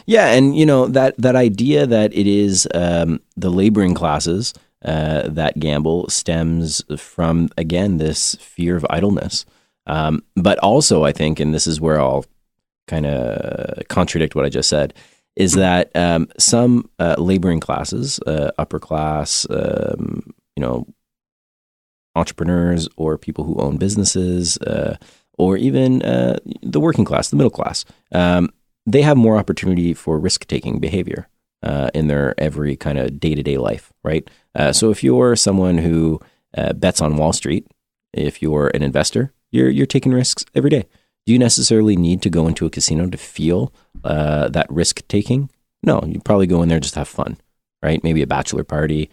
Yeah, 0.05 0.31
and 0.31 0.57
you 0.57 0.65
know 0.65 0.87
that 0.87 1.15
that 1.17 1.35
idea 1.35 1.85
that 1.85 2.13
it 2.13 2.27
is 2.27 2.67
um, 2.73 3.19
the 3.37 3.51
laboring 3.51 3.93
classes 3.93 4.53
uh, 4.83 5.29
that 5.29 5.59
gamble 5.59 6.09
stems 6.09 6.83
from 6.97 7.49
again 7.57 7.97
this 7.97 8.35
fear 8.35 8.75
of 8.75 8.85
idleness, 8.89 9.45
um, 9.85 10.23
but 10.35 10.57
also 10.59 11.03
I 11.03 11.11
think, 11.11 11.39
and 11.39 11.53
this 11.53 11.67
is 11.67 11.79
where 11.79 12.01
I'll 12.01 12.25
kind 12.87 13.05
of 13.05 13.87
contradict 13.87 14.35
what 14.35 14.45
I 14.45 14.49
just 14.49 14.69
said, 14.69 14.93
is 15.35 15.53
that 15.53 15.91
um, 15.95 16.27
some 16.37 16.89
uh, 16.99 17.15
laboring 17.17 17.59
classes, 17.59 18.19
uh, 18.25 18.51
upper 18.57 18.79
class, 18.79 19.45
um, 19.49 20.33
you 20.55 20.61
know, 20.61 20.87
entrepreneurs 22.15 22.87
or 22.95 23.17
people 23.17 23.43
who 23.43 23.55
own 23.57 23.77
businesses, 23.77 24.57
uh, 24.57 24.97
or 25.37 25.57
even 25.57 26.01
uh, 26.03 26.37
the 26.61 26.79
working 26.79 27.05
class, 27.05 27.29
the 27.29 27.35
middle 27.35 27.49
class, 27.49 27.85
um, 28.11 28.51
they 28.85 29.01
have 29.01 29.17
more 29.17 29.37
opportunity 29.37 29.93
for 29.93 30.19
risk 30.19 30.45
taking 30.45 30.79
behavior 30.79 31.27
uh, 31.63 31.89
in 31.93 32.07
their 32.07 32.39
every 32.39 32.75
kind 32.75 32.97
of 32.97 33.19
day 33.19 33.33
to 33.35 33.43
day 33.43 33.57
life, 33.57 33.91
right? 34.03 34.29
Uh, 34.53 34.71
so 34.71 34.91
if 34.91 35.03
you're 35.03 35.35
someone 35.35 35.77
who 35.77 36.19
uh, 36.55 36.73
bets 36.73 37.01
on 37.01 37.17
Wall 37.17 37.33
Street, 37.33 37.65
if 38.13 38.41
you're 38.41 38.67
an 38.73 38.83
investor, 38.83 39.33
you're 39.51 39.69
you're 39.69 39.87
taking 39.87 40.11
risks 40.11 40.45
every 40.53 40.69
day. 40.69 40.85
Do 41.25 41.31
you 41.31 41.39
necessarily 41.39 41.95
need 41.95 42.21
to 42.23 42.29
go 42.29 42.47
into 42.47 42.65
a 42.65 42.69
casino 42.69 43.09
to 43.09 43.17
feel 43.17 43.73
uh, 44.03 44.49
that 44.49 44.69
risk 44.69 45.07
taking? 45.07 45.49
No, 45.81 46.03
you 46.05 46.19
probably 46.19 46.47
go 46.47 46.61
in 46.61 46.69
there 46.69 46.81
just 46.81 46.95
to 46.95 46.99
have 46.99 47.07
fun, 47.07 47.37
right? 47.81 48.03
Maybe 48.03 48.21
a 48.21 48.27
bachelor 48.27 48.63
party. 48.63 49.09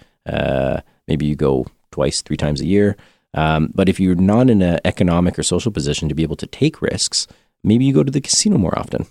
Maybe 1.11 1.27
you 1.27 1.37
go 1.37 1.67
twice, 1.91 2.23
three 2.23 2.37
times 2.39 2.61
a 2.61 2.67
year. 2.67 2.97
Um, 3.35 3.73
but 3.75 3.89
if 3.89 4.01
you're 4.01 4.15
not 4.15 4.49
in 4.49 4.63
an 4.63 4.81
economic 4.85 5.39
or 5.39 5.43
social 5.43 5.73
position 5.73 6.09
to 6.09 6.15
be 6.15 6.23
able 6.23 6.37
to 6.37 6.47
take 6.47 6.81
risks, 6.81 7.27
maybe 7.63 7.85
you 7.85 7.93
go 7.93 8.03
to 8.03 8.13
the 8.13 8.21
casino 8.21 8.57
more 8.59 8.77
often. 8.79 9.07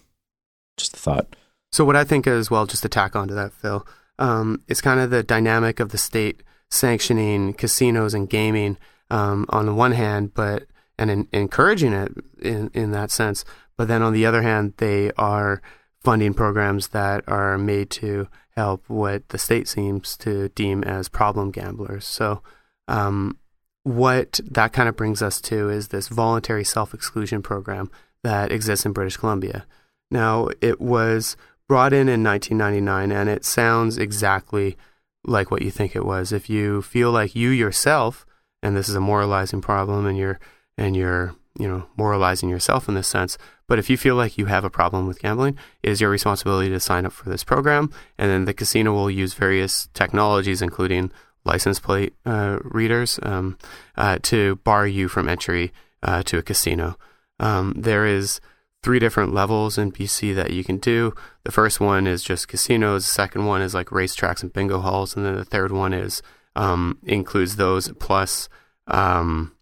Just 0.78 0.96
a 0.96 1.00
thought. 1.00 1.36
So 1.72 1.86
what 1.86 1.96
I 1.96 2.06
think 2.06 2.26
as 2.26 2.50
well, 2.50 2.66
just 2.66 2.84
to 2.84 2.90
tack 2.90 3.16
onto 3.16 3.36
that, 3.36 3.54
Phil, 3.54 3.86
um, 4.18 4.64
it's 4.68 4.82
kind 4.82 5.00
of 5.00 5.10
the 5.10 5.24
dynamic 5.24 5.80
of 5.80 5.90
the 5.90 5.98
state 5.98 6.42
sanctioning 6.72 7.54
casinos 7.54 8.14
and 8.14 8.30
gaming 8.30 8.78
um, 9.12 9.46
on 9.50 9.66
the 9.66 9.74
one 9.74 9.92
hand, 9.92 10.34
but 10.34 10.66
and 10.98 11.12
in, 11.12 11.28
encouraging 11.32 11.94
it 11.94 12.12
in 12.42 12.72
in 12.74 12.92
that 12.92 13.12
sense. 13.12 13.46
But 13.78 13.88
then 13.88 14.02
on 14.02 14.14
the 14.14 14.26
other 14.26 14.42
hand, 14.42 14.74
they 14.78 15.12
are 15.18 15.62
funding 16.02 16.34
programs 16.34 16.90
that 16.90 17.24
are 17.28 17.58
made 17.58 17.90
to 17.90 18.28
help 18.56 18.84
what 18.88 19.28
the 19.30 19.38
state 19.38 19.68
seems 19.68 20.18
to 20.18 20.50
deem 20.50 20.84
as 20.84 21.10
problem 21.10 21.52
gamblers. 21.52 22.06
So 22.06 22.42
um, 22.88 23.38
what 23.84 24.40
that 24.44 24.74
kind 24.74 24.90
of 24.90 24.96
brings 24.96 25.22
us 25.22 25.42
to 25.42 25.70
is 25.70 25.90
this 25.90 26.08
voluntary 26.08 26.64
self 26.64 26.94
exclusion 26.94 27.42
program 27.42 27.90
that 28.24 28.52
exists 28.52 28.86
in 28.86 28.94
British 28.94 29.18
Columbia. 29.18 29.66
Now, 30.12 30.50
it 30.62 30.82
was 30.82 31.38
brought 31.68 31.94
in 31.94 32.10
in 32.10 32.24
1999, 32.24 33.12
and 33.12 33.30
it 33.30 33.46
sounds 33.46 33.98
exactly 33.98 34.76
like 35.24 35.52
what 35.52 35.62
you 35.62 35.72
think 35.72 35.96
it 35.96 36.06
was. 36.06 36.32
If 36.32 36.50
you 36.50 36.82
feel 36.82 37.12
like 37.12 37.36
you 37.36 37.50
yourself, 37.50 38.26
and 38.62 38.76
this 38.76 38.90
is 38.90 38.96
a 38.96 39.02
moralizing 39.02 39.62
problem, 39.62 40.06
and 40.06 40.18
you're 40.18 40.40
and 40.78 40.96
you're 40.96 41.36
you 41.60 41.68
know 41.68 41.86
moralizing 41.98 42.50
yourself 42.50 42.88
in 42.88 42.96
this 42.96 43.08
sense, 43.08 43.38
but 43.68 43.78
if 43.78 43.90
you 43.90 43.98
feel 43.98 44.16
like 44.16 44.38
you 44.38 44.46
have 44.46 44.64
a 44.64 44.70
problem 44.70 45.06
with 45.06 45.20
gambling, 45.20 45.58
it 45.84 45.92
is 45.92 46.02
your 46.02 46.10
responsibility 46.10 46.70
to 46.70 46.80
sign 46.80 47.06
up 47.06 47.12
for 47.12 47.30
this 47.30 47.44
program, 47.44 47.92
and 48.18 48.32
then 48.32 48.46
the 48.46 48.54
casino 48.54 48.94
will 48.94 49.12
use 49.12 49.34
various 49.34 49.90
technologies, 49.94 50.62
including 50.62 51.12
license 51.46 51.80
plate 51.80 52.14
uh, 52.26 52.58
readers, 52.64 53.20
um, 53.24 53.58
uh, 53.98 54.18
to 54.24 54.56
bar 54.58 54.88
you 54.88 55.08
from 55.08 55.30
entry 55.30 55.72
uh, 56.02 56.24
to 56.24 56.38
a 56.38 56.42
casino. 56.42 56.98
Um, 57.40 57.74
there 57.78 58.06
is 58.06 58.42
three 58.82 59.00
different 59.00 59.34
levels 59.34 59.78
in 59.78 59.92
BC 59.92 60.34
that 60.36 60.52
you 60.52 60.64
can 60.64 60.78
do. 60.78 61.14
The 61.44 61.52
first 61.52 61.80
one 61.80 62.08
is 62.08 62.24
just 62.24 62.48
casinos. 62.48 63.06
The 63.06 63.14
second 63.14 63.46
one 63.46 63.62
is 63.62 63.74
like 63.74 63.88
racetracks 63.88 64.42
and 64.42 64.54
bingo 64.54 64.80
halls, 64.80 65.16
and 65.16 65.26
then 65.26 65.36
the 65.36 65.46
third 65.46 65.72
one 65.72 65.94
is 65.94 66.22
um, 66.56 66.98
includes 67.04 67.56
those 67.56 67.92
plus 68.00 68.50
um, 68.88 69.54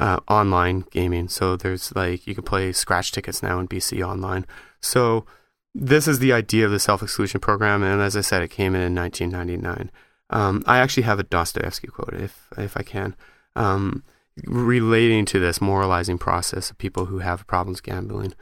uh, 0.00 0.18
online 0.28 0.86
gaming. 0.90 1.28
So 1.28 1.56
there's 1.56 1.94
like 1.94 2.26
you 2.26 2.34
can 2.34 2.42
play 2.42 2.72
scratch 2.72 3.12
tickets 3.12 3.42
now 3.42 3.60
in 3.60 3.68
BC 3.68 4.02
online. 4.04 4.46
So 4.80 5.26
this 5.74 6.08
is 6.08 6.18
the 6.18 6.32
idea 6.32 6.64
of 6.64 6.72
the 6.72 6.80
self 6.80 7.02
exclusion 7.02 7.38
program, 7.38 7.82
and 7.82 8.00
as 8.00 8.16
I 8.16 8.22
said, 8.22 8.42
it 8.42 8.48
came 8.48 8.74
in 8.74 8.80
in 8.80 8.94
1999. 8.94 9.90
Um, 10.30 10.64
I 10.66 10.78
actually 10.78 11.02
have 11.04 11.18
a 11.20 11.24
Dostoevsky 11.24 11.88
quote, 11.88 12.14
if 12.14 12.48
if 12.56 12.76
I 12.76 12.82
can, 12.82 13.14
um, 13.54 14.02
relating 14.46 15.26
to 15.26 15.38
this 15.38 15.60
moralizing 15.60 16.18
process 16.18 16.70
of 16.70 16.78
people 16.78 17.06
who 17.06 17.18
have 17.18 17.46
problems 17.46 17.80
gambling. 17.80 18.32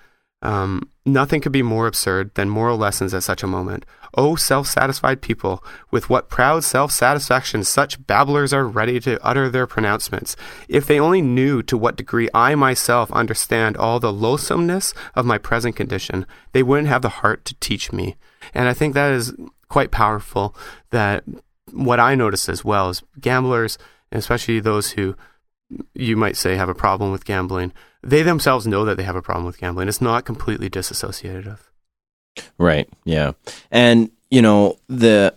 Um, 0.41 0.89
nothing 1.05 1.41
could 1.41 1.53
be 1.53 1.63
more 1.63 1.87
absurd 1.87 2.35
than 2.35 2.49
moral 2.49 2.79
lessons 2.79 3.13
at 3.13 3.25
such 3.25 3.43
a 3.43 3.49
moment. 3.49 3.85
O 4.15 4.37
self 4.37 4.67
satisfied 4.67 5.21
people, 5.21 5.65
with 5.91 6.09
what 6.09 6.29
proud 6.29 6.65
self 6.65 6.93
satisfaction 6.93 7.65
such 7.65 8.05
babblers 8.07 8.53
are 8.53 8.67
ready 8.67 9.01
to 9.01 9.23
utter 9.25 9.49
their 9.49 9.67
pronouncements. 9.67 10.37
If 10.69 10.87
they 10.87 11.01
only 11.01 11.23
knew 11.23 11.63
to 11.65 11.77
what 11.77 11.97
degree 11.97 12.29
I 12.33 12.55
myself 12.55 13.11
understand 13.13 13.77
all 13.77 13.99
the 13.99 14.13
loathsomeness 14.13 14.95
of 15.15 15.27
my 15.27 15.39
present 15.39 15.77
condition, 15.77 16.25
they 16.53 16.63
wouldn't 16.63 16.89
have 16.89 17.03
the 17.03 17.09
heart 17.09 17.45
to 17.47 17.55
teach 17.57 17.93
me. 17.93 18.17
And 18.55 18.69
I 18.69 18.75
think 18.75 18.95
that 18.95 19.13
is 19.13 19.35
quite 19.69 19.91
powerful. 19.91 20.55
That 20.91 21.25
what 21.73 22.01
I 22.01 22.15
notice 22.15 22.49
as 22.49 22.65
well 22.65 22.91
is 22.91 23.03
gamblers, 23.21 23.77
especially 24.13 24.61
those 24.61 24.93
who 24.93 25.17
you 25.95 26.17
might 26.17 26.37
say 26.37 26.57
have 26.57 26.69
a 26.69 26.75
problem 26.75 27.13
with 27.13 27.25
gambling, 27.25 27.73
they 28.03 28.23
themselves 28.23 28.67
know 28.67 28.85
that 28.85 28.97
they 28.97 29.03
have 29.03 29.17
a 29.17 29.23
problem 29.23 29.45
with 29.45 29.59
gambling. 29.59 29.89
It's 29.89 30.01
not 30.01 30.25
completely 30.25 30.69
disassociated 30.69 31.47
of. 31.47 31.71
Right. 32.59 32.89
Yeah. 33.05 33.33
And 33.71 34.11
you 34.31 34.43
know 34.43 34.79
the. 34.89 35.35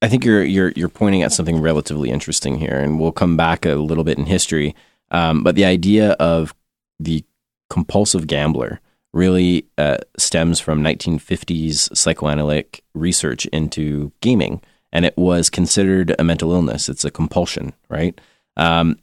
I 0.00 0.08
think 0.08 0.24
you're 0.24 0.44
you're 0.44 0.72
you're 0.76 0.88
pointing 0.88 1.22
at 1.22 1.32
something 1.32 1.60
relatively 1.60 2.10
interesting 2.10 2.58
here, 2.58 2.78
and 2.78 3.00
we'll 3.00 3.12
come 3.12 3.36
back 3.36 3.66
a 3.66 3.74
little 3.74 4.04
bit 4.04 4.18
in 4.18 4.26
history. 4.26 4.74
Um, 5.10 5.42
but 5.42 5.56
the 5.56 5.64
idea 5.64 6.12
of 6.12 6.54
the 7.00 7.24
compulsive 7.68 8.26
gambler 8.26 8.80
really 9.12 9.66
uh, 9.76 9.98
stems 10.16 10.60
from 10.60 10.82
1950s 10.82 11.96
psychoanalytic 11.96 12.84
research 12.94 13.46
into 13.46 14.12
gaming, 14.20 14.60
and 14.92 15.04
it 15.04 15.16
was 15.16 15.50
considered 15.50 16.14
a 16.18 16.24
mental 16.24 16.52
illness. 16.52 16.88
It's 16.88 17.04
a 17.04 17.10
compulsion, 17.10 17.72
right? 17.88 18.18
Um, 18.56 18.98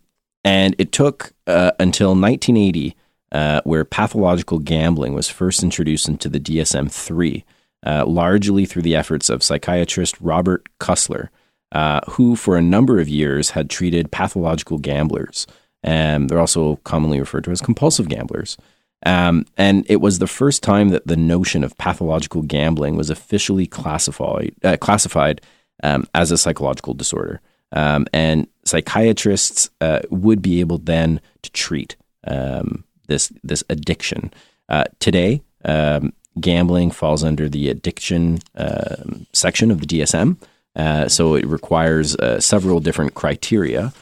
and 0.46 0.76
it 0.78 0.92
took 0.92 1.34
uh, 1.48 1.72
until 1.80 2.10
1980, 2.10 2.96
uh, 3.32 3.62
where 3.64 3.84
pathological 3.84 4.60
gambling 4.60 5.16
was 5.16 5.28
first 5.28 5.64
introduced 5.64 6.08
into 6.08 6.30
the 6.30 6.40
DSM 6.40 6.90
3, 6.90 7.44
uh, 7.86 8.06
largely 8.06 8.66
through 8.66 8.84
the 8.84 8.96
efforts 8.96 9.28
of 9.30 9.42
psychiatrist 9.42 10.16
Robert 10.22 10.70
Custer, 10.80 11.32
uh, 11.72 12.00
who 12.12 12.36
for 12.36 12.56
a 12.56 12.62
number 12.62 13.00
of 13.00 13.10
years 13.10 13.50
had 13.50 13.72
treated 13.72 14.12
pathological 14.12 14.78
gamblers. 14.78 15.48
And 15.82 16.30
they're 16.30 16.40
also 16.40 16.76
commonly 16.78 17.20
referred 17.20 17.44
to 17.46 17.52
as 17.52 17.62
compulsive 17.62 18.08
gamblers. 18.08 18.56
Um, 19.04 19.46
and 19.58 19.84
it 19.90 19.98
was 19.98 20.20
the 20.20 20.28
first 20.28 20.62
time 20.62 20.90
that 20.90 21.08
the 21.08 21.18
notion 21.18 21.64
of 21.64 21.78
pathological 21.78 22.44
gambling 22.44 22.96
was 22.96 23.10
officially 23.10 23.66
classified 23.66 24.54
uh, 24.64 24.78
classified 24.78 25.42
um, 25.84 26.08
as 26.14 26.32
a 26.32 26.38
psychological 26.38 26.94
disorder. 26.94 27.42
Um, 27.76 28.08
and 28.14 28.48
psychiatrists 28.64 29.70
uh, 29.82 30.00
would 30.10 30.42
be 30.42 30.60
able 30.60 30.80
then 30.80 31.22
to 31.44 31.52
treat 31.52 31.96
um, 32.26 32.84
this 33.08 33.32
this 33.44 33.64
addiction. 33.70 34.34
Uh, 34.68 34.86
today, 35.00 35.44
um, 35.64 36.14
gambling 36.40 36.90
falls 36.90 37.24
under 37.24 37.48
the 37.48 37.70
addiction 37.70 38.40
um, 38.56 39.28
section 39.34 39.70
of 39.70 39.82
the 39.82 39.86
DSM, 39.86 40.38
uh, 40.76 41.08
so 41.08 41.36
it 41.36 41.46
requires 41.46 42.16
uh, 42.16 42.40
several 42.40 42.80
different 42.80 43.14
criteria. 43.14 43.94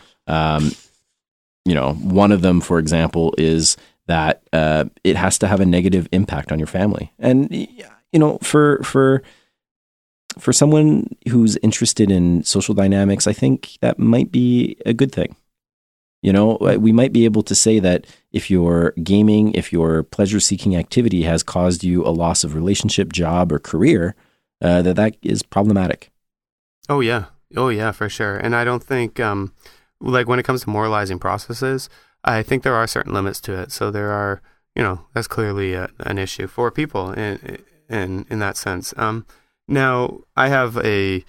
you 1.66 1.74
know, 1.74 1.94
one 1.94 2.32
of 2.34 2.42
them, 2.42 2.60
for 2.60 2.78
example, 2.78 3.34
is 3.38 3.78
that 4.08 4.44
uh, 4.52 4.86
it 5.04 5.16
has 5.16 5.38
to 5.40 5.48
have 5.48 5.62
a 5.62 5.66
negative 5.66 6.08
impact 6.12 6.52
on 6.52 6.60
your 6.60 6.68
family. 6.68 7.12
And 7.20 7.50
you 7.52 8.20
know, 8.20 8.38
for 8.42 8.82
for 8.84 9.24
for 10.40 10.54
someone 10.54 11.16
who's 11.30 11.58
interested 11.58 12.12
in 12.12 12.44
social 12.44 12.74
dynamics, 12.74 13.28
I 13.28 13.34
think 13.34 13.78
that 13.82 14.00
might 14.00 14.32
be 14.32 14.78
a 14.86 14.94
good 14.94 15.12
thing. 15.12 15.36
You 16.22 16.32
know, 16.32 16.56
uh, 16.58 16.78
we 16.80 16.94
might 16.94 17.12
be 17.12 17.26
able 17.26 17.44
to 17.44 17.54
say 17.54 17.80
that 17.80 18.08
if 18.32 18.50
your 18.50 18.94
gaming, 19.04 19.54
if 19.54 19.74
your 19.74 20.04
pleasure 20.04 20.40
seeking 20.40 20.76
activity 20.76 21.24
has 21.24 21.44
caused 21.44 21.84
you 21.84 22.06
a 22.06 22.10
loss 22.10 22.46
of 22.46 22.56
relationship, 22.56 23.12
job, 23.12 23.52
or 23.52 23.60
career, 23.60 24.16
uh, 24.62 24.82
that 24.84 24.96
that 24.96 25.18
is 25.22 25.44
problematic. 25.44 26.12
Oh 26.88 27.02
yeah, 27.02 27.26
oh 27.58 27.68
yeah, 27.68 27.92
for 27.92 28.08
sure. 28.08 28.38
And 28.38 28.56
I 28.56 28.64
don't 28.64 28.84
think, 28.84 29.20
um, 29.20 29.54
like 30.00 30.28
when 30.28 30.40
it 30.40 30.44
comes 30.44 30.64
to 30.64 30.70
moralizing 30.70 31.20
processes, 31.20 31.90
I 32.24 32.42
think 32.42 32.64
there 32.64 32.76
are 32.76 32.88
certain 32.88 33.14
limits 33.14 33.42
to 33.42 33.60
it. 33.60 33.74
So 33.74 33.92
there 33.92 34.12
are, 34.12 34.42
you 34.76 34.84
know, 34.84 35.06
that's 35.14 35.28
clearly 35.28 35.74
a, 35.74 35.90
an 36.00 36.18
issue 36.18 36.48
for 36.48 36.72
people 36.72 37.12
in 37.12 37.60
in 37.90 38.26
in 38.30 38.40
that 38.40 38.56
sense. 38.56 38.94
Um, 38.96 39.26
now 39.68 40.20
I 40.36 40.50
have 40.50 40.78
a 40.78 41.24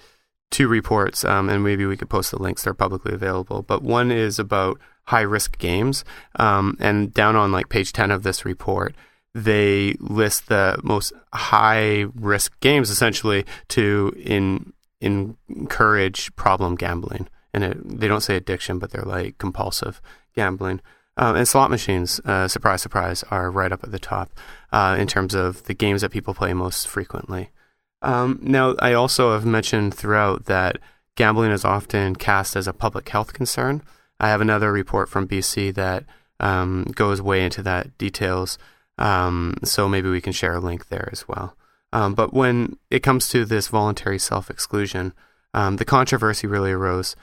two 0.51 0.67
reports, 0.67 1.25
um, 1.25 1.49
and 1.49 1.63
maybe 1.63 1.85
we 1.85 1.97
could 1.97 2.09
post 2.09 2.31
the 2.31 2.41
links. 2.41 2.63
They're 2.63 2.73
publicly 2.73 3.13
available. 3.13 3.61
But 3.61 3.81
one 3.81 4.11
is 4.11 4.39
about 4.39 4.79
high 5.05 5.21
risk 5.21 5.57
games, 5.57 6.03
um, 6.37 6.77
and 6.79 7.13
down 7.13 7.35
on 7.35 7.51
like 7.51 7.69
page 7.69 7.93
ten 7.93 8.11
of 8.11 8.23
this 8.23 8.45
report, 8.45 8.95
they 9.33 9.95
list 9.99 10.47
the 10.47 10.79
most 10.83 11.13
high 11.33 12.05
risk 12.15 12.57
games 12.61 12.89
essentially 12.89 13.45
to 13.69 14.13
in, 14.17 14.73
in 15.01 15.37
encourage 15.49 16.35
problem 16.35 16.75
gambling. 16.75 17.27
And 17.53 17.63
it, 17.63 17.99
they 17.99 18.07
don't 18.07 18.21
say 18.21 18.35
addiction, 18.35 18.79
but 18.79 18.91
they're 18.91 19.03
like 19.03 19.37
compulsive 19.37 20.01
gambling. 20.35 20.81
Um, 21.17 21.35
and 21.37 21.47
slot 21.47 21.69
machines, 21.69 22.19
uh, 22.25 22.47
surprise, 22.47 22.81
surprise, 22.81 23.23
are 23.31 23.49
right 23.49 23.71
up 23.71 23.83
at 23.83 23.91
the 23.91 23.99
top 23.99 24.31
uh, 24.73 24.97
in 24.99 25.07
terms 25.07 25.33
of 25.33 25.63
the 25.63 25.73
games 25.73 26.01
that 26.01 26.11
people 26.11 26.33
play 26.33 26.53
most 26.53 26.87
frequently. 26.87 27.49
Um, 28.05 28.39
now, 28.41 28.75
I 28.79 28.93
also 28.93 29.33
have 29.33 29.45
mentioned 29.45 29.95
throughout 29.95 30.45
that 30.45 30.77
gambling 31.15 31.51
is 31.51 31.65
often 31.65 32.15
cast 32.15 32.55
as 32.55 32.67
a 32.67 32.73
public 32.73 33.09
health 33.09 33.33
concern. 33.33 33.81
I 34.19 34.29
have 34.29 34.41
another 34.41 34.71
report 34.71 35.09
from 35.09 35.27
BC 35.27 35.73
that 35.73 36.05
um, 36.39 36.83
goes 36.95 37.21
way 37.21 37.43
into 37.43 37.63
that 37.63 37.97
details, 37.97 38.59
um, 38.99 39.55
so 39.63 39.89
maybe 39.89 40.09
we 40.09 40.21
can 40.21 40.33
share 40.33 40.53
a 40.53 40.59
link 40.59 40.89
there 40.89 41.09
as 41.11 41.27
well. 41.27 41.57
Um, 41.91 42.13
but 42.13 42.33
when 42.33 42.77
it 42.91 43.01
comes 43.01 43.27
to 43.29 43.43
this 43.43 43.69
voluntary 43.69 44.19
self 44.19 44.49
exclusion, 44.51 45.13
um, 45.53 45.77
the 45.77 45.85
controversy 45.85 46.45
really 46.45 46.71
arose 46.71 47.15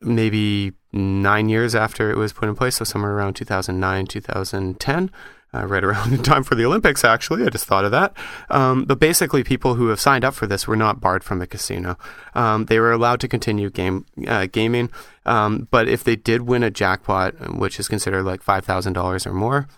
maybe 0.00 0.72
nine 0.92 1.48
years 1.48 1.74
after 1.74 2.10
it 2.10 2.16
was 2.16 2.32
put 2.32 2.48
in 2.48 2.54
place, 2.54 2.76
so 2.76 2.84
somewhere 2.84 3.12
around 3.12 3.34
2009, 3.34 4.06
2010. 4.06 5.10
Uh, 5.54 5.66
right 5.66 5.84
around 5.84 6.12
in 6.12 6.22
time 6.22 6.42
for 6.42 6.56
the 6.56 6.64
Olympics, 6.64 7.04
actually. 7.04 7.44
I 7.44 7.48
just 7.48 7.64
thought 7.64 7.84
of 7.84 7.92
that. 7.92 8.12
Um, 8.50 8.84
but 8.86 8.98
basically, 8.98 9.44
people 9.44 9.74
who 9.74 9.88
have 9.88 10.00
signed 10.00 10.24
up 10.24 10.34
for 10.34 10.48
this 10.48 10.66
were 10.66 10.74
not 10.74 11.00
barred 11.00 11.22
from 11.22 11.38
the 11.38 11.46
casino. 11.46 11.96
Um, 12.34 12.64
they 12.64 12.80
were 12.80 12.90
allowed 12.90 13.20
to 13.20 13.28
continue 13.28 13.70
game 13.70 14.04
uh, 14.26 14.46
gaming, 14.50 14.90
um, 15.26 15.68
but 15.70 15.86
if 15.88 16.02
they 16.02 16.16
did 16.16 16.42
win 16.42 16.64
a 16.64 16.70
jackpot, 16.70 17.56
which 17.56 17.78
is 17.78 17.86
considered 17.86 18.24
like 18.24 18.42
five 18.42 18.64
thousand 18.64 18.94
dollars 18.94 19.26
or 19.26 19.32
more, 19.32 19.68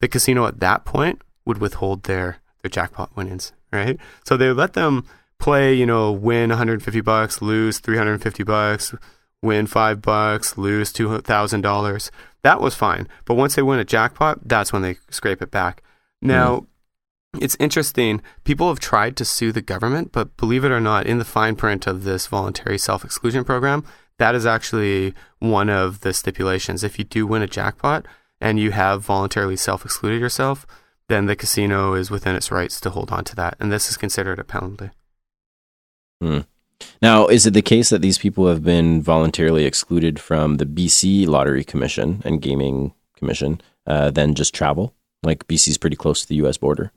the 0.00 0.08
casino 0.08 0.46
at 0.46 0.58
that 0.58 0.84
point 0.84 1.22
would 1.44 1.58
withhold 1.58 2.04
their 2.04 2.38
their 2.62 2.70
jackpot 2.70 3.14
winnings. 3.16 3.52
Right, 3.72 4.00
so 4.24 4.36
they 4.36 4.50
let 4.50 4.72
them 4.72 5.06
play. 5.38 5.74
You 5.74 5.86
know, 5.86 6.10
win 6.10 6.48
150 6.48 7.00
bucks, 7.02 7.40
lose 7.40 7.78
350 7.78 8.42
bucks 8.42 8.94
win 9.42 9.66
five 9.66 10.02
bucks, 10.02 10.58
lose 10.58 10.92
two 10.92 11.18
thousand 11.20 11.62
dollars. 11.62 12.10
That 12.42 12.60
was 12.60 12.74
fine. 12.74 13.08
But 13.24 13.34
once 13.34 13.54
they 13.54 13.62
win 13.62 13.78
a 13.78 13.84
jackpot, 13.84 14.40
that's 14.48 14.72
when 14.72 14.82
they 14.82 14.96
scrape 15.10 15.42
it 15.42 15.50
back. 15.50 15.82
Now, 16.22 16.66
mm. 17.34 17.42
it's 17.42 17.56
interesting. 17.60 18.22
People 18.44 18.68
have 18.68 18.80
tried 18.80 19.16
to 19.18 19.24
sue 19.24 19.52
the 19.52 19.62
government, 19.62 20.12
but 20.12 20.36
believe 20.36 20.64
it 20.64 20.70
or 20.70 20.80
not, 20.80 21.06
in 21.06 21.18
the 21.18 21.24
fine 21.24 21.56
print 21.56 21.86
of 21.86 22.04
this 22.04 22.26
voluntary 22.26 22.78
self 22.78 23.04
exclusion 23.04 23.44
program, 23.44 23.84
that 24.18 24.34
is 24.34 24.46
actually 24.46 25.14
one 25.38 25.70
of 25.70 26.00
the 26.00 26.12
stipulations. 26.12 26.84
If 26.84 26.98
you 26.98 27.04
do 27.04 27.26
win 27.26 27.42
a 27.42 27.46
jackpot 27.46 28.06
and 28.40 28.58
you 28.58 28.70
have 28.70 29.02
voluntarily 29.02 29.56
self 29.56 29.84
excluded 29.84 30.20
yourself, 30.20 30.66
then 31.08 31.26
the 31.26 31.36
casino 31.36 31.94
is 31.94 32.10
within 32.10 32.36
its 32.36 32.50
rights 32.50 32.80
to 32.80 32.90
hold 32.90 33.10
on 33.10 33.24
to 33.24 33.36
that. 33.36 33.56
And 33.58 33.72
this 33.72 33.90
is 33.90 33.96
considered 33.96 34.38
a 34.38 34.44
penalty. 34.44 34.90
Hmm. 36.20 36.40
Now, 37.02 37.26
is 37.26 37.46
it 37.46 37.54
the 37.54 37.62
case 37.62 37.90
that 37.90 38.02
these 38.02 38.18
people 38.18 38.48
have 38.48 38.62
been 38.62 39.02
voluntarily 39.02 39.64
excluded 39.64 40.18
from 40.18 40.56
the 40.56 40.66
BC 40.66 41.26
Lottery 41.26 41.64
Commission 41.64 42.22
and 42.24 42.42
Gaming 42.42 42.94
Commission, 43.16 43.60
uh, 43.86 44.10
then 44.10 44.34
just 44.34 44.54
travel? 44.54 44.94
Like 45.22 45.46
BC's 45.46 45.78
pretty 45.78 45.96
close 45.96 46.22
to 46.22 46.28
the 46.28 46.36
U.S. 46.36 46.56
border. 46.56 46.92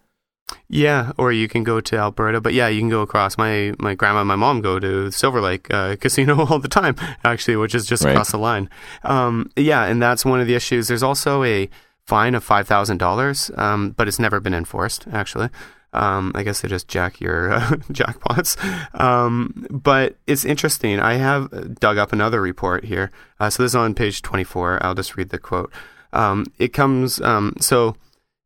Yeah, 0.70 1.12
or 1.18 1.32
you 1.32 1.48
can 1.48 1.64
go 1.64 1.82
to 1.82 1.98
Alberta, 1.98 2.42
but 2.42 2.54
yeah, 2.54 2.68
you 2.68 2.80
can 2.80 2.90
go 2.90 3.02
across. 3.02 3.38
My 3.38 3.74
my 3.80 3.96
grandma 3.96 4.20
and 4.20 4.28
my 4.28 4.36
mom 4.36 4.62
go 4.62 4.80
to 4.80 5.12
Silver 5.12 5.42
Lake 5.42 5.72
uh, 5.74 5.96
Casino 6.00 6.46
all 6.46 6.60
the 6.60 6.68
time, 6.68 6.96
actually, 7.24 7.56
which 7.56 7.76
is 7.76 7.86
just 7.86 8.04
right. 8.04 8.12
across 8.12 8.32
the 8.32 8.38
line. 8.38 8.70
Um, 9.04 9.52
yeah, 9.56 9.86
and 9.86 10.02
that's 10.02 10.26
one 10.26 10.42
of 10.42 10.48
the 10.48 10.56
issues. 10.56 10.88
There's 10.88 11.04
also 11.04 11.44
a 11.44 11.70
fine 12.06 12.36
of 12.36 12.44
five 12.44 12.68
thousand 12.68 12.96
um, 12.96 12.98
dollars, 12.98 13.52
but 13.56 14.08
it's 14.08 14.20
never 14.20 14.40
been 14.40 14.54
enforced. 14.54 15.06
Actually, 15.12 15.50
um, 15.94 16.32
I 16.36 16.44
guess 16.44 16.62
they 16.62 16.68
just 16.68 16.88
jack 16.88 17.20
your 17.22 17.54
uh, 17.54 17.60
jackpots. 17.92 18.58
Um, 19.00 19.68
but 19.70 20.18
it's 20.28 20.46
interesting. 20.46 21.00
I 21.00 21.16
have 21.16 21.80
dug 21.80 21.98
up 21.98 22.14
another 22.14 22.42
report 22.42 22.86
here. 22.86 23.12
Uh, 23.40 23.50
so 23.50 23.64
this 23.64 23.72
is 23.72 23.76
on 23.76 23.94
page 23.94 24.22
24. 24.22 24.84
I'll 24.84 24.96
just 24.96 25.16
read 25.18 25.30
the 25.30 25.40
quote. 25.40 25.72
Um, 26.12 26.46
it 26.60 26.74
comes, 26.74 27.22
um, 27.22 27.56
so 27.60 27.96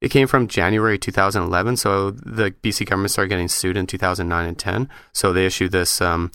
it 0.01 0.09
came 0.09 0.27
from 0.27 0.47
January 0.47 0.97
2011. 0.97 1.77
So 1.77 2.11
the 2.11 2.51
BC 2.51 2.85
government 2.85 3.11
started 3.11 3.29
getting 3.29 3.47
sued 3.47 3.77
in 3.77 3.87
2009 3.87 4.45
and 4.45 4.57
10. 4.57 4.89
So 5.13 5.33
they 5.33 5.45
issued 5.45 5.71
this 5.71 6.01
um, 6.01 6.31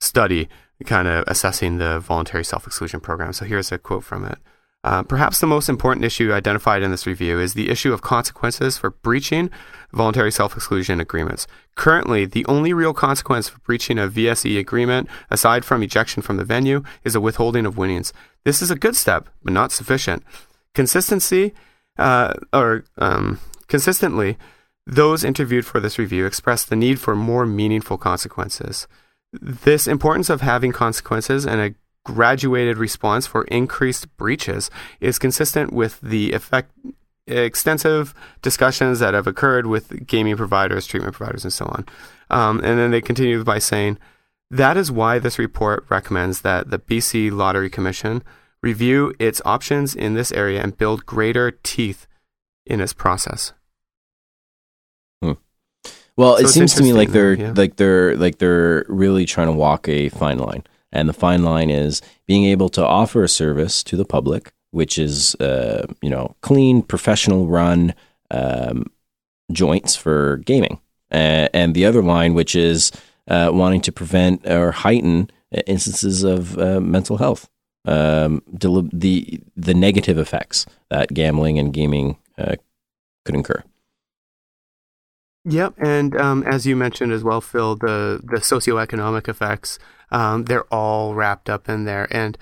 study 0.00 0.48
kind 0.84 1.08
of 1.08 1.24
assessing 1.26 1.78
the 1.78 2.00
voluntary 2.00 2.44
self 2.44 2.66
exclusion 2.66 3.00
program. 3.00 3.32
So 3.32 3.44
here's 3.44 3.72
a 3.72 3.78
quote 3.78 4.04
from 4.04 4.24
it. 4.24 4.38
Uh, 4.86 5.02
perhaps 5.02 5.40
the 5.40 5.48
most 5.48 5.68
important 5.68 6.04
issue 6.04 6.32
identified 6.32 6.80
in 6.80 6.92
this 6.92 7.08
review 7.08 7.40
is 7.40 7.54
the 7.54 7.70
issue 7.70 7.92
of 7.92 8.02
consequences 8.02 8.78
for 8.78 8.90
breaching 8.90 9.50
voluntary 9.92 10.30
self 10.30 10.54
exclusion 10.54 11.00
agreements. 11.00 11.48
Currently, 11.74 12.24
the 12.24 12.46
only 12.46 12.72
real 12.72 12.94
consequence 12.94 13.48
for 13.48 13.58
breaching 13.58 13.98
a 13.98 14.06
VSE 14.06 14.60
agreement, 14.60 15.08
aside 15.28 15.64
from 15.64 15.82
ejection 15.82 16.22
from 16.22 16.36
the 16.36 16.44
venue, 16.44 16.84
is 17.02 17.16
a 17.16 17.20
withholding 17.20 17.66
of 17.66 17.76
winnings. 17.76 18.12
This 18.44 18.62
is 18.62 18.70
a 18.70 18.76
good 18.76 18.94
step, 18.94 19.28
but 19.42 19.52
not 19.52 19.72
sufficient. 19.72 20.22
Consistency, 20.72 21.52
uh, 21.98 22.34
or 22.52 22.84
um, 22.96 23.40
consistently, 23.66 24.38
those 24.86 25.24
interviewed 25.24 25.66
for 25.66 25.80
this 25.80 25.98
review 25.98 26.26
expressed 26.26 26.70
the 26.70 26.76
need 26.76 27.00
for 27.00 27.16
more 27.16 27.44
meaningful 27.44 27.98
consequences. 27.98 28.86
This 29.32 29.88
importance 29.88 30.30
of 30.30 30.42
having 30.42 30.70
consequences 30.70 31.44
and 31.44 31.60
a 31.60 31.74
graduated 32.06 32.78
response 32.78 33.26
for 33.26 33.44
increased 33.44 34.16
breaches 34.16 34.70
is 35.00 35.18
consistent 35.18 35.72
with 35.72 36.00
the 36.00 36.32
effect 36.32 36.72
extensive 37.26 38.14
discussions 38.40 39.00
that 39.00 39.12
have 39.12 39.26
occurred 39.26 39.66
with 39.66 40.06
gaming 40.06 40.36
providers, 40.36 40.86
treatment 40.86 41.14
providers, 41.14 41.42
and 41.42 41.52
so 41.52 41.66
on. 41.66 41.84
Um, 42.30 42.58
and 42.62 42.78
then 42.78 42.92
they 42.92 43.00
continue 43.00 43.42
by 43.42 43.58
saying 43.58 43.98
that 44.50 44.76
is 44.76 44.92
why 44.92 45.18
this 45.18 45.38
report 45.38 45.84
recommends 45.88 46.42
that 46.42 46.70
the 46.70 46.78
BC 46.78 47.32
Lottery 47.32 47.68
Commission 47.68 48.22
review 48.62 49.12
its 49.18 49.42
options 49.44 49.94
in 49.94 50.14
this 50.14 50.30
area 50.30 50.62
and 50.62 50.78
build 50.78 51.04
greater 51.04 51.50
teeth 51.50 52.06
in 52.64 52.80
its 52.80 52.92
process. 52.92 53.52
Well, 56.16 56.38
So 56.38 56.44
it 56.44 56.48
seems 56.48 56.74
to 56.74 56.82
me 56.82 56.92
like 56.92 57.10
they're 57.10 57.34
yeah. 57.34 57.52
like 57.54 57.76
they're 57.76 58.16
like 58.16 58.38
they're 58.38 58.84
really 58.88 59.26
trying 59.26 59.48
to 59.48 59.52
walk 59.52 59.88
a 59.88 60.08
fine 60.08 60.38
line, 60.38 60.64
and 60.92 61.08
the 61.08 61.12
fine 61.12 61.42
line 61.42 61.70
is 61.70 62.02
being 62.26 62.44
able 62.44 62.68
to 62.70 62.84
offer 62.84 63.22
a 63.22 63.28
service 63.28 63.82
to 63.84 63.96
the 63.96 64.04
public, 64.04 64.52
which 64.70 64.98
is 64.98 65.34
uh, 65.36 65.86
you 66.02 66.10
know 66.10 66.34
clean, 66.40 66.82
professional 66.82 67.46
run 67.46 67.94
um, 68.30 68.86
joints 69.52 69.96
for 69.96 70.38
gaming, 70.38 70.80
uh, 71.12 71.48
and 71.52 71.74
the 71.74 71.86
other 71.86 72.02
line, 72.02 72.34
which 72.34 72.54
is 72.56 72.92
uh, 73.28 73.50
wanting 73.52 73.80
to 73.82 73.92
prevent 73.92 74.46
or 74.46 74.72
heighten 74.72 75.30
uh, 75.56 75.60
instances 75.66 76.22
of 76.22 76.58
uh, 76.58 76.80
mental 76.80 77.18
health, 77.18 77.48
um, 77.86 78.42
the 78.46 79.40
the 79.56 79.74
negative 79.74 80.18
effects 80.18 80.66
that 80.90 81.14
gambling 81.14 81.58
and 81.58 81.72
gaming 81.72 82.16
uh, 82.38 82.56
could 83.24 83.34
incur. 83.34 83.62
Yep, 85.44 85.74
and 85.78 86.16
um, 86.16 86.42
as 86.42 86.66
you 86.66 86.74
mentioned 86.74 87.12
as 87.12 87.22
well, 87.22 87.40
Phil, 87.40 87.76
the 87.76 88.20
the 88.22 88.38
socioeconomic 88.38 89.28
effects, 89.28 89.78
um, 90.10 90.44
they're 90.44 90.72
all 90.72 91.14
wrapped 91.14 91.48
up 91.48 91.68
in 91.68 91.84
there. 91.84 92.06
And 92.10 92.36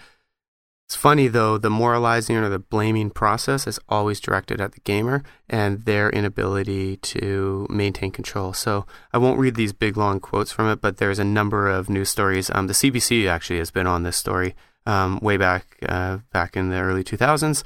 it's 0.86 0.96
funny 0.96 1.28
though, 1.28 1.56
the 1.56 1.70
moralizing 1.70 2.36
or 2.36 2.48
the 2.48 2.58
blaming 2.58 3.10
process 3.10 3.66
is 3.66 3.80
always 3.88 4.20
directed 4.20 4.60
at 4.60 4.72
the 4.72 4.80
gamer 4.80 5.22
and 5.48 5.82
their 5.84 6.10
inability 6.10 6.98
to 6.98 7.66
maintain 7.70 8.10
control. 8.10 8.52
So 8.52 8.86
I 9.12 9.18
won't 9.18 9.38
read 9.38 9.54
these 9.54 9.72
big 9.72 9.96
long 9.96 10.20
quotes 10.20 10.52
from 10.52 10.68
it, 10.68 10.80
but 10.80 10.98
there's 10.98 11.18
a 11.18 11.24
number 11.24 11.68
of 11.68 11.88
news 11.88 12.10
stories. 12.10 12.50
Um, 12.54 12.66
the 12.66 12.74
CBC 12.74 13.26
actually 13.28 13.58
has 13.58 13.70
been 13.70 13.86
on 13.86 14.02
this 14.02 14.16
story 14.16 14.54
um, 14.86 15.18
way 15.20 15.36
back 15.36 15.78
uh, 15.88 16.18
back 16.32 16.56
in 16.56 16.68
the 16.68 16.80
early 16.80 17.02
2000s. 17.02 17.62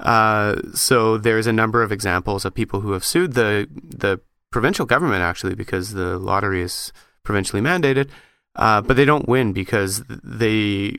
Uh, 0.00 0.56
so 0.74 1.18
there's 1.18 1.46
a 1.46 1.52
number 1.52 1.82
of 1.82 1.92
examples 1.92 2.44
of 2.44 2.54
people 2.54 2.80
who 2.80 2.92
have 2.92 3.04
sued 3.04 3.34
the 3.34 3.68
the 3.72 4.20
provincial 4.50 4.86
government 4.86 5.22
actually 5.22 5.54
because 5.54 5.92
the 5.92 6.18
lottery 6.18 6.62
is 6.62 6.92
provincially 7.22 7.62
mandated, 7.62 8.08
uh, 8.56 8.80
but 8.82 8.96
they 8.96 9.04
don't 9.04 9.28
win 9.28 9.52
because 9.52 10.02
they 10.08 10.98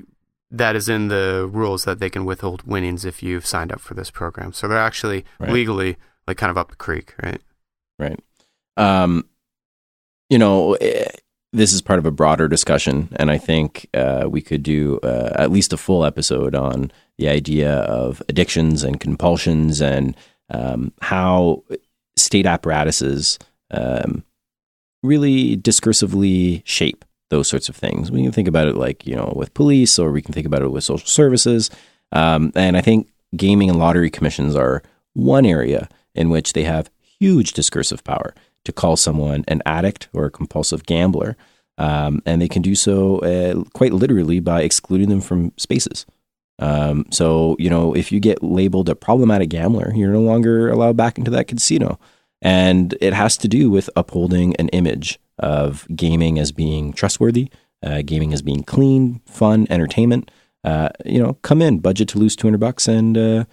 that 0.52 0.76
is 0.76 0.88
in 0.88 1.08
the 1.08 1.50
rules 1.52 1.84
that 1.84 2.00
they 2.00 2.10
can 2.12 2.26
withhold 2.26 2.62
winnings 2.64 3.06
if 3.06 3.24
you've 3.24 3.46
signed 3.46 3.72
up 3.72 3.80
for 3.80 3.96
this 3.96 4.12
program. 4.12 4.54
So 4.54 4.68
they're 4.68 4.78
actually 4.78 5.26
Right. 5.40 5.52
legally 5.52 5.98
like 6.28 6.38
kind 6.38 6.52
of 6.52 6.58
up 6.60 6.70
the 6.70 6.76
creek, 6.76 7.16
right? 7.24 7.42
right? 7.98 8.20
Um, 8.78 9.26
you 10.30 10.38
know, 10.38 10.74
eh, 10.76 11.10
this 11.54 11.74
is 11.74 11.82
part 11.82 12.00
of 12.00 12.06
a 12.06 12.12
broader 12.12 12.48
discussion, 12.48 13.10
and 13.16 13.30
I 13.32 13.38
think 13.38 13.88
uh, 13.94 14.28
we 14.30 14.42
could 14.42 14.64
do 14.64 15.00
uh, 15.04 15.32
at 15.36 15.52
least 15.52 15.74
a 15.74 15.78
full 15.78 16.06
episode 16.06 16.56
on 16.56 16.92
the 17.18 17.30
idea 17.30 17.74
of 17.80 18.22
addictions 18.30 18.84
and 18.84 19.00
compulsions 19.00 19.82
and 19.82 20.16
um, 20.50 20.94
how 21.02 21.64
state 22.16 22.46
apparatuses 22.46 23.38
um, 23.72 24.24
really 25.04 25.58
discursively 25.58 26.62
shape 26.64 27.06
those 27.34 27.48
sorts 27.48 27.68
of 27.68 27.76
things. 27.76 28.12
We 28.12 28.22
can 28.22 28.32
think 28.32 28.48
about 28.48 28.68
it 28.68 28.76
like 28.76 29.06
you 29.06 29.16
know 29.16 29.34
with 29.36 29.54
police, 29.54 29.98
or 30.00 30.12
we 30.12 30.22
can 30.22 30.34
think 30.34 30.46
about 30.46 30.62
it 30.62 30.72
with 30.72 30.84
social 30.84 31.08
services. 31.08 31.70
Um, 32.12 32.52
and 32.56 32.78
I 32.78 32.82
think 32.82 33.10
gaming 33.36 33.70
and 33.70 33.80
lottery 33.80 34.12
commissions 34.12 34.56
are 34.56 34.84
one 35.14 35.46
area 35.46 35.90
in 36.14 36.30
which 36.30 36.54
they 36.54 36.64
have 36.64 36.92
huge 37.20 37.54
discursive 37.54 38.04
power 38.04 38.36
to 38.66 38.72
call 38.72 38.96
someone 38.96 39.44
an 39.48 39.62
addict 39.66 40.10
or 40.14 40.26
a 40.26 40.32
compulsive 40.32 40.86
gambler. 40.86 41.36
Um, 41.78 42.22
and 42.26 42.40
they 42.40 42.48
can 42.48 42.62
do 42.62 42.76
so 42.76 43.18
uh, 43.20 43.64
quite 43.74 43.94
literally 43.94 44.40
by 44.40 44.62
excluding 44.62 45.10
them 45.10 45.22
from 45.22 45.54
spaces. 45.58 46.06
Um, 46.60 47.08
so, 47.10 47.56
you 47.58 47.70
know, 47.70 47.96
if 47.96 48.12
you 48.12 48.20
get 48.20 48.44
labeled 48.44 48.90
a 48.90 48.96
problematic 48.96 49.50
gambler, 49.50 49.92
you're 49.96 50.14
no 50.14 50.22
longer 50.22 50.70
allowed 50.70 50.96
back 50.96 51.18
into 51.18 51.32
that 51.32 51.48
casino. 51.48 52.00
And 52.44 52.96
it 53.02 53.14
has 53.14 53.38
to 53.38 53.48
do 53.48 53.72
with 53.72 53.90
upholding 53.96 54.56
an 54.58 54.70
image 54.70 55.20
of 55.40 55.88
gaming 55.96 56.40
as 56.40 56.52
being 56.52 56.94
trustworthy, 56.94 57.50
uh, 57.82 58.02
gaming 58.06 58.34
as 58.34 58.42
being 58.42 58.64
clean, 58.64 59.22
fun, 59.26 59.68
entertainment. 59.70 60.30
Uh, 60.64 60.90
you 61.06 61.22
know, 61.22 61.34
come 61.42 61.62
in, 61.62 61.80
budget 61.80 62.08
to 62.10 62.18
lose 62.20 62.36
200 62.36 62.58
bucks 62.58 62.88
and 62.88 63.18
uh, 63.18 63.44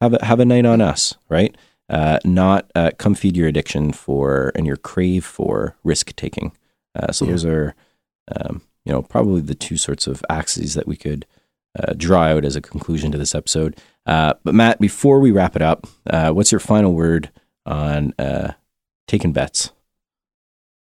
have, 0.00 0.14
a, 0.14 0.24
have 0.24 0.40
a 0.40 0.44
night 0.44 0.66
on 0.66 0.80
us, 0.80 1.14
right? 1.28 1.56
Uh, 1.88 2.18
not 2.24 2.70
uh, 2.74 2.90
come 2.98 3.14
feed 3.14 3.36
your 3.36 3.48
addiction 3.48 3.92
for 3.92 4.52
and 4.54 4.66
your 4.66 4.76
crave 4.76 5.24
for 5.24 5.76
risk 5.84 6.14
taking. 6.16 6.52
Uh, 6.94 7.10
so 7.12 7.24
Yeah. 7.24 7.30
those 7.30 7.44
are, 7.46 7.74
um, 8.36 8.60
you 8.84 8.92
know, 8.92 9.00
probably 9.00 9.40
the 9.40 9.54
two 9.54 9.78
sorts 9.78 10.06
of 10.06 10.22
axes 10.28 10.74
that 10.74 10.86
we 10.86 10.96
could 10.96 11.24
uh, 11.78 11.94
draw 11.94 12.24
out 12.24 12.44
as 12.44 12.56
a 12.56 12.60
conclusion 12.60 13.10
to 13.12 13.18
this 13.18 13.34
episode. 13.34 13.76
Uh, 14.04 14.34
but 14.44 14.54
Matt, 14.54 14.80
before 14.80 15.20
we 15.20 15.30
wrap 15.30 15.56
it 15.56 15.62
up, 15.62 15.86
uh, 16.08 16.30
what's 16.32 16.52
your 16.52 16.58
final 16.58 16.92
word 16.94 17.30
on 17.64 18.12
uh, 18.18 18.52
taking 19.06 19.32
bets? 19.32 19.70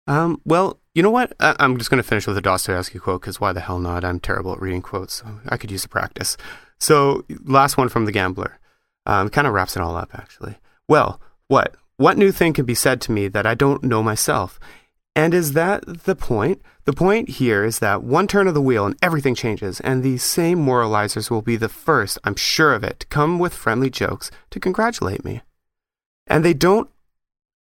Um, 0.07 0.41
well, 0.45 0.79
you 0.93 1.03
know 1.03 1.11
what? 1.11 1.33
I- 1.39 1.55
I'm 1.59 1.77
just 1.77 1.89
going 1.89 2.01
to 2.01 2.07
finish 2.07 2.27
with 2.27 2.37
a 2.37 2.41
Dostoevsky 2.41 2.99
quote 2.99 3.21
because 3.21 3.39
why 3.39 3.53
the 3.53 3.59
hell 3.61 3.79
not? 3.79 4.03
I'm 4.03 4.19
terrible 4.19 4.53
at 4.53 4.61
reading 4.61 4.81
quotes. 4.81 5.15
So 5.15 5.39
I 5.47 5.57
could 5.57 5.71
use 5.71 5.83
the 5.83 5.89
practice. 5.89 6.37
So, 6.79 7.23
last 7.43 7.77
one 7.77 7.89
from 7.89 8.05
The 8.05 8.11
Gambler. 8.11 8.59
Um, 9.05 9.29
kind 9.29 9.47
of 9.47 9.53
wraps 9.53 9.75
it 9.75 9.81
all 9.81 9.95
up, 9.95 10.11
actually. 10.13 10.57
Well, 10.87 11.21
what? 11.47 11.75
What 11.97 12.17
new 12.17 12.31
thing 12.31 12.53
can 12.53 12.65
be 12.65 12.75
said 12.75 13.01
to 13.01 13.11
me 13.11 13.27
that 13.27 13.45
I 13.45 13.53
don't 13.53 13.83
know 13.83 14.01
myself? 14.01 14.59
And 15.15 15.33
is 15.33 15.53
that 15.53 15.83
the 16.05 16.15
point? 16.15 16.61
The 16.85 16.93
point 16.93 17.29
here 17.29 17.63
is 17.63 17.79
that 17.79 18.03
one 18.03 18.27
turn 18.27 18.47
of 18.47 18.53
the 18.53 18.61
wheel 18.61 18.85
and 18.85 18.95
everything 19.01 19.35
changes, 19.35 19.79
and 19.81 20.01
these 20.01 20.23
same 20.23 20.59
moralizers 20.59 21.29
will 21.29 21.41
be 21.41 21.57
the 21.57 21.69
first, 21.69 22.17
I'm 22.23 22.35
sure 22.35 22.73
of 22.73 22.83
it, 22.83 23.01
to 23.01 23.07
come 23.07 23.37
with 23.37 23.53
friendly 23.53 23.89
jokes 23.89 24.31
to 24.49 24.59
congratulate 24.59 25.23
me. 25.23 25.41
And 26.27 26.45
they 26.45 26.53
don't 26.53 26.89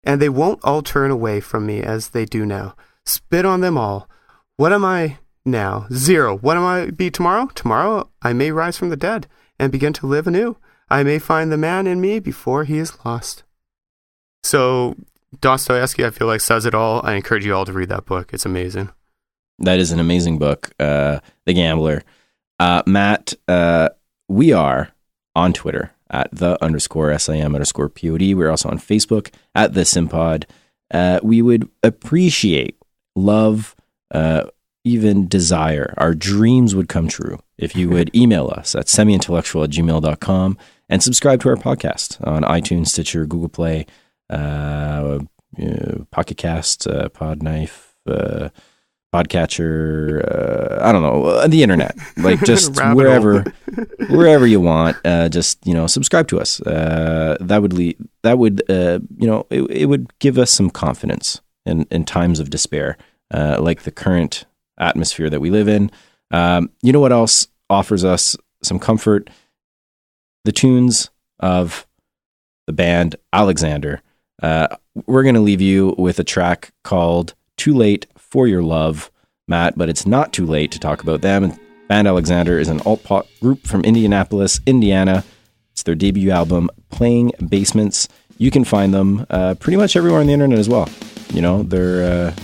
and 0.04 0.20
they 0.20 0.28
won't 0.28 0.60
all 0.64 0.82
turn 0.82 1.10
away 1.10 1.40
from 1.40 1.66
me 1.66 1.82
as 1.82 2.08
they 2.08 2.24
do 2.24 2.46
now. 2.46 2.74
Spit 3.04 3.44
on 3.44 3.60
them 3.60 3.76
all. 3.76 4.08
What 4.56 4.72
am 4.72 4.84
I 4.84 5.18
now? 5.44 5.86
Zero. 5.92 6.36
What 6.36 6.56
am 6.56 6.64
I 6.64 6.90
be 6.90 7.10
tomorrow? 7.10 7.46
Tomorrow 7.54 8.08
I 8.22 8.32
may 8.32 8.52
rise 8.52 8.76
from 8.76 8.90
the 8.90 8.96
dead 8.96 9.26
and 9.58 9.72
begin 9.72 9.92
to 9.94 10.06
live 10.06 10.26
anew. 10.26 10.56
I 10.88 11.02
may 11.02 11.18
find 11.18 11.52
the 11.52 11.56
man 11.56 11.86
in 11.86 12.00
me 12.00 12.18
before 12.18 12.64
he 12.64 12.78
is 12.78 13.04
lost. 13.04 13.44
So 14.42 14.96
Dostoevsky, 15.40 16.04
I 16.04 16.10
feel 16.10 16.26
like 16.26 16.40
says 16.40 16.66
it 16.66 16.74
all. 16.74 17.00
I 17.04 17.14
encourage 17.14 17.44
you 17.44 17.54
all 17.54 17.64
to 17.64 17.72
read 17.72 17.90
that 17.90 18.06
book. 18.06 18.32
It's 18.32 18.46
amazing. 18.46 18.90
That 19.58 19.78
is 19.78 19.92
an 19.92 20.00
amazing 20.00 20.38
book, 20.38 20.72
uh, 20.80 21.20
The 21.44 21.52
Gambler. 21.52 22.02
Uh, 22.58 22.82
Matt, 22.86 23.34
uh, 23.46 23.90
we 24.28 24.52
are 24.52 24.88
on 25.36 25.52
Twitter 25.52 25.92
at 26.10 26.28
the 26.32 26.62
underscore 26.62 27.16
SIM 27.18 27.54
underscore 27.54 27.88
POD. 27.88 28.34
We're 28.34 28.50
also 28.50 28.68
on 28.68 28.78
Facebook 28.78 29.32
at 29.54 29.74
the 29.74 29.82
Simpod. 29.82 30.44
Uh, 30.92 31.20
we 31.22 31.40
would 31.40 31.68
appreciate, 31.82 32.76
love, 33.14 33.76
uh, 34.12 34.44
even 34.84 35.28
desire, 35.28 35.94
our 35.98 36.14
dreams 36.14 36.74
would 36.74 36.88
come 36.88 37.06
true 37.06 37.38
if 37.58 37.76
you 37.76 37.88
would 37.90 38.14
email 38.14 38.52
us 38.56 38.74
at 38.74 38.86
semiintellectual 38.86 39.64
at 39.64 39.70
gmail.com 39.70 40.58
and 40.88 41.02
subscribe 41.02 41.40
to 41.42 41.48
our 41.50 41.56
podcast 41.56 42.26
on 42.26 42.42
iTunes, 42.42 42.88
Stitcher, 42.88 43.26
Google 43.26 43.48
Play, 43.48 43.86
uh, 44.30 45.20
uh, 45.60 46.04
Pocket 46.10 46.36
Cast, 46.36 46.86
uh, 46.86 47.08
Podknife, 47.10 47.92
uh, 48.06 48.48
Podcatcher, 49.12 50.22
uh, 50.24 50.78
I 50.84 50.92
don't 50.92 51.02
know, 51.02 51.24
uh, 51.24 51.48
the 51.48 51.62
internet, 51.62 51.96
like 52.16 52.40
just 52.44 52.76
wherever, 52.94 53.42
wherever 54.08 54.46
you 54.46 54.60
want. 54.60 54.96
Uh, 55.04 55.28
just 55.28 55.64
you 55.66 55.74
know, 55.74 55.86
subscribe 55.86 56.28
to 56.28 56.40
us. 56.40 56.60
Uh, 56.60 57.36
that 57.40 57.60
would 57.60 57.72
lead, 57.72 57.96
that 58.22 58.38
would 58.38 58.62
uh, 58.70 59.00
you 59.18 59.26
know, 59.26 59.46
it, 59.50 59.62
it 59.70 59.86
would 59.86 60.16
give 60.20 60.38
us 60.38 60.50
some 60.50 60.70
confidence 60.70 61.40
in 61.66 61.86
in 61.90 62.04
times 62.04 62.38
of 62.38 62.50
despair, 62.50 62.96
uh, 63.32 63.58
like 63.60 63.82
the 63.82 63.90
current 63.90 64.44
atmosphere 64.78 65.28
that 65.28 65.40
we 65.40 65.50
live 65.50 65.68
in. 65.68 65.90
Um, 66.30 66.70
you 66.82 66.92
know 66.92 67.00
what 67.00 67.12
else 67.12 67.48
offers 67.68 68.04
us 68.04 68.36
some 68.62 68.78
comfort? 68.78 69.28
The 70.44 70.52
tunes 70.52 71.10
of 71.40 71.86
the 72.66 72.72
band 72.72 73.16
Alexander. 73.32 74.02
Uh, 74.40 74.68
we're 75.06 75.22
going 75.22 75.34
to 75.34 75.40
leave 75.40 75.60
you 75.60 75.94
with 75.98 76.18
a 76.18 76.24
track 76.24 76.72
called 76.84 77.34
Too 77.56 77.74
Late 77.74 78.06
for 78.30 78.46
Your 78.46 78.62
Love, 78.62 79.10
Matt, 79.48 79.76
but 79.76 79.88
it's 79.88 80.06
not 80.06 80.32
too 80.32 80.46
late 80.46 80.70
to 80.72 80.78
talk 80.78 81.02
about 81.02 81.20
them. 81.20 81.52
Band 81.88 82.06
Alexander 82.06 82.58
is 82.58 82.68
an 82.68 82.80
alt 82.86 83.02
pop 83.02 83.26
group 83.40 83.66
from 83.66 83.82
Indianapolis, 83.82 84.60
Indiana. 84.66 85.24
It's 85.72 85.82
their 85.82 85.94
debut 85.94 86.30
album, 86.30 86.70
Playing 86.90 87.32
Basements. 87.48 88.08
You 88.38 88.50
can 88.50 88.64
find 88.64 88.94
them 88.94 89.26
uh, 89.30 89.54
pretty 89.56 89.76
much 89.76 89.96
everywhere 89.96 90.20
on 90.20 90.26
the 90.26 90.32
internet 90.32 90.58
as 90.58 90.68
well. 90.68 90.88
You 91.32 91.42
know, 91.42 91.64
they're 91.64 92.28
uh, 92.28 92.34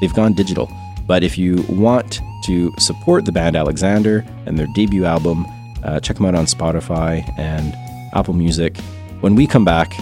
they've 0.00 0.14
gone 0.14 0.32
digital. 0.32 0.70
But 1.06 1.22
if 1.22 1.36
you 1.36 1.64
want 1.68 2.20
to 2.44 2.72
support 2.78 3.24
the 3.24 3.32
band 3.32 3.56
Alexander 3.56 4.24
and 4.46 4.58
their 4.58 4.68
debut 4.74 5.04
album, 5.04 5.46
uh, 5.84 6.00
check 6.00 6.16
them 6.16 6.26
out 6.26 6.34
on 6.34 6.46
Spotify 6.46 7.28
and 7.38 7.74
Apple 8.14 8.34
Music. 8.34 8.76
When 9.20 9.34
we 9.34 9.46
come 9.46 9.64
back, 9.64 9.92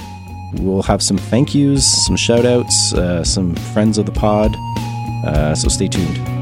we'll 0.54 0.82
have 0.82 1.02
some 1.02 1.18
thank 1.18 1.54
yous, 1.54 2.06
some 2.06 2.16
shout 2.16 2.44
outs, 2.44 2.94
uh, 2.94 3.24
some 3.24 3.54
friends 3.56 3.98
of 3.98 4.06
the 4.06 4.12
pod. 4.12 4.54
Uh, 5.24 5.54
so 5.54 5.68
stay 5.68 5.88
tuned. 5.88 6.40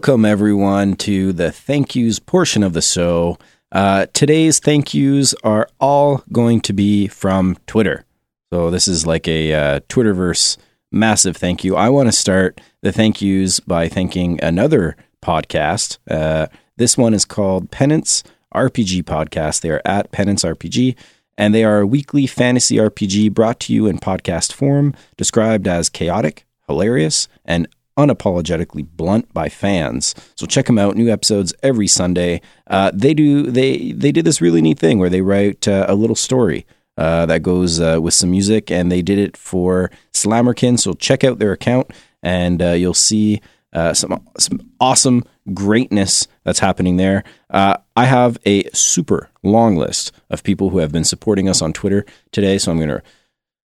Welcome, 0.00 0.24
everyone, 0.24 0.94
to 0.94 1.30
the 1.34 1.52
thank 1.52 1.94
yous 1.94 2.18
portion 2.18 2.62
of 2.62 2.72
the 2.72 2.80
show. 2.80 3.36
Uh, 3.70 4.06
today's 4.14 4.58
thank 4.58 4.94
yous 4.94 5.34
are 5.44 5.68
all 5.78 6.24
going 6.32 6.62
to 6.62 6.72
be 6.72 7.06
from 7.06 7.58
Twitter. 7.66 8.06
So, 8.50 8.70
this 8.70 8.88
is 8.88 9.06
like 9.06 9.28
a 9.28 9.52
uh, 9.52 9.80
Twitterverse 9.90 10.56
massive 10.90 11.36
thank 11.36 11.64
you. 11.64 11.76
I 11.76 11.90
want 11.90 12.08
to 12.08 12.12
start 12.12 12.62
the 12.80 12.92
thank 12.92 13.20
yous 13.20 13.60
by 13.60 13.88
thanking 13.88 14.42
another 14.42 14.96
podcast. 15.22 15.98
Uh, 16.10 16.46
this 16.78 16.96
one 16.96 17.12
is 17.12 17.26
called 17.26 17.70
Penance 17.70 18.22
RPG 18.54 19.02
Podcast. 19.02 19.60
They 19.60 19.68
are 19.68 19.82
at 19.84 20.12
Penance 20.12 20.44
RPG, 20.44 20.96
and 21.36 21.54
they 21.54 21.62
are 21.62 21.80
a 21.80 21.86
weekly 21.86 22.26
fantasy 22.26 22.76
RPG 22.76 23.34
brought 23.34 23.60
to 23.60 23.74
you 23.74 23.86
in 23.86 23.98
podcast 23.98 24.54
form, 24.54 24.94
described 25.18 25.68
as 25.68 25.90
chaotic, 25.90 26.46
hilarious, 26.66 27.28
and 27.44 27.68
unapologetically 27.98 28.86
blunt 28.96 29.32
by 29.32 29.48
fans. 29.48 30.14
So 30.34 30.46
check 30.46 30.66
them 30.66 30.78
out. 30.78 30.96
New 30.96 31.10
episodes 31.10 31.54
every 31.62 31.86
Sunday. 31.86 32.40
Uh, 32.66 32.90
they 32.94 33.14
do 33.14 33.50
they 33.50 33.92
they 33.92 34.12
did 34.12 34.24
this 34.24 34.40
really 34.40 34.62
neat 34.62 34.78
thing 34.78 34.98
where 34.98 35.10
they 35.10 35.20
write 35.20 35.66
uh, 35.68 35.86
a 35.88 35.94
little 35.94 36.16
story. 36.16 36.66
Uh, 36.96 37.24
that 37.24 37.42
goes 37.42 37.80
uh, 37.80 37.98
with 38.00 38.12
some 38.12 38.30
music, 38.30 38.70
and 38.70 38.92
they 38.92 39.00
did 39.00 39.18
it 39.18 39.36
for 39.36 39.90
Slammerkin. 40.12 40.78
So 40.78 40.92
check 40.92 41.24
out 41.24 41.38
their 41.38 41.52
account, 41.52 41.90
and 42.22 42.60
uh, 42.60 42.72
you'll 42.72 42.92
see 42.92 43.40
uh, 43.72 43.94
some 43.94 44.26
some 44.38 44.60
awesome 44.80 45.24
greatness 45.54 46.28
that's 46.44 46.58
happening 46.58 46.96
there. 46.98 47.24
I 47.50 47.78
have 47.96 48.38
a 48.44 48.68
super 48.72 49.30
long 49.42 49.76
list 49.76 50.12
of 50.28 50.42
people 50.42 50.70
who 50.70 50.78
have 50.78 50.92
been 50.92 51.04
supporting 51.04 51.48
us 51.48 51.62
on 51.62 51.72
Twitter 51.72 52.04
today, 52.32 52.58
so 52.58 52.70
I'm 52.70 52.78
gonna 52.78 53.02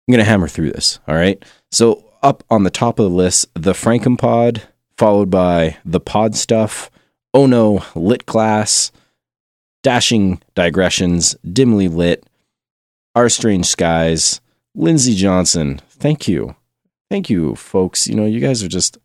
I'm 0.07 0.11
gonna 0.11 0.23
hammer 0.25 0.47
through 0.47 0.71
this. 0.71 0.99
All 1.07 1.15
right. 1.15 1.43
So 1.71 2.03
up 2.23 2.43
on 2.49 2.63
the 2.63 2.69
top 2.71 2.97
of 2.99 3.03
the 3.03 3.15
list, 3.15 3.47
the 3.53 3.73
Frankenpod, 3.73 4.63
followed 4.97 5.29
by 5.29 5.77
the 5.85 5.99
Pod 5.99 6.35
Stuff, 6.35 6.89
Oh 7.33 7.45
No, 7.45 7.83
Lit 7.95 8.25
Class, 8.25 8.91
Dashing 9.83 10.41
Digressions, 10.55 11.35
Dimly 11.43 11.87
Lit, 11.87 12.25
Our 13.15 13.29
Strange 13.29 13.65
Skies, 13.65 14.39
Lindsey 14.73 15.15
Johnson. 15.15 15.81
Thank 15.89 16.27
you. 16.27 16.55
Thank 17.09 17.29
you, 17.29 17.55
folks. 17.55 18.07
You 18.07 18.15
know, 18.15 18.25
you 18.25 18.39
guys 18.39 18.63
are 18.63 18.67
just 18.67 18.97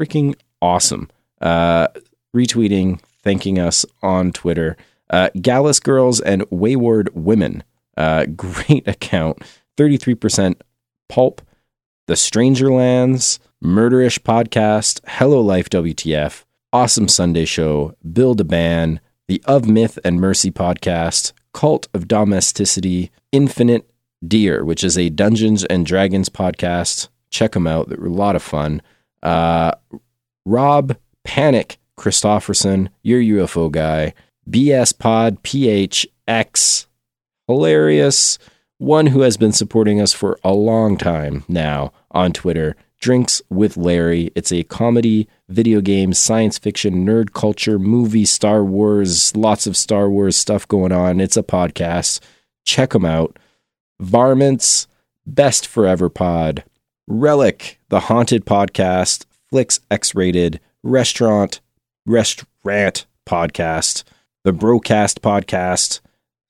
freaking 0.00 0.34
awesome. 0.60 1.10
Uh, 1.40 1.88
retweeting, 2.34 3.00
thanking 3.22 3.58
us 3.58 3.84
on 4.02 4.32
Twitter. 4.32 4.76
Uh, 5.10 5.28
Gallus 5.40 5.78
Girls 5.78 6.20
and 6.20 6.44
Wayward 6.50 7.10
Women. 7.14 7.62
Uh, 7.96 8.26
great 8.36 8.88
account. 8.88 9.42
33% 9.76 10.56
Pulp, 11.08 11.42
The 12.08 12.14
Strangerlands, 12.14 13.38
Murderish 13.62 14.18
Podcast, 14.18 15.00
Hello 15.06 15.40
Life 15.40 15.70
WTF, 15.70 16.44
Awesome 16.72 17.06
Sunday 17.06 17.44
Show, 17.44 17.94
Build 18.12 18.40
a 18.40 18.44
Ban, 18.44 19.00
the 19.28 19.40
Of 19.44 19.68
Myth 19.68 20.00
and 20.04 20.20
Mercy 20.20 20.50
Podcast, 20.50 21.32
Cult 21.54 21.86
of 21.94 22.08
Domesticity, 22.08 23.12
Infinite 23.30 23.88
Deer, 24.26 24.64
which 24.64 24.82
is 24.82 24.98
a 24.98 25.10
Dungeons 25.10 25.64
and 25.66 25.86
Dragons 25.86 26.28
podcast. 26.28 27.08
Check 27.30 27.52
them 27.52 27.68
out. 27.68 27.88
They're 27.88 28.04
a 28.04 28.10
lot 28.10 28.34
of 28.34 28.42
fun. 28.42 28.82
Uh, 29.22 29.72
Rob 30.44 30.96
Panic 31.22 31.78
Christofferson, 31.96 32.88
your 33.04 33.20
UFO 33.20 33.70
guy, 33.70 34.12
BS 34.50 34.98
Pod 34.98 35.40
PHX, 35.44 36.86
hilarious, 37.46 38.38
one 38.82 39.06
who 39.06 39.20
has 39.20 39.36
been 39.36 39.52
supporting 39.52 40.00
us 40.00 40.12
for 40.12 40.36
a 40.42 40.52
long 40.52 40.96
time 40.96 41.44
now 41.46 41.92
on 42.10 42.32
Twitter. 42.32 42.74
Drinks 42.98 43.40
with 43.48 43.76
Larry. 43.76 44.32
It's 44.34 44.50
a 44.50 44.64
comedy, 44.64 45.28
video 45.48 45.80
game, 45.80 46.12
science 46.12 46.58
fiction, 46.58 47.06
nerd 47.06 47.32
culture, 47.32 47.78
movie, 47.78 48.24
Star 48.24 48.64
Wars, 48.64 49.36
lots 49.36 49.68
of 49.68 49.76
Star 49.76 50.10
Wars 50.10 50.36
stuff 50.36 50.66
going 50.66 50.90
on. 50.90 51.20
It's 51.20 51.36
a 51.36 51.44
podcast. 51.44 52.18
Check 52.64 52.90
them 52.90 53.04
out. 53.04 53.38
Varmints, 54.00 54.88
Best 55.24 55.64
Forever 55.64 56.08
Pod, 56.08 56.64
Relic, 57.06 57.78
the 57.88 58.00
Haunted 58.00 58.44
Podcast, 58.44 59.26
Flicks 59.48 59.78
X 59.92 60.12
Rated, 60.16 60.58
Restaurant, 60.82 61.60
Restaurant 62.04 63.06
Podcast, 63.28 64.02
the 64.42 64.52
Broadcast 64.52 65.22
Podcast, 65.22 66.00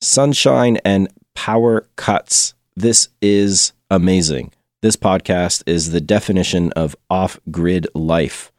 Sunshine 0.00 0.78
and 0.82 1.08
Power 1.34 1.86
Cuts. 1.96 2.54
This 2.76 3.08
is 3.20 3.72
amazing. 3.90 4.52
This 4.82 4.96
podcast 4.96 5.62
is 5.66 5.90
the 5.92 6.00
definition 6.00 6.72
of 6.72 6.96
off 7.08 7.38
grid 7.50 7.86
life 7.94 8.50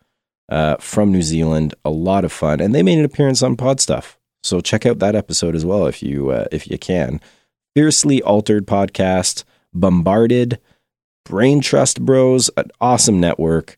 uh, 0.49 0.77
from 0.77 1.11
New 1.11 1.21
Zealand. 1.21 1.73
A 1.83 1.89
lot 1.89 2.23
of 2.23 2.31
fun. 2.31 2.59
And 2.59 2.73
they 2.73 2.83
made 2.83 2.99
an 2.99 3.05
appearance 3.05 3.43
on 3.43 3.57
Pod 3.57 3.79
Stuff. 3.79 4.17
So 4.43 4.61
check 4.61 4.85
out 4.85 4.99
that 4.99 5.15
episode 5.15 5.55
as 5.55 5.65
well 5.65 5.87
if 5.87 6.03
you 6.03 6.29
uh, 6.29 6.45
if 6.51 6.69
you 6.69 6.77
can. 6.77 7.21
Fiercely 7.75 8.21
Altered 8.21 8.67
Podcast, 8.67 9.43
Bombarded, 9.73 10.59
Brain 11.25 11.61
Trust 11.61 12.03
Bros, 12.03 12.49
an 12.57 12.69
awesome 12.79 13.19
network, 13.19 13.77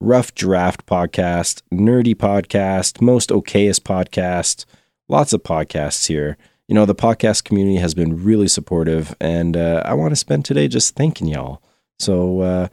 Rough 0.00 0.34
Draft 0.34 0.84
Podcast, 0.86 1.62
Nerdy 1.72 2.14
Podcast, 2.14 3.00
Most 3.00 3.30
Okayest 3.30 3.80
Podcast, 3.80 4.64
lots 5.08 5.32
of 5.32 5.42
podcasts 5.42 6.08
here. 6.08 6.36
You 6.70 6.74
know, 6.74 6.86
the 6.86 6.94
podcast 6.94 7.42
community 7.42 7.78
has 7.78 7.94
been 7.94 8.22
really 8.22 8.46
supportive, 8.46 9.12
and 9.20 9.56
uh, 9.56 9.82
I 9.84 9.94
want 9.94 10.12
to 10.12 10.16
spend 10.16 10.44
today 10.44 10.68
just 10.68 10.94
thanking 10.94 11.26
y'all. 11.26 11.60
So 11.98 12.42
uh, 12.42 12.68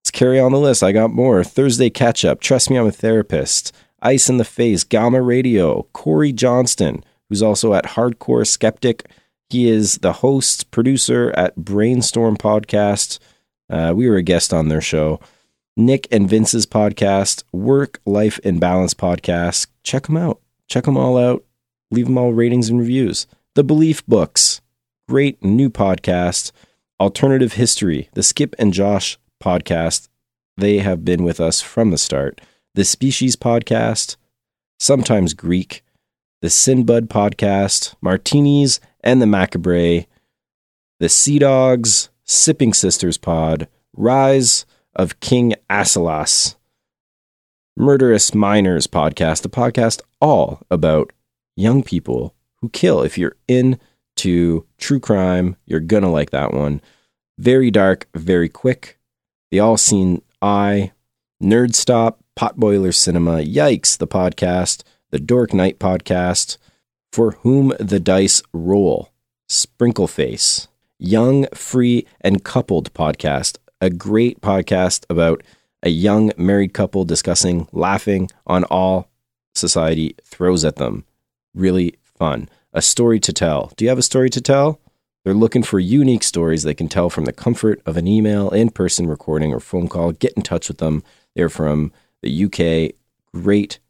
let's 0.00 0.12
carry 0.12 0.38
on 0.38 0.52
the 0.52 0.60
list. 0.60 0.84
I 0.84 0.92
got 0.92 1.10
more. 1.10 1.42
Thursday 1.42 1.90
Catch 1.90 2.24
Up, 2.24 2.40
Trust 2.40 2.70
Me, 2.70 2.78
I'm 2.78 2.86
a 2.86 2.92
Therapist, 2.92 3.74
Ice 4.02 4.28
in 4.28 4.36
the 4.36 4.44
Face, 4.44 4.84
Gamma 4.84 5.20
Radio, 5.20 5.88
Corey 5.92 6.32
Johnston, 6.32 7.02
who's 7.28 7.42
also 7.42 7.74
at 7.74 7.86
Hardcore 7.86 8.46
Skeptic. 8.46 9.10
He 9.48 9.68
is 9.68 9.98
the 9.98 10.12
host, 10.12 10.70
producer 10.70 11.32
at 11.36 11.56
Brainstorm 11.56 12.36
Podcast. 12.36 13.18
Uh, 13.68 13.92
we 13.96 14.08
were 14.08 14.18
a 14.18 14.22
guest 14.22 14.54
on 14.54 14.68
their 14.68 14.80
show. 14.80 15.18
Nick 15.76 16.06
and 16.12 16.30
Vince's 16.30 16.66
podcast, 16.66 17.42
Work 17.50 17.98
Life 18.06 18.38
and 18.44 18.60
Balance 18.60 18.94
podcast. 18.94 19.66
Check 19.82 20.06
them 20.06 20.18
out. 20.18 20.40
Check 20.68 20.84
them 20.84 20.96
all 20.96 21.18
out. 21.18 21.42
Leave 21.90 22.06
them 22.06 22.16
all 22.16 22.32
ratings 22.32 22.68
and 22.68 22.78
reviews. 22.78 23.26
The 23.56 23.64
Belief 23.64 24.06
Books, 24.06 24.60
great 25.08 25.42
new 25.42 25.70
podcast. 25.70 26.52
Alternative 27.00 27.54
History, 27.54 28.08
the 28.14 28.22
Skip 28.22 28.54
and 28.60 28.72
Josh 28.72 29.18
podcast. 29.42 30.08
They 30.56 30.78
have 30.78 31.04
been 31.04 31.24
with 31.24 31.40
us 31.40 31.60
from 31.60 31.90
the 31.90 31.98
start. 31.98 32.40
The 32.76 32.84
Species 32.84 33.34
podcast, 33.34 34.14
sometimes 34.78 35.34
Greek. 35.34 35.82
The 36.42 36.46
Sinbud 36.46 37.08
podcast, 37.08 37.96
Martinis 38.00 38.78
and 39.00 39.20
the 39.20 39.26
Macabre. 39.26 40.06
The 41.00 41.08
Sea 41.08 41.40
Dogs, 41.40 42.08
Sipping 42.22 42.72
Sisters 42.72 43.18
pod, 43.18 43.66
Rise 43.96 44.64
of 44.94 45.18
King 45.18 45.54
Asilas, 45.68 46.54
Murderous 47.76 48.32
Minors 48.32 48.86
podcast, 48.86 49.44
a 49.44 49.48
podcast 49.48 50.02
all 50.20 50.62
about 50.70 51.12
young 51.56 51.82
people 51.82 52.32
who 52.60 52.68
kill. 52.70 53.02
If 53.02 53.18
you're 53.18 53.36
into 53.48 54.66
true 54.78 55.00
crime, 55.00 55.56
you're 55.66 55.80
gonna 55.80 56.10
like 56.10 56.30
that 56.30 56.52
one. 56.52 56.80
Very 57.38 57.70
dark, 57.70 58.08
very 58.14 58.48
quick. 58.48 58.98
The 59.50 59.60
All 59.60 59.76
Seen 59.76 60.22
Eye, 60.42 60.92
Nerd 61.42 61.74
Stop, 61.74 62.20
Potboiler 62.38 62.94
Cinema, 62.94 63.38
Yikes, 63.38 63.96
the 63.96 64.06
podcast, 64.06 64.82
the 65.10 65.18
Dork 65.18 65.52
Night 65.52 65.78
podcast, 65.78 66.58
For 67.12 67.32
Whom 67.42 67.72
the 67.80 68.00
Dice 68.00 68.42
Roll, 68.52 69.10
Sprinkle 69.48 70.06
Face, 70.06 70.68
Young, 70.98 71.46
Free, 71.54 72.06
and 72.20 72.44
Coupled 72.44 72.92
podcast, 72.94 73.58
a 73.80 73.90
great 73.90 74.40
podcast 74.40 75.04
about 75.08 75.42
a 75.82 75.88
young 75.88 76.30
married 76.36 76.74
couple 76.74 77.04
discussing 77.04 77.66
laughing 77.72 78.30
on 78.46 78.64
all 78.64 79.08
society 79.54 80.14
throws 80.22 80.64
at 80.64 80.76
them. 80.76 81.04
Really 81.54 81.96
fun. 82.20 82.48
A 82.74 82.82
story 82.82 83.18
to 83.18 83.32
tell. 83.32 83.72
Do 83.76 83.84
you 83.84 83.88
have 83.88 83.98
a 83.98 84.02
story 84.02 84.28
to 84.30 84.42
tell? 84.42 84.78
They're 85.24 85.34
looking 85.34 85.62
for 85.62 85.80
unique 85.80 86.22
stories 86.22 86.62
they 86.62 86.74
can 86.74 86.88
tell 86.88 87.08
from 87.08 87.24
the 87.24 87.32
comfort 87.32 87.80
of 87.86 87.96
an 87.96 88.06
email, 88.06 88.50
in 88.50 88.70
person 88.70 89.06
recording, 89.06 89.52
or 89.52 89.58
phone 89.58 89.88
call. 89.88 90.12
Get 90.12 90.34
in 90.34 90.42
touch 90.42 90.68
with 90.68 90.78
them. 90.78 91.02
They're 91.34 91.48
from 91.48 91.92
the 92.22 92.44
UK. 92.44 92.94
Great, 93.32 93.80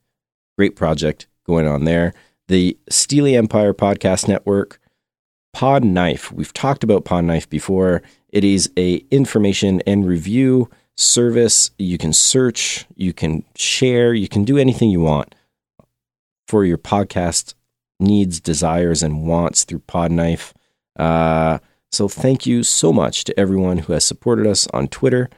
great 0.56 0.76
project 0.76 1.26
going 1.44 1.66
on 1.66 1.84
there. 1.84 2.14
The 2.46 2.78
Steely 2.88 3.36
Empire 3.36 3.74
Podcast 3.74 4.28
Network, 4.28 4.80
Podknife. 5.54 6.30
We've 6.30 6.54
talked 6.54 6.84
about 6.84 7.04
Podknife 7.04 7.48
before. 7.48 8.00
It 8.28 8.44
is 8.44 8.70
a 8.76 9.04
information 9.10 9.82
and 9.88 10.06
review 10.06 10.70
service. 10.96 11.72
You 11.78 11.98
can 11.98 12.12
search, 12.12 12.86
you 12.94 13.12
can 13.12 13.44
share, 13.56 14.14
you 14.14 14.28
can 14.28 14.44
do 14.44 14.56
anything 14.56 14.90
you 14.90 15.00
want 15.00 15.34
for 16.46 16.64
your 16.64 16.78
podcast 16.78 17.54
needs, 18.00 18.40
desires, 18.40 19.02
and 19.02 19.26
wants 19.26 19.64
through 19.64 19.80
Podknife. 19.80 20.52
Uh, 20.98 21.58
so 21.92 22.08
thank 22.08 22.46
you 22.46 22.62
so 22.62 22.92
much 22.92 23.24
to 23.24 23.38
everyone 23.38 23.78
who 23.78 23.92
has 23.92 24.04
supported 24.04 24.46
us 24.46 24.66
on 24.68 24.88
Twitter. 24.88 25.28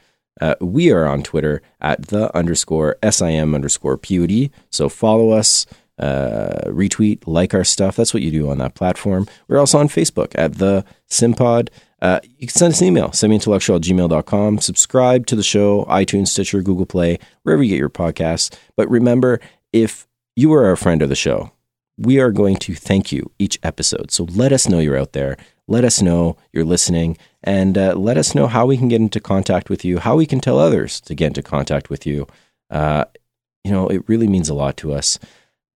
Uh, 0.41 0.55
we 0.61 0.91
are 0.91 1.07
on 1.07 1.23
Twitter 1.23 1.63
at 1.81 2.09
the 2.09 2.35
underscore 2.37 2.97
SIM 3.09 3.55
underscore 3.55 3.97
PUD. 3.97 4.51
So 4.71 4.89
follow 4.89 5.31
us, 5.31 5.67
uh, 5.99 6.63
retweet, 6.67 7.23
like 7.27 7.55
our 7.55 7.65
stuff. 7.65 7.97
That's 7.97 8.13
what 8.13 8.23
you 8.23 8.31
do 8.31 8.51
on 8.51 8.59
that 8.59 8.75
platform. 8.75 9.27
We're 9.49 9.59
also 9.59 9.79
on 9.79 9.89
Facebook 9.89 10.33
at 10.35 10.55
the 10.55 10.85
Simpod. 11.09 11.69
Uh, 12.01 12.19
you 12.25 12.49
can 12.49 12.57
send 12.57 12.75
us 12.75 12.81
an 12.81 12.89
email, 12.89 13.09
semiintellectual 13.11 13.77
at 13.77 13.83
gmail.com. 13.83 14.59
Subscribe 14.59 15.27
to 15.27 15.37
the 15.37 15.43
show, 15.43 15.85
iTunes, 15.85 16.29
Stitcher, 16.29 16.61
Google 16.61 16.87
Play, 16.87 17.19
wherever 17.45 17.63
you 17.63 17.71
get 17.71 17.79
your 17.79 17.89
podcasts. 17.89 18.53
But 18.77 18.91
remember, 18.91 19.41
if 19.73 20.09
you 20.35 20.53
are 20.53 20.73
a 20.73 20.77
friend 20.77 21.03
of 21.03 21.09
the 21.09 21.15
show, 21.15 21.53
we 22.03 22.21
are 22.21 22.31
going 22.31 22.57
to 22.57 22.75
thank 22.75 23.13
you 23.13 23.31
each 23.39 23.59
episode. 23.63 24.11
So 24.11 24.25
let 24.25 24.53
us 24.53 24.69
know 24.69 24.79
you're 24.79 24.99
out 24.99 25.13
there. 25.13 25.37
Let 25.69 25.85
us 25.85 26.03
know 26.03 26.37
you're 26.53 26.65
listening 26.65 27.17
and 27.43 27.79
uh, 27.79 27.95
let 27.95 28.17
us 28.17 28.35
know 28.35 28.47
how 28.47 28.67
we 28.67 28.77
can 28.77 28.89
get 28.89 29.01
into 29.01 29.21
contact 29.21 29.71
with 29.71 29.85
you, 29.85 29.99
how 29.99 30.17
we 30.17 30.27
can 30.27 30.41
tell 30.41 30.59
others 30.59 31.01
to 31.03 31.15
get 31.15 31.29
into 31.29 31.43
contact 31.43 31.91
with 31.91 32.07
you. 32.07 32.27
Uh, 32.71 33.05
you 33.65 33.71
know, 33.71 33.87
it 33.89 34.03
really 34.09 34.27
means 34.27 34.49
a 34.49 34.55
lot 34.55 34.77
to 34.79 34.93
us. 34.93 35.19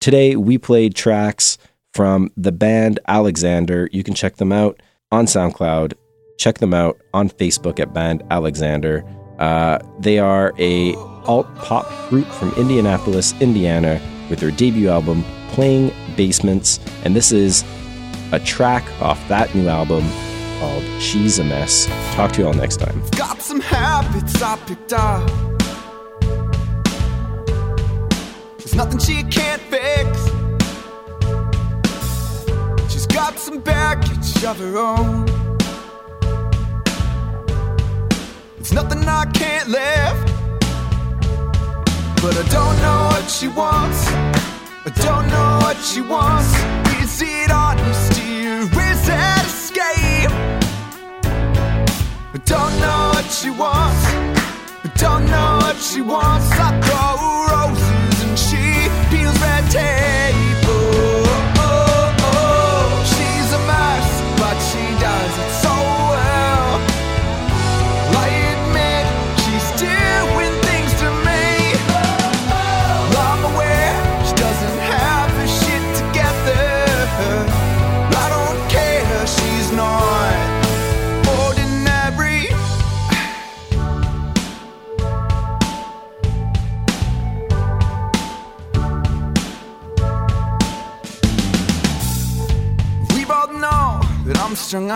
Today, 0.01 0.37
we 0.37 0.59
played 0.59 0.95
tracks 0.95 1.59
from 1.93 2.33
the 2.37 2.53
band 2.53 3.01
Alexander. 3.07 3.89
You 3.93 4.03
can 4.03 4.15
check 4.15 4.37
them 4.37 4.53
out 4.53 4.81
on 5.13 5.27
SoundCloud. 5.27 5.95
Check 6.39 6.59
them 6.59 6.75
out 6.75 6.99
on 7.13 7.29
Facebook 7.29 7.79
at 7.79 7.95
Band 7.95 8.23
Alexander. 8.31 9.05
Uh, 9.39 9.79
they 10.01 10.19
are 10.19 10.53
a 10.59 10.95
alt 11.27 11.53
pop 11.57 11.87
group 12.09 12.27
from 12.27 12.53
Indianapolis, 12.55 13.39
Indiana, 13.41 14.01
with 14.31 14.41
their 14.41 14.51
debut 14.51 14.89
album 14.89 15.25
Playing 15.55 15.93
Basements, 16.17 16.81
and 17.05 17.15
this 17.15 17.31
is 17.31 17.63
a 18.33 18.41
track 18.41 18.83
off 19.01 19.21
that 19.29 19.55
new 19.55 19.69
album 19.69 20.03
called 20.59 20.83
She's 21.01 21.39
a 21.39 21.45
Mess. 21.45 21.87
Talk 22.17 22.33
to 22.33 22.41
you 22.41 22.49
all 22.49 22.55
next 22.55 22.79
time. 22.79 23.01
Got 23.17 23.41
some 23.41 23.61
habits 23.61 24.43
I 24.43 24.57
picked 24.67 24.93
up. 24.93 25.31
There's 28.59 28.75
nothing 28.75 28.99
she 28.99 29.23
can't 29.23 29.63
fix. 29.71 30.25
She's 32.93 33.07
got 33.07 33.39
some 33.39 33.61
baggage 33.61 34.45
of 34.45 34.59
her 34.59 34.77
own. 34.77 35.29
It's 38.59 38.73
nothing 38.73 39.05
I 39.07 39.25
can't 39.27 39.69
lift. 39.69 40.27
But 42.21 42.37
I 42.37 42.49
don't 42.49 42.77
know 42.83 43.09
what 43.13 43.31
she 43.31 43.47
wants. 43.47 44.54
I 44.87 44.91
don't 44.91 45.29
know 45.29 45.59
what 45.63 45.79
she 45.79 46.03
wants. 46.03 46.53
Is 47.01 47.23
it 47.23 47.51
honesty 47.51 48.47
or 48.47 48.65
is 48.65 49.09
it 49.09 49.47
escape? 49.47 50.31
I 52.35 52.39
don't 52.45 52.79
know 52.81 53.13
what 53.15 53.25
she 53.25 53.49
wants. 53.49 54.05
I 54.85 54.91
don't 54.97 55.25
know 55.25 55.59
what 55.63 55.77
she 55.77 56.03
wants. 56.03 56.51
I 56.53 56.79
throw 56.83 57.34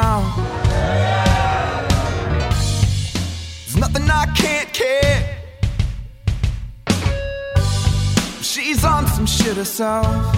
Out. 0.00 0.22
There's 3.64 3.76
nothing 3.76 4.08
I 4.08 4.26
can't 4.36 4.72
kick. 4.72 5.24
She's 8.40 8.84
on 8.84 9.08
some 9.08 9.26
shit 9.26 9.56
herself. 9.56 10.37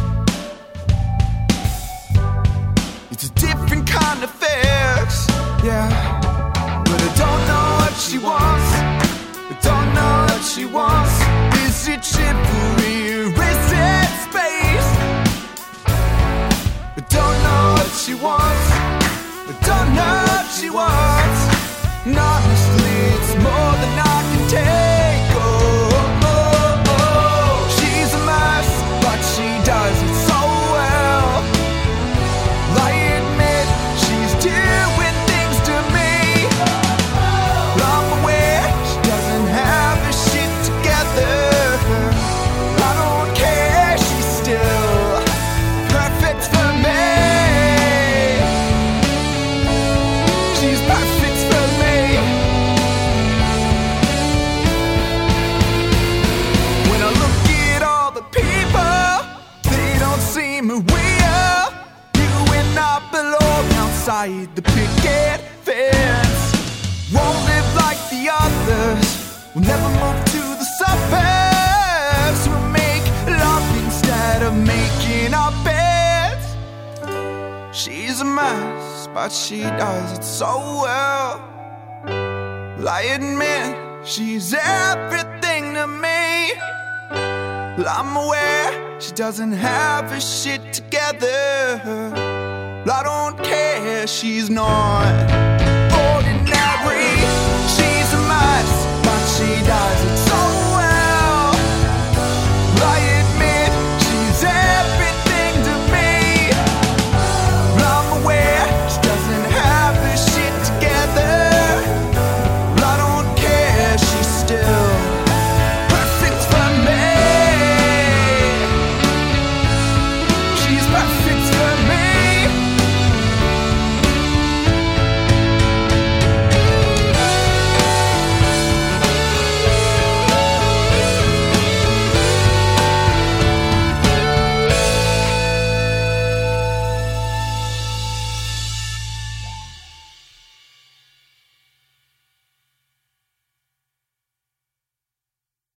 But 79.22 79.32
she 79.32 79.60
does 79.60 80.16
it 80.16 80.24
so 80.24 80.80
well. 80.82 81.47
Well, 82.06 82.88
I 82.88 83.02
admit 83.18 83.76
she's 84.02 84.55
everything 84.55 85.74
to 85.74 85.86
me. 85.86 86.55
Well, 87.76 87.90
I'm 87.98 88.16
aware 88.16 88.98
she 88.98 89.12
doesn't 89.12 89.52
have 89.52 90.10
her 90.10 90.20
shit 90.20 90.72
together. 90.72 91.82
Well, 91.84 92.97
I 93.01 93.02
don't 93.10 93.36
care, 93.44 94.06
she's 94.06 94.48
not 94.48 95.12
ordinary. 96.09 97.12
She's 97.76 98.10
a 98.20 98.22
mess, 98.32 98.70
but 99.05 99.22
she 99.34 99.51
does 99.66 100.01
it 100.09 100.18